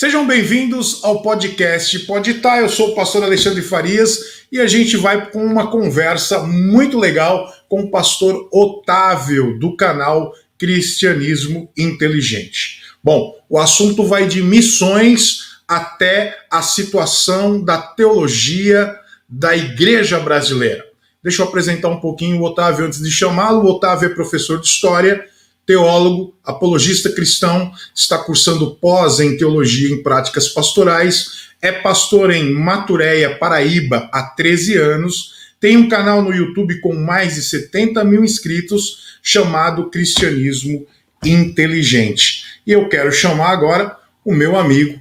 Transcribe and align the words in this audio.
Sejam 0.00 0.26
bem-vindos 0.26 1.04
ao 1.04 1.20
podcast 1.20 1.98
Pode 2.06 2.32
Tá. 2.40 2.58
Eu 2.58 2.70
sou 2.70 2.92
o 2.92 2.94
pastor 2.94 3.22
Alexandre 3.22 3.60
Farias 3.60 4.46
e 4.50 4.58
a 4.58 4.66
gente 4.66 4.96
vai 4.96 5.30
com 5.30 5.44
uma 5.44 5.70
conversa 5.70 6.38
muito 6.38 6.98
legal 6.98 7.52
com 7.68 7.82
o 7.82 7.90
pastor 7.90 8.48
Otávio 8.50 9.58
do 9.58 9.76
canal 9.76 10.32
Cristianismo 10.56 11.70
Inteligente. 11.76 12.80
Bom, 13.04 13.34
o 13.46 13.58
assunto 13.58 14.02
vai 14.06 14.26
de 14.26 14.42
missões 14.42 15.58
até 15.68 16.34
a 16.50 16.62
situação 16.62 17.62
da 17.62 17.76
teologia 17.76 18.96
da 19.28 19.54
igreja 19.54 20.18
brasileira. 20.18 20.82
Deixa 21.22 21.42
eu 21.42 21.46
apresentar 21.46 21.90
um 21.90 22.00
pouquinho 22.00 22.40
o 22.40 22.44
Otávio 22.44 22.86
antes 22.86 23.02
de 23.02 23.10
chamá-lo. 23.10 23.66
O 23.66 23.72
Otávio 23.72 24.10
é 24.10 24.14
professor 24.14 24.58
de 24.58 24.66
história 24.66 25.26
teólogo, 25.66 26.34
apologista 26.44 27.10
cristão, 27.10 27.72
está 27.94 28.18
cursando 28.18 28.74
pós 28.76 29.20
em 29.20 29.36
teologia 29.36 29.90
em 29.90 30.02
práticas 30.02 30.48
pastorais, 30.48 31.50
é 31.62 31.70
pastor 31.70 32.30
em 32.30 32.50
Maturéia, 32.52 33.36
Paraíba, 33.36 34.08
há 34.12 34.22
13 34.22 34.76
anos, 34.76 35.40
tem 35.60 35.76
um 35.76 35.88
canal 35.88 36.22
no 36.22 36.34
YouTube 36.34 36.80
com 36.80 36.94
mais 36.94 37.34
de 37.34 37.42
70 37.42 38.02
mil 38.02 38.24
inscritos 38.24 39.18
chamado 39.22 39.90
Cristianismo 39.90 40.86
Inteligente. 41.24 42.44
E 42.66 42.72
eu 42.72 42.88
quero 42.88 43.12
chamar 43.12 43.50
agora 43.50 43.94
o 44.24 44.34
meu 44.34 44.58
amigo 44.58 44.98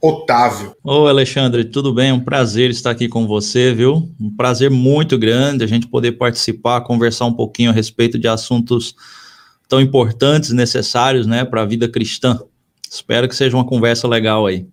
Otávio. 0.00 0.74
Ô 0.82 1.06
Alexandre, 1.06 1.64
tudo 1.64 1.94
bem? 1.94 2.10
Um 2.10 2.18
prazer 2.18 2.70
estar 2.70 2.90
aqui 2.90 3.06
com 3.06 3.24
você, 3.24 3.72
viu? 3.72 4.10
Um 4.20 4.34
prazer 4.34 4.68
muito 4.68 5.16
grande 5.16 5.62
a 5.62 5.66
gente 5.68 5.86
poder 5.86 6.12
participar, 6.12 6.80
conversar 6.80 7.26
um 7.26 7.32
pouquinho 7.32 7.70
a 7.70 7.72
respeito 7.72 8.18
de 8.18 8.26
assuntos 8.26 8.96
tão 9.72 9.80
importantes, 9.80 10.50
necessários, 10.50 11.26
né, 11.26 11.46
para 11.46 11.62
a 11.62 11.64
vida 11.64 11.88
cristã. 11.88 12.38
Espero 12.90 13.26
que 13.26 13.34
seja 13.34 13.56
uma 13.56 13.66
conversa 13.66 14.06
legal 14.06 14.46
aí. 14.46 14.66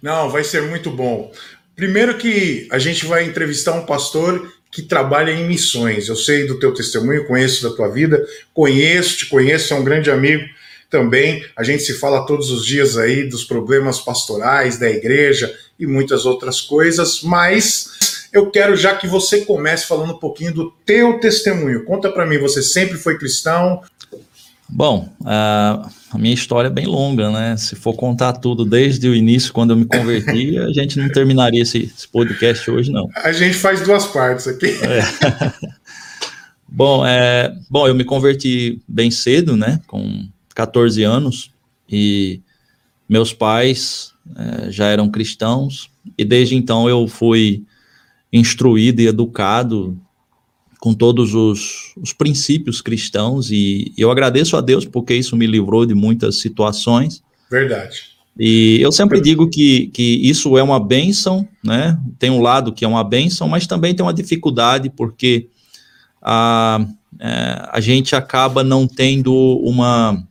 Não, 0.00 0.30
vai 0.30 0.44
ser 0.44 0.62
muito 0.62 0.88
bom. 0.88 1.32
Primeiro 1.74 2.16
que 2.16 2.68
a 2.70 2.78
gente 2.78 3.06
vai 3.06 3.24
entrevistar 3.24 3.72
um 3.72 3.84
pastor 3.84 4.48
que 4.70 4.82
trabalha 4.82 5.32
em 5.32 5.48
missões. 5.48 6.08
Eu 6.08 6.14
sei 6.14 6.46
do 6.46 6.60
teu 6.60 6.72
testemunho, 6.72 7.26
conheço 7.26 7.68
da 7.68 7.74
tua 7.74 7.88
vida, 7.88 8.24
conheço, 8.54 9.16
te 9.16 9.26
conheço, 9.26 9.74
é 9.74 9.76
um 9.76 9.82
grande 9.82 10.12
amigo 10.12 10.44
também. 10.88 11.44
A 11.56 11.64
gente 11.64 11.82
se 11.82 11.94
fala 11.94 12.24
todos 12.24 12.52
os 12.52 12.64
dias 12.64 12.96
aí 12.96 13.28
dos 13.28 13.42
problemas 13.42 13.98
pastorais 13.98 14.78
da 14.78 14.88
igreja 14.88 15.52
e 15.76 15.88
muitas 15.88 16.24
outras 16.24 16.60
coisas, 16.60 17.20
mas 17.20 18.28
eu 18.32 18.48
quero 18.48 18.76
já 18.76 18.94
que 18.94 19.08
você 19.08 19.44
comece 19.44 19.88
falando 19.88 20.12
um 20.12 20.18
pouquinho 20.20 20.54
do 20.54 20.70
teu 20.86 21.18
testemunho. 21.18 21.84
Conta 21.84 22.12
para 22.12 22.24
mim, 22.24 22.38
você 22.38 22.62
sempre 22.62 22.96
foi 22.96 23.18
cristão? 23.18 23.82
Bom, 24.68 25.08
a, 25.24 25.88
a 26.10 26.18
minha 26.18 26.34
história 26.34 26.68
é 26.68 26.70
bem 26.70 26.86
longa, 26.86 27.30
né? 27.30 27.56
Se 27.56 27.76
for 27.76 27.94
contar 27.94 28.32
tudo 28.34 28.64
desde 28.64 29.08
o 29.08 29.14
início, 29.14 29.52
quando 29.52 29.70
eu 29.70 29.76
me 29.76 29.84
converti, 29.84 30.58
a 30.58 30.72
gente 30.72 30.98
não 30.98 31.08
terminaria 31.08 31.62
esse, 31.62 31.84
esse 31.84 32.08
podcast 32.08 32.70
hoje, 32.70 32.90
não. 32.90 33.08
A 33.14 33.32
gente 33.32 33.56
faz 33.56 33.82
duas 33.82 34.06
partes 34.06 34.48
aqui. 34.48 34.66
É. 34.66 35.02
bom, 36.68 37.06
é, 37.06 37.54
bom, 37.70 37.86
eu 37.86 37.94
me 37.94 38.04
converti 38.04 38.80
bem 38.88 39.10
cedo, 39.10 39.56
né? 39.56 39.80
Com 39.86 40.28
14 40.54 41.02
anos, 41.04 41.52
e 41.88 42.40
meus 43.08 43.32
pais 43.32 44.12
é, 44.36 44.70
já 44.70 44.86
eram 44.86 45.08
cristãos, 45.08 45.90
e 46.18 46.24
desde 46.24 46.56
então 46.56 46.88
eu 46.88 47.06
fui 47.06 47.64
instruído 48.32 49.00
e 49.00 49.06
educado 49.06 49.96
com 50.86 50.94
todos 50.94 51.34
os, 51.34 51.92
os, 52.00 52.12
princípios 52.12 52.80
cristãos 52.80 53.50
e 53.50 53.92
eu 53.98 54.08
agradeço 54.08 54.56
a 54.56 54.60
Deus 54.60 54.84
porque 54.84 55.16
isso 55.16 55.34
me 55.34 55.44
livrou 55.44 55.84
de 55.84 55.96
muitas 55.96 56.36
situações. 56.36 57.24
Verdade. 57.50 58.04
E 58.38 58.78
eu 58.80 58.92
sempre 58.92 59.20
digo 59.20 59.50
que, 59.50 59.88
que 59.88 60.20
isso 60.22 60.56
é 60.56 60.62
uma 60.62 60.78
bênção, 60.78 61.48
né? 61.60 61.98
Tem 62.20 62.30
um 62.30 62.40
lado 62.40 62.72
que 62.72 62.84
é 62.84 62.88
uma 62.88 63.02
bênção, 63.02 63.48
mas 63.48 63.66
também 63.66 63.96
tem 63.96 64.06
uma 64.06 64.14
dificuldade, 64.14 64.88
porque 64.88 65.48
a, 66.22 66.86
é, 67.18 67.68
a 67.72 67.80
gente 67.80 68.14
acaba 68.14 68.62
não 68.62 68.86
tendo 68.86 69.34
uma, 69.64 70.24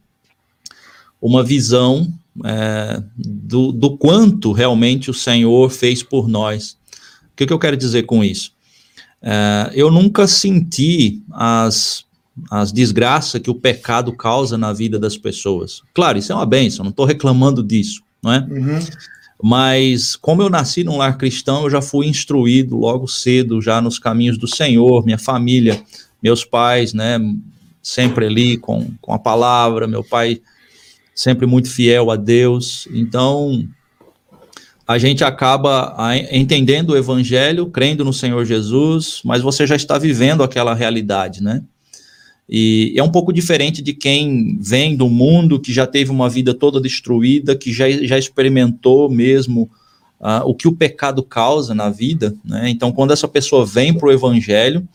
uma 1.21 1.43
visão 1.43 2.07
é, 2.45 3.03
do, 3.17 3.73
do 3.73 3.97
quanto 3.97 4.53
realmente 4.53 5.11
o 5.11 5.13
Senhor 5.13 5.69
fez 5.69 6.01
por 6.01 6.29
nós. 6.29 6.77
O 7.25 7.35
que, 7.35 7.45
que 7.45 7.51
eu 7.51 7.59
quero 7.59 7.75
dizer 7.75 8.03
com 8.03 8.23
isso? 8.23 8.54
É, 9.27 9.71
eu 9.73 9.89
nunca 9.89 10.27
senti 10.27 11.23
as, 11.31 12.05
as 12.51 12.71
desgraças 12.71 13.41
que 13.41 13.49
o 13.49 13.55
pecado 13.55 14.13
causa 14.13 14.55
na 14.55 14.71
vida 14.71 14.99
das 14.99 15.17
pessoas. 15.17 15.81
Claro, 15.95 16.19
isso 16.19 16.31
é 16.31 16.35
uma 16.35 16.45
benção, 16.45 16.83
não 16.83 16.91
estou 16.91 17.07
reclamando 17.07 17.63
disso, 17.63 18.03
não 18.21 18.31
é? 18.31 18.39
Uhum. 18.47 18.79
Mas 19.41 20.15
como 20.15 20.43
eu 20.43 20.49
nasci 20.49 20.83
num 20.83 20.97
lar 20.97 21.17
cristão, 21.17 21.63
eu 21.63 21.69
já 21.71 21.81
fui 21.81 22.05
instruído 22.05 22.77
logo 22.77 23.07
cedo, 23.07 23.61
já 23.61 23.81
nos 23.81 23.97
caminhos 23.97 24.37
do 24.37 24.47
Senhor, 24.47 25.03
minha 25.03 25.17
família, 25.17 25.83
meus 26.21 26.45
pais, 26.45 26.93
né, 26.93 27.19
sempre 27.81 28.27
ali 28.27 28.57
com, 28.57 28.91
com 29.01 29.11
a 29.11 29.19
palavra, 29.19 29.87
meu 29.87 30.03
pai 30.03 30.39
sempre 31.15 31.47
muito 31.47 31.69
fiel 31.69 32.11
a 32.11 32.15
Deus. 32.15 32.87
Então, 32.93 33.67
a 34.87 34.97
gente 34.97 35.23
acaba 35.23 35.95
entendendo 36.31 36.91
o 36.91 36.97
evangelho, 36.97 37.65
crendo 37.67 38.05
no 38.05 38.13
Senhor 38.13 38.45
Jesus, 38.45 39.21
mas 39.23 39.41
você 39.41 39.65
já 39.65 39.75
está 39.75 39.97
vivendo 39.97 40.43
aquela 40.43 40.75
realidade, 40.75 41.41
né? 41.41 41.63
E 42.47 42.93
é 42.95 43.01
um 43.01 43.11
pouco 43.11 43.33
diferente 43.33 43.81
de 43.81 43.93
quem 43.93 44.59
vem 44.61 44.95
do 44.95 45.09
mundo, 45.09 45.59
que 45.59 45.73
já 45.73 45.87
teve 45.87 46.11
uma 46.11 46.29
vida 46.29 46.53
toda 46.53 46.79
destruída, 46.79 47.55
que 47.55 47.73
já, 47.73 47.89
já 47.89 48.19
experimentou 48.19 49.09
mesmo 49.09 49.63
uh, 50.19 50.45
o 50.45 50.53
que 50.53 50.67
o 50.67 50.75
pecado 50.75 51.23
causa 51.23 51.73
na 51.73 51.89
vida, 51.89 52.35
né? 52.45 52.69
Então, 52.69 52.91
quando 52.91 53.11
essa 53.11 53.27
pessoa 53.27 53.65
vem 53.65 53.91
para 53.91 54.07
o 54.07 54.11
evangelho, 54.11 54.87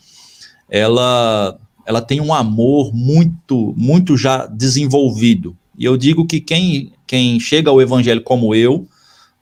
ela, 0.68 1.58
ela 1.84 2.00
tem 2.00 2.20
um 2.20 2.32
amor 2.32 2.94
muito, 2.94 3.74
muito 3.76 4.16
já 4.16 4.46
desenvolvido. 4.46 5.56
E 5.76 5.84
eu 5.84 5.96
digo 5.96 6.24
que 6.26 6.40
quem, 6.40 6.92
quem 7.04 7.40
chega 7.40 7.68
ao 7.68 7.82
evangelho 7.82 8.22
como 8.22 8.54
eu, 8.54 8.86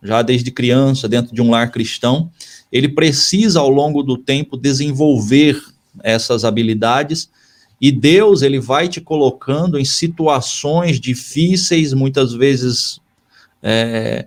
já 0.03 0.23
desde 0.23 0.51
criança, 0.51 1.09
dentro 1.09 1.35
de 1.35 1.43
um 1.43 1.51
lar 1.51 1.71
cristão, 1.71 2.31
ele 2.71 2.89
precisa 2.89 3.61
ao 3.61 3.69
longo 3.69 4.03
do 4.03 4.17
tempo 4.17 4.57
desenvolver 4.57 5.61
essas 6.03 6.45
habilidades 6.45 7.31
e 7.81 7.93
Deus 7.93 8.43
ele 8.43 8.59
vai 8.59 8.89
te 8.89 9.01
colocando 9.01 9.79
em 9.79 9.85
situações 9.85 11.01
difíceis, 11.01 11.93
muitas 11.93 12.33
vezes 12.33 13.01
é, 13.63 14.27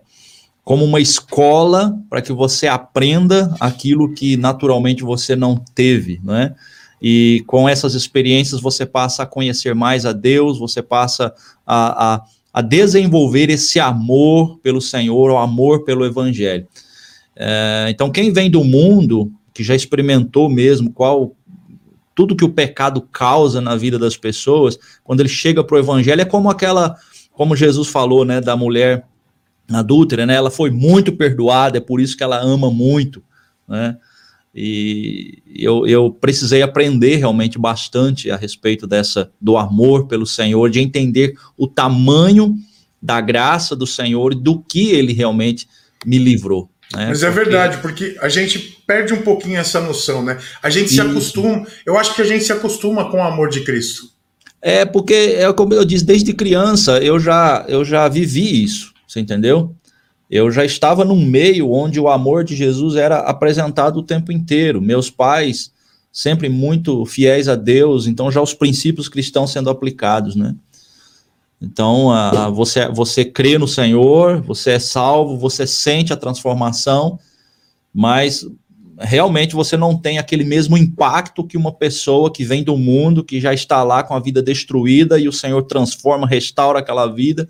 como 0.64 0.86
uma 0.86 1.02
escola 1.02 1.98
para 2.10 2.22
que 2.22 2.32
você 2.32 2.68
aprenda 2.68 3.54
aquilo 3.60 4.14
que 4.14 4.38
naturalmente 4.38 5.04
você 5.04 5.36
não 5.36 5.58
teve, 5.76 6.20
não 6.24 6.36
é? 6.36 6.56
E 7.02 7.44
com 7.48 7.68
essas 7.68 7.96
experiências 7.96 8.62
você 8.62 8.86
passa 8.86 9.24
a 9.24 9.26
conhecer 9.26 9.74
mais 9.74 10.06
a 10.06 10.14
Deus, 10.14 10.60
você 10.60 10.82
passa 10.82 11.34
a, 11.66 12.14
a 12.14 12.24
a 12.54 12.62
desenvolver 12.62 13.50
esse 13.50 13.80
amor 13.80 14.60
pelo 14.60 14.82
Senhor, 14.82 15.32
o 15.32 15.38
amor 15.38 15.84
pelo 15.84 16.06
Evangelho. 16.06 16.68
É, 17.36 17.88
então, 17.90 18.12
quem 18.12 18.32
vem 18.32 18.50
do 18.50 18.64
mundo, 18.64 19.32
que 19.54 19.64
já 19.64 19.76
experimentou 19.76 20.50
mesmo 20.50 20.92
qual 20.92 21.36
tudo 22.14 22.36
que 22.36 22.44
o 22.44 22.50
pecado 22.50 23.02
causa 23.02 23.62
na 23.62 23.76
vida 23.76 23.98
das 23.98 24.18
pessoas, 24.18 24.78
quando 25.04 25.22
ele 25.22 25.30
chega 25.30 25.64
para 25.64 25.76
o 25.76 25.80
Evangelho, 25.80 26.22
é 26.22 26.26
como 26.26 26.50
aquela, 26.50 26.98
como 27.32 27.56
Jesus 27.56 27.88
falou, 27.88 28.26
né, 28.26 28.42
da 28.42 28.56
mulher 28.56 29.06
adúltera, 29.72 30.26
né? 30.26 30.36
Ela 30.36 30.52
foi 30.52 30.70
muito 30.70 31.14
perdoada, 31.14 31.78
é 31.78 31.82
por 31.82 32.02
isso 32.02 32.18
que 32.18 32.24
ela 32.24 32.38
ama 32.38 32.70
muito, 32.70 33.24
né? 33.68 33.98
E 34.54 35.42
eu, 35.56 35.88
eu 35.88 36.12
precisei 36.12 36.62
aprender 36.62 37.16
realmente 37.16 37.58
bastante 37.58 38.30
a 38.30 38.36
respeito 38.36 38.86
dessa 38.86 39.32
do 39.40 39.58
amor 39.58 40.08
pelo 40.08 40.26
Senhor, 40.26 40.70
de 40.70 40.80
entender 40.80 41.36
o 41.58 41.68
tamanho 41.68 42.56
da 43.02 43.22
graça 43.22 43.76
do 43.76 43.88
Senhor 43.88 44.34
e 44.34 44.36
do 44.36 44.60
que 44.60 44.92
ele 44.92 45.14
realmente 45.14 45.68
me 46.06 46.18
livrou. 46.18 46.70
Né? 46.94 47.08
Mas 47.08 47.24
é 47.24 47.28
porque... 47.28 47.44
verdade, 47.44 47.78
porque 47.78 48.18
a 48.22 48.28
gente 48.28 48.60
perde 48.86 49.14
um 49.14 49.22
pouquinho 49.22 49.58
essa 49.58 49.80
noção, 49.80 50.24
né? 50.24 50.38
A 50.62 50.70
gente 50.70 50.90
se 50.90 51.00
acostuma, 51.00 51.66
eu 51.86 51.98
acho 51.98 52.14
que 52.14 52.22
a 52.22 52.26
gente 52.26 52.44
se 52.44 52.52
acostuma 52.52 53.10
com 53.10 53.18
o 53.18 53.24
amor 53.24 53.50
de 53.50 53.62
Cristo. 53.62 54.10
É, 54.62 54.86
porque, 54.86 55.14
é 55.14 55.52
como 55.54 55.74
eu 55.74 55.86
disse, 55.86 56.06
desde 56.06 56.34
criança 56.34 57.00
eu 57.00 57.20
já, 57.20 57.66
eu 57.68 57.84
já 57.84 58.08
vivi 58.08 58.64
isso, 58.64 58.94
você 59.08 59.20
entendeu? 59.20 59.76
Eu 60.32 60.50
já 60.50 60.64
estava 60.64 61.04
num 61.04 61.26
meio 61.26 61.70
onde 61.70 62.00
o 62.00 62.08
amor 62.08 62.46
de 62.46 62.56
Jesus 62.56 62.96
era 62.96 63.20
apresentado 63.20 63.98
o 63.98 64.04
tempo 64.04 64.32
inteiro. 64.32 64.82
Meus 64.82 65.10
pais, 65.10 65.74
sempre 66.10 66.48
muito 66.48 67.06
fiéis 67.06 67.50
a 67.50 67.56
Deus, 67.56 68.08
então 68.08 68.32
já 68.32 68.42
os 68.42 68.54
princípios 68.54 69.10
cristãos 69.10 69.52
sendo 69.52 69.70
aplicados, 69.70 70.34
né? 70.38 70.56
Então, 71.62 72.10
a, 72.10 72.50
você, 72.50 72.88
você 72.88 73.26
crê 73.26 73.58
no 73.58 73.68
Senhor, 73.68 74.42
você 74.42 74.72
é 74.72 74.80
salvo, 74.80 75.38
você 75.38 75.68
sente 75.68 76.14
a 76.14 76.18
transformação, 76.18 77.20
mas 77.94 78.48
realmente 79.00 79.54
você 79.54 79.76
não 79.76 79.98
tem 79.98 80.18
aquele 80.18 80.46
mesmo 80.46 80.78
impacto 80.78 81.44
que 81.44 81.58
uma 81.58 81.74
pessoa 81.74 82.32
que 82.32 82.46
vem 82.46 82.64
do 82.64 82.78
mundo, 82.78 83.24
que 83.24 83.42
já 83.42 83.54
está 83.54 83.84
lá 83.84 84.02
com 84.02 84.16
a 84.16 84.20
vida 84.20 84.42
destruída 84.42 85.20
e 85.20 85.28
o 85.28 85.34
Senhor 85.34 85.62
transforma, 85.64 86.26
restaura 86.26 86.80
aquela 86.80 87.06
vida 87.06 87.48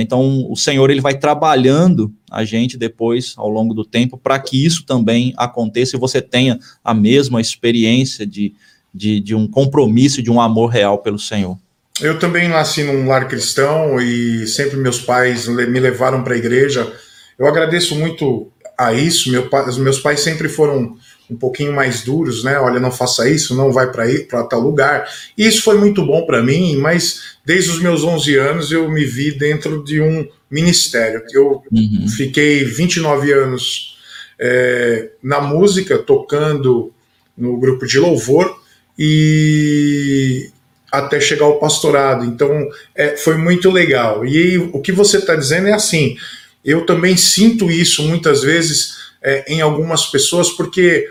Então, 0.00 0.50
o 0.50 0.56
Senhor 0.56 0.90
ele 0.90 1.00
vai 1.00 1.18
trabalhando 1.18 2.12
a 2.30 2.44
gente 2.44 2.78
depois, 2.78 3.34
ao 3.36 3.48
longo 3.48 3.74
do 3.74 3.84
tempo, 3.84 4.16
para 4.16 4.38
que 4.38 4.64
isso 4.64 4.86
também 4.86 5.34
aconteça 5.36 5.96
e 5.96 6.00
você 6.00 6.22
tenha 6.22 6.58
a 6.82 6.94
mesma 6.94 7.40
experiência 7.40 8.26
de, 8.26 8.54
de, 8.94 9.20
de 9.20 9.34
um 9.34 9.46
compromisso, 9.46 10.22
de 10.22 10.30
um 10.30 10.40
amor 10.40 10.68
real 10.68 10.98
pelo 10.98 11.18
Senhor. 11.18 11.58
Eu 12.00 12.18
também 12.18 12.48
nasci 12.48 12.82
num 12.82 13.06
lar 13.06 13.28
cristão 13.28 14.00
e 14.00 14.46
sempre 14.46 14.76
meus 14.76 14.98
pais 14.98 15.46
me 15.46 15.78
levaram 15.78 16.24
para 16.24 16.34
a 16.34 16.38
igreja. 16.38 16.90
Eu 17.38 17.46
agradeço 17.46 17.94
muito 17.94 18.50
a 18.78 18.94
isso. 18.94 19.30
Meu, 19.30 19.48
os 19.68 19.78
meus 19.78 19.98
pais 19.98 20.20
sempre 20.20 20.48
foram 20.48 20.96
um 21.30 21.36
pouquinho 21.36 21.72
mais 21.72 22.02
duros, 22.02 22.44
né? 22.44 22.58
Olha, 22.58 22.78
não 22.78 22.90
faça 22.90 23.28
isso, 23.28 23.56
não 23.56 23.72
vai 23.72 23.90
para 23.90 24.44
tal 24.44 24.60
lugar. 24.60 25.08
E 25.36 25.46
isso 25.46 25.62
foi 25.62 25.78
muito 25.78 26.04
bom 26.04 26.26
para 26.26 26.42
mim, 26.42 26.76
mas 26.76 27.36
desde 27.44 27.70
os 27.70 27.80
meus 27.80 28.04
11 28.04 28.36
anos 28.36 28.72
eu 28.72 28.90
me 28.90 29.04
vi 29.04 29.32
dentro 29.32 29.82
de 29.82 30.00
um 30.00 30.26
ministério. 30.50 31.22
Eu 31.32 31.62
uhum. 31.72 32.06
fiquei 32.08 32.64
29 32.64 33.32
anos 33.32 33.96
é, 34.38 35.10
na 35.22 35.40
música, 35.40 35.98
tocando 35.98 36.92
no 37.36 37.56
grupo 37.58 37.86
de 37.86 37.98
louvor 37.98 38.60
e 38.98 40.50
até 40.90 41.18
chegar 41.18 41.46
ao 41.46 41.58
pastorado. 41.58 42.24
Então 42.24 42.68
é, 42.94 43.16
foi 43.16 43.36
muito 43.36 43.70
legal. 43.70 44.26
E 44.26 44.58
o 44.58 44.80
que 44.80 44.92
você 44.92 45.16
está 45.16 45.34
dizendo 45.34 45.68
é 45.68 45.72
assim. 45.72 46.16
Eu 46.64 46.86
também 46.86 47.16
sinto 47.16 47.70
isso 47.70 48.02
muitas 48.04 48.42
vezes 48.42 49.01
é, 49.22 49.44
em 49.52 49.60
algumas 49.60 50.06
pessoas, 50.06 50.50
porque 50.50 51.08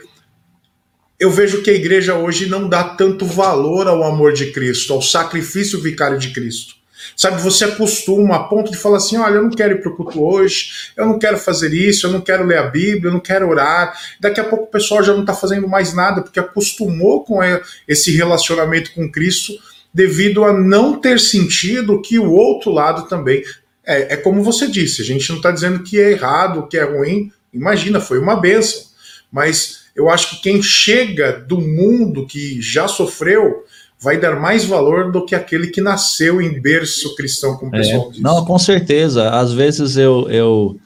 eu 1.19 1.29
vejo 1.29 1.61
que 1.61 1.69
a 1.69 1.73
igreja 1.73 2.15
hoje 2.15 2.47
não 2.47 2.67
dá 2.67 2.83
tanto 2.83 3.25
valor 3.25 3.87
ao 3.87 4.03
amor 4.03 4.33
de 4.33 4.51
Cristo, 4.51 4.91
ao 4.91 5.01
sacrifício 5.01 5.79
vicário 5.79 6.17
de 6.17 6.31
Cristo. 6.31 6.81
Sabe, 7.15 7.41
você 7.41 7.65
acostuma 7.65 8.35
a 8.35 8.43
ponto 8.43 8.71
de 8.71 8.77
falar 8.77 8.97
assim: 8.97 9.17
olha, 9.17 9.35
eu 9.35 9.43
não 9.43 9.51
quero 9.51 9.75
ir 9.75 9.81
para 9.81 9.91
o 9.91 9.95
culto 9.95 10.23
hoje, 10.23 10.91
eu 10.95 11.05
não 11.05 11.19
quero 11.19 11.37
fazer 11.37 11.73
isso, 11.73 12.07
eu 12.07 12.11
não 12.11 12.21
quero 12.21 12.45
ler 12.45 12.57
a 12.57 12.67
Bíblia, 12.67 13.09
eu 13.09 13.13
não 13.13 13.19
quero 13.19 13.47
orar. 13.49 13.95
Daqui 14.19 14.39
a 14.39 14.43
pouco 14.43 14.65
o 14.65 14.71
pessoal 14.71 15.03
já 15.03 15.13
não 15.13 15.21
está 15.21 15.33
fazendo 15.33 15.67
mais 15.67 15.93
nada, 15.93 16.21
porque 16.21 16.39
acostumou 16.39 17.23
com 17.23 17.39
esse 17.87 18.11
relacionamento 18.11 18.93
com 18.93 19.11
Cristo, 19.11 19.53
devido 19.93 20.43
a 20.43 20.53
não 20.53 20.99
ter 20.99 21.19
sentido 21.19 22.01
que 22.01 22.17
o 22.17 22.31
outro 22.31 22.71
lado 22.71 23.07
também. 23.07 23.43
É, 23.85 24.13
é 24.13 24.17
como 24.17 24.43
você 24.43 24.67
disse, 24.67 25.01
a 25.01 25.05
gente 25.05 25.27
não 25.29 25.37
está 25.37 25.51
dizendo 25.51 25.83
que 25.83 25.99
é 25.99 26.11
errado, 26.11 26.67
que 26.67 26.77
é 26.77 26.83
ruim. 26.83 27.31
Imagina, 27.53 27.99
foi 27.99 28.19
uma 28.19 28.35
benção. 28.35 28.83
Mas 29.31 29.81
eu 29.95 30.09
acho 30.09 30.31
que 30.31 30.41
quem 30.43 30.61
chega 30.61 31.33
do 31.33 31.59
mundo 31.59 32.25
que 32.25 32.61
já 32.61 32.87
sofreu 32.87 33.63
vai 33.99 34.19
dar 34.19 34.39
mais 34.39 34.65
valor 34.65 35.11
do 35.11 35.25
que 35.25 35.35
aquele 35.35 35.67
que 35.67 35.79
nasceu 35.79 36.41
em 36.41 36.59
berço 36.59 37.15
cristão, 37.15 37.55
como 37.55 37.71
o 37.71 37.75
é, 37.75 37.79
pessoal 37.79 38.11
diz. 38.11 38.21
Não, 38.21 38.43
com 38.43 38.57
certeza. 38.57 39.29
Às 39.29 39.53
vezes 39.53 39.95
eu. 39.95 40.27
eu 40.29 40.79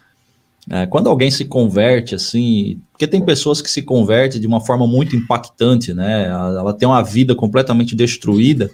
é, 0.70 0.86
quando 0.88 1.08
alguém 1.08 1.30
se 1.30 1.46
converte, 1.46 2.16
assim, 2.16 2.82
porque 2.92 3.06
tem 3.06 3.24
pessoas 3.24 3.62
que 3.62 3.70
se 3.70 3.84
convertem 3.84 4.42
de 4.42 4.48
uma 4.48 4.60
forma 4.60 4.88
muito 4.88 5.16
impactante, 5.16 5.94
né? 5.94 6.26
Ela 6.28 6.74
tem 6.74 6.88
uma 6.88 7.04
vida 7.04 7.36
completamente 7.36 7.96
destruída 7.96 8.72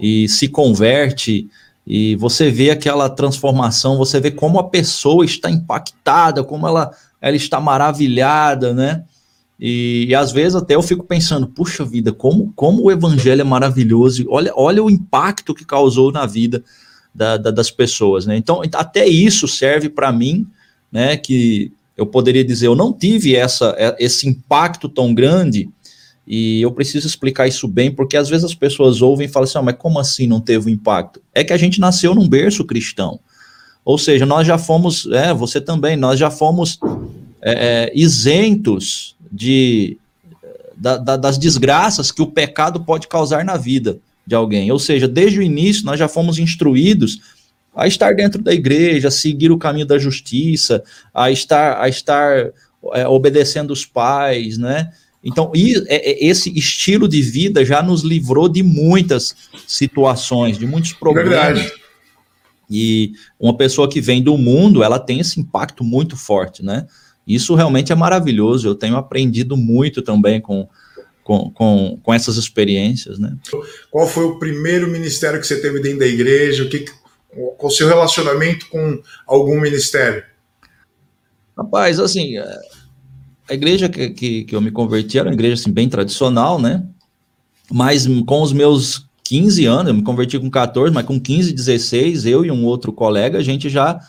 e 0.00 0.28
se 0.28 0.48
converte 0.48 1.48
e 1.86 2.16
você 2.16 2.50
vê 2.50 2.70
aquela 2.70 3.10
transformação, 3.10 3.98
você 3.98 4.18
vê 4.18 4.30
como 4.30 4.58
a 4.58 4.64
pessoa 4.64 5.24
está 5.24 5.50
impactada, 5.50 6.42
como 6.42 6.66
ela, 6.66 6.90
ela 7.20 7.36
está 7.36 7.60
maravilhada, 7.60 8.72
né? 8.72 9.04
E, 9.60 10.06
e, 10.08 10.14
às 10.14 10.32
vezes 10.32 10.56
até 10.56 10.74
eu 10.74 10.82
fico 10.82 11.04
pensando, 11.04 11.46
puxa 11.46 11.84
vida, 11.84 12.12
como, 12.12 12.52
como 12.56 12.82
o 12.82 12.90
evangelho 12.90 13.40
é 13.40 13.44
maravilhoso, 13.44 14.24
olha, 14.28 14.52
olha 14.56 14.82
o 14.82 14.90
impacto 14.90 15.54
que 15.54 15.64
causou 15.64 16.10
na 16.10 16.26
vida 16.26 16.64
da, 17.14 17.36
da, 17.36 17.50
das 17.50 17.70
pessoas, 17.70 18.26
né? 18.26 18.36
Então, 18.36 18.62
até 18.74 19.06
isso 19.06 19.46
serve 19.46 19.88
para 19.88 20.10
mim, 20.10 20.46
né? 20.90 21.16
Que 21.16 21.70
eu 21.96 22.06
poderia 22.06 22.44
dizer, 22.44 22.66
eu 22.66 22.74
não 22.74 22.92
tive 22.92 23.36
essa, 23.36 23.74
é, 23.78 23.94
esse 24.00 24.26
impacto 24.26 24.88
tão 24.88 25.14
grande, 25.14 25.68
e 26.26 26.62
eu 26.62 26.72
preciso 26.72 27.06
explicar 27.06 27.46
isso 27.46 27.68
bem, 27.68 27.90
porque 27.90 28.16
às 28.16 28.28
vezes 28.28 28.44
as 28.44 28.54
pessoas 28.54 29.02
ouvem 29.02 29.26
e 29.26 29.30
falam 29.30 29.44
assim, 29.44 29.58
ah, 29.58 29.62
mas 29.62 29.76
como 29.76 29.98
assim 29.98 30.26
não 30.26 30.40
teve 30.40 30.68
um 30.68 30.72
impacto? 30.72 31.20
É 31.34 31.44
que 31.44 31.52
a 31.52 31.56
gente 31.56 31.78
nasceu 31.80 32.14
num 32.14 32.28
berço 32.28 32.64
cristão. 32.64 33.20
Ou 33.84 33.98
seja, 33.98 34.24
nós 34.24 34.46
já 34.46 34.56
fomos, 34.56 35.06
é, 35.12 35.34
você 35.34 35.60
também, 35.60 35.96
nós 35.96 36.18
já 36.18 36.30
fomos 36.30 36.78
é, 37.42 37.86
é 37.86 37.92
isentos 37.94 39.14
de, 39.30 39.98
da, 40.74 40.96
da, 40.96 41.16
das 41.16 41.36
desgraças 41.36 42.10
que 42.10 42.22
o 42.22 42.26
pecado 42.26 42.80
pode 42.80 43.06
causar 43.06 43.44
na 43.44 43.58
vida 43.58 43.98
de 44.26 44.34
alguém. 44.34 44.72
Ou 44.72 44.78
seja, 44.78 45.06
desde 45.06 45.38
o 45.38 45.42
início 45.42 45.84
nós 45.84 45.98
já 45.98 46.08
fomos 46.08 46.38
instruídos 46.38 47.20
a 47.76 47.86
estar 47.86 48.14
dentro 48.14 48.40
da 48.40 48.54
igreja, 48.54 49.08
a 49.08 49.10
seguir 49.10 49.50
o 49.50 49.58
caminho 49.58 49.86
da 49.86 49.98
justiça, 49.98 50.82
a 51.12 51.30
estar, 51.30 51.82
a 51.82 51.88
estar 51.88 52.50
é, 52.92 53.06
obedecendo 53.06 53.72
os 53.72 53.84
pais, 53.84 54.56
né? 54.56 54.90
Então, 55.24 55.50
é, 55.56 56.10
é, 56.10 56.26
esse 56.26 56.50
estilo 56.56 57.08
de 57.08 57.22
vida 57.22 57.64
já 57.64 57.82
nos 57.82 58.02
livrou 58.02 58.46
de 58.48 58.62
muitas 58.62 59.34
situações, 59.66 60.58
de 60.58 60.66
muitos 60.66 60.92
problemas. 60.92 61.58
Verdade. 61.58 61.72
E 62.70 63.12
uma 63.40 63.56
pessoa 63.56 63.88
que 63.88 64.00
vem 64.00 64.22
do 64.22 64.36
mundo, 64.36 64.82
ela 64.82 64.98
tem 64.98 65.20
esse 65.20 65.40
impacto 65.40 65.82
muito 65.82 66.16
forte, 66.16 66.62
né? 66.62 66.86
Isso 67.26 67.54
realmente 67.54 67.90
é 67.90 67.94
maravilhoso. 67.94 68.68
Eu 68.68 68.74
tenho 68.74 68.96
aprendido 68.96 69.56
muito 69.56 70.02
também 70.02 70.40
com, 70.40 70.68
com, 71.22 71.50
com, 71.50 71.98
com 72.02 72.14
essas 72.14 72.36
experiências, 72.36 73.18
né? 73.18 73.34
Qual 73.90 74.06
foi 74.06 74.24
o 74.24 74.38
primeiro 74.38 74.88
ministério 74.88 75.40
que 75.40 75.46
você 75.46 75.60
teve 75.60 75.80
dentro 75.80 76.00
da 76.00 76.06
igreja? 76.06 76.64
O 76.64 76.68
que, 76.68 76.84
qual 77.30 77.56
o 77.62 77.70
seu 77.70 77.88
relacionamento 77.88 78.68
com 78.68 79.00
algum 79.26 79.58
ministério? 79.58 80.22
Rapaz, 81.56 81.98
assim, 82.00 82.36
a 83.48 83.54
igreja 83.54 83.88
que, 83.88 84.10
que, 84.10 84.44
que 84.44 84.56
eu 84.56 84.60
me 84.60 84.70
converti 84.70 85.18
era 85.18 85.28
uma 85.28 85.34
igreja 85.34 85.54
assim, 85.54 85.72
bem 85.72 85.88
tradicional, 85.88 86.58
né? 86.58 86.84
Mas 87.70 88.06
com 88.26 88.42
os 88.42 88.52
meus 88.52 89.06
15 89.24 89.64
anos, 89.66 89.88
eu 89.88 89.94
me 89.94 90.02
converti 90.02 90.38
com 90.38 90.50
14, 90.50 90.92
mas 90.92 91.06
com 91.06 91.18
15, 91.18 91.52
16, 91.52 92.26
eu 92.26 92.44
e 92.44 92.50
um 92.50 92.64
outro 92.64 92.92
colega, 92.92 93.38
a 93.38 93.42
gente 93.42 93.68
já 93.68 94.00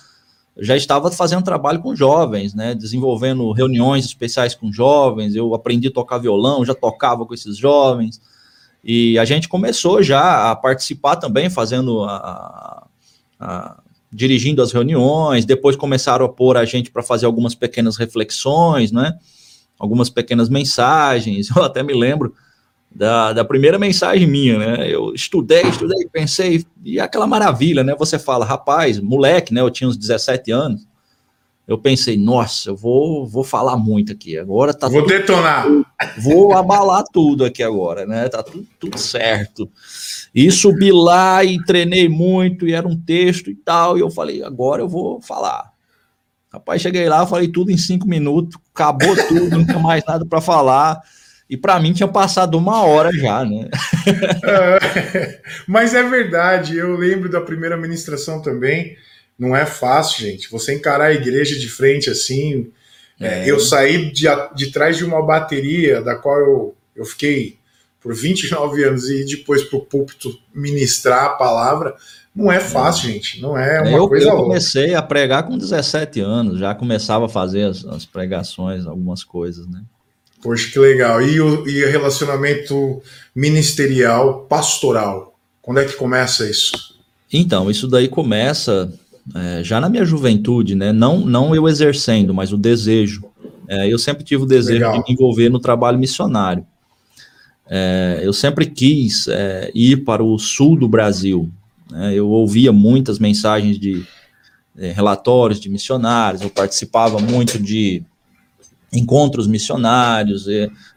já 0.58 0.76
estava 0.76 1.12
fazendo 1.12 1.44
trabalho 1.44 1.82
com 1.82 1.94
jovens, 1.94 2.54
né, 2.54 2.74
desenvolvendo 2.74 3.52
reuniões 3.52 4.06
especiais 4.06 4.56
com 4.56 4.72
jovens. 4.72 5.36
Eu 5.36 5.54
aprendi 5.54 5.90
a 5.90 5.92
tocar 5.92 6.18
violão, 6.18 6.64
já 6.64 6.74
tocava 6.74 7.26
com 7.26 7.34
esses 7.34 7.58
jovens. 7.58 8.22
E 8.82 9.20
a 9.20 9.26
gente 9.26 9.50
começou 9.50 10.02
já 10.02 10.52
a 10.52 10.56
participar 10.56 11.18
também, 11.18 11.50
fazendo 11.50 12.04
a, 12.04 12.88
a, 13.38 13.84
dirigindo 14.16 14.62
as 14.62 14.72
reuniões. 14.72 15.46
Depois 15.46 15.76
começaram 15.76 16.26
a 16.26 16.30
pôr 16.30 16.56
a 16.56 16.64
gente 16.64 16.90
para 16.90 17.04
fazer 17.04 17.26
algumas 17.26 17.54
pequenas 17.54 17.98
reflexões, 17.98 18.92
né? 18.92 19.14
Algumas 19.78 20.10
pequenas 20.10 20.48
mensagens. 20.48 21.50
Eu 21.54 21.64
até 21.64 21.84
me 21.84 21.94
lembro 21.94 22.34
da, 22.90 23.34
da 23.34 23.44
primeira 23.44 23.78
mensagem 23.78 24.26
minha, 24.26 24.58
né? 24.58 24.90
Eu 24.90 25.14
estudei, 25.14 25.64
estudei, 25.64 26.08
pensei, 26.10 26.66
e 26.82 26.98
aquela 26.98 27.28
maravilha, 27.28 27.84
né? 27.84 27.94
Você 28.00 28.18
fala, 28.18 28.46
rapaz, 28.46 29.00
moleque, 29.02 29.54
né? 29.54 29.60
Eu 29.60 29.70
tinha 29.70 29.90
uns 29.90 29.98
17 29.98 30.50
anos. 30.52 30.88
Eu 31.68 31.80
pensei, 31.80 32.16
nossa, 32.16 32.70
eu 32.70 32.76
vou, 32.76 33.26
vou 33.26 33.44
falar 33.44 33.76
muito 33.76 34.12
aqui. 34.12 34.38
Agora 34.38 34.72
tá 34.72 34.88
Vou 34.88 35.02
tudo, 35.02 35.10
detonar. 35.10 35.66
Vou 36.20 36.54
abalar 36.54 37.04
tudo 37.12 37.44
aqui 37.44 37.64
agora, 37.64 38.06
né? 38.06 38.30
Tá 38.30 38.44
tudo, 38.44 38.68
tudo 38.80 38.98
certo. 39.00 39.70
E 40.34 40.52
subi 40.52 40.92
lá 40.92 41.44
e 41.44 41.64
treinei 41.64 42.08
muito, 42.08 42.68
e 42.68 42.74
era 42.74 42.88
um 42.88 42.96
texto 42.96 43.50
e 43.50 43.56
tal. 43.56 43.98
E 43.98 44.02
eu 44.02 44.12
falei, 44.12 44.44
agora 44.44 44.84
eu 44.84 44.88
vou 44.88 45.20
falar. 45.22 45.72
Rapaz, 46.54 46.82
cheguei 46.82 47.10
lá, 47.10 47.26
falei 47.26 47.48
tudo 47.48 47.72
em 47.72 47.78
cinco 47.78 48.08
minutos, 48.08 48.58
acabou 48.74 49.16
tudo, 49.28 49.50
não 49.58 49.66
tinha 49.66 49.80
mais 49.80 50.06
nada 50.06 50.24
para 50.24 50.40
falar. 50.40 51.02
E 51.50 51.58
para 51.58 51.80
mim 51.80 51.94
tinha 51.94 52.08
passado 52.08 52.58
uma 52.58 52.84
hora 52.84 53.12
já, 53.12 53.44
né? 53.44 53.70
é, 54.46 55.42
mas 55.68 55.94
é 55.94 56.04
verdade, 56.04 56.78
eu 56.78 56.96
lembro 56.96 57.30
da 57.30 57.42
primeira 57.42 57.76
ministração 57.76 58.42
também. 58.42 58.96
Não 59.38 59.56
é 59.56 59.66
fácil, 59.66 60.26
gente. 60.26 60.50
Você 60.50 60.74
encarar 60.74 61.06
a 61.06 61.14
igreja 61.14 61.58
de 61.58 61.70
frente 61.70 62.10
assim. 62.10 62.72
É. 63.20 63.44
É, 63.44 63.50
eu 63.50 63.60
saí 63.60 64.12
de, 64.12 64.26
de 64.56 64.72
trás 64.72 64.98
de 64.98 65.06
uma 65.06 65.26
bateria 65.26 66.02
da 66.02 66.16
qual 66.16 66.38
eu, 66.40 66.76
eu 66.96 67.06
fiquei 67.06 67.58
por 68.02 68.14
29 68.14 68.84
anos 68.84 69.10
e 69.10 69.26
depois 69.26 69.64
para 69.64 69.78
o 69.78 69.86
púlpito 69.86 70.38
ministrar 70.54 71.26
a 71.26 71.30
palavra. 71.30 71.96
Não 72.36 72.52
é 72.52 72.60
fácil, 72.60 73.10
gente. 73.10 73.42
Não 73.42 73.58
é 73.58 73.82
uma 73.82 73.98
eu, 73.98 74.08
coisa. 74.08 74.28
Eu 74.28 74.36
comecei 74.36 74.94
a 74.94 75.02
pregar 75.02 75.44
com 75.44 75.58
17 75.58 76.20
anos, 76.20 76.60
já 76.60 76.76
começava 76.76 77.26
a 77.26 77.30
fazer 77.30 77.64
as, 77.64 77.86
as 77.86 78.06
pregações, 78.06 78.86
algumas 78.86 79.24
coisas, 79.24 79.66
né? 79.68 79.82
Poxa, 80.42 80.70
que 80.70 80.78
legal. 80.78 81.22
E 81.22 81.40
o 81.42 81.68
e 81.68 81.86
relacionamento 81.86 83.02
ministerial, 83.34 84.42
pastoral? 84.42 85.34
Quando 85.62 85.80
é 85.80 85.86
que 85.86 85.94
começa 85.94 86.48
isso? 86.48 86.72
Então, 87.34 87.72
isso 87.72 87.88
daí 87.88 88.08
começa 88.08 88.94
é, 89.34 89.64
já 89.64 89.80
na 89.80 89.90
minha 89.90 90.06
juventude, 90.06 90.76
né? 90.76 90.92
Não, 90.92 91.20
não 91.20 91.56
eu 91.56 91.68
exercendo, 91.68 92.34
mas 92.34 92.54
o 92.54 92.58
desejo. 92.58 93.24
É, 93.68 93.92
eu 93.92 93.98
sempre 93.98 94.24
tive 94.24 94.44
o 94.44 94.46
desejo 94.46 94.80
legal. 94.80 94.94
de 94.94 95.00
me 95.00 95.14
envolver 95.14 95.50
no 95.50 95.60
trabalho 95.60 95.98
missionário. 95.98 96.66
É, 97.68 98.20
eu 98.22 98.32
sempre 98.32 98.68
quis 98.68 99.28
é, 99.28 99.72
ir 99.74 100.04
para 100.04 100.24
o 100.24 100.38
sul 100.38 100.78
do 100.78 100.88
Brasil. 100.88 101.50
Né? 101.90 102.14
Eu 102.14 102.30
ouvia 102.30 102.72
muitas 102.72 103.18
mensagens 103.18 103.80
de, 103.80 104.06
é, 104.78 104.92
relatórios 104.92 105.60
de 105.60 105.70
missionários, 105.70 106.44
eu 106.44 106.50
participava 106.50 107.18
muito 107.20 107.58
de 107.58 108.04
encontros 108.94 109.48
missionários. 109.48 110.48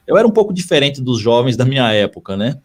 Eu 0.06 0.16
era 0.16 0.28
um 0.28 0.30
pouco 0.30 0.52
diferente 0.52 1.00
dos 1.00 1.18
jovens 1.18 1.56
da 1.56 1.64
minha 1.64 1.90
época, 1.92 2.36
né? 2.36 2.58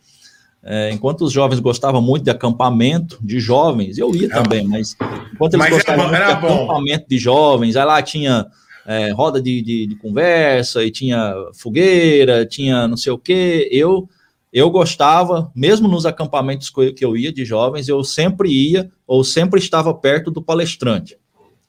É, 0.66 0.92
enquanto 0.92 1.26
os 1.26 1.34
jovens 1.34 1.60
gostavam 1.60 2.02
muito 2.02 2.24
de 2.24 2.30
acampamento 2.30 3.20
de 3.22 3.40
jovens, 3.40 3.98
eu 3.98 4.16
ia 4.16 4.30
também, 4.30 4.66
mas 4.66 4.96
enquanto 5.34 5.56
eles 5.56 5.66
mas 5.66 5.74
gostavam 5.74 6.08
muito 6.08 6.18
de 6.18 6.32
acampamento 6.32 7.06
de 7.10 7.18
jovens, 7.18 7.76
aí 7.76 7.86
lá 7.86 8.02
tinha 8.02 8.48
é, 8.86 9.12
roda 9.12 9.42
de, 9.42 9.62
de, 9.62 9.88
de, 9.88 9.96
conversa, 9.96 10.84
e 10.84 10.90
tinha 10.90 11.34
fogueira, 11.54 12.46
tinha 12.46 12.88
não 12.88 12.96
sei 12.96 13.12
o 13.12 13.18
quê, 13.18 13.68
eu 13.72 14.08
eu 14.54 14.70
gostava, 14.70 15.52
mesmo 15.56 15.88
nos 15.88 16.06
acampamentos 16.06 16.70
que 16.70 17.04
eu 17.04 17.18
ia 17.18 17.34
de 17.34 17.44
jovens, 17.44 17.90
eu 17.90 18.04
sempre 18.04 18.50
ia 18.50 18.88
ou 19.08 19.24
sempre 19.24 19.60
estava 19.60 19.92
perto 19.96 20.30
do 20.30 20.44
palestrante. 20.44 21.18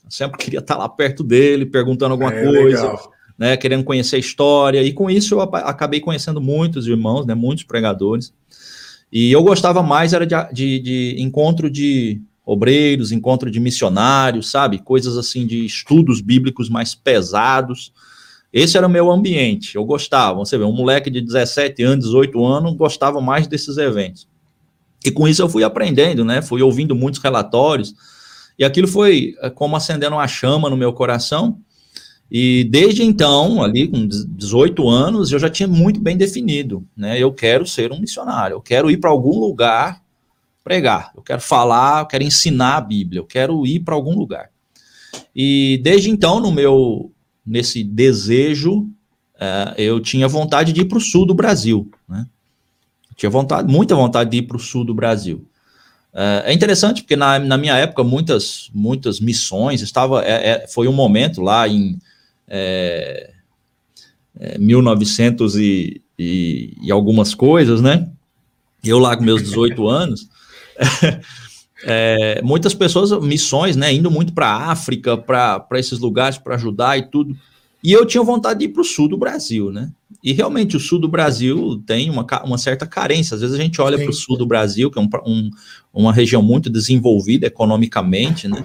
Eu 0.05 0.11
sempre 0.11 0.37
queria 0.37 0.59
estar 0.59 0.77
lá 0.77 0.87
perto 0.87 1.25
dele, 1.25 1.65
perguntando 1.65 2.13
alguma 2.13 2.35
é, 2.35 2.45
coisa, 2.45 2.83
legal. 2.83 3.13
né, 3.39 3.57
querendo 3.57 3.85
conhecer 3.85 4.17
a 4.17 4.19
história, 4.19 4.83
e 4.83 4.93
com 4.93 5.09
isso 5.09 5.35
eu 5.35 5.41
acabei 5.41 5.99
conhecendo 5.99 6.43
muitos 6.43 6.87
irmãos, 6.87 7.25
né, 7.25 7.35
muitos 7.35 7.65
pregadores. 7.65 8.35
E 9.15 9.31
eu 9.31 9.45
gostava 9.45 9.81
mais 9.81 10.13
era 10.13 10.27
de, 10.27 10.35
de, 10.53 10.79
de 10.81 11.17
encontro 11.23 11.71
de 11.71 12.21
obreiros, 12.45 13.13
encontro 13.13 13.49
de 13.49 13.61
missionários, 13.61 14.51
sabe? 14.51 14.79
Coisas 14.79 15.17
assim 15.17 15.47
de 15.47 15.65
estudos 15.65 16.21
bíblicos 16.21 16.69
mais 16.69 16.97
pesados. 16.97 17.93
Esse 18.53 18.77
era 18.77 18.89
o 18.89 18.91
meu 18.91 19.13
ambiente. 19.13 19.77
Eu 19.77 19.85
gostava. 19.85 20.41
Você 20.41 20.59
vê, 20.59 20.65
um 20.65 20.73
moleque 20.73 21.11
de 21.11 21.21
17 21.21 21.81
anos, 21.85 22.07
18 22.07 22.45
anos, 22.45 22.75
gostava 22.75 23.21
mais 23.21 23.47
desses 23.47 23.79
eventos. 23.79 24.27
E 25.05 25.13
com 25.13 25.29
isso 25.29 25.43
eu 25.43 25.49
fui 25.49 25.63
aprendendo, 25.63 26.25
né? 26.25 26.43
Fui 26.43 26.61
ouvindo 26.61 26.93
muitos 26.97 27.21
relatórios. 27.21 27.95
E 28.59 28.65
aquilo 28.65 28.89
foi 28.89 29.37
eh, 29.41 29.51
como 29.51 29.77
acendendo 29.77 30.17
uma 30.17 30.27
chama 30.27 30.69
no 30.69 30.77
meu 30.77 30.93
coração. 30.93 31.61
E 32.31 32.65
desde 32.65 33.03
então, 33.03 33.63
ali 33.63 33.87
com 33.87 34.07
18 34.07 34.89
anos, 34.89 35.31
eu 35.31 35.39
já 35.39 35.49
tinha 35.49 35.69
muito 35.69 36.01
bem 36.01 36.17
definido, 36.17 36.85
né? 36.97 37.19
Eu 37.19 37.33
quero 37.33 37.67
ser 37.67 37.93
um 37.93 38.01
missionário, 38.01 38.55
eu 38.55 38.61
quero 38.61 38.91
ir 38.91 38.97
para 38.97 39.11
algum 39.11 39.39
lugar 39.39 40.03
pregar, 40.65 41.13
eu 41.15 41.23
quero 41.23 41.41
falar, 41.41 42.03
eu 42.03 42.07
quero 42.07 42.25
ensinar 42.25 42.77
a 42.77 42.81
Bíblia, 42.81 43.21
eu 43.21 43.27
quero 43.27 43.67
ir 43.67 43.81
para 43.81 43.95
algum 43.95 44.17
lugar. 44.17 44.49
E 45.37 45.79
desde 45.83 46.11
então, 46.11 46.41
no 46.41 46.51
meu 46.51 47.13
nesse 47.47 47.85
desejo, 47.85 48.81
uh, 48.81 49.75
eu 49.77 50.01
tinha 50.01 50.27
vontade 50.27 50.73
de 50.73 50.81
ir 50.81 50.87
para 50.87 50.99
o 50.99 51.01
sul 51.01 51.27
do 51.27 51.35
Brasil, 51.35 51.91
né? 52.09 52.27
tinha 53.15 53.31
vontade, 53.31 53.71
muita 53.71 53.95
vontade 53.95 54.31
de 54.31 54.39
ir 54.39 54.43
para 54.43 54.57
o 54.57 54.61
sul 54.61 54.85
do 54.85 54.95
Brasil. 54.95 55.47
Uh, 56.13 56.43
é 56.45 56.53
interessante 56.53 57.03
porque 57.03 57.17
na, 57.17 57.39
na 57.39 57.59
minha 57.59 57.77
época 57.77 58.05
muitas 58.05 58.71
muitas 58.73 59.19
missões 59.19 59.83
estava 59.83 60.25
é, 60.25 60.51
é, 60.51 60.67
foi 60.69 60.87
um 60.87 60.93
momento 60.93 61.43
lá 61.43 61.67
em 61.67 61.99
é, 62.49 63.31
é, 64.39 64.59
1900 64.59 65.57
e, 65.57 66.03
e, 66.19 66.77
e, 66.83 66.93
algumas 66.93 67.35
coisas, 67.35 67.81
né? 67.81 68.09
Eu 68.83 68.99
lá 68.99 69.17
com 69.17 69.25
meus 69.25 69.43
18 69.43 69.87
anos, 69.89 70.29
é, 71.85 72.41
muitas 72.43 72.75
pessoas, 72.75 73.11
missões, 73.25 73.77
né? 73.77 73.93
Indo 73.93 74.11
muito 74.11 74.33
para 74.33 74.49
a 74.49 74.71
África, 74.71 75.17
para 75.17 75.67
esses 75.75 75.99
lugares 75.99 76.39
para 76.39 76.55
ajudar 76.55 76.99
e 76.99 77.03
tudo. 77.03 77.37
E 77.83 77.93
eu 77.93 78.07
tinha 78.07 78.23
vontade 78.23 78.61
de 78.61 78.65
ir 78.65 78.69
para 78.71 78.81
o 78.81 78.85
sul 78.85 79.09
do 79.09 79.19
Brasil, 79.19 79.71
né? 79.71 79.93
E 80.23 80.33
realmente 80.33 80.75
o 80.75 80.81
sul 80.81 80.99
do 80.99 81.07
Brasil 81.07 81.83
tem 81.87 82.09
uma, 82.09 82.27
uma 82.43 82.57
certa 82.57 82.87
carência. 82.87 83.35
Às 83.35 83.43
vezes 83.43 83.55
a 83.55 83.63
gente 83.63 83.79
olha 83.79 83.99
para 83.99 84.09
o 84.09 84.13
sul 84.13 84.39
do 84.39 84.47
Brasil, 84.47 84.91
que 84.91 84.99
é 84.99 85.03
um, 85.03 85.09
um, 85.27 85.51
uma 85.93 86.11
região 86.11 86.43
muito 86.43 86.71
desenvolvida 86.71 87.47
economicamente, 87.47 88.49
né? 88.49 88.65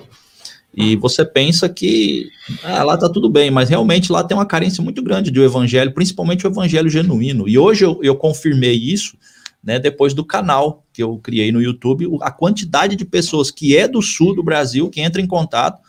E 0.80 0.96
você 0.96 1.26
pensa 1.26 1.68
que 1.68 2.32
ah, 2.64 2.84
lá 2.84 2.94
está 2.94 3.10
tudo 3.10 3.30
bem, 3.30 3.52
mas 3.52 3.68
realmente 3.68 4.10
lá 4.10 4.24
tem 4.24 4.38
uma 4.38 4.46
carência 4.46 4.82
muito 4.82 5.04
grande 5.04 5.30
do 5.30 5.44
evangelho, 5.44 5.94
principalmente 5.94 6.48
o 6.48 6.50
evangelho 6.50 6.90
genuíno. 6.90 7.50
E 7.50 7.58
hoje 7.58 7.84
eu, 7.84 8.00
eu 8.02 8.16
confirmei 8.16 8.76
isso, 8.76 9.18
né, 9.62 9.78
depois 9.78 10.14
do 10.14 10.24
canal 10.24 10.86
que 10.94 11.04
eu 11.04 11.18
criei 11.18 11.52
no 11.52 11.62
YouTube, 11.62 12.08
a 12.22 12.32
quantidade 12.32 12.96
de 12.96 13.04
pessoas 13.04 13.52
que 13.52 13.76
é 13.76 13.90
do 13.90 14.02
sul 14.02 14.34
do 14.34 14.42
Brasil 14.42 14.90
que 14.90 15.02
entra 15.02 15.22
em 15.22 15.28
contato 15.28 15.82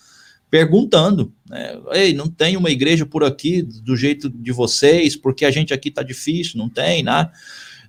perguntando, 0.51 1.33
né, 1.49 1.79
ei, 1.93 2.13
não 2.13 2.27
tem 2.27 2.57
uma 2.57 2.71
igreja 2.71 3.07
por 3.07 3.23
aqui 3.23 3.63
do 3.63 3.95
jeito 3.95 4.29
de 4.29 4.51
vocês, 4.51 5.15
porque 5.15 5.45
a 5.45 5.53
gente 5.53 5.73
aqui 5.73 5.89
está 5.89 6.03
difícil, 6.03 6.59
não 6.59 6.69
tem, 6.69 7.05
né? 7.05 7.31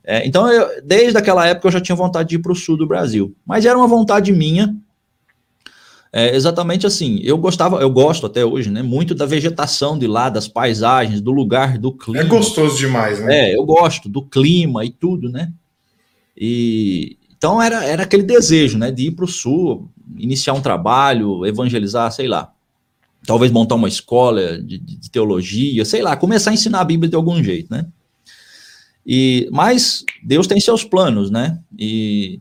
É, 0.04 0.24
então, 0.28 0.48
eu, 0.52 0.84
desde 0.84 1.18
aquela 1.18 1.48
época 1.48 1.68
eu 1.68 1.72
já 1.72 1.82
tinha 1.82 1.96
vontade 1.96 2.30
de 2.30 2.36
ir 2.36 2.40
para 2.40 2.52
o 2.52 2.56
sul 2.56 2.78
do 2.78 2.86
Brasil, 2.86 3.36
mas 3.44 3.66
era 3.66 3.76
uma 3.76 3.88
vontade 3.88 4.32
minha, 4.32 4.76
é 6.14 6.36
exatamente 6.36 6.86
assim. 6.86 7.20
Eu 7.24 7.38
gostava, 7.38 7.80
eu 7.82 7.90
gosto 7.90 8.26
até 8.26 8.44
hoje, 8.44 8.70
né? 8.70 8.82
Muito 8.82 9.16
da 9.16 9.26
vegetação 9.26 9.98
de 9.98 10.08
lá, 10.08 10.30
das 10.30 10.48
paisagens, 10.48 11.22
do 11.22 11.32
lugar, 11.32 11.78
do 11.78 11.94
clima. 11.94 12.20
É 12.20 12.24
gostoso 12.26 12.78
demais, 12.78 13.20
né? 13.20 13.52
É, 13.52 13.56
eu 13.56 13.64
gosto 13.64 14.10
do 14.10 14.22
clima 14.22 14.84
e 14.84 14.90
tudo, 14.90 15.30
né? 15.30 15.54
E 16.36 17.18
então 17.38 17.62
era, 17.62 17.84
era 17.86 18.04
aquele 18.04 18.24
desejo, 18.24 18.78
né? 18.78 18.92
De 18.92 19.08
ir 19.08 19.12
para 19.12 19.26
o 19.26 19.28
sul, 19.28 19.90
iniciar 20.18 20.54
um 20.54 20.62
trabalho, 20.62 21.46
evangelizar, 21.46 22.12
sei 22.12 22.28
lá. 22.28 22.52
Talvez 23.26 23.52
montar 23.52 23.76
uma 23.76 23.88
escola 23.88 24.62
de, 24.62 24.78
de 24.78 25.10
teologia, 25.10 25.86
sei 25.86 26.02
lá, 26.02 26.18
começar 26.18 26.52
a 26.52 26.54
ensinar 26.54 26.82
a 26.82 26.86
Bíblia 26.86 27.10
de 27.10 27.16
algum 27.16 27.42
jeito, 27.42 27.72
né? 27.72 27.86
E, 29.06 29.48
mas 29.52 30.04
Deus 30.22 30.46
tem 30.46 30.60
seus 30.60 30.84
planos, 30.84 31.32
né? 31.32 31.60
E, 31.78 32.40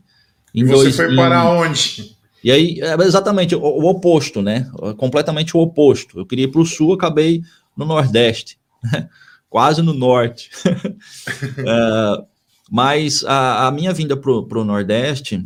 e 0.53 0.63
você 0.63 0.83
dois, 0.83 0.95
foi 0.95 1.15
para 1.15 1.45
em, 1.45 1.47
onde? 1.47 2.17
E 2.43 2.51
aí, 2.51 2.79
é 2.81 2.93
exatamente 3.03 3.55
o, 3.55 3.61
o, 3.61 3.85
oposto, 3.85 4.41
né? 4.41 4.69
Completamente 4.97 5.55
o 5.55 5.59
oposto. 5.59 6.19
Eu 6.19 6.25
queria 6.25 6.45
ir 6.45 6.47
para 6.49 6.61
o 6.61 6.65
sul, 6.65 6.93
acabei 6.93 7.43
no 7.77 7.85
Nordeste, 7.85 8.57
né? 8.83 9.07
quase 9.49 9.81
no 9.81 9.93
Norte. 9.93 10.49
é, 10.65 12.23
mas 12.69 13.23
a, 13.25 13.67
a, 13.67 13.71
minha 13.71 13.93
vinda 13.93 14.15
para 14.15 14.31
o 14.31 14.63
Nordeste, 14.63 15.45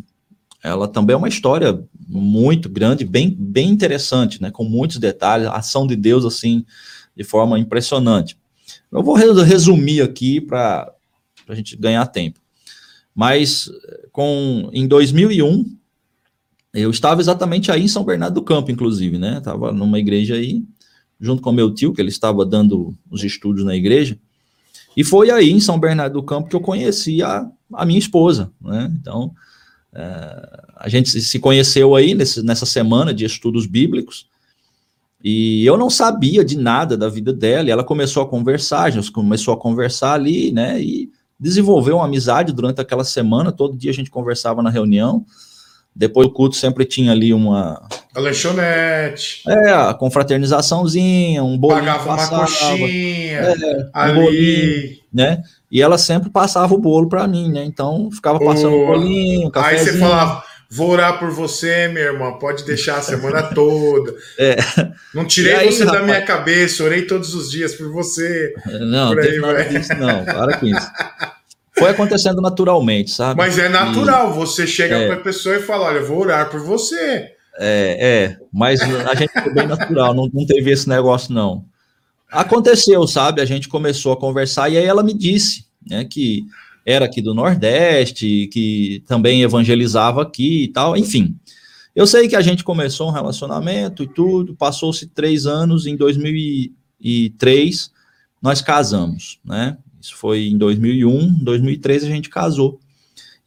ela 0.63 0.87
também 0.87 1.15
é 1.15 1.17
uma 1.17 1.27
história 1.27 1.83
muito 2.07 2.69
grande, 2.69 3.03
bem, 3.03 3.35
bem 3.37 3.69
interessante, 3.69 4.41
né? 4.41 4.51
Com 4.51 4.63
muitos 4.63 4.97
detalhes, 4.97 5.47
a 5.47 5.55
ação 5.55 5.87
de 5.87 5.95
Deus, 5.95 6.23
assim, 6.23 6.63
de 7.15 7.23
forma 7.23 7.57
impressionante. 7.57 8.37
Eu 8.91 9.03
vou 9.03 9.15
resumir 9.15 10.01
aqui 10.01 10.39
para 10.39 10.91
a 11.49 11.55
gente 11.55 11.75
ganhar 11.75 12.05
tempo. 12.07 12.39
Mas 13.13 13.69
com, 14.11 14.69
em 14.71 14.87
2001, 14.87 15.65
eu 16.75 16.89
estava 16.89 17.21
exatamente 17.21 17.71
aí 17.71 17.83
em 17.83 17.87
São 17.87 18.03
Bernardo 18.03 18.35
do 18.35 18.41
Campo, 18.41 18.71
inclusive, 18.71 19.17
né? 19.17 19.37
Estava 19.37 19.71
numa 19.71 19.97
igreja 19.97 20.35
aí, 20.35 20.63
junto 21.19 21.41
com 21.41 21.51
meu 21.51 21.73
tio, 21.73 21.93
que 21.93 22.01
ele 22.01 22.09
estava 22.09 22.45
dando 22.45 22.95
os 23.09 23.23
estudos 23.23 23.63
na 23.63 23.75
igreja. 23.75 24.17
E 24.95 25.03
foi 25.03 25.31
aí 25.31 25.51
em 25.51 25.59
São 25.59 25.79
Bernardo 25.79 26.13
do 26.13 26.23
Campo 26.23 26.49
que 26.49 26.55
eu 26.55 26.61
conheci 26.61 27.21
a, 27.21 27.49
a 27.73 27.85
minha 27.85 27.99
esposa, 27.99 28.51
né? 28.61 28.91
Então, 28.99 29.33
é, 29.93 30.63
a 30.75 30.89
gente 30.89 31.09
se 31.21 31.39
conheceu 31.39 31.95
aí 31.95 32.13
nesse, 32.13 32.43
nessa 32.43 32.65
semana 32.65 33.13
de 33.13 33.25
estudos 33.25 33.65
bíblicos. 33.65 34.27
E 35.23 35.65
eu 35.65 35.77
não 35.77 35.89
sabia 35.89 36.45
de 36.45 36.57
nada 36.57 36.95
da 36.95 37.09
vida 37.09 37.33
dela, 37.33 37.67
e 37.67 37.71
ela 37.71 37.83
começou 37.83 38.21
a 38.21 38.27
conversar, 38.27 38.83
a 38.83 38.89
gente 38.89 39.11
começou 39.11 39.53
a 39.53 39.57
conversar 39.57 40.13
ali, 40.13 40.51
né? 40.51 40.81
E 40.81 41.09
desenvolveu 41.39 41.97
uma 41.97 42.05
amizade 42.05 42.53
durante 42.53 42.79
aquela 42.79 43.03
semana, 43.03 43.51
todo 43.51 43.77
dia 43.77 43.91
a 43.91 43.93
gente 43.93 44.09
conversava 44.09 44.61
na 44.61 44.69
reunião. 44.69 45.25
Depois 45.95 46.27
do 46.27 46.33
culto 46.33 46.57
sempre 46.57 46.83
tinha 46.83 47.13
ali 47.13 47.33
uma. 47.33 47.87
A 48.13 48.19
lanchonete. 48.19 49.43
É, 49.47 49.71
a 49.71 49.93
confraternizaçãozinha, 49.93 51.41
um 51.41 51.57
bolinho. 51.57 51.85
Pagava 51.85 52.05
passava, 52.05 52.35
uma 52.35 52.41
coxinha. 52.41 53.39
É, 53.39 53.89
ali. 53.93 54.19
Um 54.19 54.23
bolinho, 54.23 54.97
né? 55.13 55.41
E 55.71 55.81
ela 55.81 55.97
sempre 55.97 56.29
passava 56.29 56.73
o 56.73 56.77
bolo 56.77 57.07
para 57.07 57.25
mim, 57.27 57.49
né? 57.49 57.63
Então 57.63 58.09
ficava 58.11 58.39
passando 58.39 58.75
o 58.75 58.87
bolinho. 58.87 59.47
Um 59.47 59.51
Aí 59.55 59.79
você 59.79 59.97
falava. 59.97 60.43
Vou 60.67 60.89
orar 60.89 61.19
por 61.19 61.29
você, 61.29 61.87
minha 61.87 62.05
irmã. 62.05 62.33
Pode 62.33 62.65
deixar 62.65 62.97
a 62.97 63.01
semana 63.01 63.43
toda. 63.53 64.13
É. 64.37 64.55
Não 65.13 65.23
tirei 65.23 65.53
aí, 65.53 65.71
você 65.71 65.85
rapaz... 65.85 66.01
da 66.01 66.05
minha 66.05 66.21
cabeça, 66.23 66.83
orei 66.83 67.03
todos 67.03 67.33
os 67.35 67.51
dias 67.51 67.75
por 67.75 67.89
você. 67.91 68.53
Não, 68.81 69.13
por 69.13 69.19
aí, 69.19 69.39
nada 69.39 69.63
disso, 69.63 69.93
não. 69.95 70.25
Para 70.25 70.57
com 70.57 70.65
isso. 70.65 70.91
Foi 71.77 71.89
acontecendo 71.89 72.41
naturalmente, 72.41 73.11
sabe? 73.11 73.37
Mas 73.37 73.57
é 73.57 73.67
natural, 73.67 74.31
e, 74.31 74.33
você 74.33 74.65
chega 74.65 74.95
é, 74.95 75.07
para 75.07 75.15
a 75.15 75.19
pessoa 75.19 75.57
e 75.57 75.61
fala: 75.61 75.87
Olha, 75.87 75.97
eu 75.97 76.07
vou 76.07 76.19
orar 76.19 76.49
por 76.49 76.61
você. 76.61 77.35
É, 77.57 77.97
é, 78.29 78.37
mas 78.51 78.81
a 78.81 79.15
gente 79.15 79.31
foi 79.31 79.53
bem 79.53 79.67
natural, 79.67 80.13
não, 80.13 80.29
não 80.33 80.45
teve 80.45 80.71
esse 80.71 80.87
negócio, 80.87 81.33
não. 81.33 81.65
Aconteceu, 82.31 83.07
sabe? 83.07 83.41
A 83.41 83.45
gente 83.45 83.69
começou 83.69 84.11
a 84.11 84.17
conversar 84.17 84.69
e 84.69 84.77
aí 84.77 84.85
ela 84.85 85.03
me 85.03 85.13
disse, 85.13 85.65
né, 85.87 86.03
que 86.03 86.45
era 86.85 87.05
aqui 87.05 87.21
do 87.21 87.33
Nordeste, 87.33 88.49
que 88.51 89.03
também 89.07 89.41
evangelizava 89.41 90.21
aqui 90.21 90.63
e 90.63 90.67
tal, 90.67 90.97
enfim. 90.97 91.35
Eu 91.95 92.05
sei 92.05 92.27
que 92.27 92.35
a 92.35 92.41
gente 92.41 92.63
começou 92.63 93.07
um 93.07 93.13
relacionamento 93.13 94.03
e 94.03 94.07
tudo, 94.07 94.53
passou-se 94.53 95.07
três 95.07 95.45
anos, 95.45 95.85
em 95.85 95.95
2003 95.95 97.91
nós 98.41 98.61
casamos, 98.61 99.39
né? 99.43 99.77
Isso 100.05 100.15
foi 100.17 100.49
em 100.49 100.57
2001, 100.57 101.43
2003 101.43 102.03
a 102.03 102.07
gente 102.07 102.29
casou. 102.29 102.79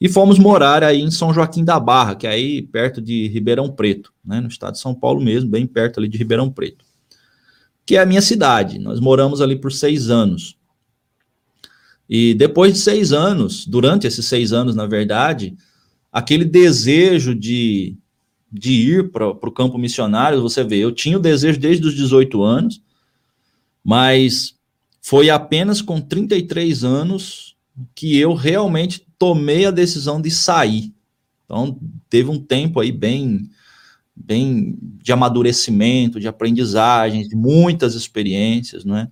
e 0.01 0.09
fomos 0.09 0.39
morar 0.39 0.83
aí 0.85 1.01
em 1.01 1.11
São 1.11 1.33
Joaquim 1.33 1.65
da 1.65 1.79
Barra, 1.79 2.15
que 2.17 2.27
é 2.27 2.31
aí 2.31 2.63
perto 2.63 3.01
de 3.01 3.29
Ribeirão 3.29 3.71
Preto, 3.71 4.13
né, 4.25 4.41
no 4.41 4.49
estado 4.49 4.75
de 4.75 4.81
São 4.81 4.95
Paulo 4.95 5.21
mesmo, 5.21 5.51
bem 5.51 5.67
perto 5.67 5.99
ali 5.99 6.09
de 6.09 6.19
Ribeirão 6.19 6.51
Preto, 6.51 6.85
que 7.87 7.97
é 7.97 8.01
a 8.01 8.07
minha 8.07 8.23
cidade. 8.23 8.79
Nós 8.79 8.99
moramos 9.01 9.41
ali 9.41 9.57
por 9.57 9.73
seis 9.73 10.11
anos. 10.11 10.57
E 12.09 12.35
depois 12.35 12.73
de 12.73 12.79
seis 12.81 13.13
anos, 13.13 13.67
durante 13.67 14.07
esses 14.07 14.27
seis 14.27 14.53
anos, 14.53 14.75
na 14.75 14.87
verdade, 14.87 15.57
aquele 16.13 16.45
desejo 16.45 17.35
de, 17.35 17.97
de 18.51 18.73
ir 18.73 19.11
para 19.11 19.29
o 19.29 19.53
campo 19.53 19.79
missionário, 19.79 20.43
você 20.43 20.65
vê, 20.65 20.79
eu 20.79 20.91
tinha 20.91 21.19
o 21.19 21.23
desejo 21.23 21.59
desde 21.59 21.87
os 21.87 21.95
18 21.95 22.43
anos, 22.43 22.81
mas 23.85 24.58
foi 25.01 25.31
apenas 25.31 25.81
com 25.81 26.01
33 26.01 26.85
anos 26.85 27.57
que 27.95 28.19
eu 28.19 28.35
realmente 28.35 29.07
tomei 29.19 29.67
a 29.67 29.71
decisão 29.71 30.21
de 30.21 30.31
sair. 30.31 30.93
Então, 31.45 31.79
teve 32.11 32.29
um 32.31 32.39
tempo 32.39 32.81
aí 32.81 32.93
bem, 32.93 33.49
bem 34.15 34.77
de 35.03 35.13
amadurecimento, 35.13 36.21
de 36.21 36.29
aprendizagem, 36.29 37.27
de 37.27 37.35
muitas 37.35 37.95
experiências, 37.95 38.85
não 38.85 38.97
é? 38.97 39.09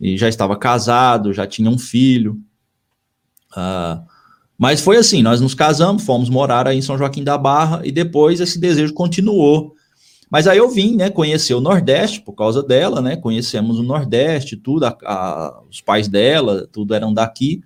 E 0.00 0.16
já 0.16 0.28
estava 0.28 0.56
casado, 0.56 1.32
já 1.32 1.46
tinha 1.46 1.70
um 1.70 1.78
filho. 1.78 2.40
Uh, 3.52 4.04
mas 4.56 4.80
foi 4.80 4.96
assim, 4.96 5.22
nós 5.22 5.40
nos 5.40 5.54
casamos, 5.54 6.04
fomos 6.04 6.28
morar 6.28 6.68
aí 6.68 6.78
em 6.78 6.82
São 6.82 6.96
Joaquim 6.96 7.24
da 7.24 7.36
Barra, 7.36 7.80
e 7.84 7.90
depois 7.90 8.40
esse 8.40 8.60
desejo 8.60 8.94
continuou. 8.94 9.74
Mas 10.32 10.46
aí 10.46 10.56
eu 10.56 10.70
vim, 10.70 10.96
né, 10.96 11.10
conhecer 11.10 11.52
o 11.52 11.60
Nordeste 11.60 12.22
por 12.22 12.32
causa 12.32 12.62
dela, 12.62 13.02
né, 13.02 13.16
conhecemos 13.16 13.78
o 13.78 13.82
Nordeste, 13.82 14.56
tudo, 14.56 14.86
a, 14.86 14.96
a, 15.04 15.62
os 15.70 15.82
pais 15.82 16.08
dela, 16.08 16.66
tudo 16.72 16.94
eram 16.94 17.12
daqui, 17.12 17.60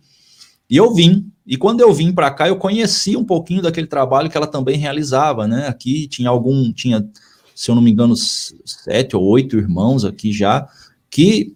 e 0.69 0.77
eu 0.77 0.93
vim. 0.93 1.31
E 1.47 1.57
quando 1.57 1.81
eu 1.81 1.95
vim 1.95 2.11
para 2.11 2.29
cá, 2.29 2.49
eu 2.49 2.57
conheci 2.57 3.17
um 3.17 3.25
pouquinho 3.25 3.63
daquele 3.63 3.87
trabalho 3.87 4.29
que 4.29 4.37
ela 4.37 4.49
também 4.49 4.77
realizava, 4.77 5.47
né, 5.47 5.69
aqui 5.69 6.09
tinha 6.09 6.29
algum, 6.29 6.73
tinha, 6.73 7.09
se 7.55 7.71
eu 7.71 7.77
não 7.77 7.83
me 7.83 7.93
engano, 7.93 8.17
sete 8.17 9.15
ou 9.15 9.23
oito 9.23 9.57
irmãos 9.57 10.05
aqui 10.05 10.33
já, 10.33 10.69
que 11.09 11.55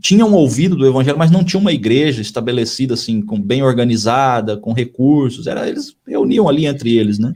tinham 0.00 0.32
ouvido 0.32 0.74
do 0.74 0.86
evangelho, 0.86 1.18
mas 1.18 1.30
não 1.30 1.44
tinha 1.44 1.60
uma 1.60 1.72
igreja 1.72 2.22
estabelecida 2.22 2.94
assim, 2.94 3.20
com 3.20 3.38
bem 3.38 3.62
organizada, 3.62 4.56
com 4.56 4.72
recursos. 4.72 5.46
Era 5.46 5.68
eles 5.68 5.94
reuniam 6.06 6.48
ali 6.48 6.66
entre 6.66 6.96
eles, 6.96 7.18
né? 7.18 7.34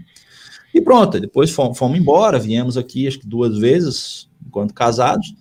E 0.72 0.80
pronto, 0.80 1.18
depois 1.18 1.50
fomos, 1.50 1.76
fomos 1.76 1.98
embora, 1.98 2.38
viemos 2.38 2.76
aqui 2.76 3.06
acho 3.06 3.18
que 3.18 3.26
duas 3.26 3.58
vezes 3.58 4.28
enquanto 4.46 4.74
casados. 4.74 5.34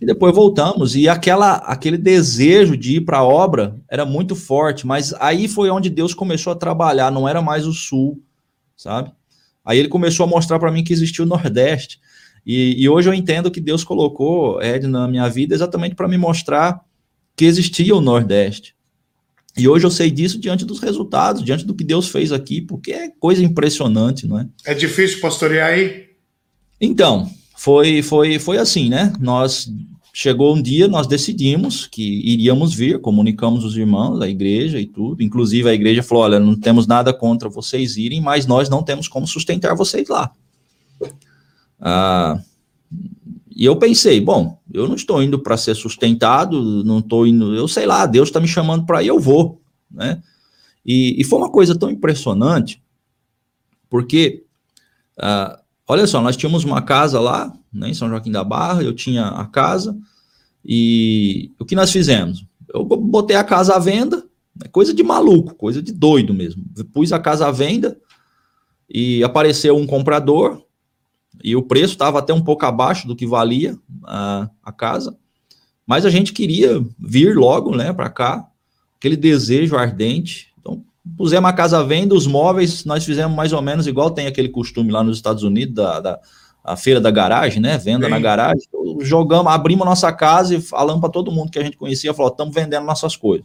E 0.00 0.06
depois 0.06 0.34
voltamos 0.34 0.96
e 0.96 1.08
aquela 1.08 1.56
aquele 1.58 1.96
desejo 1.96 2.76
de 2.76 2.96
ir 2.96 3.02
para 3.02 3.18
a 3.18 3.24
obra 3.24 3.76
era 3.88 4.04
muito 4.04 4.34
forte, 4.34 4.84
mas 4.84 5.14
aí 5.14 5.46
foi 5.46 5.70
onde 5.70 5.88
Deus 5.88 6.12
começou 6.12 6.52
a 6.52 6.56
trabalhar, 6.56 7.12
não 7.12 7.28
era 7.28 7.40
mais 7.40 7.66
o 7.66 7.72
sul, 7.72 8.20
sabe? 8.76 9.12
Aí 9.64 9.78
ele 9.78 9.88
começou 9.88 10.24
a 10.24 10.28
mostrar 10.28 10.58
para 10.58 10.72
mim 10.72 10.82
que 10.82 10.92
existia 10.92 11.24
o 11.24 11.28
Nordeste. 11.28 12.00
E, 12.44 12.82
e, 12.82 12.88
hoje 12.88 13.08
eu 13.08 13.14
entendo 13.14 13.50
que 13.50 13.60
Deus 13.60 13.84
colocou 13.84 14.60
Ed 14.60 14.88
na 14.88 15.06
minha 15.06 15.28
vida 15.28 15.54
exatamente 15.54 15.94
para 15.94 16.08
me 16.08 16.18
mostrar 16.18 16.84
que 17.36 17.44
existia 17.44 17.94
o 17.94 18.00
Nordeste. 18.00 18.74
E 19.56 19.68
hoje 19.68 19.84
eu 19.84 19.90
sei 19.90 20.10
disso 20.10 20.38
diante 20.38 20.64
dos 20.64 20.80
resultados, 20.80 21.44
diante 21.44 21.64
do 21.64 21.74
que 21.74 21.84
Deus 21.84 22.08
fez 22.08 22.32
aqui, 22.32 22.60
porque 22.60 22.92
é 22.92 23.08
coisa 23.20 23.44
impressionante, 23.44 24.26
não 24.26 24.38
é? 24.38 24.48
É 24.64 24.74
difícil 24.74 25.20
pastorear 25.20 25.72
aí? 25.72 26.06
Então, 26.80 27.30
foi, 27.56 28.02
foi, 28.02 28.38
foi 28.38 28.58
assim, 28.58 28.88
né? 28.88 29.12
Nós 29.20 29.70
chegou 30.12 30.54
um 30.54 30.60
dia, 30.60 30.88
nós 30.88 31.06
decidimos 31.06 31.86
que 31.86 32.02
iríamos 32.02 32.74
vir, 32.74 33.00
comunicamos 33.00 33.64
os 33.64 33.76
irmãos, 33.76 34.20
a 34.20 34.28
igreja 34.28 34.78
e 34.80 34.86
tudo. 34.86 35.22
Inclusive 35.22 35.68
a 35.68 35.74
igreja 35.74 36.02
falou: 36.02 36.24
olha, 36.24 36.40
não 36.40 36.54
temos 36.54 36.86
nada 36.86 37.12
contra 37.12 37.48
vocês 37.48 37.96
irem, 37.96 38.20
mas 38.20 38.46
nós 38.46 38.68
não 38.68 38.82
temos 38.82 39.08
como 39.08 39.26
sustentar 39.26 39.74
vocês 39.74 40.08
lá. 40.08 40.30
Ah, 41.80 42.40
e 43.54 43.64
eu 43.64 43.76
pensei, 43.76 44.20
bom, 44.20 44.60
eu 44.72 44.88
não 44.88 44.94
estou 44.94 45.22
indo 45.22 45.38
para 45.38 45.56
ser 45.56 45.74
sustentado, 45.74 46.84
não 46.84 47.00
estou 47.00 47.26
indo, 47.26 47.54
eu 47.54 47.68
sei 47.68 47.86
lá, 47.86 48.06
Deus 48.06 48.28
está 48.28 48.40
me 48.40 48.48
chamando 48.48 48.86
para 48.86 49.02
ir, 49.02 49.08
eu 49.08 49.18
vou, 49.18 49.60
né? 49.90 50.22
E, 50.84 51.20
e, 51.20 51.24
foi 51.24 51.38
uma 51.38 51.50
coisa 51.50 51.78
tão 51.78 51.90
impressionante, 51.90 52.82
porque, 53.88 54.44
ah, 55.18 55.60
olha 55.86 56.06
só, 56.06 56.20
nós 56.20 56.36
tínhamos 56.36 56.64
uma 56.64 56.82
casa 56.82 57.20
lá, 57.20 57.52
né, 57.72 57.90
em 57.90 57.94
São 57.94 58.08
Joaquim 58.08 58.32
da 58.32 58.42
Barra, 58.42 58.82
eu 58.82 58.92
tinha 58.92 59.26
a 59.28 59.46
casa, 59.46 59.96
e 60.64 61.52
o 61.58 61.64
que 61.64 61.76
nós 61.76 61.92
fizemos? 61.92 62.44
Eu 62.72 62.84
botei 62.84 63.36
a 63.36 63.44
casa 63.44 63.74
à 63.74 63.78
venda, 63.78 64.24
né, 64.56 64.68
coisa 64.72 64.92
de 64.92 65.02
maluco, 65.02 65.54
coisa 65.54 65.82
de 65.82 65.92
doido 65.92 66.34
mesmo. 66.34 66.64
Pus 66.92 67.12
a 67.12 67.18
casa 67.18 67.46
à 67.46 67.50
venda 67.50 67.96
e 68.88 69.22
apareceu 69.22 69.76
um 69.76 69.86
comprador, 69.86 70.62
e 71.42 71.54
o 71.56 71.62
preço 71.62 71.94
estava 71.94 72.18
até 72.18 72.32
um 72.32 72.42
pouco 72.42 72.64
abaixo 72.66 73.06
do 73.06 73.16
que 73.16 73.26
valia 73.26 73.76
a, 74.04 74.48
a 74.62 74.72
casa, 74.72 75.16
mas 75.86 76.04
a 76.04 76.10
gente 76.10 76.32
queria 76.32 76.84
vir 76.98 77.36
logo, 77.36 77.76
né, 77.76 77.92
para 77.92 78.10
cá, 78.10 78.46
aquele 78.96 79.16
desejo 79.16 79.76
ardente. 79.76 80.52
Então, 80.60 80.84
pusemos 81.16 81.50
a 81.50 81.52
casa 81.52 81.78
à 81.78 81.82
venda, 81.82 82.14
os 82.14 82.26
móveis 82.26 82.84
nós 82.84 83.04
fizemos 83.04 83.36
mais 83.36 83.52
ou 83.52 83.62
menos 83.62 83.86
igual 83.86 84.10
tem 84.10 84.26
aquele 84.26 84.48
costume 84.48 84.90
lá 84.90 85.02
nos 85.02 85.16
Estados 85.16 85.42
Unidos 85.42 85.74
da, 85.74 86.00
da 86.00 86.20
a 86.64 86.76
feira 86.76 87.00
da 87.00 87.10
garagem, 87.10 87.60
né, 87.60 87.76
venda 87.76 88.06
Sim. 88.06 88.10
na 88.12 88.20
garagem. 88.20 88.62
Jogamos, 89.00 89.52
abrimos 89.52 89.84
nossa 89.84 90.12
casa 90.12 90.54
e 90.54 90.60
falamos 90.60 91.00
para 91.00 91.10
todo 91.10 91.32
mundo 91.32 91.50
que 91.50 91.58
a 91.58 91.64
gente 91.64 91.76
conhecia, 91.76 92.14
falou, 92.14 92.30
estamos 92.30 92.54
vendendo 92.54 92.86
nossas 92.86 93.16
coisas. 93.16 93.44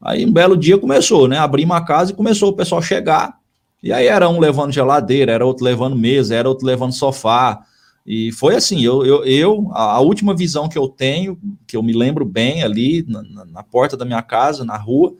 Aí 0.00 0.24
um 0.24 0.32
belo 0.32 0.56
dia 0.56 0.78
começou, 0.78 1.28
né? 1.28 1.38
Abrimos 1.38 1.76
a 1.76 1.80
casa 1.82 2.10
e 2.10 2.14
começou 2.14 2.48
o 2.48 2.56
pessoal 2.56 2.80
chegar 2.80 3.39
e 3.82 3.92
aí 3.92 4.06
era 4.06 4.28
um 4.28 4.38
levando 4.38 4.72
geladeira, 4.72 5.32
era 5.32 5.46
outro 5.46 5.64
levando 5.64 5.96
mesa, 5.96 6.34
era 6.34 6.48
outro 6.48 6.66
levando 6.66 6.92
sofá. 6.92 7.64
E 8.06 8.32
foi 8.32 8.54
assim, 8.54 8.82
eu, 8.82 9.04
eu, 9.04 9.24
eu 9.24 9.70
a, 9.72 10.00
última 10.00 10.34
visão 10.34 10.68
que 10.68 10.76
eu 10.76 10.88
tenho, 10.88 11.38
que 11.66 11.76
eu 11.76 11.82
me 11.82 11.92
lembro 11.92 12.24
bem 12.24 12.62
ali 12.62 13.04
na, 13.06 13.44
na 13.46 13.62
porta 13.62 13.96
da 13.96 14.04
minha 14.04 14.22
casa, 14.22 14.64
na 14.64 14.76
rua, 14.76 15.14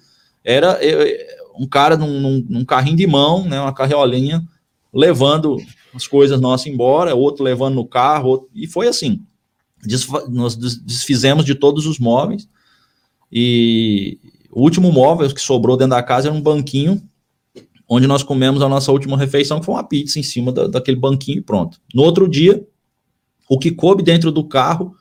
era 0.45 0.83
eu, 0.83 1.07
um 1.59 1.67
cara 1.67 1.97
num, 1.97 2.21
num, 2.21 2.47
num, 2.49 2.65
carrinho 2.65 2.97
de 2.97 3.07
mão, 3.07 3.45
né, 3.45 3.61
uma 3.61 3.73
carriolinha, 3.73 4.43
levando 4.93 5.57
as 5.95 6.07
coisas 6.07 6.41
nossas 6.41 6.67
embora, 6.67 7.15
outro 7.15 7.45
levando 7.45 7.75
no 7.75 7.87
carro, 7.87 8.29
outro, 8.29 8.49
e 8.55 8.67
foi 8.67 8.89
assim. 8.89 9.23
Desfa, 9.83 10.27
nós 10.29 10.57
desfizemos 10.57 11.45
de 11.45 11.55
todos 11.55 11.87
os 11.87 11.99
móveis, 11.99 12.49
e 13.33 14.19
o 14.51 14.63
último 14.63 14.93
móvel 14.93 15.33
que 15.33 15.41
sobrou 15.41 15.77
dentro 15.77 15.91
da 15.91 16.03
casa 16.03 16.29
era 16.29 16.37
um 16.37 16.43
banquinho 16.43 17.01
onde 17.93 18.07
nós 18.07 18.23
comemos 18.23 18.63
a 18.63 18.69
nossa 18.69 18.93
última 18.93 19.19
refeição, 19.19 19.59
que 19.59 19.67
foi 19.67 19.75
uma 19.75 19.83
pizza 19.83 20.21
em 20.21 20.23
cima 20.23 20.53
da, 20.53 20.69
daquele 20.69 20.97
banquinho 20.97 21.39
e 21.39 21.43
pronto. 21.43 21.81
No 21.93 22.05
outro 22.05 22.29
dia, 22.29 22.65
o 23.49 23.59
que 23.59 23.73
coube 23.73 24.01
dentro 24.01 24.31
do 24.31 24.45
carro, 24.45 24.95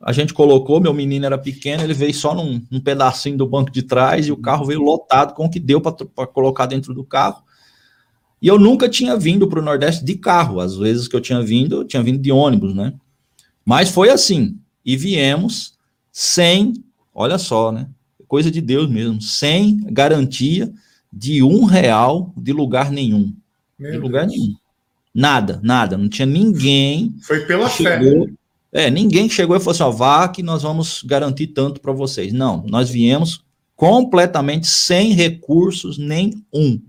a 0.00 0.12
gente 0.12 0.32
colocou, 0.32 0.80
meu 0.80 0.94
menino 0.94 1.26
era 1.26 1.36
pequeno, 1.36 1.82
ele 1.82 1.92
veio 1.92 2.14
só 2.14 2.32
num, 2.32 2.64
num 2.70 2.80
pedacinho 2.80 3.36
do 3.36 3.44
banco 3.44 3.72
de 3.72 3.82
trás 3.82 4.28
e 4.28 4.32
o 4.32 4.36
carro 4.36 4.64
veio 4.64 4.80
lotado 4.80 5.34
com 5.34 5.46
o 5.46 5.50
que 5.50 5.58
deu 5.58 5.80
para 5.80 6.26
colocar 6.28 6.66
dentro 6.66 6.94
do 6.94 7.02
carro. 7.02 7.42
E 8.40 8.46
eu 8.46 8.56
nunca 8.56 8.88
tinha 8.88 9.16
vindo 9.16 9.48
para 9.48 9.58
o 9.58 9.64
Nordeste 9.64 10.04
de 10.04 10.14
carro. 10.14 10.60
Às 10.60 10.76
vezes 10.76 11.08
que 11.08 11.16
eu 11.16 11.20
tinha 11.20 11.42
vindo, 11.42 11.78
eu 11.78 11.84
tinha 11.84 12.02
vindo 12.02 12.18
de 12.18 12.30
ônibus, 12.30 12.72
né? 12.72 12.94
Mas 13.64 13.90
foi 13.90 14.10
assim. 14.10 14.58
E 14.84 14.96
viemos 14.96 15.74
sem, 16.12 16.72
olha 17.12 17.36
só, 17.36 17.72
né? 17.72 17.88
Coisa 18.28 18.48
de 18.48 18.60
Deus 18.60 18.88
mesmo, 18.88 19.20
sem 19.20 19.84
garantia 19.90 20.72
de 21.12 21.42
um 21.42 21.64
real 21.64 22.32
de 22.36 22.52
lugar 22.52 22.90
nenhum. 22.90 23.34
Meu 23.78 23.92
de 23.92 23.98
lugar 23.98 24.26
Deus. 24.26 24.38
nenhum. 24.38 24.54
Nada, 25.14 25.60
nada. 25.62 25.96
Não 25.96 26.08
tinha 26.08 26.26
ninguém. 26.26 27.16
Foi 27.22 27.40
pela 27.40 27.68
chegou, 27.68 28.26
fé. 28.26 28.32
É, 28.72 28.90
ninguém 28.90 29.28
chegou 29.28 29.56
e 29.56 29.58
falou 29.58 29.72
assim: 29.72 29.82
ó, 29.82 29.90
vá 29.90 30.28
que 30.28 30.42
nós 30.42 30.62
vamos 30.62 31.02
garantir 31.02 31.48
tanto 31.48 31.80
para 31.80 31.92
vocês. 31.92 32.32
Não, 32.32 32.64
nós 32.68 32.88
viemos 32.88 33.44
completamente 33.74 34.66
sem 34.66 35.12
recursos 35.12 35.98
nenhum. 35.98 36.80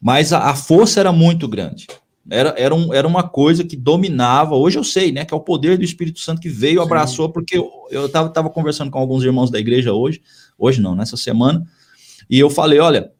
Mas 0.00 0.32
a, 0.32 0.50
a 0.50 0.54
força 0.54 1.00
era 1.00 1.12
muito 1.12 1.46
grande. 1.46 1.86
Era, 2.30 2.54
era, 2.58 2.74
um, 2.74 2.92
era 2.92 3.06
uma 3.06 3.22
coisa 3.22 3.64
que 3.64 3.76
dominava. 3.76 4.54
Hoje 4.54 4.78
eu 4.78 4.84
sei, 4.84 5.12
né? 5.12 5.24
Que 5.24 5.32
é 5.32 5.36
o 5.36 5.40
poder 5.40 5.78
do 5.78 5.84
Espírito 5.84 6.20
Santo 6.20 6.40
que 6.40 6.48
veio, 6.48 6.80
Sim. 6.80 6.86
abraçou, 6.86 7.30
porque 7.30 7.56
eu 7.56 8.06
estava 8.06 8.28
tava 8.28 8.50
conversando 8.50 8.90
com 8.90 8.98
alguns 8.98 9.24
irmãos 9.24 9.50
da 9.50 9.58
igreja 9.58 9.92
hoje, 9.92 10.20
hoje 10.58 10.80
não, 10.80 10.94
nessa 10.94 11.16
semana, 11.16 11.66
e 12.28 12.38
eu 12.38 12.50
falei, 12.50 12.78
olha, 12.78 13.12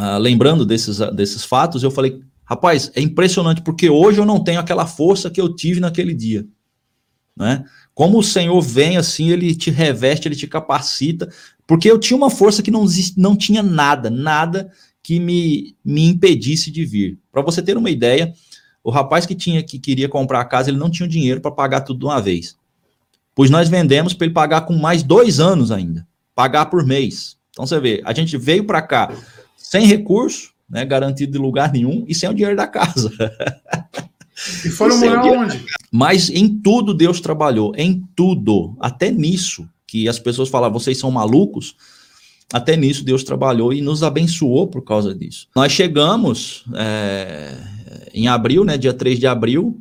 uh, 0.00 0.18
lembrando 0.18 0.64
desses, 0.64 1.00
uh, 1.00 1.12
desses 1.12 1.44
fatos, 1.44 1.82
eu 1.82 1.90
falei, 1.90 2.20
rapaz, 2.44 2.90
é 2.94 3.00
impressionante, 3.00 3.62
porque 3.62 3.88
hoje 3.88 4.18
eu 4.18 4.26
não 4.26 4.42
tenho 4.42 4.60
aquela 4.60 4.86
força 4.86 5.30
que 5.30 5.40
eu 5.40 5.54
tive 5.54 5.80
naquele 5.80 6.14
dia. 6.14 6.46
Né? 7.36 7.64
Como 7.94 8.18
o 8.18 8.22
Senhor 8.22 8.60
vem 8.60 8.96
assim, 8.96 9.30
ele 9.30 9.54
te 9.54 9.70
reveste, 9.70 10.28
ele 10.28 10.36
te 10.36 10.46
capacita, 10.46 11.28
porque 11.66 11.90
eu 11.90 11.98
tinha 11.98 12.16
uma 12.16 12.30
força 12.30 12.62
que 12.62 12.70
não, 12.70 12.84
não 13.16 13.36
tinha 13.36 13.62
nada, 13.62 14.10
nada 14.10 14.70
que 15.02 15.18
me, 15.18 15.76
me 15.84 16.06
impedisse 16.06 16.70
de 16.70 16.84
vir. 16.84 17.18
Para 17.32 17.42
você 17.42 17.62
ter 17.62 17.76
uma 17.76 17.90
ideia, 17.90 18.32
o 18.82 18.90
rapaz 18.90 19.26
que 19.26 19.34
tinha 19.34 19.62
que 19.62 19.78
queria 19.78 20.08
comprar 20.08 20.40
a 20.40 20.44
casa, 20.44 20.70
ele 20.70 20.78
não 20.78 20.90
tinha 20.90 21.08
dinheiro 21.08 21.40
para 21.40 21.50
pagar 21.50 21.80
tudo 21.80 22.00
de 22.00 22.04
uma 22.04 22.20
vez. 22.20 22.56
Pois 23.34 23.50
nós 23.50 23.68
vendemos 23.68 24.14
para 24.14 24.26
ele 24.26 24.34
pagar 24.34 24.62
com 24.62 24.76
mais 24.76 25.02
dois 25.02 25.40
anos 25.40 25.70
ainda, 25.70 26.06
pagar 26.34 26.66
por 26.66 26.86
mês. 26.86 27.36
Então 27.54 27.64
você 27.64 27.78
vê, 27.78 28.02
a 28.04 28.12
gente 28.12 28.36
veio 28.36 28.64
para 28.64 28.82
cá 28.82 29.14
sem 29.56 29.86
recurso, 29.86 30.52
né, 30.68 30.84
garantido 30.84 31.32
de 31.32 31.38
lugar 31.38 31.72
nenhum 31.72 32.04
e 32.08 32.14
sem 32.14 32.28
o 32.28 32.34
dinheiro 32.34 32.56
da 32.56 32.66
casa. 32.66 33.10
E 34.64 34.68
foram 34.68 34.98
morar 34.98 35.24
onde? 35.24 35.64
Mas 35.92 36.28
em 36.28 36.48
tudo 36.48 36.92
Deus 36.92 37.20
trabalhou, 37.20 37.72
em 37.76 38.04
tudo, 38.16 38.76
até 38.80 39.08
nisso, 39.08 39.68
que 39.86 40.08
as 40.08 40.18
pessoas 40.18 40.48
falam, 40.48 40.72
vocês 40.72 40.98
são 40.98 41.08
malucos, 41.12 41.76
até 42.52 42.76
nisso 42.76 43.04
Deus 43.04 43.22
trabalhou 43.22 43.72
e 43.72 43.80
nos 43.80 44.02
abençoou 44.02 44.66
por 44.66 44.82
causa 44.82 45.14
disso. 45.14 45.46
Nós 45.54 45.70
chegamos 45.70 46.64
é, 46.74 47.56
em 48.12 48.26
abril, 48.26 48.64
né, 48.64 48.76
dia 48.76 48.92
3 48.92 49.20
de 49.20 49.28
abril 49.28 49.80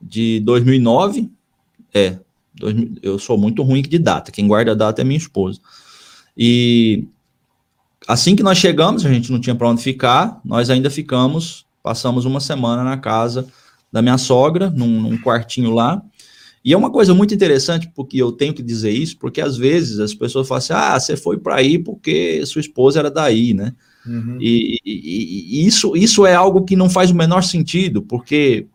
de 0.00 0.40
2009, 0.40 1.30
é, 1.92 2.18
eu 3.02 3.18
sou 3.18 3.36
muito 3.36 3.62
ruim 3.62 3.82
de 3.82 3.98
data, 3.98 4.32
quem 4.32 4.48
guarda 4.48 4.72
a 4.72 4.74
data 4.74 5.02
é 5.02 5.04
minha 5.04 5.18
esposa. 5.18 5.60
E 6.36 7.06
assim 8.06 8.34
que 8.34 8.42
nós 8.42 8.58
chegamos, 8.58 9.04
a 9.04 9.12
gente 9.12 9.30
não 9.30 9.40
tinha 9.40 9.54
para 9.54 9.68
onde 9.68 9.82
ficar, 9.82 10.40
nós 10.44 10.70
ainda 10.70 10.90
ficamos, 10.90 11.66
passamos 11.82 12.24
uma 12.24 12.40
semana 12.40 12.82
na 12.82 12.96
casa 12.96 13.46
da 13.92 14.00
minha 14.00 14.18
sogra, 14.18 14.70
num, 14.70 15.00
num 15.00 15.18
quartinho 15.18 15.70
lá. 15.70 16.02
E 16.64 16.72
é 16.72 16.76
uma 16.76 16.90
coisa 16.90 17.14
muito 17.14 17.34
interessante, 17.34 17.90
porque 17.94 18.18
eu 18.18 18.32
tenho 18.32 18.52
que 18.52 18.62
dizer 18.62 18.90
isso, 18.90 19.16
porque 19.18 19.40
às 19.40 19.56
vezes 19.56 19.98
as 19.98 20.14
pessoas 20.14 20.46
falam 20.46 20.58
assim: 20.58 20.72
ah, 20.74 20.98
você 21.00 21.16
foi 21.16 21.38
para 21.38 21.56
aí 21.56 21.78
porque 21.78 22.44
sua 22.44 22.60
esposa 22.60 22.98
era 22.98 23.10
daí, 23.10 23.54
né? 23.54 23.74
Uhum. 24.06 24.36
E, 24.40 24.78
e, 24.84 25.62
e, 25.62 25.66
isso, 25.66 25.96
isso 25.96 26.26
é 26.26 26.34
algo 26.34 26.64
que 26.64 26.76
não 26.76 26.88
faz 26.88 27.10
o 27.10 27.14
menor 27.14 27.42
sentido, 27.42 28.02
porque, 28.02 28.66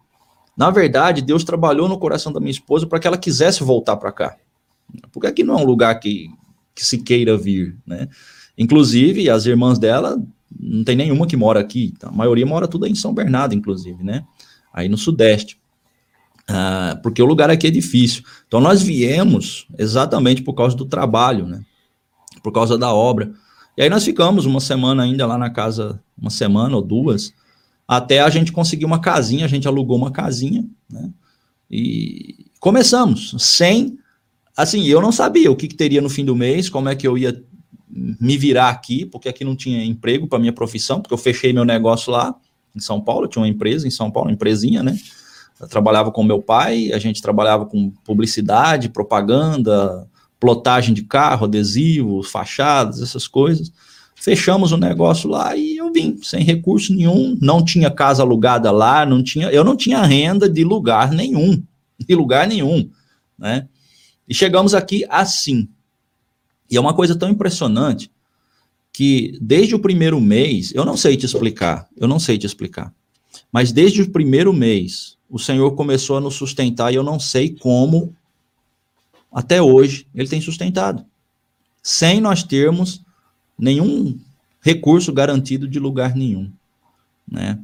na 0.57 0.69
verdade, 0.71 1.21
Deus 1.21 1.43
trabalhou 1.43 1.87
no 1.87 1.99
coração 1.99 2.33
da 2.33 2.39
minha 2.39 2.51
esposa 2.51 2.87
para 2.87 2.99
que 2.99 3.07
ela 3.07 3.17
quisesse 3.17 3.63
voltar 3.63 3.97
para 3.97 4.11
cá. 4.11 4.35
Porque 5.11 5.27
aqui 5.27 5.43
não 5.43 5.57
é 5.57 5.61
um 5.61 5.65
lugar 5.65 5.99
que, 5.99 6.29
que 6.75 6.85
se 6.85 6.97
queira 6.97 7.37
vir, 7.37 7.77
né? 7.87 8.07
Inclusive, 8.57 9.29
as 9.29 9.45
irmãs 9.45 9.79
dela, 9.79 10.21
não 10.59 10.83
tem 10.83 10.95
nenhuma 10.95 11.25
que 11.25 11.37
mora 11.37 11.59
aqui, 11.59 11.93
a 12.03 12.11
maioria 12.11 12.45
mora 12.45 12.67
tudo 12.67 12.85
em 12.85 12.93
São 12.93 13.13
Bernardo, 13.13 13.55
inclusive, 13.55 14.03
né? 14.03 14.23
Aí 14.73 14.89
no 14.89 14.97
Sudeste. 14.97 15.57
Ah, 16.47 16.99
porque 17.01 17.21
o 17.21 17.25
lugar 17.25 17.49
aqui 17.49 17.67
é 17.67 17.71
difícil. 17.71 18.23
Então 18.47 18.59
nós 18.59 18.81
viemos 18.81 19.67
exatamente 19.77 20.43
por 20.43 20.53
causa 20.53 20.75
do 20.75 20.85
trabalho, 20.85 21.47
né? 21.47 21.63
Por 22.43 22.51
causa 22.51 22.77
da 22.77 22.93
obra. 22.93 23.33
E 23.77 23.81
aí 23.81 23.89
nós 23.89 24.03
ficamos 24.03 24.45
uma 24.45 24.59
semana 24.59 25.03
ainda 25.03 25.25
lá 25.25 25.37
na 25.37 25.49
casa, 25.49 25.99
uma 26.17 26.29
semana 26.29 26.75
ou 26.75 26.81
duas, 26.81 27.33
até 27.87 28.21
a 28.21 28.29
gente 28.29 28.51
conseguir 28.51 28.85
uma 28.85 28.99
casinha, 28.99 29.45
a 29.45 29.49
gente 29.49 29.67
alugou 29.67 29.97
uma 29.97 30.11
casinha, 30.11 30.65
né? 30.89 31.09
E 31.69 32.45
começamos, 32.59 33.35
sem, 33.39 33.97
assim, 34.55 34.83
eu 34.85 35.01
não 35.01 35.11
sabia 35.11 35.51
o 35.51 35.55
que, 35.55 35.67
que 35.67 35.75
teria 35.75 36.01
no 36.01 36.09
fim 36.09 36.23
do 36.23 36.35
mês, 36.35 36.69
como 36.69 36.89
é 36.89 36.95
que 36.95 37.07
eu 37.07 37.17
ia 37.17 37.43
me 37.89 38.37
virar 38.37 38.69
aqui, 38.69 39.05
porque 39.05 39.29
aqui 39.29 39.45
não 39.45 39.55
tinha 39.55 39.83
emprego 39.83 40.27
para 40.27 40.39
minha 40.39 40.53
profissão, 40.53 41.01
porque 41.01 41.13
eu 41.13 41.17
fechei 41.17 41.53
meu 41.53 41.63
negócio 41.63 42.11
lá 42.11 42.35
em 42.75 42.79
São 42.79 42.99
Paulo, 42.99 43.27
tinha 43.27 43.41
uma 43.41 43.47
empresa 43.47 43.87
em 43.87 43.91
São 43.91 44.11
Paulo, 44.11 44.29
uma 44.29 44.33
empresinha, 44.33 44.83
né? 44.83 44.97
Eu 45.59 45.67
trabalhava 45.69 46.11
com 46.11 46.21
meu 46.21 46.41
pai, 46.41 46.91
a 46.91 46.99
gente 46.99 47.21
trabalhava 47.21 47.65
com 47.65 47.89
publicidade, 48.03 48.89
propaganda, 48.89 50.05
plotagem 50.39 50.93
de 50.93 51.03
carro, 51.03 51.45
adesivos, 51.45 52.29
fachadas, 52.29 53.01
essas 53.01 53.27
coisas. 53.27 53.71
Fechamos 54.15 54.73
o 54.73 54.77
negócio 54.77 55.29
lá 55.29 55.55
e 55.55 55.77
eu 55.77 55.91
vim 55.91 56.17
sem 56.21 56.43
recurso 56.43 56.93
nenhum, 56.93 57.37
não 57.41 57.63
tinha 57.63 57.89
casa 57.89 58.23
alugada 58.23 58.71
lá, 58.71 59.05
não 59.05 59.23
tinha, 59.23 59.49
eu 59.49 59.63
não 59.63 59.77
tinha 59.77 60.01
renda 60.03 60.49
de 60.49 60.63
lugar 60.63 61.11
nenhum, 61.11 61.63
de 61.97 62.15
lugar 62.15 62.47
nenhum, 62.47 62.89
né? 63.37 63.67
E 64.27 64.33
chegamos 64.33 64.73
aqui 64.73 65.05
assim. 65.09 65.67
E 66.69 66.77
é 66.77 66.79
uma 66.79 66.93
coisa 66.93 67.15
tão 67.15 67.29
impressionante 67.29 68.11
que 68.91 69.37
desde 69.41 69.75
o 69.75 69.79
primeiro 69.79 70.19
mês, 70.21 70.73
eu 70.73 70.85
não 70.85 70.95
sei 70.95 71.17
te 71.17 71.25
explicar, 71.25 71.87
eu 71.97 72.07
não 72.07 72.17
sei 72.17 72.37
te 72.37 72.45
explicar, 72.45 72.93
mas 73.51 73.71
desde 73.71 74.01
o 74.01 74.09
primeiro 74.09 74.53
mês, 74.53 75.17
o 75.29 75.37
Senhor 75.37 75.71
começou 75.71 76.17
a 76.17 76.21
nos 76.21 76.35
sustentar 76.35 76.93
e 76.93 76.95
eu 76.95 77.03
não 77.03 77.19
sei 77.19 77.49
como, 77.49 78.15
até 79.31 79.61
hoje, 79.61 80.07
Ele 80.15 80.29
tem 80.29 80.39
sustentado, 80.39 81.05
sem 81.83 82.21
nós 82.21 82.41
termos 82.41 83.01
nenhum 83.59 84.17
recurso 84.61 85.11
garantido 85.11 85.67
de 85.67 85.77
lugar 85.77 86.15
nenhum, 86.15 86.49
né? 87.29 87.59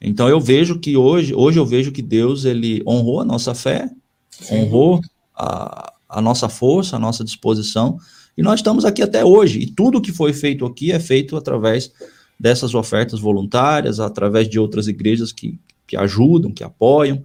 Então 0.00 0.28
eu 0.28 0.40
vejo 0.40 0.78
que 0.78 0.96
hoje, 0.96 1.32
hoje 1.32 1.58
eu 1.58 1.64
vejo 1.64 1.92
que 1.92 2.02
Deus 2.02 2.44
ele 2.44 2.82
honrou 2.86 3.20
a 3.20 3.24
nossa 3.24 3.54
fé, 3.54 3.88
Sim. 4.30 4.56
honrou 4.56 5.00
a, 5.36 5.92
a 6.08 6.20
nossa 6.20 6.48
força, 6.48 6.96
a 6.96 6.98
nossa 6.98 7.22
disposição, 7.22 7.98
e 8.36 8.42
nós 8.42 8.60
estamos 8.60 8.84
aqui 8.84 9.02
até 9.02 9.24
hoje. 9.24 9.60
E 9.60 9.66
tudo 9.66 10.00
que 10.00 10.12
foi 10.12 10.32
feito 10.32 10.64
aqui 10.66 10.92
é 10.92 11.00
feito 11.00 11.36
através 11.36 11.90
dessas 12.38 12.74
ofertas 12.74 13.18
voluntárias, 13.18 13.98
através 13.98 14.48
de 14.48 14.58
outras 14.58 14.88
igrejas 14.88 15.32
que, 15.32 15.58
que 15.86 15.96
ajudam, 15.96 16.52
que 16.52 16.62
apoiam, 16.62 17.22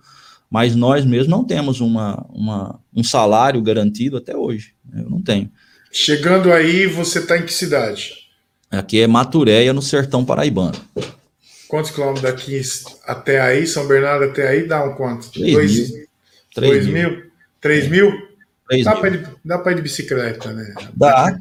mas 0.49 0.75
nós 0.75 1.05
mesmos 1.05 1.27
não 1.27 1.43
temos 1.43 1.79
uma, 1.79 2.25
uma, 2.29 2.79
um 2.93 3.03
salário 3.03 3.61
garantido 3.61 4.17
até 4.17 4.35
hoje. 4.35 4.73
Eu 4.93 5.09
não 5.09 5.21
tenho. 5.21 5.49
Chegando 5.91 6.51
aí, 6.51 6.87
você 6.87 7.19
está 7.19 7.37
em 7.37 7.45
que 7.45 7.53
cidade? 7.53 8.13
Aqui 8.69 9.01
é 9.01 9.07
Maturéia, 9.07 9.73
no 9.73 9.81
sertão 9.81 10.23
paraibano. 10.23 10.77
Quantos 11.67 11.91
quilômetros 11.91 12.23
daqui 12.23 12.61
até 13.05 13.39
aí? 13.41 13.67
São 13.67 13.87
Bernardo 13.87 14.25
até 14.25 14.47
aí 14.47 14.67
dá 14.67 14.83
um 14.83 14.95
quanto? 14.95 15.29
Três 15.31 15.53
Dois 15.53 15.91
mil. 15.91 16.07
Três 16.53 16.87
mil? 16.87 17.30
Três 17.61 17.87
mil? 17.87 18.11
Dá 18.83 18.95
para 18.95 19.09
ir, 19.09 19.29
dá 19.45 19.63
ir 19.71 19.75
de 19.75 19.81
bicicleta, 19.81 20.51
né? 20.51 20.73
Dá. 20.95 21.37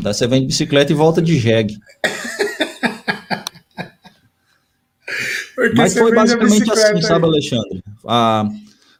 Dá. 0.00 0.12
Você 0.12 0.26
vem 0.26 0.42
de 0.42 0.48
bicicleta 0.48 0.92
e 0.92 0.94
volta 0.94 1.22
de 1.22 1.38
jegue. 1.38 1.78
Mas 5.76 5.94
foi 5.96 6.14
basicamente 6.14 6.70
assim, 6.70 7.00
sabe, 7.00 7.24
Alexandre? 7.24 7.82
Ah, 8.06 8.48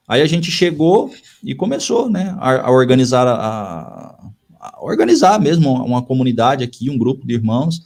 aí 0.08 0.22
a 0.22 0.26
gente 0.26 0.50
chegou 0.50 1.12
e 1.42 1.54
começou, 1.54 2.08
né, 2.08 2.34
a, 2.38 2.68
a 2.68 2.70
organizar 2.70 3.26
a, 3.26 4.16
a, 4.60 4.78
organizar 4.80 5.38
mesmo 5.40 5.74
uma 5.84 6.02
comunidade 6.02 6.64
aqui, 6.64 6.88
um 6.88 6.96
grupo 6.96 7.26
de 7.26 7.34
irmãos 7.34 7.82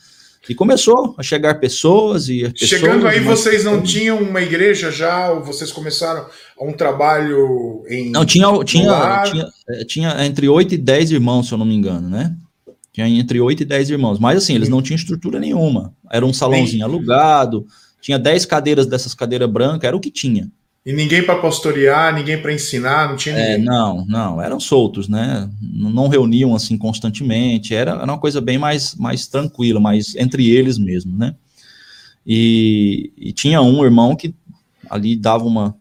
e 0.48 0.54
começou 0.54 1.14
a 1.18 1.22
chegar 1.22 1.61
pessoas 1.61 2.28
e 2.28 2.48
pessoas, 2.50 2.70
Chegando 2.70 3.06
aí, 3.06 3.20
vocês 3.20 3.64
não 3.64 3.82
tinham 3.82 4.18
uma 4.18 4.40
igreja 4.40 4.90
já, 4.90 5.30
ou 5.30 5.44
vocês 5.44 5.70
começaram 5.70 6.26
um 6.61 6.72
trabalho 6.72 7.84
em. 7.88 8.11
Não, 8.11 8.24
tinha, 8.24 8.46
tinha, 8.64 9.22
tinha, 9.24 9.48
é, 9.68 9.84
tinha, 9.84 10.26
entre 10.26 10.48
8 10.48 10.74
e 10.74 10.78
10 10.78 11.12
irmãos, 11.12 11.46
se 11.46 11.52
eu 11.52 11.58
não 11.58 11.66
me 11.66 11.74
engano, 11.74 12.08
né? 12.08 12.34
Tinha 12.92 13.08
entre 13.08 13.40
8 13.40 13.62
e 13.62 13.66
10 13.66 13.90
irmãos. 13.90 14.18
Mas 14.18 14.38
assim, 14.38 14.54
eles 14.54 14.68
não 14.68 14.82
tinham 14.82 14.96
estrutura 14.96 15.38
nenhuma. 15.38 15.94
Era 16.11 16.24
um 16.24 16.32
salãozinho 16.32 16.84
alugado, 16.84 17.66
tinha 18.00 18.18
10 18.18 18.46
cadeiras 18.46 18.87
dessas 18.87 19.14
cadeiras 19.14 19.50
brancas, 19.50 19.84
era 19.84 19.96
o 19.96 20.00
que 20.00 20.11
tinha. 20.11 20.50
E 20.88 20.92
ninguém 20.94 21.22
para 21.22 21.38
pastorear, 21.38 22.14
ninguém 22.14 22.40
para 22.40 22.51
ensinar, 22.51 23.11
não 23.11 23.16
tinha 23.16 23.35
é, 23.35 23.38
ninguém. 23.38 23.55
É, 23.57 23.59
não, 23.59 24.07
não, 24.07 24.40
eram 24.40 24.59
soltos, 24.59 25.07
né? 25.07 25.46
Não 25.61 26.09
reuniam 26.09 26.55
assim 26.55 26.79
constantemente, 26.79 27.74
era, 27.74 27.90
era 27.90 28.05
uma 28.05 28.16
coisa 28.16 28.40
bem 28.40 28.57
mais, 28.57 28.94
mais 28.94 29.27
tranquila, 29.27 29.79
mais 29.79 30.16
entre 30.16 30.48
eles 30.48 30.79
mesmo, 30.79 31.14
né? 31.14 31.35
E, 32.27 33.12
e 33.18 33.35
tinha 33.35 33.61
um 33.61 33.85
irmão 33.85 34.16
que 34.16 34.35
ali 34.88 35.14
dava 35.14 35.44
uma, 35.44 35.77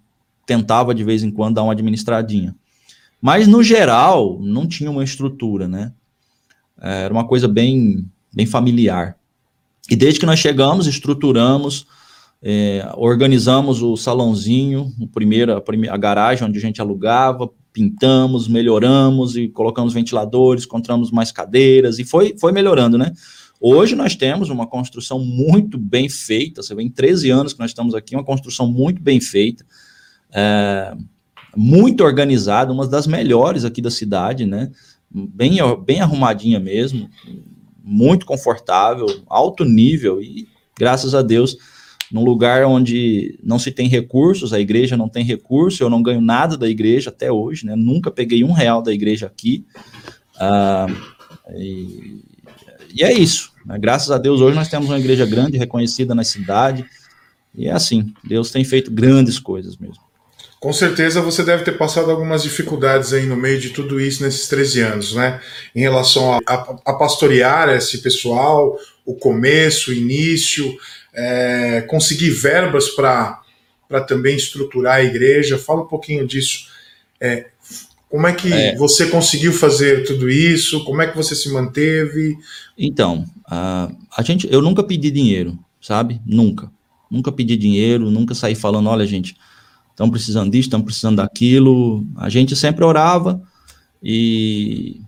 tentava 0.45 0.93
de 0.93 1.05
vez 1.05 1.23
em 1.23 1.31
quando 1.31 1.55
dar 1.55 1.63
uma 1.63 1.71
administradinha. 1.71 2.53
Mas 3.21 3.47
no 3.47 3.63
geral, 3.63 4.37
não 4.41 4.67
tinha 4.67 4.91
uma 4.91 5.05
estrutura, 5.05 5.69
né? 5.69 5.93
É, 6.81 7.03
era 7.03 7.13
uma 7.13 7.25
coisa 7.25 7.47
bem, 7.47 8.05
bem 8.33 8.45
familiar. 8.45 9.15
E 9.89 9.95
desde 9.95 10.19
que 10.19 10.25
nós 10.25 10.39
chegamos, 10.39 10.85
estruturamos, 10.85 11.87
é, 12.41 12.87
organizamos 12.95 13.81
o 13.81 13.97
salãozinho, 13.97 14.93
o 14.99 15.07
primeiro, 15.07 15.53
a, 15.53 15.61
primeira, 15.61 15.95
a 15.95 15.97
garagem 15.97 16.47
onde 16.47 16.57
a 16.57 16.61
gente 16.61 16.79
alugava, 16.79 17.49
pintamos, 17.73 18.47
melhoramos 18.47 19.35
e 19.35 19.47
colocamos 19.47 19.93
ventiladores, 19.93 20.65
encontramos 20.65 21.11
mais 21.11 21.31
cadeiras 21.31 21.99
e 21.99 22.03
foi, 22.03 22.35
foi 22.39 22.51
melhorando, 22.51 22.97
né? 22.97 23.11
Hoje 23.59 23.95
nós 23.95 24.15
temos 24.15 24.49
uma 24.49 24.67
construção 24.67 25.19
muito 25.19 25.79
bem 25.79 26.07
feita, 26.07 26.61
você 26.61 26.75
vê 26.75 26.83
em 26.83 26.91
13 26.91 27.31
anos 27.31 27.53
que 27.53 27.59
nós 27.59 27.71
estamos 27.71 27.95
aqui, 27.95 28.15
uma 28.15 28.23
construção 28.23 28.67
muito 28.67 29.01
bem 29.01 29.19
feita, 29.19 29.65
é, 30.31 30.95
muito 31.55 32.03
organizada, 32.03 32.71
uma 32.71 32.87
das 32.87 33.07
melhores 33.07 33.65
aqui 33.65 33.81
da 33.81 33.89
cidade, 33.89 34.45
né? 34.45 34.71
Bem, 35.09 35.57
bem 35.83 36.01
arrumadinha 36.01 36.59
mesmo, 36.59 37.09
muito 37.83 38.27
confortável, 38.27 39.07
alto 39.27 39.65
nível 39.65 40.21
e 40.21 40.47
graças 40.77 41.15
a 41.15 41.23
Deus 41.23 41.57
num 42.11 42.23
lugar 42.23 42.65
onde 42.65 43.37
não 43.43 43.59
se 43.59 43.71
tem 43.71 43.87
recursos, 43.87 44.53
a 44.53 44.59
igreja 44.59 44.95
não 44.95 45.09
tem 45.09 45.23
recurso, 45.23 45.83
eu 45.83 45.89
não 45.89 46.01
ganho 46.01 46.21
nada 46.21 46.57
da 46.57 46.69
igreja 46.69 47.09
até 47.09 47.31
hoje, 47.31 47.65
né? 47.65 47.75
Nunca 47.75 48.09
peguei 48.09 48.43
um 48.43 48.51
real 48.51 48.81
da 48.81 48.93
igreja 48.93 49.25
aqui. 49.25 49.65
Ah, 50.39 50.87
e, 51.55 52.21
e, 52.93 53.03
é 53.03 53.11
isso. 53.11 53.51
Né? 53.65 53.77
Graças 53.77 54.11
a 54.11 54.17
Deus, 54.17 54.39
hoje 54.39 54.55
nós 54.55 54.69
temos 54.69 54.87
uma 54.87 54.99
igreja 54.99 55.25
grande, 55.25 55.57
reconhecida 55.57 56.15
na 56.15 56.23
cidade. 56.23 56.85
E 57.53 57.67
é 57.67 57.71
assim, 57.71 58.13
Deus 58.23 58.51
tem 58.51 58.63
feito 58.63 58.91
grandes 58.91 59.39
coisas 59.39 59.77
mesmo. 59.77 60.07
Com 60.59 60.73
certeza 60.73 61.21
você 61.21 61.43
deve 61.43 61.63
ter 61.63 61.77
passado 61.77 62.09
algumas 62.09 62.41
dificuldades 62.41 63.13
aí 63.13 63.25
no 63.27 63.35
meio 63.35 63.59
de 63.59 63.69
tudo 63.69 63.99
isso 63.99 64.23
nesses 64.23 64.47
13 64.47 64.81
anos, 64.81 65.13
né? 65.13 65.39
Em 65.75 65.81
relação 65.81 66.33
a, 66.33 66.39
a, 66.47 66.77
a 66.85 66.93
pastorear 66.93 67.69
esse 67.69 67.99
pessoal, 67.99 68.75
o 69.05 69.13
começo, 69.13 69.91
o 69.91 69.93
início, 69.93 70.75
é, 71.17 71.81
conseguir 71.81 72.29
verbas 72.29 72.89
para 72.89 73.41
também 74.07 74.35
estruturar 74.35 74.97
a 74.97 75.03
igreja. 75.03 75.57
Fala 75.57 75.81
um 75.81 75.87
pouquinho 75.87 76.27
disso. 76.27 76.67
É, 77.19 77.47
como 78.07 78.27
é 78.27 78.33
que 78.33 78.53
é. 78.53 78.75
você 78.75 79.07
conseguiu 79.07 79.51
fazer 79.51 80.05
tudo 80.05 80.29
isso? 80.29 80.85
Como 80.85 81.01
é 81.01 81.07
que 81.07 81.17
você 81.17 81.35
se 81.35 81.51
manteve? 81.51 82.37
Então, 82.77 83.25
a, 83.49 83.91
a 84.15 84.21
gente, 84.21 84.47
eu 84.51 84.61
nunca 84.61 84.83
pedi 84.83 85.09
dinheiro, 85.09 85.57
sabe? 85.81 86.21
Nunca. 86.23 86.71
Nunca 87.09 87.31
pedi 87.31 87.57
dinheiro, 87.57 88.11
nunca 88.11 88.35
saí 88.35 88.53
falando, 88.53 88.87
olha, 88.89 89.07
gente, 89.07 89.35
estão 89.89 90.11
precisando 90.11 90.51
disso, 90.51 90.67
estão 90.67 90.81
precisando 90.81 91.17
daquilo. 91.17 92.05
A 92.15 92.29
gente 92.29 92.55
sempre 92.55 92.85
orava 92.85 93.41
e, 94.03 95.01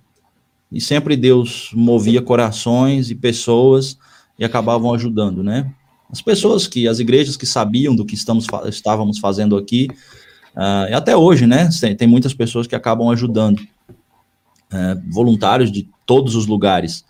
e 0.71 0.81
sempre 0.81 1.15
Deus 1.15 1.69
movia 1.73 2.21
corações 2.21 3.11
e 3.11 3.15
pessoas 3.15 3.97
e 4.39 4.43
acabavam 4.43 4.93
ajudando, 4.93 5.43
né? 5.43 5.71
As 6.11 6.21
pessoas 6.21 6.67
que, 6.67 6.87
as 6.87 6.99
igrejas 6.99 7.37
que 7.37 7.45
sabiam 7.45 7.95
do 7.95 8.05
que 8.05 8.15
estamos, 8.15 8.47
estávamos 8.67 9.19
fazendo 9.19 9.55
aqui, 9.55 9.87
uh, 10.55 10.89
e 10.89 10.93
até 10.93 11.15
hoje, 11.15 11.45
né? 11.45 11.69
Tem, 11.79 11.95
tem, 11.95 12.07
muitas 12.07 12.33
pessoas 12.33 12.65
que 12.65 12.75
acabam 12.75 13.09
ajudando, 13.09 13.59
uh, 13.59 15.01
voluntários 15.11 15.71
de 15.71 15.87
todos 16.05 16.35
os 16.35 16.47
lugares. 16.47 17.05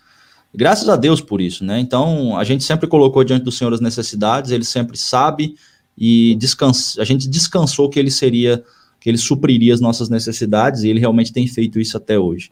Graças 0.54 0.88
a 0.88 0.96
Deus 0.96 1.20
por 1.20 1.40
isso, 1.40 1.64
né? 1.64 1.80
Então, 1.80 2.36
a 2.36 2.44
gente 2.44 2.64
sempre 2.64 2.86
colocou 2.86 3.24
diante 3.24 3.44
do 3.44 3.52
Senhor 3.52 3.72
as 3.72 3.80
necessidades, 3.80 4.50
ele 4.50 4.64
sempre 4.64 4.98
sabe 4.98 5.54
e 5.96 6.34
descansa, 6.36 7.00
a 7.00 7.04
gente 7.04 7.28
descansou 7.28 7.88
que 7.88 7.98
ele 7.98 8.10
seria, 8.10 8.62
que 9.00 9.08
ele 9.08 9.18
supriria 9.18 9.72
as 9.72 9.80
nossas 9.80 10.08
necessidades, 10.08 10.82
e 10.82 10.88
ele 10.88 11.00
realmente 11.00 11.32
tem 11.32 11.46
feito 11.46 11.78
isso 11.78 11.96
até 11.96 12.18
hoje. 12.18 12.50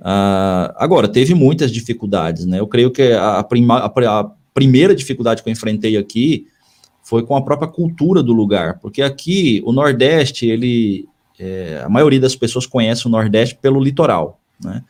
Uh, 0.00 0.72
agora, 0.76 1.06
teve 1.06 1.34
muitas 1.34 1.70
dificuldades, 1.70 2.46
né? 2.46 2.58
Eu 2.58 2.66
creio 2.66 2.90
que 2.90 3.12
a, 3.12 3.42
prima, 3.44 3.78
a, 3.78 3.86
a, 3.86 4.30
primeira 4.54 4.94
dificuldade 4.94 5.42
que 5.42 5.48
eu 5.48 5.52
enfrentei 5.52 5.96
aqui 5.96 6.46
foi 7.02 7.24
com 7.24 7.36
a 7.36 7.42
própria 7.42 7.68
cultura 7.68 8.22
do 8.22 8.32
lugar, 8.32 8.78
porque 8.78 9.02
aqui 9.02 9.62
o 9.64 9.72
Nordeste, 9.72 10.46
ele, 10.46 11.08
é, 11.38 11.82
a 11.84 11.88
maioria 11.88 12.20
das 12.20 12.36
pessoas 12.36 12.66
conhece 12.66 13.06
o 13.06 13.10
Nordeste 13.10 13.56
pelo 13.56 13.80
litoral, 13.80 14.40
né? 14.62 14.82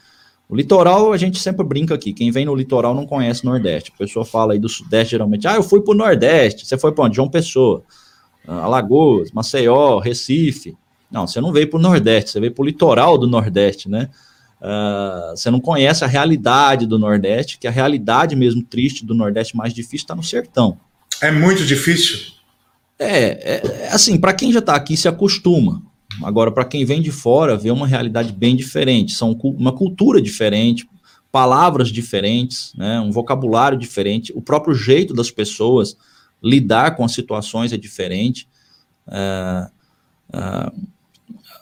O 0.51 0.57
litoral, 0.57 1.13
a 1.13 1.17
gente 1.17 1.39
sempre 1.39 1.65
brinca 1.65 1.95
aqui, 1.95 2.13
quem 2.13 2.33
vem 2.33 2.45
no 2.45 2.57
litoral 2.57 2.93
não 2.93 3.07
conhece 3.07 3.45
o 3.45 3.47
Nordeste. 3.49 3.93
A 3.95 3.99
pessoa 3.99 4.25
fala 4.25 4.53
aí 4.53 4.59
do 4.59 4.69
Sudeste, 4.69 5.13
geralmente, 5.13 5.47
ah, 5.47 5.55
eu 5.55 5.63
fui 5.63 5.81
para 5.81 5.93
o 5.93 5.97
Nordeste. 5.97 6.67
Você 6.67 6.77
foi 6.77 6.91
para 6.91 7.05
onde? 7.05 7.15
João 7.15 7.29
Pessoa, 7.29 7.85
ah, 8.49 8.65
Alagoas, 8.65 9.31
Maceió, 9.31 10.01
Recife. 10.01 10.77
Não, 11.09 11.25
você 11.25 11.41
não 11.41 11.53
veio 11.53 11.71
para 11.71 11.79
o 11.79 11.81
Nordeste, 11.81 12.31
você 12.31 12.41
veio 12.41 12.53
para 12.53 12.63
o 12.63 12.67
litoral 12.67 13.17
do 13.17 13.29
Nordeste, 13.29 13.89
né? 13.89 14.11
Uh, 14.61 15.31
você 15.37 15.51
não 15.51 15.61
conhece 15.61 16.05
a 16.05 16.07
realidade 16.07 16.87
do 16.87 16.99
Nordeste, 16.99 17.59
que 17.59 17.67
a 17.67 17.71
realidade 17.71 18.37
mesmo 18.37 18.63
triste 18.63 19.05
do 19.05 19.15
Nordeste 19.15 19.57
mais 19.57 19.73
difícil 19.73 20.05
está 20.05 20.15
no 20.15 20.23
sertão. 20.23 20.79
É 21.23 21.31
muito 21.31 21.65
difícil? 21.65 22.33
É, 22.99 23.09
é, 23.09 23.63
é 23.85 23.89
assim, 23.93 24.19
para 24.19 24.35
quem 24.35 24.53
já 24.53 24.59
está 24.59 24.75
aqui 24.75 24.97
se 24.97 25.09
acostuma. 25.09 25.83
Agora, 26.23 26.51
para 26.51 26.65
quem 26.65 26.85
vem 26.85 27.01
de 27.01 27.11
fora, 27.11 27.57
vê 27.57 27.71
uma 27.71 27.87
realidade 27.87 28.33
bem 28.33 28.55
diferente, 28.55 29.15
são 29.15 29.33
uma 29.43 29.73
cultura 29.73 30.21
diferente, 30.21 30.87
palavras 31.33 31.89
diferentes, 31.89 32.73
né, 32.77 33.01
um 33.01 33.11
vocabulário 33.11 33.79
diferente, 33.79 34.33
o 34.35 34.43
próprio 34.43 34.75
jeito 34.75 35.15
das 35.15 35.31
pessoas 35.31 35.97
lidar 36.43 36.97
com 36.97 37.05
as 37.05 37.13
situações 37.13 37.73
é 37.73 37.77
diferente. 37.77 38.49
É, 39.09 39.71
é, 40.33 40.73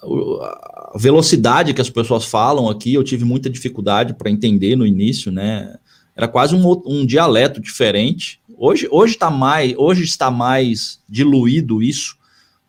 a 0.03 0.93
velocidade 0.97 1.75
que 1.75 1.81
as 1.81 1.91
pessoas 1.91 2.25
falam 2.25 2.69
aqui, 2.69 2.95
eu 2.95 3.05
tive 3.05 3.25
muita 3.25 3.51
dificuldade 3.51 4.15
para 4.15 4.31
entender 4.31 4.77
no 4.77 4.87
início, 4.87 5.33
né? 5.33 5.77
Era 6.15 6.27
quase 6.27 6.55
um, 6.55 6.83
um 6.87 7.07
dialeto 7.07 7.61
diferente. 7.61 8.41
Hoje, 8.57 8.89
hoje, 8.91 9.17
tá 9.17 9.31
mais, 9.31 9.75
hoje 9.77 10.03
está 10.03 10.31
mais 10.31 11.01
diluído 11.09 11.83
isso, 11.83 12.17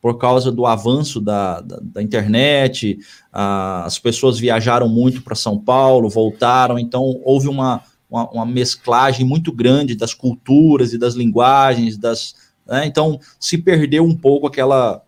por 0.02 0.18
causa 0.18 0.52
do 0.52 0.66
avanço 0.66 1.20
da, 1.20 1.60
da, 1.62 1.80
da 1.82 2.02
internet, 2.02 3.00
as 3.32 4.00
pessoas 4.00 4.40
viajaram 4.40 4.88
muito 4.88 5.22
para 5.22 5.36
São 5.36 5.58
Paulo, 5.58 6.10
voltaram, 6.10 6.80
então 6.80 7.20
houve 7.24 7.48
uma, 7.48 7.82
uma, 8.10 8.30
uma, 8.30 8.46
mesclagem 8.46 9.26
muito 9.26 9.52
grande 9.52 9.96
das 9.96 10.14
culturas 10.14 10.94
e 10.94 10.98
das 10.98 11.16
linguagens, 11.16 11.98
das, 11.98 12.34
né, 12.66 12.86
então 12.86 13.20
se 13.40 13.58
perdeu 13.58 14.06
um 14.06 14.16
pouco 14.16 14.48
aquela 14.48 15.04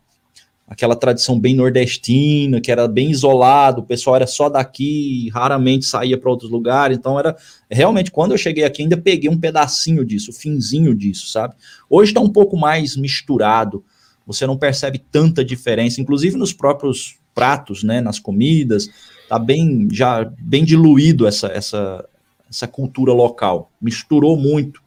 aquela 0.71 0.95
tradição 0.95 1.37
bem 1.37 1.53
nordestina, 1.53 2.61
que 2.61 2.71
era 2.71 2.87
bem 2.87 3.11
isolado, 3.11 3.81
o 3.81 3.85
pessoal 3.85 4.15
era 4.15 4.25
só 4.25 4.47
daqui, 4.47 5.29
raramente 5.33 5.83
saía 5.85 6.17
para 6.17 6.31
outros 6.31 6.49
lugares, 6.49 6.97
então 6.97 7.19
era 7.19 7.35
realmente 7.69 8.09
quando 8.09 8.31
eu 8.31 8.37
cheguei 8.37 8.63
aqui 8.63 8.81
ainda 8.81 8.95
peguei 8.95 9.29
um 9.29 9.37
pedacinho 9.37 10.05
disso, 10.05 10.31
o 10.31 10.33
finzinho 10.33 10.95
disso, 10.95 11.27
sabe? 11.27 11.55
Hoje 11.89 12.11
está 12.11 12.21
um 12.21 12.29
pouco 12.29 12.55
mais 12.55 12.95
misturado, 12.95 13.83
você 14.25 14.47
não 14.47 14.55
percebe 14.55 14.97
tanta 14.97 15.43
diferença, 15.43 15.99
inclusive 15.99 16.37
nos 16.37 16.53
próprios 16.53 17.17
pratos, 17.35 17.83
né, 17.83 17.99
nas 17.99 18.17
comidas, 18.17 18.89
tá 19.27 19.37
bem 19.37 19.89
já 19.91 20.23
bem 20.39 20.63
diluído 20.63 21.27
essa 21.27 21.47
essa 21.47 22.07
essa 22.49 22.65
cultura 22.65 23.11
local, 23.11 23.69
misturou 23.81 24.37
muito. 24.37 24.81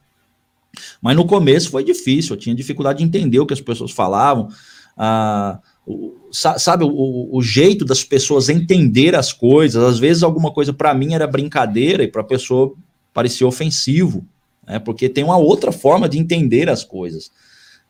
Mas 1.02 1.14
no 1.14 1.26
começo 1.26 1.70
foi 1.70 1.84
difícil, 1.84 2.34
eu 2.34 2.40
tinha 2.40 2.56
dificuldade 2.56 3.00
de 3.00 3.04
entender 3.04 3.38
o 3.38 3.44
que 3.44 3.52
as 3.52 3.60
pessoas 3.60 3.90
falavam, 3.90 4.48
ah, 4.96 5.60
o, 5.86 6.16
sabe, 6.32 6.84
o, 6.84 7.28
o, 7.30 7.42
jeito 7.42 7.84
das 7.84 8.02
pessoas 8.02 8.48
entender 8.48 9.14
as 9.14 9.32
coisas, 9.32 9.82
às 9.82 9.98
vezes 9.98 10.22
alguma 10.22 10.50
coisa 10.50 10.72
para 10.72 10.94
mim 10.94 11.12
era 11.12 11.26
brincadeira 11.26 12.02
e 12.02 12.08
para 12.08 12.22
a 12.22 12.24
pessoa 12.24 12.74
parecia 13.12 13.46
ofensivo, 13.46 14.26
né, 14.66 14.78
porque 14.78 15.08
tem 15.08 15.22
uma 15.22 15.36
outra 15.36 15.70
forma 15.70 16.08
de 16.08 16.18
entender 16.18 16.70
as 16.70 16.82
coisas. 16.82 17.30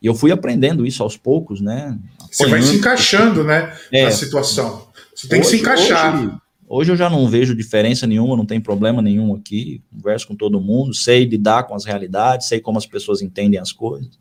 E 0.01 0.07
eu 0.07 0.13
fui 0.13 0.31
aprendendo 0.31 0.85
isso 0.85 1.01
aos 1.01 1.15
poucos, 1.15 1.61
né? 1.61 1.97
Você 2.29 2.45
vai 2.47 2.61
se 2.61 2.75
encaixando, 2.75 3.43
né? 3.43 3.73
É, 3.91 4.03
na 4.03 4.11
situação. 4.11 4.87
Você 5.15 5.27
tem 5.27 5.39
hoje, 5.39 5.49
que 5.49 5.55
se 5.55 5.61
encaixar. 5.61 6.15
Hoje, 6.15 6.31
hoje, 6.67 6.91
eu 6.91 6.97
já 6.97 7.09
não 7.09 7.27
vejo 7.29 7.55
diferença 7.55 8.05
nenhuma, 8.05 8.35
não 8.35 8.45
tem 8.45 8.59
problema 8.59 9.01
nenhum 9.01 9.33
aqui. 9.33 9.81
Converso 9.91 10.27
com 10.27 10.35
todo 10.35 10.59
mundo, 10.59 10.93
sei 10.93 11.23
lidar 11.23 11.63
com 11.63 11.73
as 11.73 11.85
realidades, 11.85 12.47
sei 12.47 12.59
como 12.59 12.77
as 12.77 12.85
pessoas 12.85 13.21
entendem 13.21 13.59
as 13.59 13.71
coisas. 13.71 14.19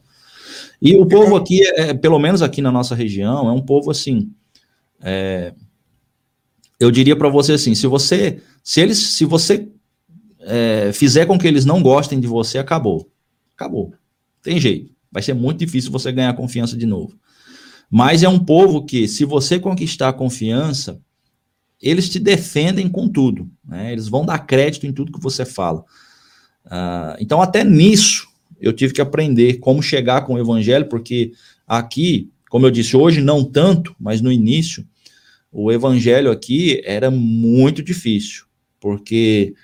E 0.84 0.94
o 0.96 1.06
povo 1.06 1.34
aqui, 1.34 1.66
é, 1.76 1.94
pelo 1.94 2.18
menos 2.18 2.42
aqui 2.42 2.60
na 2.60 2.70
nossa 2.70 2.94
região, 2.94 3.48
é 3.48 3.52
um 3.52 3.62
povo 3.62 3.90
assim. 3.90 4.30
É, 5.00 5.52
eu 6.78 6.90
diria 6.90 7.16
para 7.16 7.28
você 7.28 7.54
assim: 7.54 7.74
se 7.74 7.86
você, 7.86 8.40
se 8.62 8.80
eles, 8.80 8.98
se 8.98 9.24
você 9.24 9.68
é, 10.40 10.92
fizer 10.92 11.26
com 11.26 11.38
que 11.38 11.48
eles 11.48 11.64
não 11.64 11.82
gostem 11.82 12.20
de 12.20 12.26
você, 12.26 12.58
acabou, 12.58 13.10
acabou, 13.56 13.94
tem 14.42 14.60
jeito 14.60 14.94
vai 15.14 15.22
ser 15.22 15.32
muito 15.32 15.60
difícil 15.60 15.92
você 15.92 16.10
ganhar 16.10 16.34
confiança 16.34 16.76
de 16.76 16.84
novo. 16.84 17.16
Mas 17.88 18.24
é 18.24 18.28
um 18.28 18.44
povo 18.44 18.84
que, 18.84 19.06
se 19.06 19.24
você 19.24 19.60
conquistar 19.60 20.08
a 20.08 20.12
confiança, 20.12 21.00
eles 21.80 22.08
te 22.08 22.18
defendem 22.18 22.88
com 22.88 23.08
tudo, 23.08 23.48
né? 23.64 23.92
Eles 23.92 24.08
vão 24.08 24.26
dar 24.26 24.40
crédito 24.40 24.88
em 24.88 24.92
tudo 24.92 25.12
que 25.12 25.22
você 25.22 25.44
fala. 25.44 25.84
Uh, 26.66 27.14
então, 27.20 27.40
até 27.40 27.62
nisso, 27.62 28.26
eu 28.64 28.72
tive 28.72 28.94
que 28.94 29.00
aprender 29.00 29.58
como 29.58 29.82
chegar 29.82 30.22
com 30.22 30.34
o 30.34 30.38
evangelho, 30.38 30.88
porque 30.88 31.32
aqui, 31.66 32.30
como 32.48 32.66
eu 32.66 32.70
disse, 32.70 32.96
hoje 32.96 33.20
não 33.20 33.44
tanto, 33.44 33.94
mas 34.00 34.20
no 34.20 34.32
início, 34.32 34.84
o 35.52 35.70
evangelho 35.70 36.30
aqui 36.30 36.82
era 36.84 37.10
muito 37.10 37.82
difícil, 37.82 38.44
porque 38.80 39.54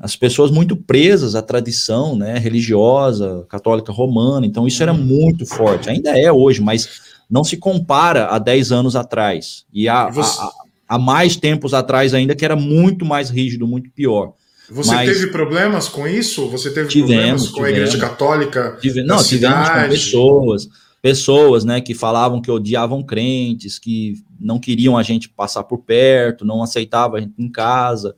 as 0.00 0.14
pessoas 0.14 0.50
muito 0.50 0.76
presas 0.76 1.34
à 1.34 1.42
tradição 1.42 2.16
né, 2.16 2.38
religiosa, 2.38 3.46
católica 3.48 3.92
romana, 3.92 4.46
então 4.46 4.66
isso 4.66 4.82
era 4.82 4.92
uhum. 4.92 5.02
muito 5.02 5.46
forte, 5.46 5.88
ainda 5.88 6.18
é 6.18 6.30
hoje, 6.30 6.60
mas 6.60 7.14
não 7.30 7.42
se 7.42 7.56
compara 7.56 8.26
a 8.26 8.38
10 8.38 8.72
anos 8.72 8.94
atrás, 8.94 9.64
e 9.72 9.88
há, 9.88 10.04
há, 10.08 10.52
há 10.88 10.98
mais 10.98 11.36
tempos 11.36 11.72
atrás 11.72 12.12
ainda 12.12 12.34
que 12.36 12.44
era 12.44 12.56
muito 12.56 13.04
mais 13.04 13.30
rígido, 13.30 13.66
muito 13.66 13.90
pior. 13.90 14.34
Você 14.70 14.94
mas... 14.94 15.08
teve 15.08 15.30
problemas 15.30 15.88
com 15.88 16.08
isso? 16.08 16.48
Você 16.48 16.70
teve 16.70 16.88
tivemos, 16.88 17.12
problemas 17.14 17.42
com 17.48 17.56
tivemos. 17.56 17.66
a 17.66 17.70
Igreja 17.70 17.98
Católica? 17.98 18.78
Tive... 18.80 19.02
Não, 19.02 19.22
tivemos 19.22 19.68
com 19.68 19.88
pessoas, 19.88 20.68
pessoas 21.02 21.64
né, 21.64 21.80
que 21.80 21.94
falavam 21.94 22.40
que 22.40 22.50
odiavam 22.50 23.02
crentes, 23.02 23.78
que 23.78 24.14
não 24.40 24.58
queriam 24.58 24.96
a 24.96 25.02
gente 25.02 25.28
passar 25.28 25.64
por 25.64 25.78
perto, 25.78 26.44
não 26.44 26.62
aceitavam 26.62 27.16
a 27.16 27.20
gente 27.20 27.34
em 27.38 27.50
casa. 27.50 28.14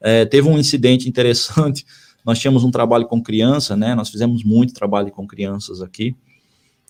É, 0.00 0.24
teve 0.24 0.48
um 0.48 0.58
incidente 0.58 1.08
interessante. 1.08 1.84
Nós 2.24 2.38
tínhamos 2.38 2.64
um 2.64 2.70
trabalho 2.70 3.06
com 3.06 3.22
criança, 3.22 3.74
né? 3.74 3.94
Nós 3.94 4.10
fizemos 4.10 4.44
muito 4.44 4.74
trabalho 4.74 5.10
com 5.10 5.26
crianças 5.26 5.80
aqui. 5.80 6.14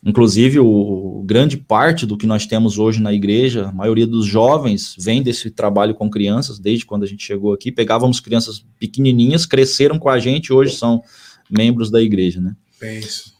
Inclusive, 0.04 0.60
o, 0.60 1.22
grande 1.26 1.56
parte 1.56 2.06
do 2.06 2.16
que 2.16 2.26
nós 2.26 2.46
temos 2.46 2.78
hoje 2.78 3.02
na 3.02 3.12
igreja, 3.12 3.68
a 3.68 3.72
maioria 3.72 4.06
dos 4.06 4.24
jovens 4.24 4.94
vem 4.98 5.22
desse 5.22 5.50
trabalho 5.50 5.94
com 5.94 6.08
crianças, 6.08 6.58
desde 6.58 6.86
quando 6.86 7.02
a 7.02 7.06
gente 7.06 7.24
chegou 7.24 7.52
aqui. 7.52 7.72
Pegávamos 7.72 8.20
crianças 8.20 8.64
pequenininhas, 8.78 9.44
cresceram 9.44 9.98
com 9.98 10.08
a 10.08 10.18
gente, 10.18 10.52
hoje 10.52 10.74
são 10.76 11.02
membros 11.50 11.90
da 11.90 12.00
igreja, 12.00 12.40
né? 12.40 12.56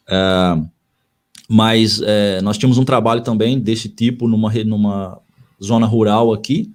É, 0.09 0.63
mas 1.49 2.03
é, 2.03 2.43
nós 2.43 2.59
tínhamos 2.59 2.77
um 2.77 2.85
trabalho 2.85 3.23
também 3.23 3.59
desse 3.59 3.89
tipo 3.89 4.27
numa, 4.27 4.53
numa 4.65 5.21
zona 5.63 5.87
rural 5.87 6.33
aqui, 6.33 6.73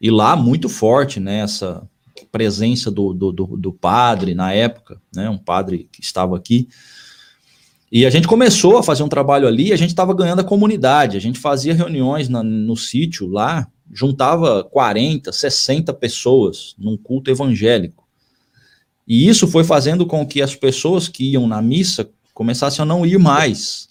e 0.00 0.10
lá 0.10 0.34
muito 0.36 0.68
forte, 0.68 1.20
né, 1.20 1.40
essa 1.40 1.86
presença 2.32 2.90
do, 2.90 3.12
do, 3.12 3.32
do, 3.32 3.46
do 3.56 3.72
padre 3.72 4.34
na 4.34 4.52
época, 4.52 5.00
né, 5.14 5.28
um 5.28 5.38
padre 5.38 5.88
que 5.92 6.02
estava 6.02 6.36
aqui, 6.36 6.68
e 7.90 8.04
a 8.04 8.10
gente 8.10 8.28
começou 8.28 8.76
a 8.76 8.82
fazer 8.82 9.02
um 9.02 9.08
trabalho 9.08 9.48
ali, 9.48 9.72
a 9.72 9.76
gente 9.76 9.90
estava 9.90 10.14
ganhando 10.14 10.40
a 10.40 10.44
comunidade, 10.44 11.16
a 11.16 11.20
gente 11.20 11.38
fazia 11.38 11.74
reuniões 11.74 12.28
na, 12.28 12.42
no 12.42 12.76
sítio 12.76 13.26
lá, 13.26 13.66
juntava 13.90 14.62
40, 14.64 15.32
60 15.32 15.92
pessoas 15.94 16.74
num 16.78 16.96
culto 16.96 17.30
evangélico. 17.30 18.06
E 19.06 19.26
isso 19.26 19.48
foi 19.48 19.64
fazendo 19.64 20.06
com 20.06 20.26
que 20.26 20.42
as 20.42 20.54
pessoas 20.54 21.08
que 21.08 21.32
iam 21.32 21.46
na 21.46 21.62
missa 21.62 22.10
começassem 22.34 22.82
a 22.82 22.86
não 22.86 23.06
ir 23.06 23.18
mais. 23.18 23.88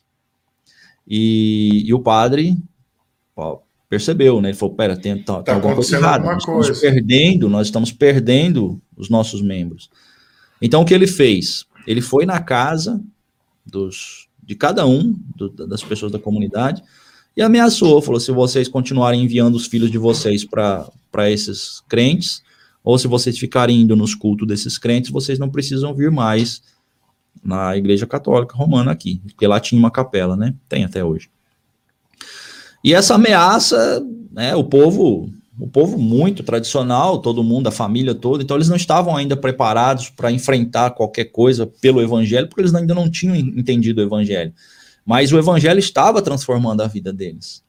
E, 1.08 1.84
e 1.88 1.94
o 1.94 2.00
padre 2.00 2.56
ó, 3.36 3.58
percebeu, 3.90 4.40
né? 4.40 4.50
Ele 4.50 4.58
falou: 4.58 4.76
pera, 4.76 4.96
tem, 4.96 5.18
tá, 5.24 5.38
tá, 5.38 5.44
tá 5.44 5.54
alguma 5.56 5.74
coisa 5.74 5.98
errada. 5.98 6.24
Nós 6.24 6.46
coisa. 6.46 6.72
estamos 6.72 6.80
perdendo, 6.80 7.50
nós 7.50 7.68
estamos 7.68 7.92
perdendo 7.92 8.80
os 8.96 9.10
nossos 9.10 9.42
membros. 9.42 9.90
Então, 10.62 10.84
o 10.84 10.86
que 10.86 10.94
ele 10.94 11.08
fez? 11.08 11.66
Ele 11.88 12.02
foi 12.02 12.26
na 12.26 12.40
casa 12.40 13.02
dos, 13.68 14.28
de 14.44 14.56
cada 14.56 14.86
um 14.86 15.16
do, 15.36 15.50
das 15.50 15.84
pessoas 15.84 16.12
da 16.12 16.20
comunidade 16.20 16.84
e 17.36 17.42
ameaçou, 17.42 18.02
falou, 18.02 18.20
se 18.20 18.32
vocês 18.32 18.68
continuarem 18.68 19.24
enviando 19.24 19.56
os 19.56 19.68
filhos 19.68 19.92
de 19.92 19.98
vocês 20.00 20.44
para 20.44 21.30
esses 21.30 21.84
crentes, 21.88 22.42
ou 22.84 22.98
se 22.98 23.08
vocês 23.08 23.38
ficarem 23.38 23.82
indo 23.82 23.96
nos 23.96 24.16
cultos 24.16 24.48
desses 24.48 24.78
crentes, 24.78 25.12
vocês 25.12 25.38
não 25.38 25.50
precisam 25.50 25.94
vir 25.94 26.10
mais 26.10 26.64
na 27.44 27.78
Igreja 27.78 28.08
Católica 28.08 28.56
Romana 28.56 28.92
aqui, 28.92 29.22
porque 29.28 29.46
lá 29.46 29.60
tinha 29.60 29.78
uma 29.78 29.92
capela, 29.92 30.36
né? 30.36 30.56
Tem 30.68 30.84
até 30.84 31.04
hoje. 31.04 31.30
E 32.84 32.94
essa 32.94 33.16
ameaça, 33.16 34.04
né, 34.32 34.56
o 34.56 34.64
povo 34.64 35.30
o 35.60 35.68
povo 35.68 35.98
muito 35.98 36.44
tradicional, 36.44 37.20
todo 37.20 37.44
mundo, 37.44 37.68
a 37.68 37.72
família 37.72 38.14
toda, 38.14 38.44
então 38.44 38.56
eles 38.56 38.70
não 38.70 38.76
estavam 38.76 39.16
ainda 39.16 39.36
preparados 39.36 40.10
para 40.10 40.32
enfrentar 40.32 40.92
qualquer 40.92 41.26
coisa 41.26 41.66
pelo 41.66 42.02
evangelho, 42.02 42.48
porque 42.48 42.62
eles 42.62 42.76
ainda 42.76 42.94
não 42.94 43.10
tinham 43.10 43.36
entendido 43.36 44.02
o 44.02 44.04
evangelho. 44.04 44.54
Mas 45.06 45.32
o 45.32 45.38
evangelho 45.38 45.80
estava 45.80 46.22
transformando 46.22 46.82
a 46.82 46.88
vida 46.88 47.12
deles. 47.12 47.64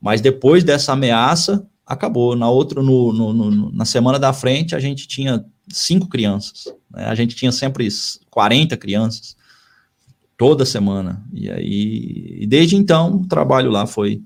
Mas 0.00 0.20
depois 0.20 0.64
dessa 0.64 0.92
ameaça, 0.92 1.64
acabou. 1.86 2.34
Na 2.34 2.50
outra, 2.50 2.82
no, 2.82 3.12
no, 3.12 3.32
no, 3.32 3.72
na 3.72 3.84
semana 3.84 4.18
da 4.18 4.32
frente, 4.32 4.74
a 4.74 4.80
gente 4.80 5.06
tinha 5.06 5.44
cinco 5.68 6.08
crianças. 6.08 6.74
Né? 6.90 7.04
A 7.04 7.14
gente 7.14 7.36
tinha 7.36 7.52
sempre 7.52 7.86
40 8.30 8.76
crianças 8.76 9.36
toda 10.36 10.64
semana. 10.64 11.22
E 11.32 11.50
aí, 11.50 12.38
e 12.40 12.46
desde 12.46 12.74
então, 12.74 13.16
o 13.16 13.28
trabalho 13.28 13.70
lá 13.70 13.86
foi 13.86 14.22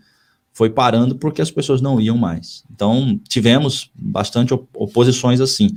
foi 0.56 0.70
parando 0.70 1.16
porque 1.16 1.42
as 1.42 1.50
pessoas 1.50 1.82
não 1.82 2.00
iam 2.00 2.16
mais. 2.16 2.64
Então, 2.74 3.20
tivemos 3.28 3.90
bastante 3.94 4.54
oposições 4.54 5.38
assim. 5.38 5.68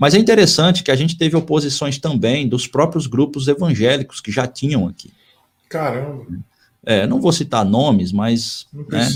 Mas 0.00 0.14
é 0.14 0.18
interessante 0.18 0.82
que 0.82 0.90
a 0.90 0.96
gente 0.96 1.16
teve 1.16 1.36
oposições 1.36 1.96
também 1.96 2.48
dos 2.48 2.66
próprios 2.66 3.06
grupos 3.06 3.46
evangélicos 3.46 4.20
que 4.20 4.32
já 4.32 4.44
tinham 4.44 4.88
aqui. 4.88 5.12
Caramba! 5.68 6.26
É, 6.84 7.06
não 7.06 7.20
vou 7.20 7.32
citar 7.32 7.64
nomes, 7.64 8.10
mas 8.10 8.66
não 8.72 8.84
né, 8.90 9.08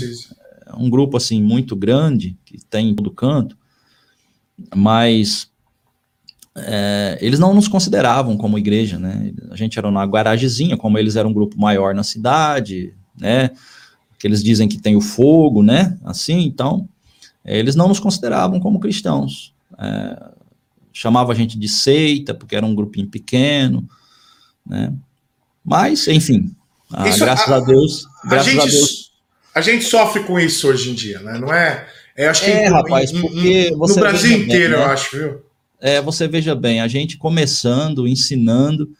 é 0.65 0.75
um 0.77 0.89
grupo 0.89 1.17
assim 1.17 1.41
muito 1.41 1.75
grande 1.75 2.37
que 2.45 2.57
tem 2.69 2.91
em 2.91 2.95
todo 2.95 3.11
canto, 3.11 3.57
mas 4.73 5.49
é, 6.55 7.17
eles 7.19 7.37
não 7.37 7.53
nos 7.53 7.67
consideravam 7.67 8.37
como 8.37 8.57
igreja, 8.57 8.97
né? 8.97 9.33
A 9.49 9.57
gente 9.57 9.77
era 9.77 9.89
uma 9.89 10.07
garagezinha, 10.07 10.77
como 10.77 10.97
eles 10.97 11.17
eram 11.17 11.31
um 11.31 11.33
grupo 11.33 11.59
maior 11.59 11.93
na 11.93 12.03
cidade, 12.03 12.93
né? 13.19 13.51
Que 14.21 14.27
eles 14.27 14.43
dizem 14.43 14.67
que 14.67 14.77
tem 14.77 14.95
o 14.95 15.01
fogo, 15.01 15.63
né? 15.63 15.97
Assim, 16.05 16.41
então, 16.41 16.87
é, 17.43 17.57
eles 17.57 17.75
não 17.75 17.87
nos 17.87 17.99
consideravam 17.99 18.59
como 18.59 18.79
cristãos. 18.79 19.51
É, 19.79 20.29
chamava 20.93 21.31
a 21.31 21.35
gente 21.35 21.57
de 21.57 21.67
seita, 21.67 22.31
porque 22.31 22.55
era 22.55 22.63
um 22.63 22.75
grupinho 22.75 23.07
pequeno, 23.07 23.83
né? 24.63 24.93
Mas, 25.65 26.07
enfim, 26.07 26.55
isso, 27.07 27.19
graças 27.19 27.51
a, 27.51 27.55
a 27.55 27.59
Deus, 27.61 28.07
graças 28.23 28.47
a, 28.47 28.51
gente, 28.51 28.61
a, 28.61 28.65
Deus. 28.65 29.11
A 29.55 29.61
gente 29.61 29.85
sofre 29.85 30.23
com 30.23 30.39
isso 30.39 30.67
hoje 30.67 30.91
em 30.91 30.93
dia, 30.93 31.19
né? 31.21 31.39
Não 31.39 31.51
é? 31.51 31.87
É, 32.15 32.27
acho 32.27 32.45
que 32.45 32.51
é, 32.51 32.67
em, 32.67 32.69
rapaz, 32.69 33.11
porque 33.11 33.71
no 33.71 33.95
Brasil 33.95 34.37
inteiro, 34.37 34.75
bem, 34.75 34.79
né? 34.79 34.85
eu 34.85 34.91
acho, 34.91 35.17
viu? 35.17 35.41
É, 35.79 35.99
você 35.99 36.27
veja 36.27 36.53
bem, 36.53 36.79
a 36.79 36.87
gente 36.87 37.17
começando, 37.17 38.07
ensinando, 38.07 38.91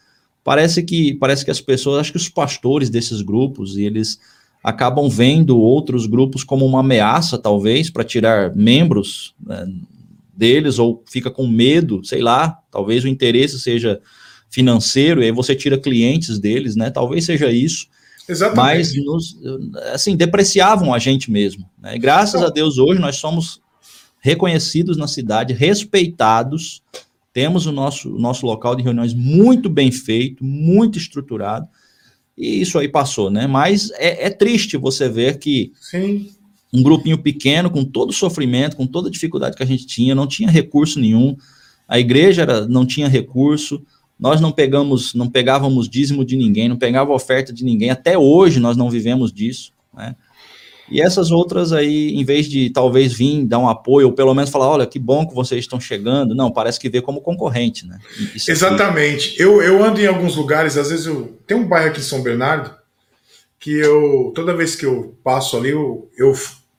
parece 0.42 0.82
que 0.82 1.14
parece 1.14 1.44
que 1.44 1.50
as 1.52 1.60
pessoas, 1.60 2.00
acho 2.00 2.10
que 2.10 2.16
os 2.16 2.28
pastores 2.28 2.90
desses 2.90 3.22
grupos, 3.22 3.76
e 3.76 3.84
eles 3.84 4.18
acabam 4.62 5.08
vendo 5.08 5.58
outros 5.58 6.06
grupos 6.06 6.44
como 6.44 6.64
uma 6.64 6.80
ameaça, 6.80 7.36
talvez, 7.36 7.90
para 7.90 8.04
tirar 8.04 8.54
membros 8.54 9.34
né, 9.44 9.66
deles, 10.34 10.78
ou 10.78 11.02
fica 11.06 11.30
com 11.30 11.46
medo, 11.46 12.04
sei 12.04 12.22
lá, 12.22 12.58
talvez 12.70 13.04
o 13.04 13.08
interesse 13.08 13.58
seja 13.58 14.00
financeiro, 14.48 15.22
e 15.22 15.26
aí 15.26 15.32
você 15.32 15.56
tira 15.56 15.78
clientes 15.78 16.38
deles, 16.38 16.76
né? 16.76 16.90
Talvez 16.90 17.24
seja 17.24 17.50
isso. 17.50 17.86
Exatamente. 18.28 18.56
Mas, 18.56 19.04
nos, 19.04 19.38
assim, 19.92 20.14
depreciavam 20.14 20.92
a 20.94 20.98
gente 20.98 21.30
mesmo. 21.30 21.68
Né? 21.80 21.96
E 21.96 21.98
graças 21.98 22.34
então, 22.34 22.48
a 22.48 22.52
Deus, 22.52 22.78
hoje 22.78 23.00
nós 23.00 23.16
somos 23.16 23.60
reconhecidos 24.20 24.96
na 24.96 25.08
cidade, 25.08 25.52
respeitados, 25.52 26.82
temos 27.32 27.66
o 27.66 27.72
nosso, 27.72 28.14
o 28.14 28.20
nosso 28.20 28.46
local 28.46 28.76
de 28.76 28.82
reuniões 28.82 29.14
muito 29.14 29.68
bem 29.68 29.90
feito, 29.90 30.44
muito 30.44 30.98
estruturado, 30.98 31.66
e 32.36 32.60
isso 32.60 32.78
aí 32.78 32.88
passou, 32.88 33.30
né? 33.30 33.46
Mas 33.46 33.90
é, 33.92 34.26
é 34.26 34.30
triste 34.30 34.76
você 34.76 35.08
ver 35.08 35.38
que 35.38 35.72
Sim. 35.80 36.30
um 36.72 36.82
grupinho 36.82 37.18
pequeno, 37.18 37.70
com 37.70 37.84
todo 37.84 38.10
o 38.10 38.14
sofrimento, 38.14 38.76
com 38.76 38.86
toda 38.86 39.08
a 39.08 39.10
dificuldade 39.10 39.56
que 39.56 39.62
a 39.62 39.66
gente 39.66 39.86
tinha, 39.86 40.14
não 40.14 40.26
tinha 40.26 40.50
recurso 40.50 40.98
nenhum, 40.98 41.36
a 41.86 41.98
igreja 41.98 42.42
era, 42.42 42.66
não 42.66 42.86
tinha 42.86 43.08
recurso, 43.08 43.82
nós 44.18 44.40
não 44.40 44.52
pegamos, 44.52 45.14
não 45.14 45.28
pegávamos 45.28 45.88
dízimo 45.88 46.24
de 46.24 46.36
ninguém, 46.36 46.68
não 46.68 46.76
pegava 46.76 47.12
oferta 47.12 47.52
de 47.52 47.64
ninguém, 47.64 47.90
até 47.90 48.16
hoje 48.16 48.60
nós 48.60 48.76
não 48.76 48.88
vivemos 48.88 49.32
disso, 49.32 49.72
né? 49.92 50.16
E 50.90 51.00
essas 51.00 51.30
outras 51.30 51.72
aí, 51.72 52.10
em 52.14 52.24
vez 52.24 52.46
de 52.46 52.70
talvez 52.70 53.12
vir 53.12 53.44
dar 53.44 53.58
um 53.58 53.68
apoio, 53.68 54.08
ou 54.08 54.12
pelo 54.12 54.34
menos 54.34 54.50
falar, 54.50 54.68
olha, 54.68 54.86
que 54.86 54.98
bom 54.98 55.26
que 55.26 55.34
vocês 55.34 55.60
estão 55.60 55.80
chegando, 55.80 56.34
não, 56.34 56.50
parece 56.50 56.78
que 56.78 56.88
vê 56.88 57.00
como 57.00 57.20
concorrente, 57.20 57.86
né? 57.86 57.98
Isso 58.34 58.50
Exatamente. 58.50 59.40
Eu, 59.40 59.62
eu 59.62 59.82
ando 59.82 60.00
em 60.00 60.06
alguns 60.06 60.36
lugares, 60.36 60.76
às 60.76 60.90
vezes 60.90 61.06
eu. 61.06 61.38
Tem 61.46 61.56
um 61.56 61.66
bairro 61.66 61.90
aqui 61.90 62.00
em 62.00 62.04
São 62.04 62.22
Bernardo 62.22 62.74
que 63.58 63.70
eu. 63.70 64.32
Toda 64.34 64.56
vez 64.56 64.76
que 64.76 64.84
eu 64.84 65.16
passo 65.22 65.56
ali, 65.56 65.70
eu, 65.70 66.10
eu 66.16 66.34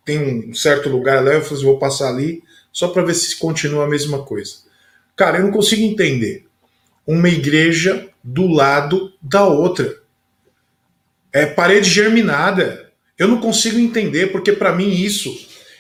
tenho 0.06 0.50
um 0.50 0.54
certo 0.54 0.90
lugar 0.90 1.24
lá, 1.24 1.32
eu 1.32 1.42
falo, 1.42 1.56
assim, 1.56 1.66
vou 1.66 1.80
passar 1.80 2.10
ali 2.10 2.44
só 2.72 2.90
para 2.90 3.04
ver 3.04 3.14
se 3.14 3.38
continua 3.38 3.86
a 3.86 3.90
mesma 3.90 4.24
coisa. 4.24 4.56
Cara, 5.16 5.38
eu 5.38 5.44
não 5.44 5.52
consigo 5.52 5.82
entender 5.82 6.46
uma 7.06 7.30
igreja 7.30 8.10
do 8.24 8.48
lado 8.48 9.14
da 9.22 9.46
outra. 9.46 10.02
É 11.32 11.46
parede 11.46 11.90
germinada 11.90 12.83
eu 13.24 13.28
não 13.30 13.40
consigo 13.40 13.80
entender, 13.80 14.32
porque 14.32 14.52
para 14.52 14.74
mim 14.74 14.90
isso 14.90 15.34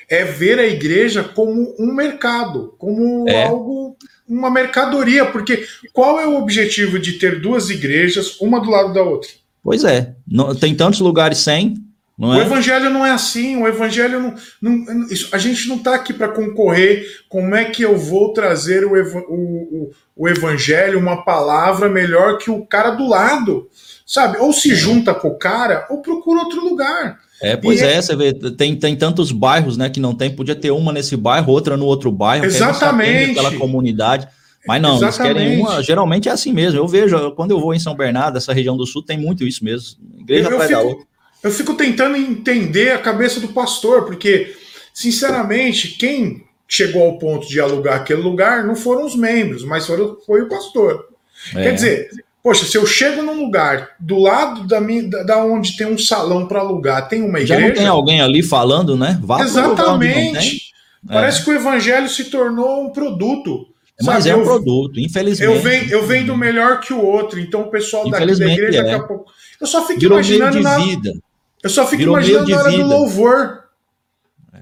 é 0.10 0.24
ver 0.24 0.60
a 0.60 0.66
igreja 0.66 1.24
como 1.24 1.76
um 1.78 1.94
mercado, 1.94 2.74
como 2.78 3.28
é. 3.28 3.46
algo, 3.46 3.98
uma 4.28 4.50
mercadoria, 4.50 5.26
porque 5.26 5.66
qual 5.92 6.20
é 6.20 6.26
o 6.26 6.38
objetivo 6.38 6.98
de 6.98 7.14
ter 7.14 7.42
duas 7.42 7.70
igrejas, 7.70 8.40
uma 8.40 8.60
do 8.60 8.70
lado 8.70 8.94
da 8.94 9.04
outra? 9.04 9.30
Pois 9.62 9.84
é, 9.84 10.14
não, 10.28 10.56
tem 10.56 10.76
tantos 10.76 11.00
lugares 11.00 11.40
sem. 11.40 11.76
o 12.18 12.34
é? 12.34 12.42
evangelho 12.42 12.90
não 12.90 13.06
é 13.06 13.12
assim, 13.12 13.58
o 13.58 13.68
evangelho 13.68 14.20
não. 14.20 14.36
não 14.62 15.08
isso, 15.08 15.30
a 15.32 15.38
gente 15.38 15.68
não 15.68 15.78
está 15.78 15.96
aqui 15.96 16.14
para 16.14 16.30
concorrer. 16.30 17.06
Como 17.28 17.56
é 17.56 17.66
que 17.66 17.82
eu 17.82 17.98
vou 17.98 18.34
trazer 18.34 18.86
o, 18.86 18.94
o, 18.94 19.34
o, 19.34 19.92
o 20.16 20.30
evangelho, 20.30 21.00
uma 21.00 21.24
palavra 21.24 21.90
melhor 21.90 22.38
que 22.38 22.52
o 22.52 22.66
cara 22.66 22.92
do 22.92 23.08
lado? 23.08 23.70
Sabe? 24.06 24.38
Ou 24.38 24.52
se 24.52 24.76
junta 24.76 25.14
com 25.14 25.30
o 25.30 25.38
cara, 25.38 25.88
ou 25.90 26.02
procura 26.02 26.42
outro 26.42 26.64
lugar. 26.64 27.20
É, 27.42 27.58
pois 27.58 27.82
e 27.82 27.84
é, 27.84 27.96
é, 27.96 28.02
você 28.02 28.16
vê, 28.16 28.34
tem, 28.34 28.76
tem 28.76 28.96
tantos 28.96 29.32
bairros, 29.32 29.76
né, 29.76 29.90
que 29.90 30.00
não 30.00 30.16
tem, 30.16 30.34
podia 30.34 30.56
ter 30.56 30.72
uma 30.72 30.94
nesse 30.94 31.18
bairro, 31.18 31.52
outra 31.52 31.76
no 31.76 31.86
outro 31.86 32.12
bairro, 32.12 32.46
Exatamente. 32.46 33.32
aquela 33.32 33.56
comunidade. 33.58 34.28
Mas 34.66 34.82
não, 34.82 34.96
Exatamente. 34.96 35.38
eles 35.38 35.44
querem 35.44 35.60
uma, 35.60 35.84
geralmente 35.84 36.30
é 36.30 36.32
assim 36.32 36.54
mesmo. 36.54 36.80
Eu 36.80 36.88
vejo, 36.88 37.32
quando 37.32 37.52
eu 37.52 37.60
vou 37.60 37.74
em 37.74 37.80
São 37.80 37.96
Bernardo, 37.96 38.38
essa 38.38 38.54
região 38.54 38.78
do 38.78 38.86
sul, 38.86 39.04
tem 39.04 39.18
muito 39.18 39.46
isso 39.46 39.64
mesmo. 39.64 39.98
Igreja 40.20 40.50
eu, 40.50 40.58
eu 40.58 40.68
fico, 40.68 41.08
Eu 41.44 41.52
fico 41.52 41.74
tentando 41.74 42.16
entender 42.16 42.92
a 42.92 43.00
cabeça 43.00 43.42
do 43.42 43.50
pastor, 43.50 44.06
porque, 44.06 44.56
sinceramente, 44.94 45.98
quem 45.98 46.46
chegou 46.66 47.04
ao 47.04 47.18
ponto 47.18 47.48
de 47.48 47.60
alugar 47.60 48.00
aquele 48.00 48.22
lugar 48.22 48.66
não 48.66 48.76
foram 48.76 49.06
os 49.06 49.16
membros, 49.16 49.66
mas 49.66 49.86
foram, 49.86 50.18
foi 50.26 50.42
o 50.42 50.50
pastor. 50.50 51.10
É. 51.54 51.64
Quer 51.64 51.74
dizer, 51.74 52.10
Poxa, 52.44 52.66
se 52.66 52.78
eu 52.78 52.86
chego 52.86 53.22
num 53.22 53.42
lugar 53.42 53.92
do 53.98 54.20
lado 54.20 54.68
da, 54.68 54.82
minha, 54.82 55.10
da 55.24 55.46
onde 55.46 55.78
tem 55.78 55.88
um 55.88 55.98
salão 55.98 56.46
para 56.46 56.60
alugar, 56.60 57.08
tem 57.08 57.22
uma 57.22 57.40
igreja. 57.40 57.62
Já 57.62 57.68
não 57.68 57.74
tem 57.74 57.88
alguém 57.88 58.22
ali 58.22 58.44
falando, 58.44 58.98
né? 58.98 59.18
Vá 59.24 59.42
Exatamente. 59.42 60.74
Parece 61.08 61.40
é. 61.40 61.44
que 61.44 61.50
o 61.52 61.54
evangelho 61.54 62.10
se 62.10 62.26
tornou 62.26 62.84
um 62.84 62.90
produto. 62.90 63.68
Mas 64.02 64.24
Sabe, 64.24 64.30
é 64.30 64.36
um 64.36 64.40
eu, 64.40 64.46
produto, 64.46 65.00
infelizmente. 65.00 65.50
Eu 65.50 65.62
venho, 65.62 65.90
eu 65.90 66.06
vendo 66.06 66.36
melhor 66.36 66.82
que 66.82 66.92
o 66.92 67.02
outro, 67.02 67.40
então 67.40 67.62
o 67.62 67.70
pessoal 67.70 68.10
daqui 68.10 68.38
da 68.38 68.46
igreja 68.46 68.80
é. 68.80 68.84
daqui 68.84 68.96
a 68.96 69.04
pouco. 69.04 69.32
Eu 69.62 69.68
só 69.68 69.86
fico 69.86 70.02
Virou 70.02 70.18
imaginando 70.18 70.52
meio 70.52 70.64
de 70.64 70.70
na, 70.70 70.78
vida. 70.78 71.14
Eu 71.62 71.70
só 71.70 71.86
fico 71.86 71.98
Virou 72.00 72.16
imaginando 72.16 72.50
na 72.50 72.58
hora 72.58 72.72
vida. 72.72 72.84
do 72.84 72.90
louvor. 72.90 73.64
É. 74.54 74.62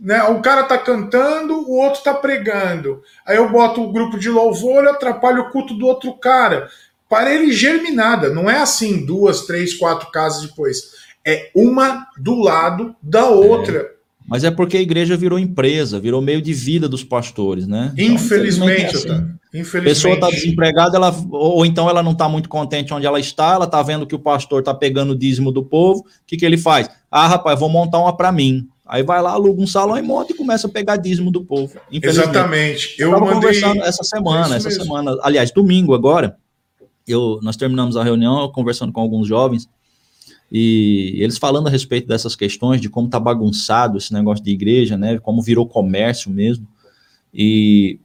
Né? 0.00 0.22
O 0.24 0.40
cara 0.40 0.62
tá 0.62 0.78
cantando, 0.78 1.54
o 1.68 1.76
outro 1.76 2.02
tá 2.02 2.14
pregando. 2.14 3.02
Aí 3.26 3.36
eu 3.36 3.50
boto 3.50 3.82
o 3.82 3.92
grupo 3.92 4.18
de 4.18 4.30
louvor 4.30 4.84
e 4.84 4.88
atrapalho 4.88 5.42
o 5.42 5.50
culto 5.50 5.74
do 5.74 5.86
outro 5.86 6.14
cara. 6.14 6.70
Para 7.08 7.34
ele 7.34 7.52
germinada. 7.52 8.30
Não 8.30 8.48
é 8.48 8.58
assim, 8.58 9.04
duas, 9.04 9.42
três, 9.42 9.74
quatro 9.74 10.10
casas 10.10 10.42
depois. 10.42 10.90
É 11.24 11.50
uma 11.54 12.06
do 12.18 12.36
lado 12.36 12.94
da 13.02 13.26
outra. 13.26 13.78
É. 13.78 13.98
Mas 14.28 14.44
é 14.44 14.50
porque 14.50 14.76
a 14.76 14.80
igreja 14.80 15.16
virou 15.16 15.38
empresa, 15.38 15.98
virou 15.98 16.20
meio 16.20 16.42
de 16.42 16.52
vida 16.52 16.86
dos 16.86 17.02
pastores, 17.02 17.66
né? 17.66 17.94
Então, 17.96 18.14
infelizmente, 18.14 18.82
é 18.82 18.98
assim. 18.98 19.38
Infelizmente. 19.54 19.78
A 19.78 19.82
pessoa 19.82 20.14
está 20.14 20.28
desempregada, 20.28 20.96
ela, 20.98 21.16
ou 21.30 21.64
então 21.64 21.88
ela 21.88 22.02
não 22.02 22.12
está 22.12 22.28
muito 22.28 22.46
contente 22.46 22.92
onde 22.92 23.06
ela 23.06 23.18
está, 23.18 23.54
ela 23.54 23.64
está 23.64 23.82
vendo 23.82 24.06
que 24.06 24.14
o 24.14 24.18
pastor 24.18 24.58
está 24.58 24.74
pegando 24.74 25.12
o 25.12 25.18
dízimo 25.18 25.50
do 25.50 25.64
povo. 25.64 26.00
O 26.00 26.04
que, 26.26 26.36
que 26.36 26.44
ele 26.44 26.58
faz? 26.58 26.90
Ah, 27.10 27.26
rapaz, 27.26 27.58
vou 27.58 27.70
montar 27.70 27.98
uma 28.00 28.14
para 28.14 28.30
mim. 28.30 28.68
Aí 28.84 29.02
vai 29.02 29.20
lá, 29.22 29.32
aluga 29.32 29.62
um 29.62 29.66
salão 29.66 29.96
e 29.96 30.02
monta 30.02 30.32
e 30.32 30.36
começa 30.36 30.66
a 30.66 30.70
pegar 30.70 30.96
dízimo 30.96 31.30
do 31.30 31.42
povo. 31.42 31.78
Exatamente. 31.90 32.96
Eu, 32.98 33.12
eu 33.12 33.20
mandei... 33.20 33.34
conversando 33.34 33.82
essa 33.82 34.04
semana, 34.04 34.56
essa 34.56 34.68
mesmo. 34.68 34.84
semana, 34.84 35.16
aliás, 35.22 35.50
domingo 35.50 35.94
agora, 35.94 36.36
eu, 37.12 37.38
nós 37.42 37.56
terminamos 37.56 37.96
a 37.96 38.04
reunião 38.04 38.50
conversando 38.50 38.92
com 38.92 39.00
alguns 39.00 39.26
jovens 39.26 39.68
e 40.50 41.14
eles 41.18 41.36
falando 41.36 41.66
a 41.66 41.70
respeito 41.70 42.08
dessas 42.08 42.34
questões, 42.34 42.80
de 42.80 42.88
como 42.88 43.06
está 43.06 43.20
bagunçado 43.20 43.98
esse 43.98 44.12
negócio 44.12 44.42
de 44.42 44.50
igreja, 44.50 44.96
né? 44.96 45.18
Como 45.18 45.42
virou 45.42 45.66
comércio 45.66 46.30
mesmo. 46.30 46.66
E, 47.32 47.98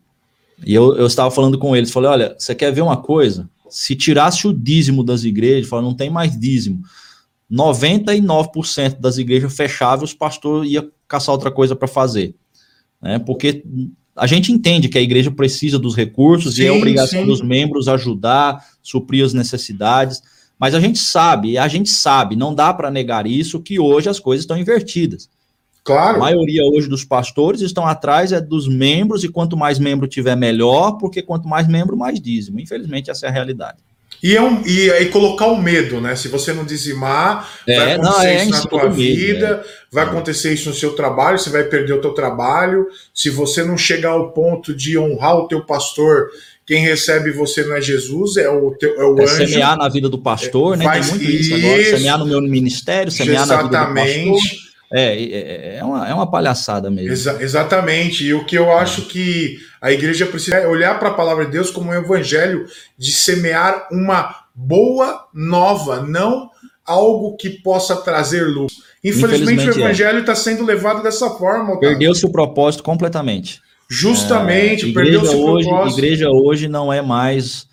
e 0.65 0.73
eu, 0.73 0.95
eu 0.97 1.07
estava 1.07 1.31
falando 1.31 1.57
com 1.57 1.75
eles, 1.75 1.91
falei, 1.91 2.09
olha, 2.09 2.35
você 2.37 2.53
quer 2.53 2.71
ver 2.71 2.81
uma 2.81 2.97
coisa? 2.97 3.49
Se 3.69 3.95
tirasse 3.95 4.45
o 4.47 4.53
dízimo 4.53 5.03
das 5.03 5.23
igrejas, 5.23 5.69
falei, 5.69 5.85
não 5.85 5.95
tem 5.95 6.09
mais 6.09 6.37
dízimo. 6.37 6.83
99% 7.51 8.99
das 8.99 9.17
igrejas 9.17 9.55
fechavam, 9.55 10.03
os 10.03 10.13
pastores 10.13 10.69
iam 10.71 10.89
caçar 11.07 11.33
outra 11.33 11.51
coisa 11.51 11.75
para 11.75 11.87
fazer. 11.87 12.35
Né? 13.01 13.19
Porque 13.19 13.63
a 14.15 14.27
gente 14.27 14.51
entende 14.51 14.89
que 14.89 14.97
a 14.97 15.01
igreja 15.01 15.31
precisa 15.31 15.79
dos 15.79 15.95
recursos 15.95 16.55
sim, 16.55 16.63
e 16.63 16.65
é 16.65 16.71
obrigação 16.71 17.21
sim. 17.21 17.25
dos 17.25 17.41
membros 17.41 17.87
ajudar, 17.87 18.63
suprir 18.81 19.25
as 19.25 19.33
necessidades. 19.33 20.21
Mas 20.59 20.75
a 20.75 20.79
gente 20.79 20.99
sabe, 20.99 21.57
a 21.57 21.67
gente 21.67 21.89
sabe, 21.89 22.35
não 22.35 22.53
dá 22.53 22.73
para 22.73 22.91
negar 22.91 23.25
isso, 23.25 23.59
que 23.59 23.79
hoje 23.79 24.07
as 24.07 24.19
coisas 24.19 24.43
estão 24.43 24.57
invertidas. 24.57 25.29
Claro. 25.83 26.15
A 26.15 26.19
maioria 26.19 26.63
hoje 26.63 26.87
dos 26.87 27.03
pastores 27.03 27.59
estão 27.61 27.85
atrás 27.85 28.31
é 28.31 28.39
dos 28.39 28.67
membros, 28.67 29.23
e 29.23 29.29
quanto 29.29 29.57
mais 29.57 29.77
membro 29.77 30.07
tiver, 30.07 30.35
melhor, 30.35 30.93
porque 30.93 31.21
quanto 31.21 31.47
mais 31.47 31.67
membro, 31.67 31.97
mais 31.97 32.21
dízimo. 32.21 32.59
Infelizmente, 32.59 33.11
essa 33.11 33.25
é 33.25 33.29
a 33.29 33.31
realidade. 33.31 33.79
E, 34.23 34.37
é 34.37 34.41
um, 34.41 34.65
e, 34.65 34.89
e 34.89 35.05
colocar 35.07 35.47
o 35.47 35.61
medo, 35.61 35.99
né? 35.99 36.15
Se 36.15 36.29
você 36.29 36.53
não 36.53 36.63
dizimar, 36.63 37.49
é, 37.67 37.75
vai 37.75 37.93
acontecer 37.93 38.17
não, 38.17 38.21
é, 38.23 38.43
isso 38.43 38.51
na 38.51 38.61
tua 38.61 38.89
vida, 38.89 39.49
medo, 39.49 39.61
é. 39.61 39.63
vai 39.91 40.05
acontecer 40.05 40.53
isso 40.53 40.69
no 40.69 40.75
seu 40.75 40.93
trabalho, 40.93 41.37
você 41.37 41.49
vai 41.49 41.65
perder 41.65 41.91
o 41.91 42.01
teu 42.01 42.13
trabalho. 42.13 42.87
Se 43.13 43.29
você 43.29 43.65
não 43.65 43.77
chegar 43.77 44.11
ao 44.11 44.31
ponto 44.31 44.73
de 44.73 44.97
honrar 44.97 45.35
o 45.35 45.47
teu 45.49 45.65
pastor 45.65 46.29
quem 46.65 46.81
recebe 46.81 47.31
você 47.31 47.65
não 47.65 47.75
é 47.75 47.81
Jesus, 47.81 48.37
é 48.37 48.47
o, 48.49 48.71
teu, 48.71 48.95
é 48.95 49.03
o 49.03 49.19
é 49.19 49.23
anjo. 49.23 49.35
Semear 49.35 49.77
na 49.77 49.89
vida 49.89 50.07
do 50.07 50.17
pastor, 50.17 50.77
né? 50.77 50.89
Tem 50.89 51.03
muito 51.03 51.23
isso, 51.25 51.53
isso 51.53 51.55
agora. 51.55 51.83
Semear 51.83 52.19
no 52.19 52.25
meu 52.25 52.41
ministério, 52.41 53.11
semear 53.11 53.43
Exatamente. 53.43 53.73
na 53.73 54.05
vida 54.05 54.23
do 54.23 54.31
pastor. 54.31 54.72
É, 54.93 55.15
é, 55.15 55.77
é, 55.77 55.83
uma, 55.83 56.07
é 56.07 56.13
uma 56.13 56.29
palhaçada 56.29 56.91
mesmo. 56.91 57.11
Exa 57.11 57.41
exatamente. 57.41 58.23
E 58.23 58.33
o 58.33 58.45
que 58.45 58.55
eu 58.55 58.71
acho 58.71 59.01
é. 59.01 59.05
que 59.05 59.57
a 59.81 59.91
igreja 59.91 60.27
precisa 60.27 60.57
é 60.57 60.67
olhar 60.67 60.99
para 60.99 61.09
a 61.09 61.13
palavra 61.13 61.45
de 61.45 61.51
Deus 61.51 61.71
como 61.71 61.89
um 61.89 61.93
evangelho 61.93 62.67
de 62.95 63.11
semear 63.11 63.87
uma 63.91 64.35
boa 64.53 65.25
nova, 65.33 66.01
não 66.01 66.51
algo 66.85 67.35
que 67.35 67.49
possa 67.49 67.95
trazer 67.95 68.43
luz. 68.43 68.73
Infelizmente, 69.03 69.41
Infelizmente 69.41 69.77
o 69.77 69.81
é. 69.81 69.85
evangelho 69.85 70.19
está 70.19 70.35
sendo 70.35 70.63
levado 70.63 71.01
dessa 71.01 71.29
forma. 71.31 71.79
Perdeu-se 71.79 72.25
o 72.25 72.31
propósito 72.31 72.83
completamente. 72.83 73.61
Justamente, 73.89 74.89
é, 74.89 74.93
perdeu 74.93 75.25
seu 75.25 75.39
hoje, 75.39 75.67
propósito. 75.67 75.99
Igreja 75.99 76.29
hoje 76.29 76.67
não 76.67 76.91
é 76.93 77.01
mais. 77.01 77.67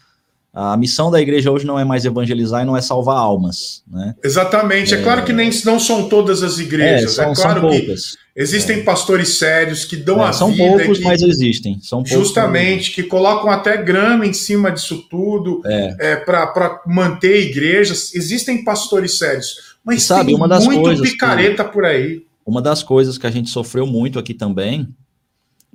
A 0.52 0.76
missão 0.76 1.12
da 1.12 1.20
igreja 1.20 1.50
hoje 1.50 1.64
não 1.64 1.78
é 1.78 1.84
mais 1.84 2.04
evangelizar 2.04 2.62
e 2.62 2.64
não 2.64 2.76
é 2.76 2.80
salvar 2.80 3.16
almas. 3.16 3.84
Né? 3.88 4.16
Exatamente. 4.22 4.94
É, 4.94 4.98
é 4.98 5.02
claro 5.02 5.24
que 5.24 5.32
nem, 5.32 5.48
não 5.64 5.78
são 5.78 6.08
todas 6.08 6.42
as 6.42 6.58
igrejas. 6.58 7.12
É, 7.12 7.22
são, 7.22 7.32
é 7.32 7.34
claro 7.34 7.60
são 7.60 7.70
poucas. 7.70 8.16
existem 8.34 8.80
é. 8.80 8.82
pastores 8.82 9.38
sérios 9.38 9.84
que 9.84 9.96
dão 9.96 10.20
é, 10.20 10.28
a 10.28 10.32
são 10.32 10.50
vida. 10.50 10.64
São 10.64 10.76
poucos, 10.78 10.98
que, 10.98 11.04
mas 11.04 11.22
existem. 11.22 11.78
São 11.80 12.04
justamente, 12.04 12.90
que 12.90 13.04
colocam 13.04 13.48
até 13.48 13.76
grama 13.80 14.26
em 14.26 14.32
cima 14.32 14.72
disso 14.72 15.06
tudo 15.08 15.62
é. 15.64 16.16
para 16.16 16.82
manter 16.84 17.48
igrejas. 17.48 18.12
Existem 18.12 18.64
pastores 18.64 19.18
sérios. 19.18 19.76
Mas 19.84 20.02
sabe, 20.02 20.26
tem 20.26 20.34
uma 20.34 20.48
das 20.48 20.64
muito 20.64 20.82
coisas 20.82 21.10
picareta 21.10 21.64
que, 21.64 21.72
por 21.72 21.84
aí. 21.84 22.24
Uma 22.44 22.60
das 22.60 22.82
coisas 22.82 23.16
que 23.16 23.26
a 23.26 23.30
gente 23.30 23.48
sofreu 23.50 23.86
muito 23.86 24.18
aqui 24.18 24.34
também 24.34 24.88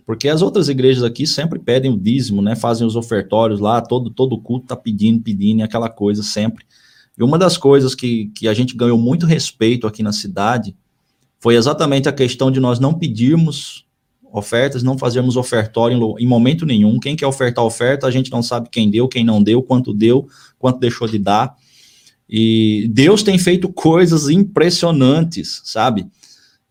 porque 0.06 0.30
as 0.30 0.42
outras 0.42 0.70
igrejas 0.70 1.04
aqui 1.04 1.26
sempre 1.26 1.58
pedem 1.58 1.92
o 1.92 1.98
dízimo, 1.98 2.42
né? 2.42 2.56
Fazem 2.56 2.86
os 2.86 2.96
ofertórios 2.96 3.60
lá, 3.60 3.82
todo, 3.82 4.10
todo 4.10 4.38
culto 4.38 4.68
tá 4.68 4.76
pedindo, 4.76 5.22
pedindo, 5.22 5.64
aquela 5.64 5.90
coisa 5.90 6.22
sempre. 6.22 6.64
E 7.18 7.24
uma 7.24 7.38
das 7.38 7.58
coisas 7.58 7.96
que, 7.96 8.28
que 8.36 8.48
a 8.48 8.54
gente 8.54 8.76
ganhou 8.76 8.98
muito 8.98 9.26
respeito 9.26 9.88
aqui 9.88 10.04
na 10.04 10.12
cidade 10.12 10.76
foi 11.40 11.56
exatamente 11.56 12.08
a 12.08 12.14
questão 12.14 12.52
de 12.52 12.60
nós 12.60 12.80
não 12.80 12.94
pedirmos 12.94 13.86
ofertas, 14.32 14.84
não 14.84 14.98
fazermos 14.98 15.38
ofertório 15.38 16.16
em, 16.20 16.28
momento 16.28 16.66
nenhum. 16.66 17.00
Quem 17.00 17.16
quer 17.16 17.26
ofertar 17.26 17.64
oferta, 17.64 18.06
a 18.06 18.12
gente 18.12 18.30
não 18.30 18.44
sabe 18.44 18.70
quem 18.70 18.90
deu, 18.90 19.08
quem 19.08 19.24
não 19.24 19.42
deu, 19.42 19.64
quanto 19.64 19.94
deu, 19.94 20.28
quanto 20.60 20.80
deixou 20.80 21.08
de 21.08 21.18
dar. 21.18 21.56
E 22.30 22.90
Deus 22.92 23.24
tem 23.24 23.38
feito 23.38 23.72
coisas 23.72 24.30
impressionantes, 24.30 25.62
sabe? 25.64 26.08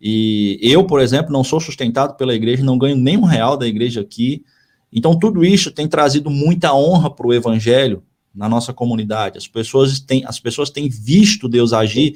E 0.07 0.59
eu, 0.61 0.83
por 0.83 1.01
exemplo, 1.01 1.33
não 1.33 1.43
sou 1.43 1.59
sustentado 1.59 2.15
pela 2.15 2.35
igreja, 2.35 2.63
não 2.63 2.77
ganho 2.77 2.95
nenhum 2.95 3.23
real 3.23 3.57
da 3.57 3.65
igreja 3.65 4.01
aqui. 4.01 4.45
Então, 4.93 5.17
tudo 5.17 5.43
isso 5.43 5.71
tem 5.71 5.87
trazido 5.87 6.29
muita 6.29 6.75
honra 6.75 7.09
para 7.09 7.25
o 7.25 7.33
evangelho 7.33 8.03
na 8.31 8.47
nossa 8.47 8.71
comunidade. 8.71 9.39
As 9.39 9.47
pessoas 9.47 9.99
têm, 9.99 10.23
as 10.23 10.39
pessoas 10.39 10.69
têm 10.69 10.87
visto 10.87 11.49
Deus 11.49 11.73
agir, 11.73 12.13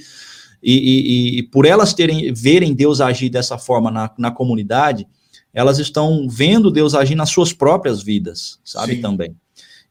e, 0.62 0.74
e, 0.78 1.40
e 1.40 1.44
por 1.44 1.66
elas 1.66 1.92
terem 1.92 2.32
verem 2.32 2.76
Deus 2.76 3.02
agir 3.02 3.28
dessa 3.28 3.58
forma 3.58 3.90
na, 3.90 4.12
na 4.20 4.30
comunidade, 4.30 5.08
elas 5.52 5.80
estão 5.80 6.28
vendo 6.30 6.70
Deus 6.70 6.94
agir 6.94 7.16
nas 7.16 7.32
suas 7.32 7.52
próprias 7.52 8.04
vidas, 8.04 8.60
sabe, 8.64 8.98
Sim. 8.98 9.02
também. 9.02 9.36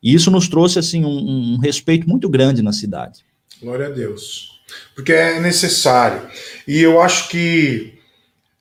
E 0.01 0.15
isso 0.15 0.31
nos 0.31 0.49
trouxe, 0.49 0.79
assim, 0.79 1.05
um, 1.05 1.55
um 1.55 1.59
respeito 1.59 2.09
muito 2.09 2.29
grande 2.29 2.63
na 2.63 2.73
cidade. 2.73 3.25
Glória 3.61 3.89
a 3.89 3.91
Deus 3.91 4.48
porque 4.95 5.13
é 5.13 5.41
necessário. 5.41 6.29
E 6.67 6.81
eu 6.81 7.01
acho 7.01 7.29
que 7.29 7.99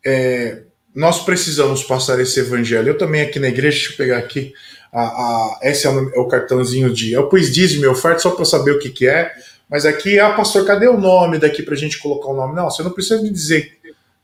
é, 0.06 0.60
nós 0.96 1.24
precisamos 1.24 1.84
passar 1.84 2.20
esse 2.20 2.40
evangelho. 2.40 2.90
Eu 2.90 2.98
também 2.98 3.22
aqui 3.22 3.40
na 3.40 3.50
igreja, 3.50 3.78
deixa 3.78 3.94
eu 3.94 3.98
pegar 3.98 4.18
aqui, 4.18 4.54
a, 4.92 5.02
a, 5.02 5.60
esse 5.64 5.86
é 5.86 5.90
o, 5.90 6.10
é 6.16 6.20
o, 6.20 6.28
cartãozinho 6.28 6.94
de. 6.94 7.12
Eu 7.12 7.28
pus 7.28 7.54
dízimo 7.54 7.84
e 7.84 7.88
oferta 7.88 8.20
só 8.20 8.32
para 8.32 8.46
saber 8.46 8.72
o 8.72 8.80
que, 8.80 8.90
que 8.90 9.08
é, 9.08 9.32
mas 9.70 9.86
aqui, 9.86 10.20
ah, 10.20 10.34
pastor, 10.34 10.66
cadê 10.66 10.88
o 10.88 10.98
nome 10.98 11.38
daqui 11.38 11.62
para 11.62 11.74
a 11.74 11.78
gente 11.78 12.00
colocar 12.00 12.30
o 12.30 12.36
nome? 12.36 12.56
Não, 12.56 12.70
você 12.70 12.82
não 12.82 12.92
precisa 12.92 13.22
me 13.22 13.30
dizer 13.30 13.78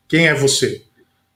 quem 0.08 0.28
é 0.28 0.34
você. 0.34 0.82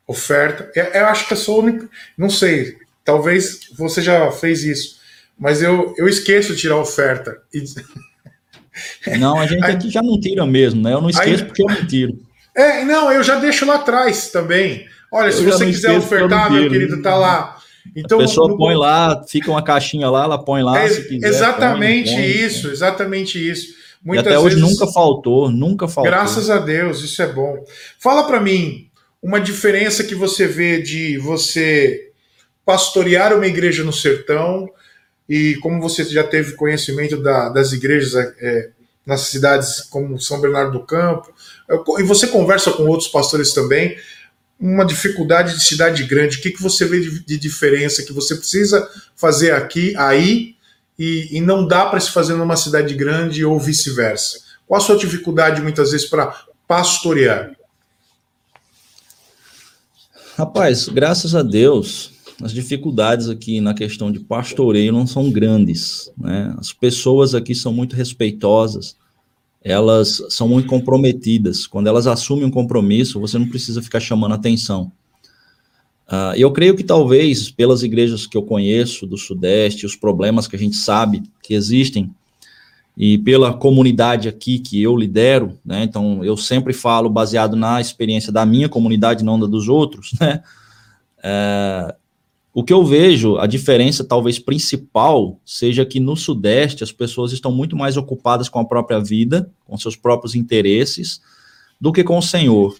Oferta. 0.07 0.71
Eu, 0.73 0.85
eu 0.85 1.05
acho 1.07 1.27
que 1.27 1.33
é 1.33 1.37
só 1.37 1.53
o 1.53 1.59
único. 1.59 1.89
Não 2.17 2.29
sei, 2.29 2.77
talvez 3.03 3.69
você 3.77 4.01
já 4.01 4.31
fez 4.31 4.63
isso, 4.63 4.97
mas 5.37 5.61
eu, 5.61 5.93
eu 5.97 6.07
esqueço 6.07 6.55
de 6.55 6.61
tirar 6.61 6.77
oferta. 6.77 7.41
E, 7.53 7.63
Não, 9.19 9.39
a 9.39 9.45
gente 9.45 9.65
aqui 9.65 9.89
já 9.89 10.01
não 10.01 10.19
tira 10.19 10.45
mesmo, 10.45 10.81
né? 10.81 10.93
Eu 10.93 11.01
não 11.01 11.09
esqueço 11.09 11.45
porque 11.45 11.63
eu 11.63 11.67
não 11.67 11.85
tiro. 11.85 12.19
É, 12.55 12.83
não, 12.83 13.11
eu 13.11 13.23
já 13.23 13.35
deixo 13.35 13.65
lá 13.65 13.75
atrás 13.75 14.31
também. 14.31 14.85
Olha, 15.11 15.27
eu 15.27 15.31
se 15.31 15.43
você 15.43 15.65
quiser 15.65 15.97
ofertar, 15.97 16.51
meu 16.51 16.69
querido, 16.69 17.01
tá 17.01 17.15
lá. 17.15 17.57
Então, 17.95 18.19
a 18.19 18.21
pessoa 18.21 18.49
no... 18.49 18.57
põe 18.57 18.75
lá, 18.75 19.23
fica 19.27 19.49
uma 19.49 19.63
caixinha 19.63 20.09
lá, 20.09 20.23
ela 20.23 20.43
põe 20.43 20.61
lá. 20.61 20.79
É, 20.79 20.89
quiser, 20.89 21.27
exatamente 21.27 22.13
põe, 22.13 22.25
isso, 22.25 22.63
põe. 22.63 22.71
exatamente 22.71 23.49
isso. 23.49 23.75
Muitas 24.03 24.25
e 24.25 24.29
até 24.29 24.41
vezes, 24.41 24.45
hoje 24.45 24.59
nunca 24.59 24.91
faltou, 24.91 25.51
nunca 25.51 25.87
faltou. 25.87 26.11
Graças 26.11 26.49
a 26.49 26.57
Deus, 26.57 27.01
isso 27.01 27.21
é 27.21 27.27
bom. 27.27 27.63
Fala 27.99 28.23
para 28.23 28.39
mim 28.39 28.89
uma 29.21 29.39
diferença 29.39 30.03
que 30.03 30.15
você 30.15 30.47
vê 30.47 30.81
de 30.81 31.17
você 31.17 32.11
pastorear 32.65 33.33
uma 33.33 33.47
igreja 33.47 33.83
no 33.83 33.93
sertão 33.93 34.69
e 35.27 35.55
como 35.55 35.81
você 35.81 36.03
já 36.05 36.23
teve 36.23 36.53
conhecimento 36.53 37.17
da, 37.21 37.49
das 37.49 37.73
igrejas 37.73 38.15
é, 38.39 38.69
nas 39.05 39.21
cidades 39.21 39.81
como 39.81 40.19
São 40.19 40.39
Bernardo 40.39 40.73
do 40.73 40.85
Campo, 40.85 41.33
e 41.99 42.03
você 42.03 42.27
conversa 42.27 42.71
com 42.71 42.85
outros 42.87 43.09
pastores 43.09 43.53
também, 43.53 43.97
uma 44.59 44.85
dificuldade 44.85 45.53
de 45.53 45.63
cidade 45.63 46.03
grande, 46.03 46.37
o 46.37 46.41
que, 46.41 46.51
que 46.51 46.61
você 46.61 46.85
vê 46.85 46.99
de, 46.99 47.19
de 47.23 47.37
diferença 47.37 48.03
que 48.03 48.13
você 48.13 48.35
precisa 48.35 48.89
fazer 49.15 49.51
aqui, 49.51 49.95
aí, 49.97 50.55
e, 50.97 51.37
e 51.37 51.41
não 51.41 51.67
dá 51.67 51.85
para 51.85 51.99
se 51.99 52.11
fazer 52.11 52.33
numa 52.33 52.57
cidade 52.57 52.93
grande 52.95 53.45
ou 53.45 53.59
vice-versa? 53.59 54.39
Qual 54.65 54.81
a 54.81 54.83
sua 54.83 54.97
dificuldade 54.97 55.61
muitas 55.61 55.91
vezes 55.91 56.07
para 56.07 56.35
pastorear? 56.67 57.51
Rapaz, 60.37 60.87
graças 60.89 61.33
a 61.33 61.41
Deus, 61.41 62.11
as 62.41 62.53
dificuldades 62.53 63.29
aqui 63.29 63.59
na 63.59 63.73
questão 63.73 64.11
de 64.11 64.19
pastoreio 64.19 64.93
não 64.93 65.07
são 65.07 65.31
grandes, 65.31 66.11
né? 66.17 66.55
As 66.57 66.71
pessoas 66.71 67.33
aqui 67.33 67.55
são 67.55 67.73
muito 67.73 67.95
respeitosas, 67.95 68.95
elas 69.63 70.21
são 70.29 70.47
muito 70.47 70.67
comprometidas. 70.67 71.65
Quando 71.65 71.87
elas 71.87 72.05
assumem 72.05 72.45
um 72.45 72.51
compromisso, 72.51 73.19
você 73.19 73.37
não 73.37 73.49
precisa 73.49 73.81
ficar 73.81 73.99
chamando 73.99 74.35
atenção. 74.35 74.91
Uh, 76.07 76.37
eu 76.37 76.51
creio 76.51 76.75
que 76.75 76.83
talvez, 76.83 77.51
pelas 77.51 77.83
igrejas 77.83 78.25
que 78.25 78.37
eu 78.37 78.43
conheço 78.43 79.05
do 79.05 79.17
Sudeste, 79.17 79.85
os 79.85 79.95
problemas 79.95 80.47
que 80.47 80.55
a 80.55 80.59
gente 80.59 80.77
sabe 80.77 81.23
que 81.43 81.53
existem, 81.53 82.09
e 82.95 83.17
pela 83.17 83.53
comunidade 83.53 84.27
aqui 84.27 84.57
que 84.57 84.81
eu 84.81 84.95
lidero, 84.95 85.59
né, 85.63 85.83
então 85.83 86.23
eu 86.23 86.35
sempre 86.35 86.73
falo 86.73 87.09
baseado 87.09 87.55
na 87.55 87.79
experiência 87.79 88.31
da 88.31 88.45
minha 88.45 88.69
comunidade, 88.69 89.23
não 89.23 89.39
da 89.39 89.45
dos 89.45 89.67
outros, 89.67 90.13
né, 90.19 90.41
é, 91.21 91.95
o 92.57 92.63
que 92.63 92.73
eu 92.73 92.83
vejo, 92.83 93.37
a 93.37 93.45
diferença 93.45 94.03
talvez 94.03 94.39
principal, 94.39 95.39
seja 95.45 95.85
que 95.85 95.99
no 95.99 96.17
Sudeste 96.17 96.83
as 96.83 96.91
pessoas 96.91 97.31
estão 97.31 97.51
muito 97.51 97.75
mais 97.75 97.97
ocupadas 97.97 98.49
com 98.49 98.57
a 98.57 98.65
própria 98.65 98.99
vida, 98.99 99.51
com 99.63 99.77
seus 99.77 99.95
próprios 99.95 100.33
interesses, 100.33 101.21
do 101.79 101.91
que 101.91 102.03
com 102.03 102.17
o 102.17 102.21
Senhor. 102.21 102.75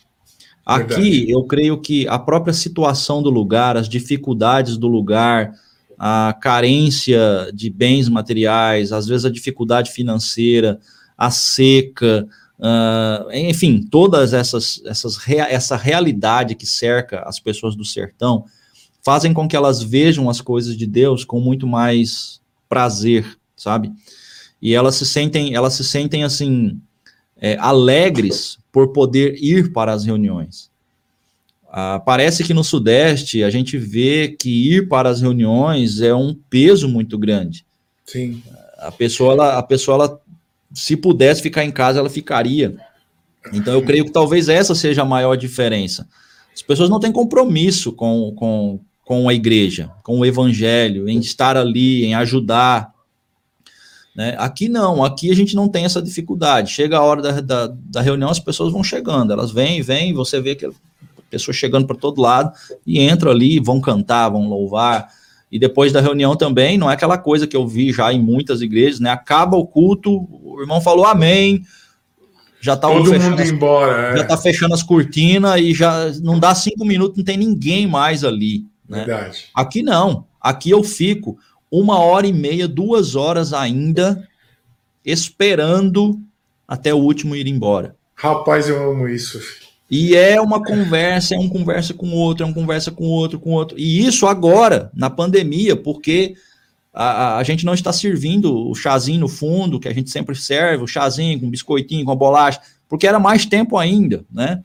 Aqui, 0.65 0.87
Verdade. 0.87 1.29
eu 1.29 1.43
creio 1.43 1.79
que 1.79 2.07
a 2.07 2.17
própria 2.17 2.55
situação 2.55 3.21
do 3.21 3.29
lugar, 3.29 3.77
as 3.77 3.87
dificuldades 3.87 4.79
do 4.79 4.87
lugar, 4.87 5.53
a 5.95 6.35
carência 6.41 7.51
de 7.53 7.69
bens 7.69 8.09
materiais, 8.09 8.91
às 8.91 9.05
vezes 9.05 9.25
a 9.25 9.29
dificuldade 9.29 9.91
financeira, 9.91 10.79
a 11.15 11.29
seca, 11.29 12.27
uh, 12.57 13.31
enfim, 13.31 13.87
todas 13.91 14.33
essas, 14.33 14.81
essas 14.87 15.19
essa 15.29 15.77
realidade 15.77 16.55
que 16.55 16.65
cerca 16.65 17.19
as 17.27 17.39
pessoas 17.39 17.75
do 17.75 17.85
sertão 17.85 18.43
fazem 19.07 19.33
com 19.33 19.47
que 19.47 19.55
elas 19.55 19.81
vejam 19.81 20.29
as 20.29 20.41
coisas 20.41 20.75
de 20.75 20.85
Deus 20.85 21.23
com 21.23 21.39
muito 21.39 21.65
mais 21.65 22.41
prazer, 22.67 23.37
sabe? 23.55 23.89
E 24.61 24.73
elas 24.73 24.95
se 24.95 25.05
sentem, 25.05 25.55
elas 25.55 25.75
se 25.75 25.85
sentem 25.85 26.25
assim 26.25 26.77
é, 27.37 27.55
alegres 27.57 28.59
por 28.69 28.89
poder 28.89 29.41
ir 29.41 29.71
para 29.71 29.93
as 29.93 30.03
reuniões. 30.03 30.69
Ah, 31.71 32.01
parece 32.05 32.43
que 32.43 32.53
no 32.53 32.65
Sudeste 32.65 33.45
a 33.45 33.49
gente 33.49 33.77
vê 33.77 34.27
que 34.27 34.73
ir 34.73 34.89
para 34.89 35.07
as 35.07 35.21
reuniões 35.21 36.01
é 36.01 36.13
um 36.13 36.37
peso 36.49 36.89
muito 36.89 37.17
grande. 37.17 37.65
Sim. 38.05 38.43
A 38.77 38.91
pessoa, 38.91 39.31
ela, 39.31 39.57
a 39.57 39.63
pessoa 39.63 39.95
ela, 39.95 40.21
se 40.73 40.97
pudesse 40.97 41.41
ficar 41.41 41.63
em 41.63 41.71
casa, 41.71 41.99
ela 41.99 42.09
ficaria. 42.09 42.75
Então 43.53 43.73
eu 43.73 43.83
creio 43.83 44.03
que 44.03 44.11
talvez 44.11 44.49
essa 44.49 44.75
seja 44.75 45.03
a 45.03 45.05
maior 45.05 45.37
diferença. 45.37 46.05
As 46.53 46.61
pessoas 46.61 46.89
não 46.89 46.99
têm 46.99 47.11
compromisso 47.13 47.93
com, 47.93 48.33
com, 48.35 48.81
com 49.07 49.29
a 49.29 49.33
igreja, 49.33 49.89
com 50.03 50.19
o 50.19 50.25
evangelho, 50.25 51.07
em 51.07 51.17
estar 51.19 51.55
ali, 51.55 52.03
em 52.03 52.13
ajudar. 52.13 52.91
Né? 54.13 54.35
Aqui 54.37 54.67
não, 54.67 55.01
aqui 55.01 55.31
a 55.31 55.33
gente 55.33 55.55
não 55.55 55.69
tem 55.69 55.85
essa 55.85 56.01
dificuldade. 56.01 56.73
Chega 56.73 56.97
a 56.97 57.01
hora 57.01 57.21
da, 57.21 57.39
da, 57.39 57.73
da 57.73 58.01
reunião, 58.01 58.29
as 58.29 58.37
pessoas 58.37 58.73
vão 58.73 58.83
chegando, 58.83 59.31
elas 59.31 59.49
vêm, 59.49 59.81
vêm, 59.81 60.13
você 60.13 60.41
vê 60.41 60.55
que 60.55 60.69
pessoas 61.29 61.55
chegando 61.55 61.87
para 61.87 61.95
todo 61.95 62.21
lado 62.21 62.51
e 62.85 62.99
entram 63.01 63.31
ali, 63.31 63.61
vão 63.61 63.79
cantar, 63.79 64.27
vão 64.27 64.49
louvar. 64.49 65.07
E 65.49 65.57
depois 65.57 65.93
da 65.93 66.01
reunião 66.01 66.35
também, 66.35 66.77
não 66.77 66.91
é 66.91 66.93
aquela 66.93 67.17
coisa 67.17 67.47
que 67.47 67.55
eu 67.55 67.65
vi 67.65 67.93
já 67.93 68.11
em 68.11 68.21
muitas 68.21 68.61
igrejas, 68.61 68.99
né? 68.99 69.09
Acaba 69.09 69.55
o 69.55 69.65
culto, 69.65 70.27
o 70.43 70.59
irmão 70.59 70.81
falou 70.81 71.05
amém, 71.05 71.61
já 72.59 72.75
tá 72.75 72.89
todo 72.89 73.05
mundo 73.05 73.41
as, 73.41 73.49
embora, 73.49 74.11
é. 74.11 74.17
já 74.17 74.25
tá 74.25 74.35
fechando 74.35 74.73
as 74.73 74.83
cortinas 74.83 75.61
e 75.61 75.73
já 75.73 76.11
não 76.21 76.37
dá 76.37 76.53
cinco 76.53 76.83
minutos, 76.83 77.17
não 77.17 77.23
tem 77.23 77.37
ninguém 77.37 77.87
mais 77.87 78.25
ali. 78.25 78.65
Né? 78.87 79.05
Verdade. 79.05 79.45
Aqui 79.53 79.81
não, 79.81 80.25
aqui 80.39 80.69
eu 80.69 80.83
fico 80.83 81.37
uma 81.71 81.99
hora 81.99 82.25
e 82.25 82.33
meia, 82.33 82.67
duas 82.67 83.15
horas 83.15 83.53
ainda, 83.53 84.27
esperando 85.05 86.19
até 86.67 86.93
o 86.93 86.97
último 86.97 87.35
ir 87.35 87.47
embora. 87.47 87.95
Rapaz, 88.15 88.67
eu 88.67 88.91
amo 88.91 89.07
isso. 89.07 89.39
E 89.89 90.15
é 90.15 90.39
uma 90.41 90.61
conversa, 90.61 91.35
é 91.35 91.39
um 91.39 91.47
conversa 91.47 91.93
com 91.93 92.11
outro, 92.11 92.43
é 92.43 92.47
uma 92.47 92.53
conversa 92.53 92.91
com 92.91 93.05
outro, 93.05 93.39
com 93.39 93.51
outro. 93.51 93.77
E 93.79 94.05
isso 94.05 94.27
agora, 94.27 94.91
na 94.93 95.09
pandemia, 95.09 95.75
porque 95.77 96.35
a, 96.93 97.37
a, 97.37 97.43
gente 97.43 97.65
não 97.65 97.73
está 97.73 97.93
servindo 97.93 98.69
o 98.69 98.75
chazinho 98.75 99.21
no 99.21 99.29
fundo, 99.29 99.79
que 99.79 99.87
a 99.87 99.93
gente 99.93 100.09
sempre 100.09 100.35
serve, 100.35 100.83
o 100.83 100.87
chazinho 100.87 101.39
com 101.39 101.49
biscoitinho, 101.49 102.03
com 102.03 102.11
a 102.11 102.15
bolacha, 102.15 102.59
porque 102.89 103.07
era 103.07 103.19
mais 103.19 103.45
tempo 103.45 103.77
ainda, 103.77 104.25
né? 104.31 104.61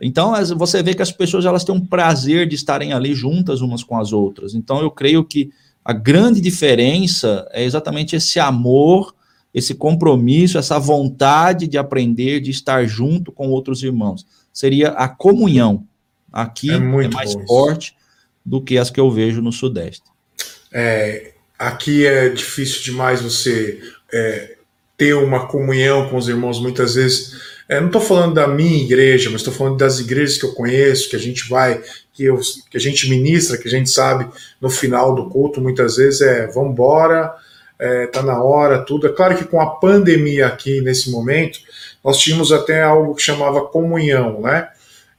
Então, 0.00 0.34
você 0.56 0.82
vê 0.82 0.94
que 0.94 1.02
as 1.02 1.10
pessoas 1.10 1.44
elas 1.44 1.64
têm 1.64 1.74
um 1.74 1.84
prazer 1.84 2.46
de 2.46 2.54
estarem 2.54 2.92
ali 2.92 3.14
juntas 3.14 3.60
umas 3.60 3.82
com 3.82 3.98
as 3.98 4.12
outras. 4.12 4.54
Então, 4.54 4.80
eu 4.80 4.90
creio 4.90 5.24
que 5.24 5.50
a 5.84 5.92
grande 5.92 6.40
diferença 6.40 7.48
é 7.52 7.64
exatamente 7.64 8.16
esse 8.16 8.38
amor, 8.38 9.14
esse 9.54 9.74
compromisso, 9.74 10.58
essa 10.58 10.78
vontade 10.78 11.66
de 11.66 11.78
aprender, 11.78 12.40
de 12.40 12.50
estar 12.50 12.84
junto 12.86 13.32
com 13.32 13.48
outros 13.48 13.82
irmãos. 13.82 14.26
Seria 14.52 14.88
a 14.90 15.08
comunhão. 15.08 15.86
Aqui 16.32 16.70
é, 16.70 16.74
é 16.74 16.78
mais 16.80 17.32
forte 17.46 17.96
do 18.44 18.60
que 18.60 18.76
as 18.76 18.90
que 18.90 19.00
eu 19.00 19.10
vejo 19.10 19.40
no 19.40 19.52
Sudeste. 19.52 20.04
É, 20.72 21.32
aqui 21.58 22.04
é 22.04 22.28
difícil 22.28 22.82
demais 22.82 23.22
você 23.22 23.80
é, 24.12 24.56
ter 24.96 25.14
uma 25.14 25.46
comunhão 25.46 26.08
com 26.10 26.16
os 26.16 26.28
irmãos, 26.28 26.60
muitas 26.60 26.94
vezes. 26.94 27.55
É, 27.68 27.80
não 27.80 27.88
estou 27.88 28.00
falando 28.00 28.34
da 28.34 28.46
minha 28.46 28.82
igreja, 28.82 29.28
mas 29.30 29.40
estou 29.40 29.52
falando 29.52 29.76
das 29.76 29.98
igrejas 29.98 30.38
que 30.38 30.44
eu 30.44 30.52
conheço, 30.52 31.10
que 31.10 31.16
a 31.16 31.18
gente 31.18 31.48
vai 31.48 31.82
que, 32.12 32.24
eu, 32.24 32.40
que 32.70 32.76
a 32.76 32.80
gente 32.80 33.10
ministra, 33.10 33.58
que 33.58 33.66
a 33.66 33.70
gente 33.70 33.90
sabe 33.90 34.26
no 34.60 34.70
final 34.70 35.14
do 35.14 35.28
culto, 35.28 35.60
muitas 35.60 35.96
vezes 35.96 36.20
é 36.20 36.46
vamos 36.46 36.72
embora, 36.72 37.34
é, 37.78 38.06
tá 38.06 38.22
na 38.22 38.42
hora, 38.42 38.78
tudo. 38.78 39.06
É 39.06 39.12
claro 39.12 39.36
que 39.36 39.44
com 39.44 39.60
a 39.60 39.76
pandemia 39.76 40.46
aqui 40.46 40.80
nesse 40.80 41.10
momento, 41.10 41.58
nós 42.02 42.18
tínhamos 42.18 42.52
até 42.52 42.82
algo 42.82 43.14
que 43.14 43.22
chamava 43.22 43.66
comunhão, 43.66 44.40
né? 44.40 44.68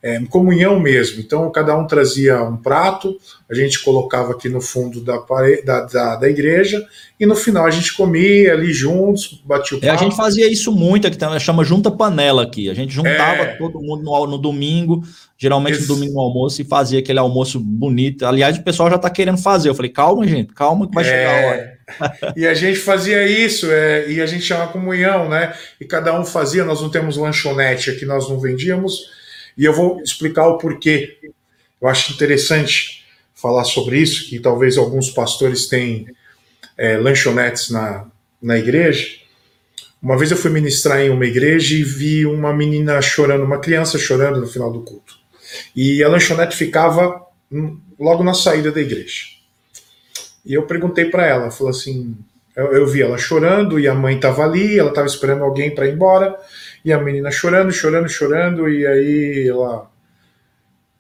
É, 0.02 0.20
comunhão 0.30 0.80
mesmo. 0.80 1.20
Então, 1.20 1.50
cada 1.52 1.76
um 1.76 1.88
trazia 1.88 2.41
um 2.43 2.56
prato, 2.56 3.18
a 3.50 3.56
gente 3.56 3.84
colocava 3.84 4.32
aqui 4.32 4.48
no 4.48 4.62
fundo 4.62 5.02
da, 5.02 5.18
da, 5.66 5.82
da, 5.86 6.16
da 6.16 6.30
igreja, 6.30 6.86
e 7.20 7.26
no 7.26 7.36
final 7.36 7.66
a 7.66 7.72
gente 7.72 7.93
comia 7.95 8.54
ali 8.54 8.72
juntos, 8.72 9.41
batia 9.43 9.78
o 9.78 9.82
papo. 9.82 9.91
É, 9.91 9.95
a 9.95 9.98
gente 9.98 10.16
fazia 10.16 10.48
isso 10.48 10.72
muito, 10.72 11.08
aqui 11.08 11.18
chama 11.39 11.64
junta 11.64 11.89
panela 11.89 12.43
aqui. 12.43 12.70
A 12.70 12.76
gente 12.76 12.93
juntava 12.93 13.43
é... 13.43 13.56
todo 13.56 13.82
mundo 13.82 14.04
no, 14.04 14.28
no 14.28 14.38
domingo, 14.38 15.04
geralmente 15.36 15.80
Esse... 15.80 15.88
no 15.88 15.95
domingo 15.95 16.14
no 16.14 16.20
almoço, 16.20 16.62
e 16.62 16.66
fazia 16.66 17.00
aquele 17.00 17.20
almoço 17.20 17.60
bonito. 17.60 18.24
Aliás, 18.24 18.58
o 18.58 18.64
pessoal 18.64 18.89
já 18.89 18.98
está 18.98 19.10
querendo 19.10 19.39
fazer. 19.39 19.70
Eu 19.70 19.76
falei, 19.76 19.91
calma, 19.91 20.28
gente, 20.28 20.54
calma 20.54 20.88
que 20.88 20.93
vai 20.93 21.04
é... 21.04 21.08
chegar 21.08 21.43
a 21.43 21.48
hora. 21.48 21.78
e 22.38 22.45
a 22.45 22.54
gente 22.54 22.78
fazia 22.78 23.28
isso, 23.28 23.72
é, 23.72 24.12
e 24.12 24.22
a 24.22 24.28
gente 24.28 24.43
chama 24.43 24.68
comunhão, 24.68 25.28
né? 25.28 25.54
E 25.82 25.86
cada 25.86 26.18
um 26.20 26.24
fazia, 26.24 26.64
nós 26.64 26.82
não 26.82 26.89
temos 26.89 27.18
lanchonete 27.18 27.89
aqui, 27.89 28.06
nós 28.06 28.30
não 28.30 28.39
vendíamos 28.39 29.16
e 29.58 29.66
eu 29.66 29.74
vou 29.74 30.01
explicar 30.01 30.47
o 30.47 30.58
porquê. 30.58 31.18
Eu 31.82 31.88
acho 31.88 32.14
interessante 32.14 33.05
falar 33.34 33.64
sobre 33.64 33.99
isso, 33.99 34.30
que 34.30 34.39
talvez 34.39 34.78
alguns 34.78 35.10
pastores 35.10 35.68
tenham 35.68 36.05
é, 36.78 36.97
lanchonetes 36.97 37.70
na, 37.70 38.05
na 38.41 38.58
igreja. 38.58 39.08
Uma 40.01 40.18
vez 40.18 40.32
eu 40.32 40.38
fui 40.38 40.51
ministrar 40.51 41.01
em 41.01 41.10
uma 41.10 41.26
igreja 41.26 41.76
e 41.76 41.84
vi 41.84 42.26
uma 42.26 42.53
menina 42.53 43.01
chorando, 43.01 43.43
uma 43.43 43.60
criança 43.60 43.97
chorando 43.97 44.39
no 44.39 44.47
final 44.47 44.72
do 44.72 44.82
culto. 44.82 45.16
E 45.76 46.03
a 46.03 46.10
lanchonete 46.10 46.55
ficava 46.55 47.26
logo 47.99 48.24
na 48.24 48.34
saída 48.34 48.72
da 48.72 48.82
igreja. 48.82 49.38
E 50.45 50.53
eu 50.53 50.64
perguntei 50.64 51.05
para 51.05 51.26
ela, 51.26 51.51
falou 51.51 51.72
assim, 51.72 52.16
eu, 52.55 52.74
eu, 52.74 52.88
vi 52.88 53.01
ela 53.01 53.18
chorando 53.18 53.80
e 53.80 53.88
a 53.88 53.93
mãe 53.93 54.16
estava 54.16 54.43
ali, 54.43 54.80
ela 54.80 54.89
estava 54.89 55.08
esperando 55.08 55.43
alguém 55.43 55.74
para 55.74 55.88
ir 55.88 55.93
embora. 55.93 56.36
E 56.84 56.94
a 56.94 57.00
menina 57.00 57.32
chorando, 57.32 57.72
chorando, 57.72 58.10
chorando, 58.10 58.70
e 58.70 58.86
aí 58.86 59.48
ela. 59.50 59.90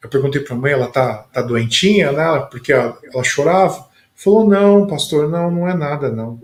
Eu 0.01 0.09
perguntei 0.09 0.41
para 0.41 0.55
a 0.55 0.57
mãe, 0.57 0.71
ela 0.73 0.87
tá, 0.87 1.25
tá 1.33 1.41
doentinha, 1.41 2.11
né? 2.11 2.47
Porque 2.51 2.71
ela, 2.71 2.97
ela 3.11 3.23
chorava. 3.23 3.87
Falou, 4.15 4.47
não, 4.47 4.87
pastor, 4.87 5.29
não, 5.29 5.51
não 5.51 5.67
é 5.67 5.73
nada, 5.75 6.11
não. 6.11 6.41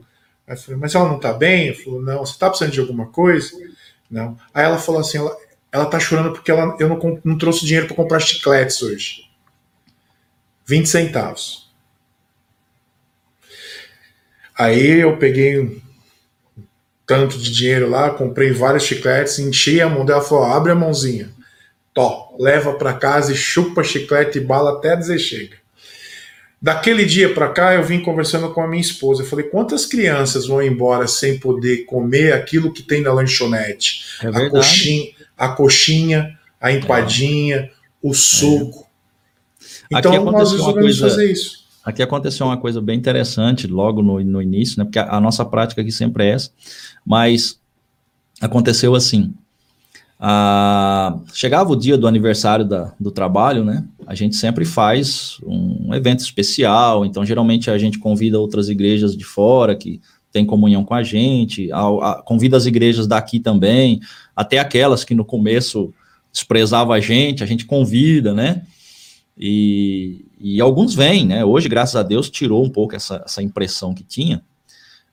Aí 0.47 0.55
eu 0.55 0.57
falei, 0.57 0.79
mas 0.79 0.95
ela 0.95 1.07
não 1.07 1.19
tá 1.19 1.33
bem? 1.33 1.69
Eu 1.69 1.75
falou, 1.75 2.01
não, 2.01 2.25
você 2.25 2.37
tá 2.37 2.49
precisando 2.49 2.73
de 2.73 2.79
alguma 2.79 3.07
coisa? 3.07 3.51
Não. 4.09 4.37
Aí 4.53 4.65
ela 4.65 4.77
falou 4.77 5.01
assim, 5.01 5.17
ela, 5.17 5.35
ela 5.71 5.85
tá 5.85 5.99
chorando 5.99 6.33
porque 6.33 6.51
ela, 6.51 6.75
eu 6.79 6.87
não, 6.89 7.21
não 7.23 7.37
trouxe 7.37 7.65
dinheiro 7.65 7.87
para 7.87 7.95
comprar 7.95 8.19
chicletes 8.19 8.81
hoje. 8.81 9.29
20 10.65 10.87
centavos. 10.87 11.71
Aí 14.57 14.99
eu 14.99 15.17
peguei 15.17 15.81
tanto 17.13 17.37
de 17.37 17.51
dinheiro 17.51 17.87
lá, 17.87 18.09
comprei 18.09 18.51
vários 18.51 18.83
chicletes, 18.83 19.37
enchi 19.37 19.79
a 19.79 19.87
mão 19.87 20.03
dela 20.03 20.23
e 20.23 20.27
falou: 20.27 20.45
abre 20.45 20.71
a 20.71 20.75
mãozinha, 20.75 21.29
tó, 21.93 22.35
leva 22.39 22.73
para 22.73 22.93
casa 22.93 23.31
e 23.31 23.35
chupa 23.35 23.83
chiclete 23.83 24.39
e 24.39 24.41
bala 24.41 24.71
até 24.71 24.95
dizer 24.95 25.19
chega. 25.19 25.57
Daquele 26.59 27.05
dia 27.05 27.31
para 27.31 27.49
cá, 27.49 27.75
eu 27.75 27.83
vim 27.83 27.99
conversando 27.99 28.51
com 28.51 28.61
a 28.61 28.67
minha 28.67 28.81
esposa. 28.81 29.21
Eu 29.21 29.27
falei: 29.27 29.45
quantas 29.45 29.85
crianças 29.85 30.47
vão 30.47 30.63
embora 30.63 31.07
sem 31.07 31.37
poder 31.37 31.85
comer 31.85 32.33
aquilo 32.33 32.73
que 32.73 32.81
tem 32.81 33.01
na 33.01 33.13
lanchonete? 33.13 34.05
É 34.23 34.27
a, 34.27 34.49
coxinha, 34.49 35.11
a 35.37 35.49
coxinha, 35.49 36.39
a 36.59 36.71
empadinha, 36.71 37.55
é. 37.57 37.69
o 38.01 38.13
suco. 38.13 38.87
Então 39.91 40.23
nós 40.25 40.51
resolvemos 40.51 40.99
coisa, 40.99 41.09
fazer 41.09 41.31
isso. 41.31 41.62
Aqui 41.83 42.01
aconteceu 42.01 42.45
uma 42.45 42.57
coisa 42.57 42.81
bem 42.81 42.97
interessante 42.97 43.67
logo 43.67 44.01
no, 44.01 44.23
no 44.23 44.41
início, 44.41 44.79
né? 44.79 44.85
Porque 44.85 44.99
a, 44.99 45.17
a 45.17 45.19
nossa 45.19 45.43
prática 45.43 45.81
aqui 45.81 45.91
sempre 45.91 46.25
é 46.25 46.29
essa, 46.29 46.51
mas 47.05 47.59
aconteceu 48.41 48.95
assim. 48.95 49.33
Chegava 51.33 51.71
o 51.71 51.75
dia 51.75 51.97
do 51.97 52.07
aniversário 52.07 52.63
da, 52.63 52.93
do 52.97 53.11
trabalho, 53.11 53.65
né? 53.65 53.85
A 54.07 54.15
gente 54.15 54.37
sempre 54.37 54.63
faz 54.63 55.37
um 55.45 55.93
evento 55.93 56.21
especial, 56.21 57.05
então 57.05 57.25
geralmente 57.25 57.69
a 57.69 57.77
gente 57.77 57.99
convida 57.99 58.39
outras 58.39 58.69
igrejas 58.69 59.17
de 59.17 59.25
fora 59.25 59.75
que 59.75 59.99
tem 60.31 60.45
comunhão 60.45 60.83
com 60.83 60.93
a 60.93 61.03
gente, 61.03 61.71
a, 61.71 61.79
a, 61.79 62.21
convida 62.23 62.55
as 62.55 62.65
igrejas 62.65 63.05
daqui 63.05 63.39
também, 63.39 63.99
até 64.35 64.59
aquelas 64.59 65.03
que 65.03 65.13
no 65.13 65.25
começo 65.25 65.93
desprezavam 66.31 66.93
a 66.93 66.99
gente, 66.99 67.43
a 67.43 67.45
gente 67.45 67.65
convida, 67.65 68.33
né? 68.33 68.63
E, 69.37 70.25
e 70.39 70.61
alguns 70.61 70.93
vêm, 70.93 71.25
né? 71.25 71.43
Hoje, 71.43 71.67
graças 71.67 71.95
a 71.95 72.03
Deus, 72.03 72.29
tirou 72.29 72.63
um 72.63 72.69
pouco 72.69 72.95
essa, 72.95 73.23
essa 73.25 73.41
impressão 73.41 73.93
que 73.93 74.03
tinha, 74.03 74.43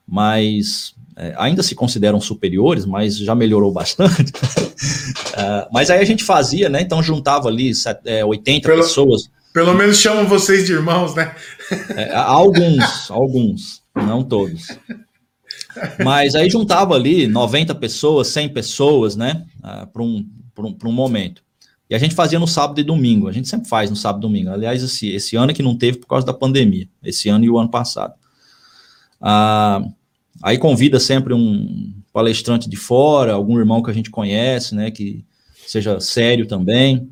mas 0.07 0.93
é, 1.15 1.33
ainda 1.37 1.63
se 1.63 1.75
consideram 1.75 2.21
superiores, 2.21 2.85
mas 2.85 3.17
já 3.17 3.33
melhorou 3.33 3.71
bastante. 3.73 4.31
uh, 4.31 5.67
mas 5.71 5.89
aí 5.89 5.99
a 5.99 6.05
gente 6.05 6.23
fazia, 6.23 6.69
né? 6.69 6.81
Então 6.81 7.01
juntava 7.01 7.47
ali 7.47 7.71
é, 8.05 8.23
80 8.23 8.67
pelo, 8.67 8.81
pessoas. 8.81 9.29
Pelo 9.53 9.73
menos 9.73 9.97
chamam 9.97 10.27
vocês 10.27 10.65
de 10.65 10.73
irmãos, 10.73 11.15
né? 11.15 11.35
é, 11.95 12.13
alguns, 12.15 13.09
alguns, 13.09 13.83
não 13.95 14.23
todos. 14.23 14.67
Mas 16.03 16.35
aí 16.35 16.49
juntava 16.49 16.95
ali 16.95 17.27
90 17.27 17.73
pessoas, 17.75 18.27
100 18.27 18.49
pessoas, 18.49 19.15
né? 19.15 19.45
Uh, 19.59 19.87
para 19.87 20.03
um, 20.03 20.25
um, 20.59 20.77
um 20.85 20.91
momento. 20.91 21.41
E 21.91 21.95
a 21.95 21.99
gente 21.99 22.15
fazia 22.15 22.39
no 22.39 22.47
sábado 22.47 22.79
e 22.79 22.83
domingo. 22.83 23.27
A 23.27 23.31
gente 23.31 23.47
sempre 23.47 23.67
faz 23.67 23.89
no 23.89 23.95
sábado 23.95 24.21
e 24.21 24.27
domingo. 24.27 24.49
Aliás, 24.49 24.81
esse, 24.81 25.09
esse 25.09 25.35
ano 25.35 25.53
que 25.53 25.61
não 25.61 25.77
teve 25.77 25.99
por 25.99 26.07
causa 26.07 26.25
da 26.25 26.33
pandemia. 26.33 26.87
Esse 27.03 27.29
ano 27.29 27.45
e 27.45 27.49
o 27.49 27.59
ano 27.59 27.69
passado. 27.69 28.13
Ah, 29.19 29.83
Aí 30.41 30.57
convida 30.57 30.99
sempre 30.99 31.33
um 31.33 31.93
palestrante 32.11 32.69
de 32.69 32.75
fora, 32.75 33.33
algum 33.33 33.57
irmão 33.57 33.81
que 33.81 33.91
a 33.91 33.93
gente 33.93 34.09
conhece, 34.09 34.75
né, 34.75 34.91
que 34.91 35.23
seja 35.67 35.99
sério 35.99 36.47
também, 36.47 37.09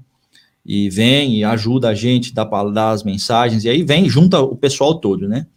e 0.66 0.90
vem 0.90 1.38
e 1.38 1.44
ajuda 1.44 1.90
a 1.90 1.96
gente, 1.96 2.34
dá 2.34 2.44
dar 2.44 2.92
as 2.92 3.04
mensagens, 3.04 3.64
e 3.64 3.70
aí 3.70 3.84
vem, 3.84 4.10
junta 4.10 4.40
o 4.42 4.56
pessoal 4.56 4.96
todo, 4.96 5.28
né? 5.28 5.48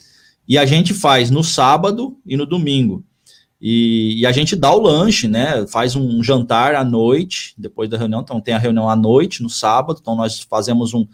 E 0.46 0.58
a 0.58 0.66
gente 0.66 0.92
faz 0.92 1.30
no 1.30 1.42
sábado 1.42 2.16
e 2.26 2.36
no 2.36 2.46
domingo. 2.46 3.04
E, 3.64 4.20
e, 4.20 4.26
a 4.26 4.32
gente 4.32 4.56
dá 4.56 4.74
o 4.74 4.80
lanche, 4.80 5.28
né? 5.28 5.64
Faz 5.68 5.94
um 5.94 6.20
jantar 6.20 6.74
à 6.74 6.82
noite, 6.82 7.54
depois 7.56 7.88
da 7.88 7.96
reunião. 7.96 8.20
Então, 8.20 8.40
tem 8.40 8.54
a 8.54 8.58
reunião 8.58 8.90
à 8.90 8.96
noite, 8.96 9.40
no 9.40 9.48
sábado. 9.48 10.00
Então, 10.02 10.16
nós 10.16 10.40
fazemos 10.40 10.92
um. 10.92 11.06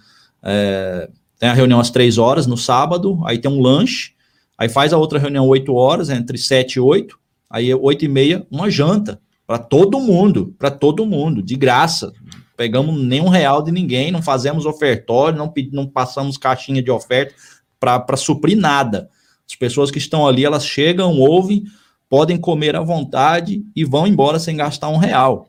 É, 0.43 1.11
tem 1.39 1.51
a 1.51 1.53
reunião 1.53 1.79
às 1.79 1.91
três 1.91 2.17
horas 2.17 2.47
no 2.47 2.57
sábado, 2.57 3.21
aí 3.27 3.37
tem 3.37 3.51
um 3.51 3.61
lanche. 3.61 4.13
Aí 4.57 4.69
faz 4.69 4.95
a 4.95 4.97
outra 4.97 5.19
reunião 5.19 5.47
8 5.47 5.73
horas, 5.75 6.09
entre 6.09 6.39
7 6.39 6.75
e 6.75 6.81
8, 6.81 7.17
aí 7.51 7.73
8 7.73 8.05
e 8.07 8.09
meia, 8.09 8.47
uma 8.51 8.71
janta 8.71 9.21
para 9.47 9.59
todo 9.59 10.01
mundo, 10.01 10.55
para 10.59 10.71
todo 10.71 11.07
mundo, 11.07 11.43
de 11.43 11.55
graça. 11.55 12.13
Pegamos 12.57 13.01
nenhum 13.01 13.29
real 13.29 13.63
de 13.63 13.71
ninguém, 13.71 14.11
não 14.11 14.21
fazemos 14.21 14.67
ofertório, 14.67 15.39
não, 15.39 15.53
não 15.73 15.87
passamos 15.87 16.37
caixinha 16.37 16.83
de 16.83 16.91
oferta 16.91 17.35
para 17.79 18.17
suprir 18.17 18.57
nada. 18.57 19.09
As 19.49 19.55
pessoas 19.55 19.91
que 19.91 19.99
estão 19.99 20.27
ali, 20.27 20.45
elas 20.45 20.67
chegam, 20.67 21.19
ouvem, 21.19 21.65
podem 22.09 22.39
comer 22.39 22.75
à 22.75 22.81
vontade 22.81 23.63
e 23.75 23.85
vão 23.85 24.07
embora 24.07 24.39
sem 24.39 24.57
gastar 24.57 24.89
um 24.89 24.97
real. 24.97 25.49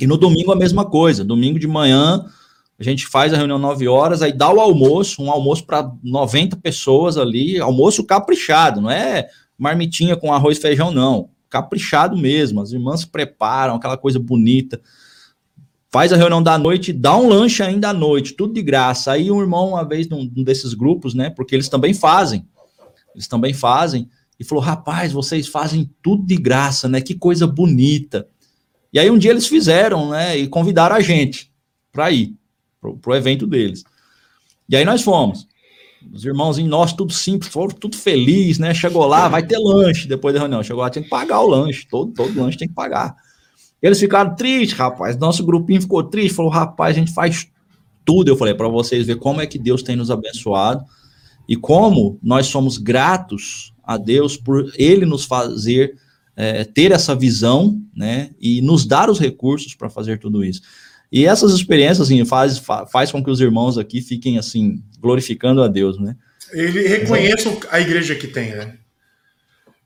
E 0.00 0.06
no 0.06 0.16
domingo 0.16 0.52
a 0.52 0.56
mesma 0.56 0.84
coisa. 0.84 1.24
Domingo 1.24 1.58
de 1.58 1.66
manhã, 1.66 2.24
a 2.78 2.84
gente 2.84 3.06
faz 3.06 3.32
a 3.32 3.36
reunião 3.36 3.58
9 3.58 3.88
horas, 3.88 4.20
aí 4.20 4.32
dá 4.32 4.52
o 4.52 4.60
almoço, 4.60 5.22
um 5.22 5.30
almoço 5.30 5.64
para 5.64 5.90
90 6.02 6.56
pessoas 6.58 7.16
ali, 7.16 7.58
almoço 7.58 8.04
caprichado, 8.04 8.80
não 8.80 8.90
é 8.90 9.28
marmitinha 9.58 10.16
com 10.16 10.32
arroz 10.32 10.58
e 10.58 10.60
feijão, 10.60 10.90
não. 10.90 11.30
Caprichado 11.48 12.16
mesmo. 12.16 12.60
As 12.60 12.72
irmãs 12.72 13.04
preparam 13.04 13.76
aquela 13.76 13.96
coisa 13.96 14.18
bonita. 14.18 14.80
Faz 15.88 16.12
a 16.12 16.16
reunião 16.16 16.42
da 16.42 16.58
noite, 16.58 16.92
dá 16.92 17.16
um 17.16 17.28
lanche 17.28 17.62
ainda 17.62 17.88
à 17.88 17.94
noite, 17.94 18.34
tudo 18.34 18.52
de 18.52 18.60
graça. 18.60 19.12
Aí 19.12 19.30
um 19.30 19.40
irmão, 19.40 19.70
uma 19.70 19.84
vez, 19.84 20.08
num, 20.08 20.30
num 20.36 20.44
desses 20.44 20.74
grupos, 20.74 21.14
né? 21.14 21.30
Porque 21.30 21.54
eles 21.54 21.70
também 21.70 21.94
fazem. 21.94 22.46
Eles 23.14 23.26
também 23.26 23.54
fazem. 23.54 24.10
E 24.38 24.44
falou: 24.44 24.62
rapaz, 24.62 25.12
vocês 25.12 25.48
fazem 25.48 25.90
tudo 26.02 26.24
de 26.24 26.36
graça, 26.36 26.88
né? 26.88 27.00
Que 27.00 27.14
coisa 27.14 27.46
bonita. 27.46 28.28
E 28.92 28.98
aí 28.98 29.10
um 29.10 29.18
dia 29.18 29.30
eles 29.30 29.46
fizeram, 29.46 30.10
né? 30.10 30.36
E 30.36 30.48
convidaram 30.48 30.96
a 30.96 31.00
gente 31.00 31.50
para 31.92 32.10
ir 32.10 32.34
para 32.80 33.12
o 33.12 33.14
evento 33.14 33.46
deles. 33.46 33.84
E 34.68 34.76
aí 34.76 34.84
nós 34.84 35.02
fomos. 35.02 35.46
Os 36.12 36.24
irmãozinhos 36.24 36.70
nossos, 36.70 36.96
tudo 36.96 37.12
simples, 37.12 37.50
foram 37.50 37.74
tudo 37.74 37.96
feliz, 37.96 38.58
né? 38.58 38.72
Chegou 38.72 39.06
lá, 39.06 39.26
vai 39.28 39.44
ter 39.44 39.58
lanche 39.58 40.06
depois 40.06 40.34
da 40.34 40.40
reunião. 40.40 40.62
Chegou 40.62 40.82
lá, 40.82 40.90
tinha 40.90 41.02
que 41.02 41.08
pagar 41.10 41.40
o 41.40 41.48
lanche, 41.48 41.86
todo, 41.88 42.12
todo 42.12 42.38
lanche 42.40 42.58
tem 42.58 42.68
que 42.68 42.74
pagar. 42.74 43.16
Eles 43.82 43.98
ficaram 43.98 44.34
tristes, 44.36 44.76
rapaz. 44.78 45.16
Nosso 45.16 45.44
grupinho 45.44 45.80
ficou 45.80 46.04
triste, 46.04 46.34
falou: 46.34 46.50
rapaz, 46.50 46.96
a 46.96 47.00
gente 47.00 47.12
faz 47.12 47.48
tudo. 48.04 48.28
Eu 48.28 48.36
falei 48.36 48.54
para 48.54 48.68
vocês 48.68 49.06
ver 49.06 49.16
como 49.16 49.40
é 49.40 49.46
que 49.46 49.58
Deus 49.58 49.82
tem 49.82 49.96
nos 49.96 50.10
abençoado 50.10 50.84
e 51.48 51.56
como 51.56 52.18
nós 52.22 52.46
somos 52.46 52.78
gratos 52.78 53.72
a 53.86 53.96
Deus 53.96 54.36
por 54.36 54.72
Ele 54.76 55.06
nos 55.06 55.24
fazer 55.24 55.96
é, 56.36 56.64
ter 56.64 56.92
essa 56.92 57.14
visão, 57.14 57.80
né? 57.96 58.30
E 58.38 58.60
nos 58.60 58.84
dar 58.84 59.08
os 59.08 59.18
recursos 59.18 59.74
para 59.74 59.88
fazer 59.88 60.18
tudo 60.18 60.44
isso. 60.44 60.60
E 61.10 61.24
essas 61.24 61.52
experiências 61.52 62.00
assim, 62.00 62.24
faz, 62.24 62.60
faz 62.90 63.12
com 63.12 63.22
que 63.24 63.30
os 63.30 63.40
irmãos 63.40 63.78
aqui 63.78 64.02
fiquem 64.02 64.38
assim, 64.38 64.82
glorificando 65.00 65.62
a 65.62 65.68
Deus, 65.68 65.98
né? 65.98 66.16
Ele 66.52 66.86
reconheça 66.86 67.56
a 67.70 67.80
igreja 67.80 68.14
que 68.14 68.26
tem, 68.26 68.50
né? 68.50 68.76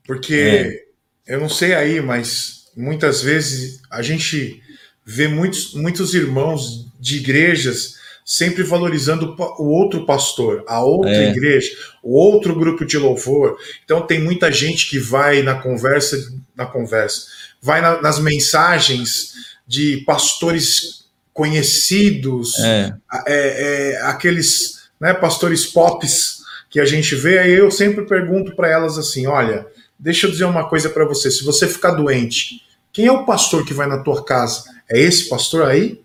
Porque 0.03 0.33
é. 0.33 1.33
eu 1.33 1.39
não 1.39 1.47
sei 1.47 1.73
aí, 1.73 2.01
mas 2.01 2.65
muitas 2.75 3.21
vezes 3.21 3.81
a 3.89 4.01
gente 4.01 4.61
vê 5.05 5.27
muitos, 5.27 5.73
muitos 5.73 6.13
irmãos 6.13 6.87
de 6.99 7.17
igrejas 7.17 7.95
sempre 8.31 8.63
valorizando 8.63 9.35
o 9.59 9.65
outro 9.65 10.05
pastor, 10.05 10.63
a 10.65 10.81
outra 10.81 11.11
é. 11.11 11.31
igreja, 11.31 11.69
o 12.01 12.17
outro 12.17 12.55
grupo 12.55 12.85
de 12.85 12.97
louvor. 12.97 13.57
Então 13.83 14.07
tem 14.07 14.21
muita 14.21 14.49
gente 14.49 14.89
que 14.89 14.97
vai 14.97 15.43
na 15.43 15.55
conversa, 15.55 16.15
na 16.55 16.65
conversa, 16.65 17.25
vai 17.61 17.81
na, 17.81 18.01
nas 18.01 18.19
mensagens 18.19 19.33
de 19.67 19.97
pastores 20.05 21.07
conhecidos, 21.33 22.57
é. 22.59 22.93
É, 23.27 23.95
é, 23.97 24.01
aqueles 24.03 24.89
né, 24.97 25.13
pastores 25.13 25.65
pops 25.65 26.37
que 26.69 26.79
a 26.79 26.85
gente 26.85 27.13
vê, 27.15 27.37
aí 27.37 27.51
eu 27.51 27.69
sempre 27.69 28.05
pergunto 28.05 28.55
para 28.55 28.69
elas 28.69 28.97
assim: 28.97 29.27
olha, 29.27 29.67
deixa 29.99 30.25
eu 30.25 30.31
dizer 30.31 30.45
uma 30.45 30.69
coisa 30.69 30.89
para 30.89 31.03
você, 31.03 31.29
se 31.29 31.43
você 31.43 31.67
ficar 31.67 31.91
doente, 31.91 32.61
quem 32.93 33.07
é 33.07 33.11
o 33.11 33.25
pastor 33.25 33.65
que 33.65 33.73
vai 33.73 33.87
na 33.87 34.01
tua 34.01 34.23
casa? 34.23 34.63
É 34.89 34.97
esse 34.97 35.27
pastor 35.27 35.67
aí? 35.67 35.99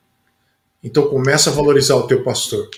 Então 0.86 1.08
começa 1.08 1.50
a 1.50 1.52
valorizar 1.52 1.96
o 1.96 2.06
teu 2.06 2.22
pastor. 2.22 2.68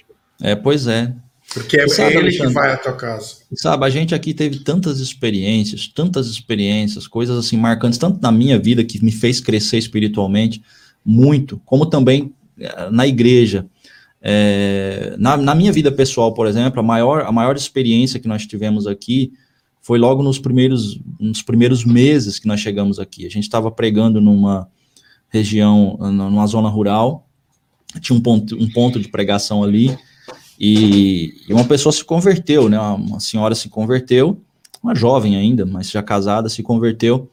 É, 0.40 0.56
pois 0.56 0.86
é. 0.86 1.12
Porque 1.52 1.78
é 1.78 1.88
sabe, 1.88 2.10
ele 2.10 2.18
Alexandre, 2.18 2.48
que 2.48 2.54
vai 2.54 2.72
à 2.72 2.76
tua 2.76 2.92
casa. 2.92 3.36
Sabe, 3.54 3.84
a 3.84 3.90
gente 3.90 4.14
aqui 4.14 4.32
teve 4.32 4.60
tantas 4.60 4.98
experiências, 4.98 5.86
tantas 5.86 6.26
experiências, 6.26 7.06
coisas 7.06 7.38
assim 7.38 7.56
marcantes, 7.56 7.98
tanto 7.98 8.20
na 8.20 8.32
minha 8.32 8.58
vida 8.58 8.84
que 8.84 9.02
me 9.02 9.12
fez 9.12 9.40
crescer 9.40 9.78
espiritualmente, 9.78 10.62
muito, 11.04 11.60
como 11.64 11.86
também 11.86 12.34
na 12.90 13.06
igreja. 13.06 13.66
É, 14.20 15.14
na, 15.18 15.36
na, 15.36 15.54
minha 15.54 15.72
vida 15.72 15.92
pessoal, 15.92 16.34
por 16.34 16.46
exemplo, 16.46 16.80
a 16.80 16.82
maior, 16.82 17.22
a 17.22 17.32
maior 17.32 17.56
experiência 17.56 18.18
que 18.18 18.26
nós 18.26 18.46
tivemos 18.46 18.86
aqui 18.86 19.32
foi 19.80 19.98
logo 19.98 20.22
nos 20.22 20.38
primeiros, 20.38 21.00
nos 21.20 21.40
primeiros 21.40 21.84
meses 21.84 22.38
que 22.38 22.48
nós 22.48 22.60
chegamos 22.60 22.98
aqui. 22.98 23.26
A 23.26 23.30
gente 23.30 23.44
estava 23.44 23.70
pregando 23.70 24.20
numa 24.20 24.68
região, 25.28 25.96
numa 26.00 26.46
zona 26.46 26.68
rural, 26.68 27.27
tinha 28.00 28.16
um 28.16 28.20
ponto, 28.20 28.56
um 28.56 28.70
ponto 28.70 29.00
de 29.00 29.08
pregação 29.08 29.62
ali, 29.62 29.96
e, 30.58 31.34
e 31.48 31.52
uma 31.52 31.64
pessoa 31.64 31.92
se 31.92 32.04
converteu, 32.04 32.68
né? 32.68 32.78
Uma, 32.78 32.94
uma 32.94 33.20
senhora 33.20 33.54
se 33.54 33.68
converteu, 33.68 34.40
uma 34.82 34.94
jovem 34.94 35.36
ainda, 35.36 35.64
mas 35.64 35.90
já 35.90 36.02
casada, 36.02 36.48
se 36.48 36.62
converteu, 36.62 37.30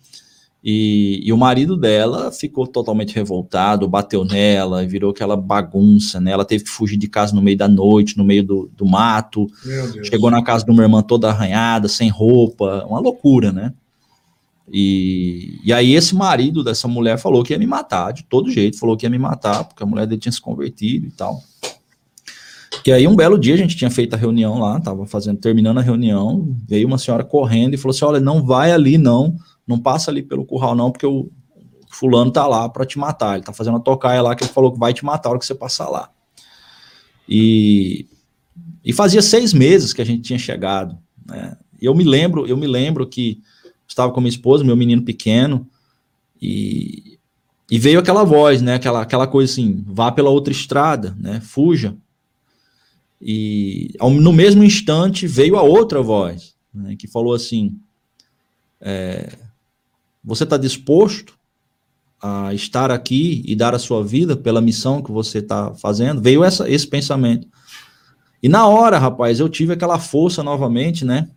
e, 0.68 1.22
e, 1.24 1.32
o 1.32 1.38
marido 1.38 1.78
dela 1.78 2.32
ficou 2.32 2.66
totalmente 2.66 3.14
revoltado, 3.14 3.88
bateu 3.88 4.26
nela, 4.26 4.84
virou 4.84 5.12
aquela 5.12 5.38
bagunça, 5.38 6.20
né? 6.20 6.32
Ela 6.32 6.44
teve 6.44 6.64
que 6.64 6.72
fugir 6.72 6.98
de 6.98 7.08
casa 7.08 7.36
no 7.36 7.42
meio 7.42 7.56
da 7.56 7.68
noite, 7.68 8.18
no 8.18 8.24
meio 8.24 8.44
do, 8.44 8.72
do 8.76 8.84
mato. 8.84 9.46
Chegou 10.04 10.32
na 10.32 10.44
casa 10.44 10.66
de 10.66 10.72
uma 10.72 10.82
irmã 10.82 11.04
toda 11.04 11.30
arranhada, 11.30 11.88
sem 11.88 12.10
roupa, 12.10 12.84
uma 12.90 13.00
loucura, 13.00 13.52
né? 13.52 13.74
E, 14.72 15.60
e 15.64 15.72
aí 15.72 15.94
esse 15.94 16.16
marido 16.16 16.64
dessa 16.64 16.88
mulher 16.88 17.18
falou 17.20 17.44
que 17.44 17.54
ia 17.54 17.60
me 17.60 17.68
matar, 17.68 18.12
de 18.12 18.24
todo 18.24 18.52
jeito, 18.52 18.80
falou 18.80 18.98
que 18.98 19.06
ia 19.06 19.10
me 19.10 19.20
matar, 19.20 19.64
porque 19.64 19.84
a 19.84 19.86
mulher 19.86 20.08
dele 20.08 20.20
tinha 20.20 20.32
se 20.32 20.42
convertido 20.42 21.08
e 21.08 21.12
tal. 21.12 21.42
Que 22.84 22.92
aí 22.92 23.08
um 23.08 23.16
belo 23.16 23.40
dia 23.40 23.54
a 23.54 23.58
gente 23.58 23.76
tinha 23.76 23.90
feito 23.90 24.14
a 24.14 24.18
reunião 24.18 24.60
lá, 24.60 24.80
tava 24.80 25.06
fazendo, 25.06 25.40
terminando 25.40 25.80
a 25.80 25.82
reunião, 25.82 26.56
veio 26.68 26.88
uma 26.88 26.98
senhora 26.98 27.24
correndo 27.24 27.74
e 27.74 27.78
falou 27.78 27.96
assim: 27.96 28.06
olha, 28.06 28.20
não 28.20 28.44
vai 28.44 28.72
ali 28.72 28.98
não, 28.98 29.36
não 29.68 29.80
passa 29.80 30.12
ali 30.12 30.22
pelo 30.22 30.46
curral 30.46 30.76
não, 30.76 30.92
porque 30.92 31.06
o 31.06 31.30
fulano 31.90 32.32
tá 32.32 32.46
lá 32.46 32.68
para 32.68 32.86
te 32.86 33.00
matar, 33.00 33.36
ele 33.36 33.44
tá 33.44 33.54
fazendo 33.54 33.78
a 33.78 33.80
tocaia 33.80 34.22
lá 34.22 34.36
que 34.36 34.44
ele 34.44 34.52
falou 34.52 34.72
que 34.72 34.80
vai 34.80 34.94
te 34.94 35.06
matar 35.06 35.30
a 35.30 35.32
hora 35.32 35.40
que 35.40 35.46
você 35.46 35.56
passar 35.56 35.90
lá. 35.90 36.10
E 37.28 38.08
E 38.84 38.94
fazia 38.94 39.22
seis 39.22 39.54
meses 39.54 39.94
que 39.94 40.02
a 40.02 40.06
gente 40.06 40.22
tinha 40.22 40.38
chegado. 40.38 40.98
Né? 41.26 41.58
Eu 41.82 41.96
me 41.96 42.04
lembro, 42.04 42.46
eu 42.46 42.58
me 42.58 42.68
lembro 42.68 43.08
que 43.08 43.42
estava 43.88 44.12
com 44.12 44.22
minha 44.22 44.30
esposa, 44.30 44.64
meu 44.64 44.76
menino 44.76 45.02
pequeno, 45.04 45.68
e, 46.42 47.18
e 47.70 47.80
veio 47.80 48.00
aquela 48.00 48.24
voz, 48.24 48.62
né? 48.62 48.76
Aquela, 48.76 49.02
aquela 49.02 49.28
coisa 49.28 49.52
assim, 49.52 49.84
vá 49.88 50.12
pela 50.12 50.30
outra 50.30 50.52
estrada, 50.52 51.16
né? 51.20 51.40
Fuja. 51.42 51.96
E 53.22 53.94
ao, 54.00 54.10
no 54.10 54.34
mesmo 54.34 54.64
instante 54.64 55.26
veio 55.26 55.58
a 55.58 55.64
outra 55.64 56.02
voz, 56.02 56.56
né? 56.74 56.96
que 56.96 57.08
falou 57.08 57.34
assim: 57.34 57.80
é, 58.80 59.38
você 60.24 60.44
está 60.44 60.58
disposto 60.58 61.34
a 62.22 62.54
estar 62.54 62.92
aqui 62.92 63.44
e 63.46 63.56
dar 63.56 63.74
a 63.74 63.80
sua 63.80 64.04
vida 64.04 64.36
pela 64.36 64.62
missão 64.62 65.02
que 65.02 65.12
você 65.12 65.40
está 65.40 65.74
fazendo? 65.76 66.22
Veio 66.22 66.44
essa, 66.44 66.70
esse 66.70 66.88
pensamento. 66.88 67.48
E 68.42 68.50
na 68.50 68.68
hora, 68.68 69.00
rapaz, 69.00 69.40
eu 69.40 69.50
tive 69.50 69.74
aquela 69.74 69.98
força 69.98 70.44
novamente, 70.44 71.04
né? 71.04 71.30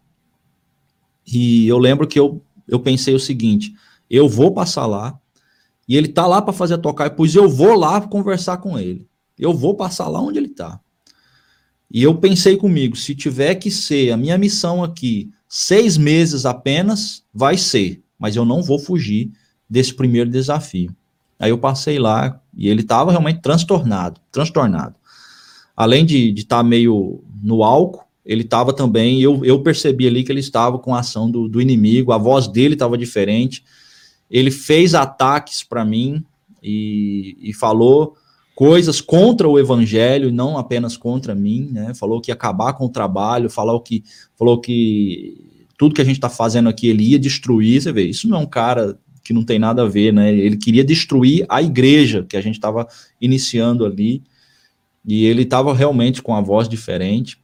E 1.30 1.68
eu 1.68 1.78
lembro 1.78 2.06
que 2.06 2.18
eu, 2.18 2.42
eu 2.66 2.80
pensei 2.80 3.14
o 3.14 3.20
seguinte: 3.20 3.74
eu 4.10 4.28
vou 4.28 4.52
passar 4.52 4.86
lá, 4.86 5.18
e 5.88 5.96
ele 5.96 6.08
tá 6.08 6.26
lá 6.26 6.40
para 6.40 6.52
fazer 6.52 6.74
a 6.74 6.78
tocar, 6.78 7.10
pois 7.10 7.34
eu 7.34 7.48
vou 7.48 7.74
lá 7.74 8.00
conversar 8.00 8.58
com 8.58 8.78
ele. 8.78 9.06
Eu 9.38 9.54
vou 9.54 9.74
passar 9.74 10.08
lá 10.08 10.20
onde 10.20 10.38
ele 10.38 10.48
tá. 10.48 10.80
E 11.90 12.02
eu 12.02 12.14
pensei 12.14 12.56
comigo: 12.56 12.96
se 12.96 13.14
tiver 13.14 13.54
que 13.56 13.70
ser 13.70 14.12
a 14.12 14.16
minha 14.16 14.38
missão 14.38 14.82
aqui 14.82 15.30
seis 15.48 15.96
meses 15.96 16.44
apenas, 16.44 17.22
vai 17.32 17.56
ser, 17.56 18.02
mas 18.18 18.36
eu 18.36 18.44
não 18.44 18.62
vou 18.62 18.78
fugir 18.78 19.30
desse 19.68 19.94
primeiro 19.94 20.30
desafio. 20.30 20.94
Aí 21.38 21.50
eu 21.50 21.58
passei 21.58 21.98
lá 21.98 22.40
e 22.54 22.68
ele 22.68 22.82
estava 22.82 23.10
realmente 23.10 23.40
transtornado, 23.40 24.20
transtornado. 24.32 24.96
Além 25.76 26.04
de 26.04 26.32
estar 26.32 26.56
tá 26.58 26.62
meio 26.62 27.22
no 27.40 27.62
álcool, 27.62 28.07
ele 28.28 28.42
estava 28.42 28.74
também, 28.74 29.22
eu, 29.22 29.42
eu 29.42 29.62
percebi 29.62 30.06
ali 30.06 30.22
que 30.22 30.30
ele 30.30 30.40
estava 30.40 30.78
com 30.78 30.94
a 30.94 31.00
ação 31.00 31.30
do, 31.30 31.48
do 31.48 31.62
inimigo, 31.62 32.12
a 32.12 32.18
voz 32.18 32.46
dele 32.46 32.74
estava 32.74 32.98
diferente. 32.98 33.64
Ele 34.30 34.50
fez 34.50 34.94
ataques 34.94 35.64
para 35.64 35.82
mim 35.82 36.22
e, 36.62 37.38
e 37.40 37.54
falou 37.54 38.14
coisas 38.54 39.00
contra 39.00 39.48
o 39.48 39.58
evangelho, 39.58 40.30
não 40.30 40.58
apenas 40.58 40.94
contra 40.94 41.34
mim, 41.34 41.70
né? 41.72 41.94
Falou 41.94 42.20
que 42.20 42.30
ia 42.30 42.34
acabar 42.34 42.74
com 42.74 42.84
o 42.84 42.90
trabalho, 42.90 43.48
falou 43.48 43.80
que, 43.80 44.04
falou 44.36 44.60
que 44.60 45.64
tudo 45.78 45.94
que 45.94 46.02
a 46.02 46.04
gente 46.04 46.16
está 46.16 46.28
fazendo 46.28 46.68
aqui 46.68 46.86
ele 46.86 47.04
ia 47.04 47.18
destruir. 47.18 47.80
Você 47.80 47.90
vê, 47.92 48.02
isso 48.02 48.28
não 48.28 48.36
é 48.36 48.40
um 48.40 48.46
cara 48.46 48.98
que 49.24 49.32
não 49.32 49.42
tem 49.42 49.58
nada 49.58 49.84
a 49.84 49.88
ver, 49.88 50.12
né? 50.12 50.34
Ele 50.34 50.58
queria 50.58 50.84
destruir 50.84 51.46
a 51.48 51.62
igreja 51.62 52.26
que 52.28 52.36
a 52.36 52.42
gente 52.42 52.56
estava 52.56 52.86
iniciando 53.18 53.86
ali, 53.86 54.22
e 55.02 55.24
ele 55.24 55.44
estava 55.44 55.72
realmente 55.72 56.20
com 56.20 56.34
a 56.34 56.42
voz 56.42 56.68
diferente. 56.68 57.38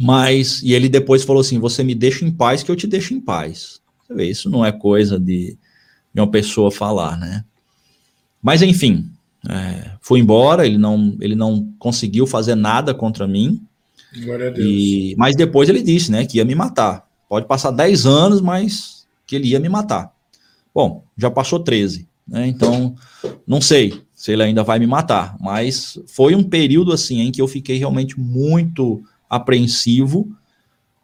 Mas, 0.00 0.62
e 0.62 0.74
ele 0.74 0.88
depois 0.88 1.24
falou 1.24 1.40
assim: 1.40 1.58
Você 1.58 1.82
me 1.82 1.92
deixa 1.92 2.24
em 2.24 2.30
paz, 2.30 2.62
que 2.62 2.70
eu 2.70 2.76
te 2.76 2.86
deixo 2.86 3.12
em 3.12 3.20
paz. 3.20 3.80
Isso 4.16 4.48
não 4.48 4.64
é 4.64 4.70
coisa 4.70 5.18
de, 5.18 5.58
de 6.14 6.20
uma 6.20 6.30
pessoa 6.30 6.70
falar, 6.70 7.18
né? 7.18 7.44
Mas, 8.40 8.62
enfim, 8.62 9.10
é, 9.48 9.90
foi 10.00 10.20
embora, 10.20 10.64
ele 10.64 10.78
não, 10.78 11.16
ele 11.20 11.34
não 11.34 11.72
conseguiu 11.80 12.28
fazer 12.28 12.54
nada 12.54 12.94
contra 12.94 13.26
mim. 13.26 13.60
Glória 14.22 14.48
a 14.48 14.50
Deus. 14.50 14.66
E, 14.66 15.16
mas 15.18 15.34
depois 15.34 15.68
ele 15.68 15.82
disse, 15.82 16.12
né, 16.12 16.24
que 16.24 16.38
ia 16.38 16.44
me 16.44 16.54
matar. 16.54 17.04
Pode 17.28 17.46
passar 17.46 17.72
10 17.72 18.06
anos, 18.06 18.40
mas 18.40 19.04
que 19.26 19.34
ele 19.34 19.48
ia 19.48 19.58
me 19.58 19.68
matar. 19.68 20.12
Bom, 20.72 21.04
já 21.16 21.28
passou 21.28 21.58
13, 21.58 22.08
né? 22.26 22.46
Então, 22.46 22.94
não 23.44 23.60
sei 23.60 24.00
se 24.14 24.30
ele 24.30 24.44
ainda 24.44 24.62
vai 24.62 24.78
me 24.78 24.86
matar, 24.86 25.36
mas 25.40 25.98
foi 26.06 26.36
um 26.36 26.44
período 26.44 26.92
assim 26.92 27.20
em 27.20 27.32
que 27.32 27.42
eu 27.42 27.48
fiquei 27.48 27.78
realmente 27.78 28.18
muito 28.18 29.02
apreensivo. 29.28 30.28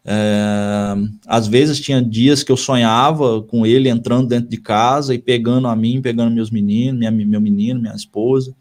É, 0.06 0.94
às 1.26 1.46
vezes 1.46 1.80
tinha 1.80 2.02
dias 2.02 2.42
que 2.42 2.52
eu 2.52 2.56
sonhava 2.56 3.42
com 3.42 3.64
ele 3.64 3.88
entrando 3.88 4.28
dentro 4.28 4.50
de 4.50 4.58
casa 4.58 5.14
e 5.14 5.18
pegando 5.18 5.66
a 5.66 5.74
mim, 5.74 6.02
pegando 6.02 6.34
meus 6.34 6.50
meninos, 6.50 6.98
minha, 6.98 7.10
meu 7.10 7.40
menino, 7.40 7.80
minha 7.80 7.94
esposa. 7.94 8.54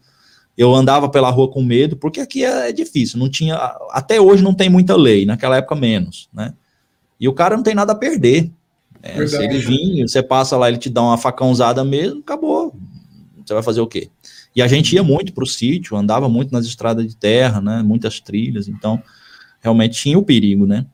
Eu 0.56 0.74
andava 0.74 1.08
pela 1.08 1.30
rua 1.30 1.50
com 1.50 1.62
medo, 1.62 1.96
porque 1.96 2.20
aqui 2.20 2.44
é, 2.44 2.68
é 2.68 2.72
difícil, 2.72 3.18
não 3.18 3.28
tinha, 3.28 3.56
até 3.90 4.20
hoje 4.20 4.42
não 4.42 4.54
tem 4.54 4.70
muita 4.70 4.96
lei, 4.96 5.26
naquela 5.26 5.56
época 5.56 5.74
menos, 5.74 6.28
né? 6.32 6.54
E 7.18 7.28
o 7.28 7.32
cara 7.32 7.56
não 7.56 7.62
tem 7.62 7.74
nada 7.74 7.92
a 7.92 7.96
perder. 7.96 8.50
É, 9.02 9.26
se 9.26 9.36
ele 9.36 9.58
vir, 9.58 10.08
você 10.08 10.22
passa 10.22 10.56
lá, 10.56 10.68
ele 10.68 10.78
te 10.78 10.88
dá 10.88 11.02
uma 11.02 11.18
facãozada 11.18 11.84
mesmo, 11.84 12.20
acabou. 12.20 12.74
Você 13.44 13.52
vai 13.52 13.62
fazer 13.62 13.80
o 13.80 13.86
quê? 13.86 14.08
E 14.56 14.62
a 14.62 14.68
gente 14.68 14.94
ia 14.94 15.02
muito 15.02 15.32
para 15.32 15.44
o 15.44 15.46
sítio, 15.46 15.96
andava 15.96 16.28
muito 16.28 16.52
nas 16.52 16.64
estradas 16.64 17.06
de 17.06 17.16
terra, 17.16 17.60
né? 17.60 17.82
Muitas 17.82 18.20
trilhas, 18.20 18.68
então 18.68 19.02
realmente 19.64 19.98
tinha 19.98 20.18
o 20.18 20.22
perigo, 20.22 20.66
né? 20.66 20.84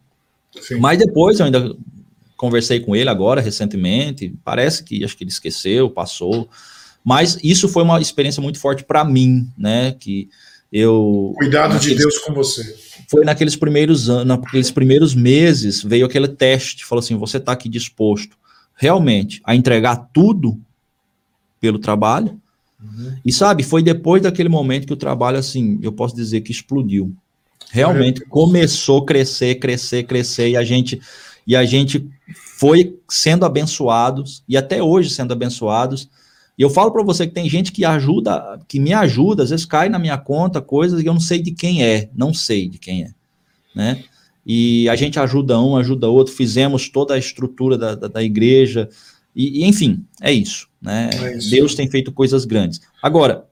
Sim. 0.60 0.78
Mas 0.78 0.98
depois 0.98 1.40
eu 1.40 1.46
ainda 1.46 1.76
conversei 2.36 2.78
com 2.78 2.94
ele 2.94 3.10
agora, 3.10 3.40
recentemente, 3.40 4.32
parece 4.44 4.84
que 4.84 5.04
acho 5.04 5.16
que 5.16 5.24
ele 5.24 5.30
esqueceu, 5.30 5.90
passou, 5.90 6.48
mas 7.04 7.38
isso 7.42 7.68
foi 7.68 7.82
uma 7.82 8.00
experiência 8.00 8.40
muito 8.40 8.58
forte 8.58 8.84
para 8.84 9.04
mim, 9.04 9.46
né, 9.58 9.92
que 9.98 10.28
eu... 10.72 11.34
Cuidado 11.36 11.74
naqueles, 11.74 11.96
de 11.96 12.02
Deus 12.02 12.18
com 12.18 12.32
você. 12.32 12.76
Foi 13.10 13.24
naqueles 13.24 13.56
primeiros 13.56 14.08
anos, 14.08 14.26
naqueles 14.26 14.70
primeiros 14.70 15.14
meses, 15.14 15.82
veio 15.82 16.06
aquele 16.06 16.28
teste, 16.28 16.84
falou 16.84 17.00
assim, 17.00 17.16
você 17.16 17.36
está 17.36 17.52
aqui 17.52 17.68
disposto 17.68 18.38
realmente 18.74 19.42
a 19.44 19.54
entregar 19.54 20.08
tudo 20.12 20.58
pelo 21.60 21.78
trabalho, 21.78 22.40
uhum. 22.82 23.18
e 23.22 23.30
sabe, 23.30 23.62
foi 23.62 23.82
depois 23.82 24.22
daquele 24.22 24.48
momento 24.48 24.86
que 24.86 24.92
o 24.94 24.96
trabalho, 24.96 25.36
assim, 25.36 25.78
eu 25.82 25.92
posso 25.92 26.16
dizer 26.16 26.40
que 26.40 26.52
explodiu, 26.52 27.14
realmente 27.70 28.20
começou 28.26 29.02
a 29.02 29.06
crescer, 29.06 29.56
crescer, 29.56 30.04
crescer, 30.04 30.50
e 30.50 30.56
a 30.56 30.64
gente 30.64 31.00
e 31.46 31.56
a 31.56 31.64
gente 31.64 32.08
foi 32.58 32.98
sendo 33.08 33.44
abençoados 33.44 34.42
e 34.48 34.56
até 34.56 34.82
hoje 34.82 35.10
sendo 35.10 35.32
abençoados. 35.32 36.08
E 36.56 36.62
eu 36.62 36.70
falo 36.70 36.92
para 36.92 37.02
você 37.02 37.26
que 37.26 37.32
tem 37.32 37.48
gente 37.48 37.72
que 37.72 37.84
ajuda, 37.84 38.60
que 38.68 38.78
me 38.78 38.92
ajuda, 38.92 39.42
às 39.42 39.50
vezes 39.50 39.64
cai 39.64 39.88
na 39.88 39.98
minha 39.98 40.18
conta 40.18 40.60
coisas 40.60 41.02
que 41.02 41.08
eu 41.08 41.14
não 41.14 41.20
sei 41.20 41.40
de 41.40 41.52
quem 41.52 41.82
é, 41.82 42.10
não 42.14 42.34
sei 42.34 42.68
de 42.68 42.78
quem 42.78 43.04
é, 43.04 43.10
né? 43.74 44.04
E 44.44 44.88
a 44.88 44.96
gente 44.96 45.18
ajuda 45.18 45.60
um, 45.60 45.76
ajuda 45.76 46.08
outro, 46.08 46.34
fizemos 46.34 46.88
toda 46.88 47.14
a 47.14 47.18
estrutura 47.18 47.78
da, 47.78 47.94
da, 47.94 48.08
da 48.08 48.22
igreja, 48.22 48.88
e, 49.34 49.62
e, 49.62 49.64
enfim, 49.64 50.04
é 50.20 50.32
isso, 50.32 50.68
né? 50.80 51.10
É 51.12 51.36
isso. 51.36 51.50
Deus 51.50 51.74
tem 51.74 51.88
feito 51.88 52.12
coisas 52.12 52.44
grandes. 52.44 52.80
Agora, 53.02 53.46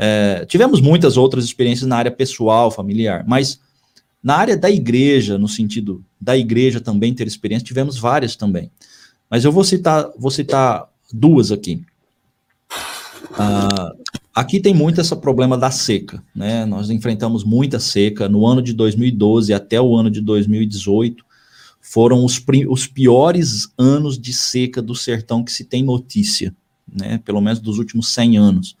é, 0.00 0.46
tivemos 0.46 0.80
muitas 0.80 1.16
outras 1.16 1.44
experiências 1.44 1.88
na 1.88 1.96
área 1.96 2.10
pessoal, 2.12 2.70
familiar, 2.70 3.24
mas 3.26 3.58
na 4.22 4.36
área 4.36 4.56
da 4.56 4.70
igreja, 4.70 5.36
no 5.36 5.48
sentido 5.48 6.04
da 6.20 6.36
igreja 6.36 6.80
também 6.80 7.12
ter 7.12 7.26
experiência, 7.26 7.66
tivemos 7.66 7.98
várias 7.98 8.36
também. 8.36 8.70
Mas 9.28 9.44
eu 9.44 9.50
vou 9.50 9.64
citar, 9.64 10.08
vou 10.16 10.30
citar 10.30 10.88
duas 11.12 11.50
aqui. 11.50 11.82
Uh, 13.32 14.00
aqui 14.32 14.60
tem 14.60 14.72
muito 14.72 15.00
esse 15.00 15.14
problema 15.16 15.58
da 15.58 15.70
seca, 15.70 16.22
né? 16.32 16.64
Nós 16.64 16.90
enfrentamos 16.90 17.42
muita 17.42 17.80
seca 17.80 18.28
no 18.28 18.46
ano 18.46 18.62
de 18.62 18.72
2012 18.72 19.52
até 19.52 19.80
o 19.80 19.96
ano 19.96 20.10
de 20.10 20.20
2018. 20.20 21.24
Foram 21.80 22.24
os, 22.24 22.40
os 22.68 22.86
piores 22.86 23.72
anos 23.76 24.16
de 24.16 24.32
seca 24.32 24.80
do 24.80 24.94
sertão 24.94 25.42
que 25.42 25.50
se 25.50 25.64
tem 25.64 25.82
notícia, 25.82 26.54
né? 26.86 27.18
Pelo 27.24 27.40
menos 27.40 27.58
dos 27.58 27.78
últimos 27.78 28.12
100 28.12 28.38
anos. 28.38 28.76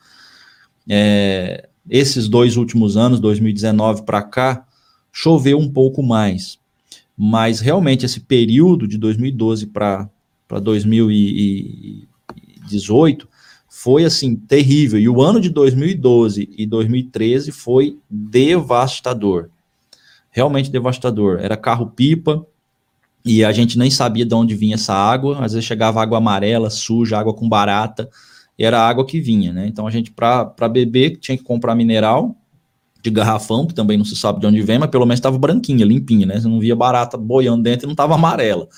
É, 0.88 1.68
esses 1.88 2.28
dois 2.28 2.56
últimos 2.56 2.96
anos, 2.96 3.20
2019 3.20 4.02
para 4.02 4.20
cá, 4.22 4.66
choveu 5.12 5.58
um 5.58 5.70
pouco 5.70 6.02
mais. 6.02 6.58
Mas 7.16 7.60
realmente 7.60 8.04
esse 8.06 8.20
período 8.20 8.86
de 8.86 8.96
2012 8.96 9.66
para 9.66 10.08
2018 10.62 13.28
foi 13.68 14.04
assim 14.04 14.36
terrível. 14.36 15.00
E 15.00 15.08
o 15.08 15.20
ano 15.20 15.40
de 15.40 15.50
2012 15.50 16.48
e 16.56 16.64
2013 16.66 17.50
foi 17.52 17.98
devastador. 18.08 19.50
Realmente 20.30 20.70
devastador. 20.70 21.40
Era 21.40 21.56
carro-pipa 21.56 22.46
e 23.24 23.44
a 23.44 23.50
gente 23.50 23.76
nem 23.78 23.90
sabia 23.90 24.24
de 24.24 24.34
onde 24.34 24.54
vinha 24.54 24.76
essa 24.76 24.94
água. 24.94 25.44
Às 25.44 25.52
vezes 25.52 25.66
chegava 25.66 26.00
água 26.00 26.18
amarela, 26.18 26.70
suja, 26.70 27.18
água 27.18 27.34
com 27.34 27.48
barata 27.48 28.08
era 28.64 28.80
a 28.80 28.88
água 28.88 29.06
que 29.06 29.20
vinha, 29.20 29.52
né? 29.52 29.66
Então 29.66 29.86
a 29.86 29.90
gente, 29.90 30.10
para 30.10 30.68
beber, 30.68 31.16
tinha 31.18 31.36
que 31.36 31.44
comprar 31.44 31.74
mineral 31.74 32.36
de 33.00 33.10
garrafão, 33.10 33.66
que 33.66 33.74
também 33.74 33.96
não 33.96 34.04
se 34.04 34.16
sabe 34.16 34.40
de 34.40 34.46
onde 34.46 34.60
vem, 34.62 34.78
mas 34.78 34.90
pelo 34.90 35.06
menos 35.06 35.18
estava 35.18 35.38
branquinha, 35.38 35.84
limpinha, 35.84 36.26
né? 36.26 36.40
Você 36.40 36.48
não 36.48 36.58
via 36.58 36.74
barata 36.74 37.16
boiando 37.16 37.62
dentro 37.62 37.86
e 37.86 37.86
não 37.86 37.92
estava 37.92 38.14
amarela. 38.14 38.68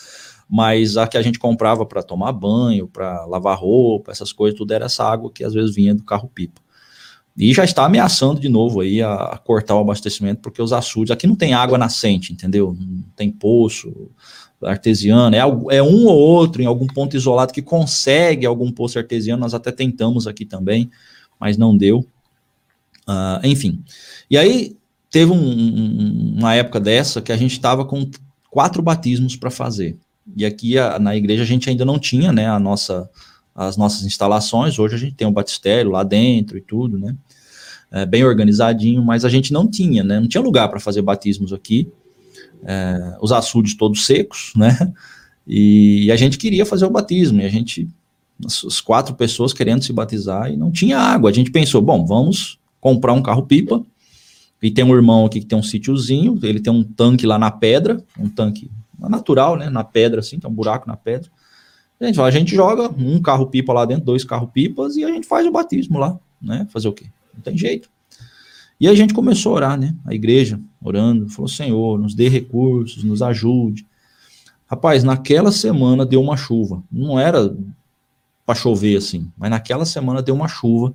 Mas 0.48 0.96
a 0.96 1.06
que 1.06 1.16
a 1.16 1.22
gente 1.22 1.38
comprava 1.38 1.86
para 1.86 2.02
tomar 2.02 2.32
banho, 2.32 2.86
para 2.86 3.24
lavar 3.24 3.56
roupa, 3.56 4.10
essas 4.10 4.32
coisas, 4.32 4.58
tudo 4.58 4.74
era 4.74 4.86
essa 4.86 5.04
água 5.04 5.30
que 5.32 5.44
às 5.44 5.54
vezes 5.54 5.74
vinha 5.74 5.94
do 5.94 6.02
carro-pipa. 6.02 6.60
E 7.36 7.54
já 7.54 7.64
está 7.64 7.84
ameaçando 7.84 8.40
de 8.40 8.48
novo 8.48 8.80
aí 8.80 9.00
a, 9.00 9.14
a, 9.14 9.38
cortar 9.38 9.76
o 9.76 9.80
abastecimento, 9.80 10.42
porque 10.42 10.60
os 10.60 10.72
açudes, 10.72 11.10
aqui 11.10 11.26
não 11.26 11.36
tem 11.36 11.54
água 11.54 11.78
nascente, 11.78 12.32
entendeu? 12.32 12.76
Não 12.78 13.02
tem 13.16 13.30
poço, 13.30 14.10
artesiana, 14.62 15.36
é, 15.36 15.40
é 15.40 15.82
um 15.82 16.06
ou 16.06 16.18
outro 16.18 16.62
em 16.62 16.66
algum 16.66 16.86
ponto 16.86 17.16
isolado 17.16 17.52
que 17.52 17.62
consegue 17.62 18.44
algum 18.46 18.70
poço 18.70 18.98
artesiano, 18.98 19.40
nós 19.40 19.54
até 19.54 19.72
tentamos 19.72 20.26
aqui 20.26 20.44
também, 20.44 20.90
mas 21.38 21.56
não 21.56 21.76
deu. 21.76 22.00
Uh, 23.08 23.44
enfim, 23.44 23.82
e 24.30 24.36
aí 24.36 24.76
teve 25.10 25.32
um, 25.32 26.34
uma 26.38 26.54
época 26.54 26.78
dessa 26.78 27.20
que 27.20 27.32
a 27.32 27.36
gente 27.36 27.52
estava 27.52 27.84
com 27.84 28.08
quatro 28.50 28.82
batismos 28.82 29.36
para 29.36 29.50
fazer. 29.50 29.96
E 30.36 30.44
aqui 30.44 30.78
a, 30.78 30.98
na 30.98 31.16
igreja 31.16 31.42
a 31.42 31.46
gente 31.46 31.68
ainda 31.68 31.84
não 31.84 31.98
tinha, 31.98 32.32
né, 32.32 32.48
a 32.48 32.58
nossa, 32.58 33.08
as 33.54 33.76
nossas 33.76 34.04
instalações. 34.04 34.78
Hoje 34.78 34.94
a 34.94 34.98
gente 34.98 35.14
tem 35.14 35.26
um 35.26 35.32
batistério 35.32 35.90
lá 35.90 36.04
dentro 36.04 36.56
e 36.56 36.60
tudo, 36.60 36.98
né, 36.98 37.16
é, 37.90 38.06
bem 38.06 38.24
organizadinho, 38.24 39.02
mas 39.02 39.24
a 39.24 39.28
gente 39.28 39.52
não 39.52 39.66
tinha, 39.66 40.04
né, 40.04 40.20
não 40.20 40.28
tinha 40.28 40.42
lugar 40.42 40.68
para 40.68 40.78
fazer 40.78 41.02
batismos 41.02 41.52
aqui. 41.52 41.90
É, 42.64 43.16
os 43.20 43.32
açudes 43.32 43.74
todos 43.74 44.04
secos, 44.04 44.52
né, 44.54 44.92
e, 45.46 46.04
e, 46.04 46.12
a 46.12 46.16
gente 46.16 46.36
queria 46.36 46.66
fazer 46.66 46.84
o 46.84 46.90
batismo, 46.90 47.40
e 47.40 47.44
a 47.44 47.48
gente, 47.48 47.88
as 48.44 48.80
quatro 48.80 49.14
pessoas 49.14 49.52
querendo 49.52 49.82
se 49.82 49.92
batizar, 49.92 50.52
e 50.52 50.56
não 50.56 50.70
tinha 50.70 50.98
água. 50.98 51.30
A 51.30 51.32
gente 51.32 51.50
pensou, 51.50 51.80
bom, 51.80 52.04
vamos 52.04 52.58
comprar 52.80 53.14
um 53.14 53.22
carro-pipa, 53.22 53.84
e 54.62 54.70
tem 54.70 54.84
um 54.84 54.94
irmão 54.94 55.24
aqui 55.24 55.40
que 55.40 55.46
tem 55.46 55.58
um 55.58 55.62
sítiozinho, 55.62 56.38
ele 56.42 56.60
tem 56.60 56.72
um 56.72 56.84
tanque 56.84 57.26
lá 57.26 57.38
na 57.38 57.50
pedra, 57.50 58.02
um 58.18 58.28
tanque 58.28 58.70
natural, 58.98 59.56
né, 59.56 59.70
na 59.70 59.82
pedra, 59.82 60.20
assim, 60.20 60.38
tem 60.38 60.50
um 60.50 60.54
buraco 60.54 60.86
na 60.86 60.96
pedra. 60.96 61.30
A 61.98 62.06
gente, 62.06 62.20
a 62.20 62.30
gente 62.30 62.54
joga 62.54 62.88
um 62.88 63.20
carro-pipa 63.20 63.72
lá 63.72 63.84
dentro, 63.84 64.04
dois 64.04 64.24
carro-pipas, 64.24 64.96
e 64.96 65.04
a 65.04 65.08
gente 65.08 65.26
faz 65.26 65.46
o 65.46 65.50
batismo 65.50 65.98
lá, 65.98 66.18
né, 66.40 66.66
fazer 66.70 66.88
o 66.88 66.92
quê? 66.92 67.06
Não 67.34 67.40
tem 67.40 67.56
jeito. 67.56 67.90
E 68.80 68.88
a 68.88 68.94
gente 68.94 69.12
começou 69.12 69.52
a 69.52 69.56
orar, 69.56 69.78
né, 69.78 69.94
a 70.06 70.14
igreja, 70.14 70.58
orando, 70.82 71.28
falou, 71.28 71.48
Senhor, 71.48 71.98
nos 71.98 72.14
dê 72.14 72.28
recursos, 72.28 73.04
nos 73.04 73.20
ajude. 73.20 73.86
Rapaz, 74.66 75.04
naquela 75.04 75.52
semana 75.52 76.06
deu 76.06 76.22
uma 76.22 76.36
chuva, 76.36 76.82
não 76.90 77.20
era 77.20 77.54
para 78.46 78.54
chover 78.54 78.96
assim, 78.96 79.30
mas 79.36 79.50
naquela 79.50 79.84
semana 79.84 80.22
deu 80.22 80.34
uma 80.34 80.48
chuva 80.48 80.94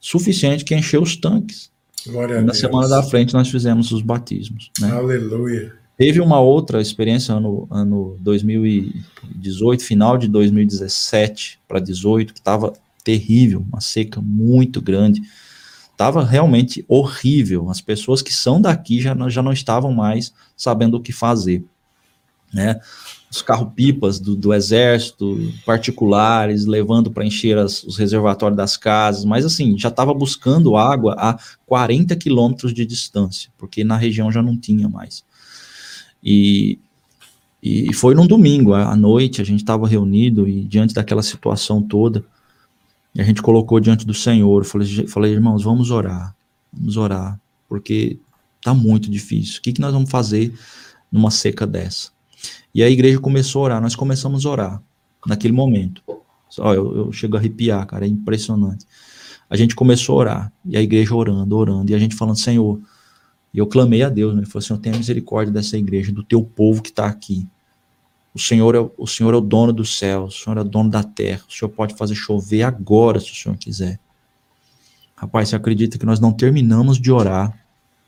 suficiente 0.00 0.64
que 0.64 0.74
encheu 0.74 1.02
os 1.02 1.14
tanques. 1.14 1.70
Glória 2.06 2.42
Na 2.42 2.54
semana 2.54 2.88
da 2.88 3.02
frente 3.02 3.34
nós 3.34 3.48
fizemos 3.48 3.92
os 3.92 4.02
batismos. 4.02 4.70
Né? 4.80 4.90
Aleluia. 4.90 5.72
Teve 5.96 6.20
uma 6.20 6.40
outra 6.40 6.80
experiência 6.80 7.34
ano, 7.34 7.68
ano 7.70 8.16
2018, 8.20 9.84
final 9.84 10.18
de 10.18 10.26
2017 10.26 11.60
para 11.68 11.78
18, 11.78 12.32
que 12.32 12.40
estava 12.40 12.72
terrível, 13.04 13.64
uma 13.70 13.80
seca 13.80 14.20
muito 14.20 14.80
grande. 14.80 15.22
Estava 16.02 16.24
realmente 16.24 16.84
horrível. 16.88 17.70
As 17.70 17.80
pessoas 17.80 18.20
que 18.20 18.34
são 18.34 18.60
daqui 18.60 19.00
já 19.00 19.14
não, 19.14 19.30
já 19.30 19.40
não 19.40 19.52
estavam 19.52 19.92
mais 19.92 20.34
sabendo 20.56 20.96
o 20.96 21.00
que 21.00 21.12
fazer. 21.12 21.64
Né? 22.52 22.80
os 23.30 23.40
carro-pipas 23.40 24.20
do, 24.20 24.36
do, 24.36 24.52
exército, 24.52 25.38
particulares, 25.64 26.66
levando 26.66 27.10
para 27.10 27.24
encher 27.24 27.56
as, 27.56 27.82
os 27.82 27.96
reservatórios 27.96 28.58
das 28.58 28.76
casas, 28.76 29.24
mas 29.24 29.46
assim, 29.46 29.78
já 29.78 29.88
estava 29.88 30.12
buscando 30.12 30.76
água 30.76 31.14
a 31.16 31.38
40 31.64 32.14
quilômetros 32.16 32.74
de 32.74 32.84
distância, 32.84 33.50
porque 33.56 33.84
na 33.84 33.96
região 33.96 34.30
já 34.30 34.42
não 34.42 34.54
tinha 34.54 34.86
mais. 34.86 35.24
E, 36.22 36.78
e 37.62 37.94
foi 37.94 38.14
num 38.14 38.26
domingo, 38.26 38.74
à 38.74 38.94
noite, 38.94 39.40
a 39.40 39.44
gente 39.44 39.60
estava 39.60 39.88
reunido 39.88 40.46
e 40.46 40.64
diante 40.64 40.92
daquela 40.92 41.22
situação 41.22 41.80
toda, 41.80 42.22
a 43.20 43.24
gente 43.24 43.42
colocou 43.42 43.78
diante 43.78 44.06
do 44.06 44.14
Senhor, 44.14 44.64
falei, 44.64 45.06
falei 45.06 45.32
irmãos, 45.32 45.62
vamos 45.62 45.90
orar, 45.90 46.34
vamos 46.72 46.96
orar, 46.96 47.38
porque 47.68 48.18
tá 48.62 48.72
muito 48.72 49.10
difícil. 49.10 49.58
O 49.58 49.62
que, 49.62 49.72
que 49.72 49.80
nós 49.80 49.92
vamos 49.92 50.10
fazer 50.10 50.54
numa 51.10 51.30
seca 51.30 51.66
dessa? 51.66 52.10
E 52.74 52.82
a 52.82 52.88
igreja 52.88 53.18
começou 53.18 53.62
a 53.62 53.64
orar, 53.66 53.82
nós 53.82 53.94
começamos 53.94 54.46
a 54.46 54.50
orar 54.50 54.82
naquele 55.26 55.52
momento. 55.52 56.02
Ó, 56.58 56.74
eu, 56.74 56.96
eu 56.96 57.12
chego 57.12 57.36
a 57.36 57.38
arrepiar, 57.38 57.86
cara, 57.86 58.06
é 58.06 58.08
impressionante. 58.08 58.86
A 59.48 59.56
gente 59.56 59.74
começou 59.74 60.16
a 60.16 60.18
orar, 60.18 60.52
e 60.64 60.76
a 60.76 60.82
igreja 60.82 61.14
orando, 61.14 61.54
orando, 61.54 61.92
e 61.92 61.94
a 61.94 61.98
gente 61.98 62.14
falando, 62.14 62.38
Senhor, 62.38 62.80
e 63.52 63.58
eu 63.58 63.66
clamei 63.66 64.02
a 64.02 64.08
Deus, 64.08 64.32
né? 64.34 64.40
Ele 64.40 64.46
falou, 64.46 64.62
Senhor, 64.62 64.78
tenha 64.78 64.96
misericórdia 64.96 65.52
dessa 65.52 65.76
igreja, 65.76 66.10
do 66.10 66.22
teu 66.22 66.42
povo 66.42 66.80
que 66.80 66.88
está 66.88 67.06
aqui. 67.06 67.46
O 68.34 68.38
Senhor, 68.38 68.74
é, 68.74 68.90
o 68.96 69.06
Senhor 69.06 69.34
é 69.34 69.36
o 69.36 69.40
dono 69.40 69.72
do 69.72 69.84
céu, 69.84 70.24
o 70.24 70.30
Senhor 70.30 70.56
é 70.56 70.62
o 70.62 70.64
dono 70.64 70.90
da 70.90 71.02
terra, 71.02 71.42
o 71.48 71.52
Senhor 71.52 71.68
pode 71.70 71.94
fazer 71.94 72.14
chover 72.14 72.62
agora, 72.62 73.20
se 73.20 73.30
o 73.30 73.34
Senhor 73.34 73.56
quiser. 73.56 73.98
Rapaz, 75.14 75.50
você 75.50 75.56
acredita 75.56 75.98
que 75.98 76.06
nós 76.06 76.18
não 76.18 76.32
terminamos 76.32 76.98
de 76.98 77.12
orar, 77.12 77.56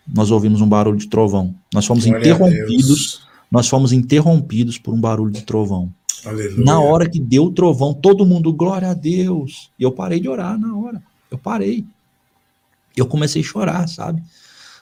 nós 0.07 0.31
ouvimos 0.31 0.61
um 0.61 0.69
barulho 0.69 0.99
de 0.99 1.09
trovão. 1.09 1.55
Nós 1.73 1.87
fomos 1.87 2.05
Glória 2.05 2.21
interrompidos 2.21 3.25
nós 3.55 3.69
fomos 3.69 3.93
interrompidos 3.93 4.79
por 4.79 4.93
um 4.93 5.01
barulho 5.01 5.31
de 5.31 5.43
trovão. 5.43 5.95
Aleluia. 6.27 6.65
Na 6.65 6.81
hora 6.81 7.09
que 7.09 7.21
deu 7.21 7.45
o 7.45 7.53
trovão, 7.53 7.95
todo 7.95 8.27
mundo, 8.27 8.53
glória 8.53 8.91
a 8.91 8.95
Deus. 8.95 9.71
E 9.79 9.85
eu 9.85 9.93
parei 9.93 10.19
de 10.19 10.29
orar 10.29 10.59
na 10.59 10.77
hora. 10.77 11.01
Eu 11.31 11.39
parei. 11.39 11.85
Eu 12.97 13.07
comecei 13.07 13.43
a 13.43 13.45
chorar, 13.45 13.89
sabe? 13.89 14.21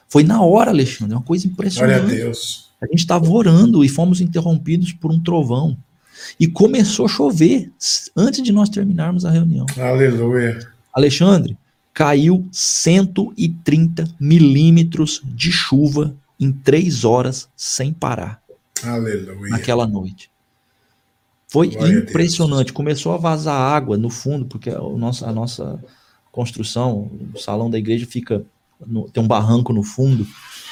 Foi 0.07 0.23
na 0.23 0.41
hora, 0.41 0.71
Alexandre, 0.71 1.13
uma 1.13 1.21
coisa 1.21 1.45
impressionante. 1.45 1.99
Glória 1.99 2.15
a 2.15 2.25
Deus. 2.25 2.71
A 2.83 2.85
gente 2.87 2.99
estava 2.99 3.29
orando 3.29 3.83
e 3.83 3.87
fomos 3.87 4.19
interrompidos 4.19 4.91
por 4.91 5.09
um 5.09 5.19
trovão. 5.19 5.77
E 6.39 6.47
começou 6.47 7.05
a 7.05 7.09
chover 7.09 7.71
antes 8.15 8.43
de 8.43 8.51
nós 8.51 8.69
terminarmos 8.69 9.25
a 9.25 9.31
reunião. 9.31 9.65
Aleluia. 9.79 10.59
Alexandre, 10.93 11.57
caiu 11.93 12.45
130 12.51 14.05
milímetros 14.19 15.21
de 15.23 15.51
chuva 15.51 16.13
em 16.39 16.51
três 16.51 17.05
horas 17.05 17.47
sem 17.55 17.93
parar. 17.93 18.41
Aleluia. 18.83 19.49
naquela 19.49 19.87
noite. 19.87 20.29
Foi 21.47 21.69
Glória 21.69 21.99
impressionante. 21.99 22.73
Começou 22.73 23.13
a 23.13 23.17
vazar 23.17 23.55
água 23.55 23.97
no 23.97 24.09
fundo, 24.09 24.45
porque 24.45 24.69
a 24.69 24.79
nossa, 24.79 25.29
a 25.29 25.31
nossa 25.31 25.81
construção, 26.31 27.09
o 27.33 27.39
salão 27.39 27.69
da 27.69 27.77
igreja 27.77 28.05
fica 28.05 28.45
no, 28.85 29.09
tem 29.09 29.23
um 29.23 29.27
barranco 29.27 29.71
no 29.71 29.83
fundo 29.83 30.27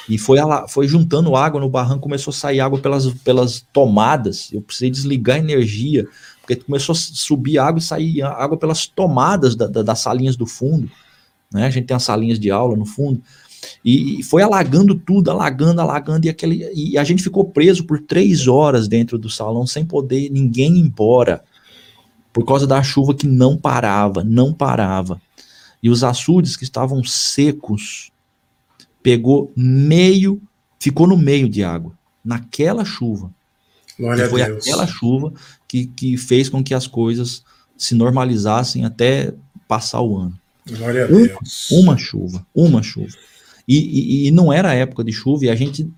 e 0.08 0.18
foi, 0.18 0.38
foi 0.68 0.88
juntando 0.88 1.36
água 1.36 1.60
no 1.60 1.68
barranco, 1.68 2.00
começou 2.00 2.32
a 2.32 2.34
sair 2.34 2.60
água 2.60 2.78
pelas, 2.78 3.06
pelas 3.06 3.64
tomadas. 3.72 4.52
Eu 4.52 4.60
precisei 4.60 4.90
desligar 4.90 5.36
a 5.36 5.40
energia, 5.40 6.06
porque 6.40 6.56
começou 6.56 6.92
a 6.92 6.96
subir 6.96 7.58
água 7.58 7.78
e 7.78 7.82
sair 7.82 8.22
água 8.22 8.56
pelas 8.56 8.86
tomadas 8.86 9.54
da, 9.54 9.66
da, 9.66 9.82
das 9.82 10.00
salinhas 10.00 10.36
do 10.36 10.46
fundo. 10.46 10.90
Né? 11.52 11.66
A 11.66 11.70
gente 11.70 11.86
tem 11.86 11.96
as 11.96 12.02
salinhas 12.02 12.38
de 12.38 12.50
aula 12.50 12.76
no 12.76 12.84
fundo. 12.84 13.22
E 13.84 14.22
foi 14.24 14.42
alagando 14.42 14.94
tudo, 14.94 15.30
alagando, 15.30 15.80
alagando, 15.80 16.26
e, 16.26 16.28
aquele, 16.28 16.68
e 16.74 16.98
a 16.98 17.04
gente 17.04 17.22
ficou 17.22 17.44
preso 17.44 17.84
por 17.84 18.00
três 18.00 18.48
horas 18.48 18.88
dentro 18.88 19.16
do 19.16 19.30
salão 19.30 19.66
sem 19.66 19.84
poder 19.84 20.30
ninguém 20.30 20.76
ir 20.76 20.80
embora, 20.80 21.44
por 22.32 22.44
causa 22.44 22.66
da 22.66 22.82
chuva 22.82 23.14
que 23.14 23.26
não 23.26 23.56
parava, 23.56 24.24
não 24.24 24.52
parava. 24.52 25.20
E 25.82 25.90
os 25.90 26.02
açudes 26.02 26.56
que 26.56 26.64
estavam 26.64 27.02
secos, 27.04 28.11
pegou 29.02 29.52
meio, 29.56 30.40
ficou 30.78 31.06
no 31.06 31.16
meio 31.16 31.48
de 31.48 31.62
água, 31.62 31.92
naquela 32.24 32.84
chuva. 32.84 33.30
Glória 33.98 34.28
foi 34.28 34.42
aquela 34.42 34.86
chuva 34.86 35.32
que, 35.68 35.86
que 35.86 36.16
fez 36.16 36.48
com 36.48 36.62
que 36.62 36.74
as 36.74 36.86
coisas 36.86 37.44
se 37.76 37.94
normalizassem 37.94 38.84
até 38.84 39.34
passar 39.68 40.00
o 40.00 40.16
ano. 40.16 40.38
Glória 40.68 41.04
a 41.04 41.06
Deus. 41.08 41.70
Uma 41.70 41.96
chuva, 41.96 42.46
uma 42.54 42.82
chuva. 42.82 43.12
E, 43.66 43.78
e, 43.78 44.28
e, 44.28 44.30
não 44.30 44.52
era 44.52 44.74
época 44.74 45.04
de 45.04 45.12
chuva, 45.12 45.44
e 45.44 45.50
a 45.50 45.54
gente, 45.54 45.88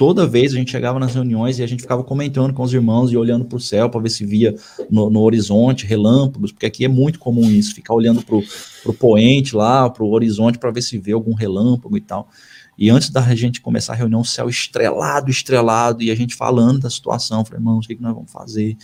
toda 0.00 0.26
vez, 0.26 0.54
a 0.54 0.56
gente 0.56 0.70
chegava 0.70 0.98
nas 0.98 1.14
reuniões 1.14 1.58
e 1.58 1.62
a 1.62 1.66
gente 1.66 1.82
ficava 1.82 2.02
comentando 2.02 2.54
com 2.54 2.62
os 2.62 2.72
irmãos 2.72 3.12
e 3.12 3.18
olhando 3.18 3.44
para 3.44 3.58
o 3.58 3.60
céu 3.60 3.90
para 3.90 4.00
ver 4.00 4.08
se 4.08 4.24
via 4.24 4.54
no, 4.90 5.10
no, 5.10 5.20
horizonte 5.20 5.84
relâmpagos, 5.84 6.52
porque 6.52 6.64
aqui 6.64 6.86
é 6.86 6.88
muito 6.88 7.18
comum 7.18 7.44
isso, 7.50 7.74
ficar 7.74 7.92
olhando 7.92 8.22
para 8.22 8.34
o 8.34 8.94
poente 8.94 9.54
lá, 9.54 9.90
para 9.90 10.02
o 10.02 10.10
horizonte, 10.10 10.56
para 10.58 10.70
ver 10.70 10.80
se 10.80 10.96
vê 10.96 11.12
algum 11.12 11.34
relâmpago 11.34 11.98
e 11.98 12.00
tal. 12.00 12.30
E 12.78 12.88
antes 12.88 13.10
da 13.10 13.20
gente 13.34 13.60
começar 13.60 13.92
a 13.92 13.96
reunião, 13.96 14.22
o 14.22 14.24
céu 14.24 14.48
estrelado, 14.48 15.30
estrelado, 15.30 16.02
e 16.02 16.10
a 16.10 16.14
gente 16.14 16.34
falando 16.34 16.80
da 16.80 16.88
situação, 16.88 17.44
falei, 17.44 17.60
irmãos, 17.60 17.84
o 17.84 17.88
que, 17.88 17.94
que 17.94 18.02
nós 18.02 18.14
vamos 18.14 18.32
fazer? 18.32 18.78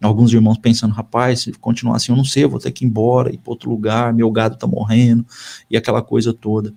Alguns 0.00 0.32
irmãos 0.32 0.56
pensando, 0.56 0.94
rapaz, 0.94 1.40
se 1.40 1.52
continuar 1.54 1.96
assim, 1.96 2.12
eu 2.12 2.16
não 2.16 2.24
sei, 2.24 2.44
eu 2.44 2.48
vou 2.48 2.60
ter 2.60 2.70
que 2.70 2.84
ir 2.84 2.86
embora, 2.86 3.34
ir 3.34 3.38
para 3.38 3.50
outro 3.50 3.68
lugar, 3.68 4.14
meu 4.14 4.30
gado 4.30 4.54
está 4.54 4.68
morrendo, 4.68 5.26
e 5.68 5.76
aquela 5.76 6.00
coisa 6.00 6.32
toda 6.32 6.72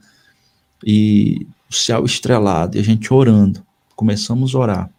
e 0.84 1.46
o 1.70 1.74
céu 1.76 2.04
estrelado, 2.06 2.76
e 2.76 2.80
a 2.80 2.84
gente 2.84 3.14
orando. 3.14 3.64
Começamos 3.96 4.56
a 4.56 4.60
orar. 4.60 4.90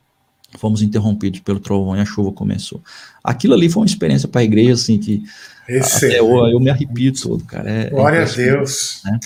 Fomos 0.59 0.83
interrompidos 0.83 1.41
pelo 1.41 1.59
trovão 1.59 1.97
e 1.97 2.01
a 2.01 2.05
chuva 2.05 2.33
começou. 2.33 2.83
Aquilo 3.23 3.55
ali 3.55 3.69
foi 3.69 3.83
uma 3.83 3.87
experiência 3.87 4.29
para 4.29 4.41
a 4.41 4.45
igreja, 4.45 4.75
assim, 4.75 4.99
que 4.99 5.25
até 5.69 6.21
eu, 6.21 6.29
eu 6.47 6.61
me 6.61 6.71
arrepio 6.71 7.13
todo, 7.13 7.45
cara. 7.45 7.69
É, 7.69 7.87
é 7.87 7.91
Glória 7.91 8.19
é 8.19 8.23
a 8.23 8.27
Deus. 8.27 9.01
Né? 9.05 9.19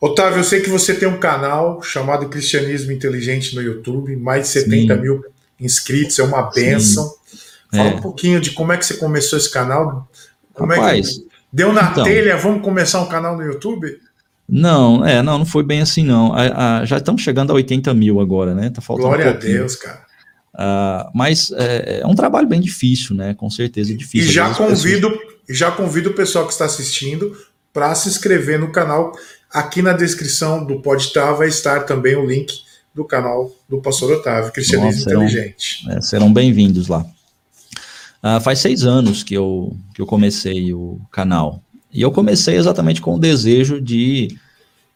Otávio, 0.00 0.38
eu 0.38 0.44
sei 0.44 0.60
que 0.60 0.68
você 0.68 0.94
tem 0.94 1.08
um 1.08 1.18
canal 1.18 1.82
chamado 1.82 2.28
Cristianismo 2.28 2.92
Inteligente 2.92 3.54
no 3.54 3.62
YouTube, 3.62 4.14
mais 4.16 4.42
de 4.42 4.48
70 4.48 4.94
Sim. 4.94 5.00
mil 5.00 5.24
inscritos, 5.60 6.18
é 6.18 6.22
uma 6.22 6.42
benção. 6.50 7.12
Fala 7.70 7.90
é. 7.90 7.94
um 7.94 8.00
pouquinho 8.00 8.40
de 8.40 8.52
como 8.52 8.72
é 8.72 8.76
que 8.76 8.86
você 8.86 8.94
começou 8.94 9.38
esse 9.38 9.50
canal. 9.50 10.08
Como 10.54 10.72
Rapaz, 10.72 11.08
é 11.08 11.12
que 11.12 11.26
deu 11.52 11.72
na 11.72 11.90
então, 11.90 12.04
telha, 12.04 12.36
vamos 12.36 12.62
começar 12.62 13.00
um 13.00 13.08
canal 13.08 13.36
no 13.36 13.42
YouTube? 13.42 13.98
Não, 14.48 15.04
é, 15.04 15.22
não, 15.22 15.38
não 15.38 15.46
foi 15.46 15.62
bem 15.62 15.80
assim, 15.80 16.02
não. 16.02 16.32
A, 16.32 16.78
a, 16.80 16.84
já 16.84 16.96
estamos 16.96 17.22
chegando 17.22 17.50
a 17.50 17.54
80 17.54 17.92
mil 17.94 18.20
agora, 18.20 18.54
né? 18.54 18.70
Tá 18.70 18.80
faltando 18.80 19.08
Glória 19.08 19.26
um 19.26 19.30
a 19.30 19.32
Deus, 19.34 19.76
cara. 19.76 20.06
Uh, 20.54 21.10
mas 21.14 21.52
é, 21.52 22.00
é, 22.00 22.06
um 22.06 22.14
trabalho 22.14 22.48
bem 22.48 22.60
difícil, 22.60 23.14
né? 23.14 23.34
Com 23.34 23.50
certeza 23.50 23.92
é 23.92 23.96
difícil. 23.96 24.30
E 24.30 24.32
já 24.32 24.52
convido, 24.54 25.10
pessoas... 25.10 25.58
já 25.58 25.70
convido 25.70 26.10
o 26.10 26.14
pessoal 26.14 26.46
que 26.46 26.52
está 26.52 26.64
assistindo 26.64 27.36
para 27.72 27.94
se 27.94 28.08
inscrever 28.08 28.58
no 28.58 28.72
canal 28.72 29.12
Aqui 29.50 29.80
na 29.80 29.94
descrição 29.94 30.64
do 30.64 30.80
Podtar 30.80 31.32
vai 31.32 31.48
estar 31.48 31.84
também 31.84 32.14
o 32.14 32.26
link 32.26 32.52
do 32.94 33.02
canal 33.04 33.50
do 33.66 33.80
Pastor 33.80 34.12
Otávio, 34.12 34.52
Cristianismo 34.52 34.90
Nossa, 34.92 35.04
serão, 35.04 35.24
Inteligente. 35.24 35.90
É, 35.90 36.00
serão 36.02 36.32
bem-vindos 36.32 36.86
lá. 36.86 37.06
Uh, 38.22 38.40
faz 38.42 38.58
seis 38.58 38.82
anos 38.84 39.22
que 39.22 39.32
eu, 39.32 39.74
que 39.94 40.02
eu 40.02 40.06
comecei 40.06 40.74
o 40.74 41.00
canal. 41.10 41.62
E 41.92 42.02
eu 42.02 42.10
comecei 42.10 42.56
exatamente 42.56 43.00
com 43.00 43.14
o 43.14 43.18
desejo 43.18 43.80
de, 43.80 44.36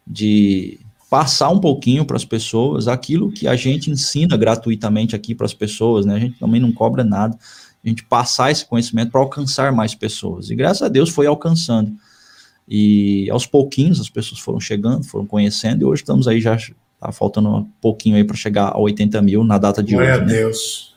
de 0.06 0.78
passar 1.08 1.50
um 1.50 1.58
pouquinho 1.58 2.04
para 2.04 2.16
as 2.16 2.24
pessoas 2.24 2.88
aquilo 2.88 3.30
que 3.30 3.46
a 3.46 3.56
gente 3.56 3.90
ensina 3.90 4.36
gratuitamente 4.36 5.14
aqui 5.16 5.34
para 5.34 5.46
as 5.46 5.54
pessoas, 5.54 6.06
né? 6.06 6.14
A 6.14 6.18
gente 6.18 6.38
também 6.38 6.60
não 6.60 6.72
cobra 6.72 7.02
nada. 7.04 7.36
A 7.84 7.88
gente 7.88 8.04
passar 8.04 8.50
esse 8.50 8.64
conhecimento 8.64 9.10
para 9.10 9.20
alcançar 9.20 9.72
mais 9.72 9.94
pessoas. 9.94 10.50
E 10.50 10.54
graças 10.54 10.82
a 10.82 10.88
Deus 10.88 11.10
foi 11.10 11.26
alcançando. 11.26 11.92
E 12.68 13.28
aos 13.30 13.44
pouquinhos 13.44 14.00
as 14.00 14.08
pessoas 14.08 14.40
foram 14.40 14.60
chegando, 14.60 15.04
foram 15.04 15.26
conhecendo, 15.26 15.82
e 15.82 15.84
hoje 15.84 16.02
estamos 16.02 16.28
aí 16.28 16.40
já, 16.40 16.56
tá 17.00 17.10
faltando 17.10 17.48
um 17.48 17.68
pouquinho 17.80 18.16
aí 18.16 18.24
para 18.24 18.36
chegar 18.36 18.68
a 18.68 18.78
80 18.78 19.20
mil 19.20 19.44
na 19.44 19.58
data 19.58 19.82
de 19.82 19.94
Glória 19.94 20.14
hoje. 20.14 20.18
Glória 20.20 20.34
a 20.34 20.38
né? 20.38 20.44
Deus. 20.44 20.94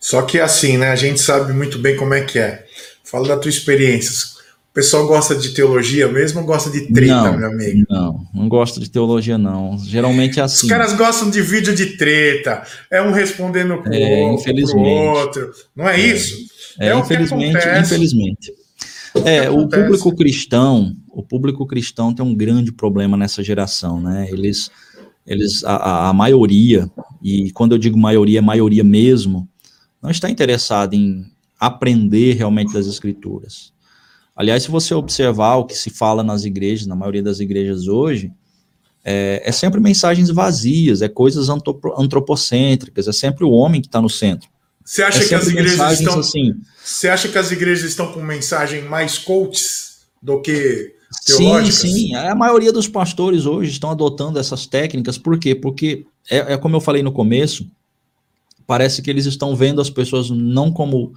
Só 0.00 0.22
que 0.22 0.40
assim, 0.40 0.76
né, 0.76 0.90
a 0.90 0.96
gente 0.96 1.20
sabe 1.20 1.52
muito 1.52 1.78
bem 1.78 1.96
como 1.96 2.12
é 2.14 2.22
que 2.22 2.38
é. 2.38 2.66
Fala 3.10 3.26
da 3.26 3.36
tua 3.36 3.48
experiência. 3.48 4.38
O 4.70 4.72
pessoal 4.72 5.04
gosta 5.04 5.34
de 5.34 5.48
teologia 5.50 6.06
mesmo 6.06 6.40
ou 6.40 6.46
gosta 6.46 6.70
de 6.70 6.92
treta, 6.92 7.32
não, 7.32 7.36
meu 7.36 7.48
amigo? 7.48 7.84
Não, 7.90 8.24
não 8.32 8.48
gosto 8.48 8.78
de 8.78 8.88
teologia, 8.88 9.36
não. 9.36 9.76
Geralmente 9.78 10.38
é 10.38 10.44
assim. 10.44 10.66
Os 10.66 10.70
caras 10.70 10.92
gostam 10.92 11.28
de 11.28 11.42
vídeo 11.42 11.74
de 11.74 11.96
treta. 11.96 12.62
É 12.88 13.02
um 13.02 13.10
respondendo 13.10 13.82
pro, 13.82 13.92
é, 13.92 14.32
infelizmente. 14.32 14.72
pro 14.72 15.20
outro. 15.20 15.50
Não 15.74 15.88
é, 15.88 16.00
é 16.00 16.06
isso? 16.06 16.36
É, 16.78 16.90
é 16.90 16.96
infelizmente, 16.96 17.58
infelizmente. 17.80 18.54
É, 19.24 19.50
o 19.50 19.68
público 19.68 20.14
cristão, 20.14 20.94
o 21.08 21.22
público 21.24 21.66
cristão 21.66 22.14
tem 22.14 22.24
um 22.24 22.32
grande 22.32 22.70
problema 22.70 23.16
nessa 23.16 23.42
geração, 23.42 24.00
né? 24.00 24.28
Eles, 24.30 24.70
eles 25.26 25.64
a, 25.64 26.10
a 26.10 26.12
maioria, 26.12 26.88
e 27.20 27.50
quando 27.50 27.72
eu 27.72 27.78
digo 27.78 27.98
maioria, 27.98 28.38
é 28.38 28.42
maioria 28.42 28.84
mesmo, 28.84 29.48
não 30.00 30.12
está 30.12 30.30
interessado 30.30 30.94
em 30.94 31.26
aprender 31.60 32.34
realmente 32.34 32.72
das 32.72 32.86
escrituras 32.86 33.72
Aliás, 34.40 34.62
se 34.62 34.70
você 34.70 34.94
observar 34.94 35.56
o 35.56 35.66
que 35.66 35.74
se 35.74 35.90
fala 35.90 36.22
nas 36.22 36.46
igrejas, 36.46 36.86
na 36.86 36.96
maioria 36.96 37.22
das 37.22 37.40
igrejas 37.40 37.86
hoje, 37.88 38.32
é, 39.04 39.42
é 39.44 39.52
sempre 39.52 39.78
mensagens 39.80 40.30
vazias, 40.30 41.02
é 41.02 41.10
coisas 41.10 41.50
antropocêntricas, 41.50 43.06
é 43.06 43.12
sempre 43.12 43.44
o 43.44 43.50
homem 43.50 43.82
que 43.82 43.88
está 43.88 44.00
no 44.00 44.08
centro. 44.08 44.48
Você 44.82 45.02
acha 45.02 45.22
é 45.22 45.28
que 45.28 45.34
as 45.34 45.46
igrejas 45.46 46.00
estão 46.00 46.18
assim? 46.18 46.54
Você 46.82 47.10
acha 47.10 47.28
que 47.28 47.36
as 47.36 47.52
igrejas 47.52 47.90
estão 47.90 48.12
com 48.12 48.22
mensagem 48.22 48.82
mais 48.84 49.18
coaches 49.18 50.00
do 50.22 50.40
que 50.40 50.94
teológicas? 51.26 51.74
Sim, 51.74 52.08
sim. 52.08 52.14
A 52.14 52.34
maioria 52.34 52.72
dos 52.72 52.88
pastores 52.88 53.44
hoje 53.44 53.70
estão 53.72 53.90
adotando 53.90 54.38
essas 54.38 54.66
técnicas. 54.66 55.18
Por 55.18 55.38
quê? 55.38 55.54
Porque 55.54 56.06
é, 56.30 56.54
é 56.54 56.56
como 56.56 56.76
eu 56.76 56.80
falei 56.80 57.02
no 57.02 57.12
começo. 57.12 57.70
Parece 58.66 59.02
que 59.02 59.10
eles 59.10 59.26
estão 59.26 59.54
vendo 59.54 59.82
as 59.82 59.90
pessoas 59.90 60.30
não 60.30 60.72
como 60.72 61.12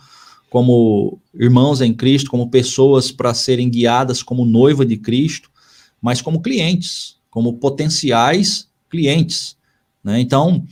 como 0.54 1.20
irmãos 1.34 1.82
em 1.82 1.92
Cristo, 1.92 2.30
como 2.30 2.48
pessoas 2.48 3.12
para 3.12 3.34
serem 3.34 3.72
guiadas 3.72 4.22
como 4.22 4.46
noiva 4.46 4.86
de 4.86 4.98
Cristo, 4.98 5.50
mas 6.00 6.22
como 6.22 6.44
clientes, 6.44 7.16
como 7.32 7.54
potenciais 7.54 8.70
clientes. 8.88 9.58
Né? 10.04 10.20
Então, 10.20 10.64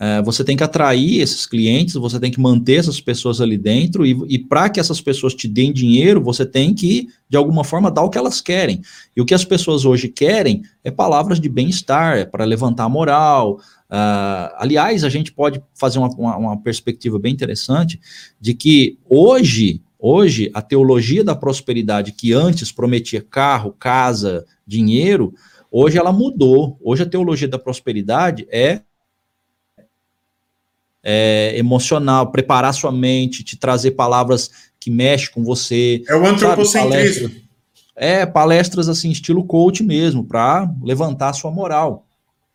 é, 0.00 0.22
você 0.22 0.44
tem 0.44 0.56
que 0.56 0.62
atrair 0.62 1.20
esses 1.20 1.44
clientes, 1.44 1.94
você 1.94 2.20
tem 2.20 2.30
que 2.30 2.40
manter 2.40 2.76
essas 2.76 3.00
pessoas 3.00 3.40
ali 3.40 3.58
dentro, 3.58 4.06
e, 4.06 4.16
e 4.28 4.38
para 4.38 4.68
que 4.68 4.78
essas 4.78 5.00
pessoas 5.00 5.34
te 5.34 5.48
deem 5.48 5.72
dinheiro, 5.72 6.22
você 6.22 6.46
tem 6.46 6.72
que, 6.72 7.08
de 7.28 7.36
alguma 7.36 7.64
forma, 7.64 7.90
dar 7.90 8.02
o 8.02 8.10
que 8.10 8.18
elas 8.18 8.40
querem. 8.40 8.80
E 9.16 9.20
o 9.20 9.24
que 9.24 9.34
as 9.34 9.44
pessoas 9.44 9.84
hoje 9.84 10.08
querem 10.08 10.62
é 10.84 10.90
palavras 10.90 11.40
de 11.40 11.48
bem-estar, 11.48 12.18
é 12.18 12.24
para 12.24 12.44
levantar 12.44 12.84
a 12.84 12.88
moral, 12.88 13.58
Uh, 13.90 14.52
aliás, 14.58 15.02
a 15.02 15.08
gente 15.08 15.32
pode 15.32 15.62
fazer 15.74 15.98
uma, 15.98 16.08
uma, 16.10 16.36
uma, 16.36 16.60
perspectiva 16.60 17.18
bem 17.18 17.32
interessante 17.32 17.98
de 18.38 18.52
que 18.52 18.98
hoje, 19.08 19.80
hoje, 19.98 20.50
a 20.52 20.60
teologia 20.60 21.24
da 21.24 21.34
prosperidade 21.34 22.12
que 22.12 22.34
antes 22.34 22.70
prometia 22.70 23.22
carro, 23.22 23.74
casa, 23.78 24.44
dinheiro, 24.66 25.32
hoje 25.70 25.96
ela 25.96 26.12
mudou. 26.12 26.78
Hoje 26.82 27.02
a 27.02 27.08
teologia 27.08 27.48
da 27.48 27.58
prosperidade 27.58 28.46
é, 28.50 28.82
é 31.10 31.56
emocional, 31.56 32.30
preparar 32.30 32.74
sua 32.74 32.92
mente, 32.92 33.42
te 33.42 33.56
trazer 33.56 33.92
palavras 33.92 34.50
que 34.78 34.90
mexem 34.90 35.30
com 35.32 35.42
você. 35.42 36.02
É 36.06 36.14
o 36.14 36.26
antropocentrismo. 36.26 37.30
é, 37.96 38.26
palestras 38.26 38.90
assim, 38.90 39.10
estilo 39.10 39.42
coach 39.42 39.82
mesmo, 39.82 40.22
para 40.22 40.70
levantar 40.82 41.30
a 41.30 41.32
sua 41.32 41.50
moral. 41.50 42.06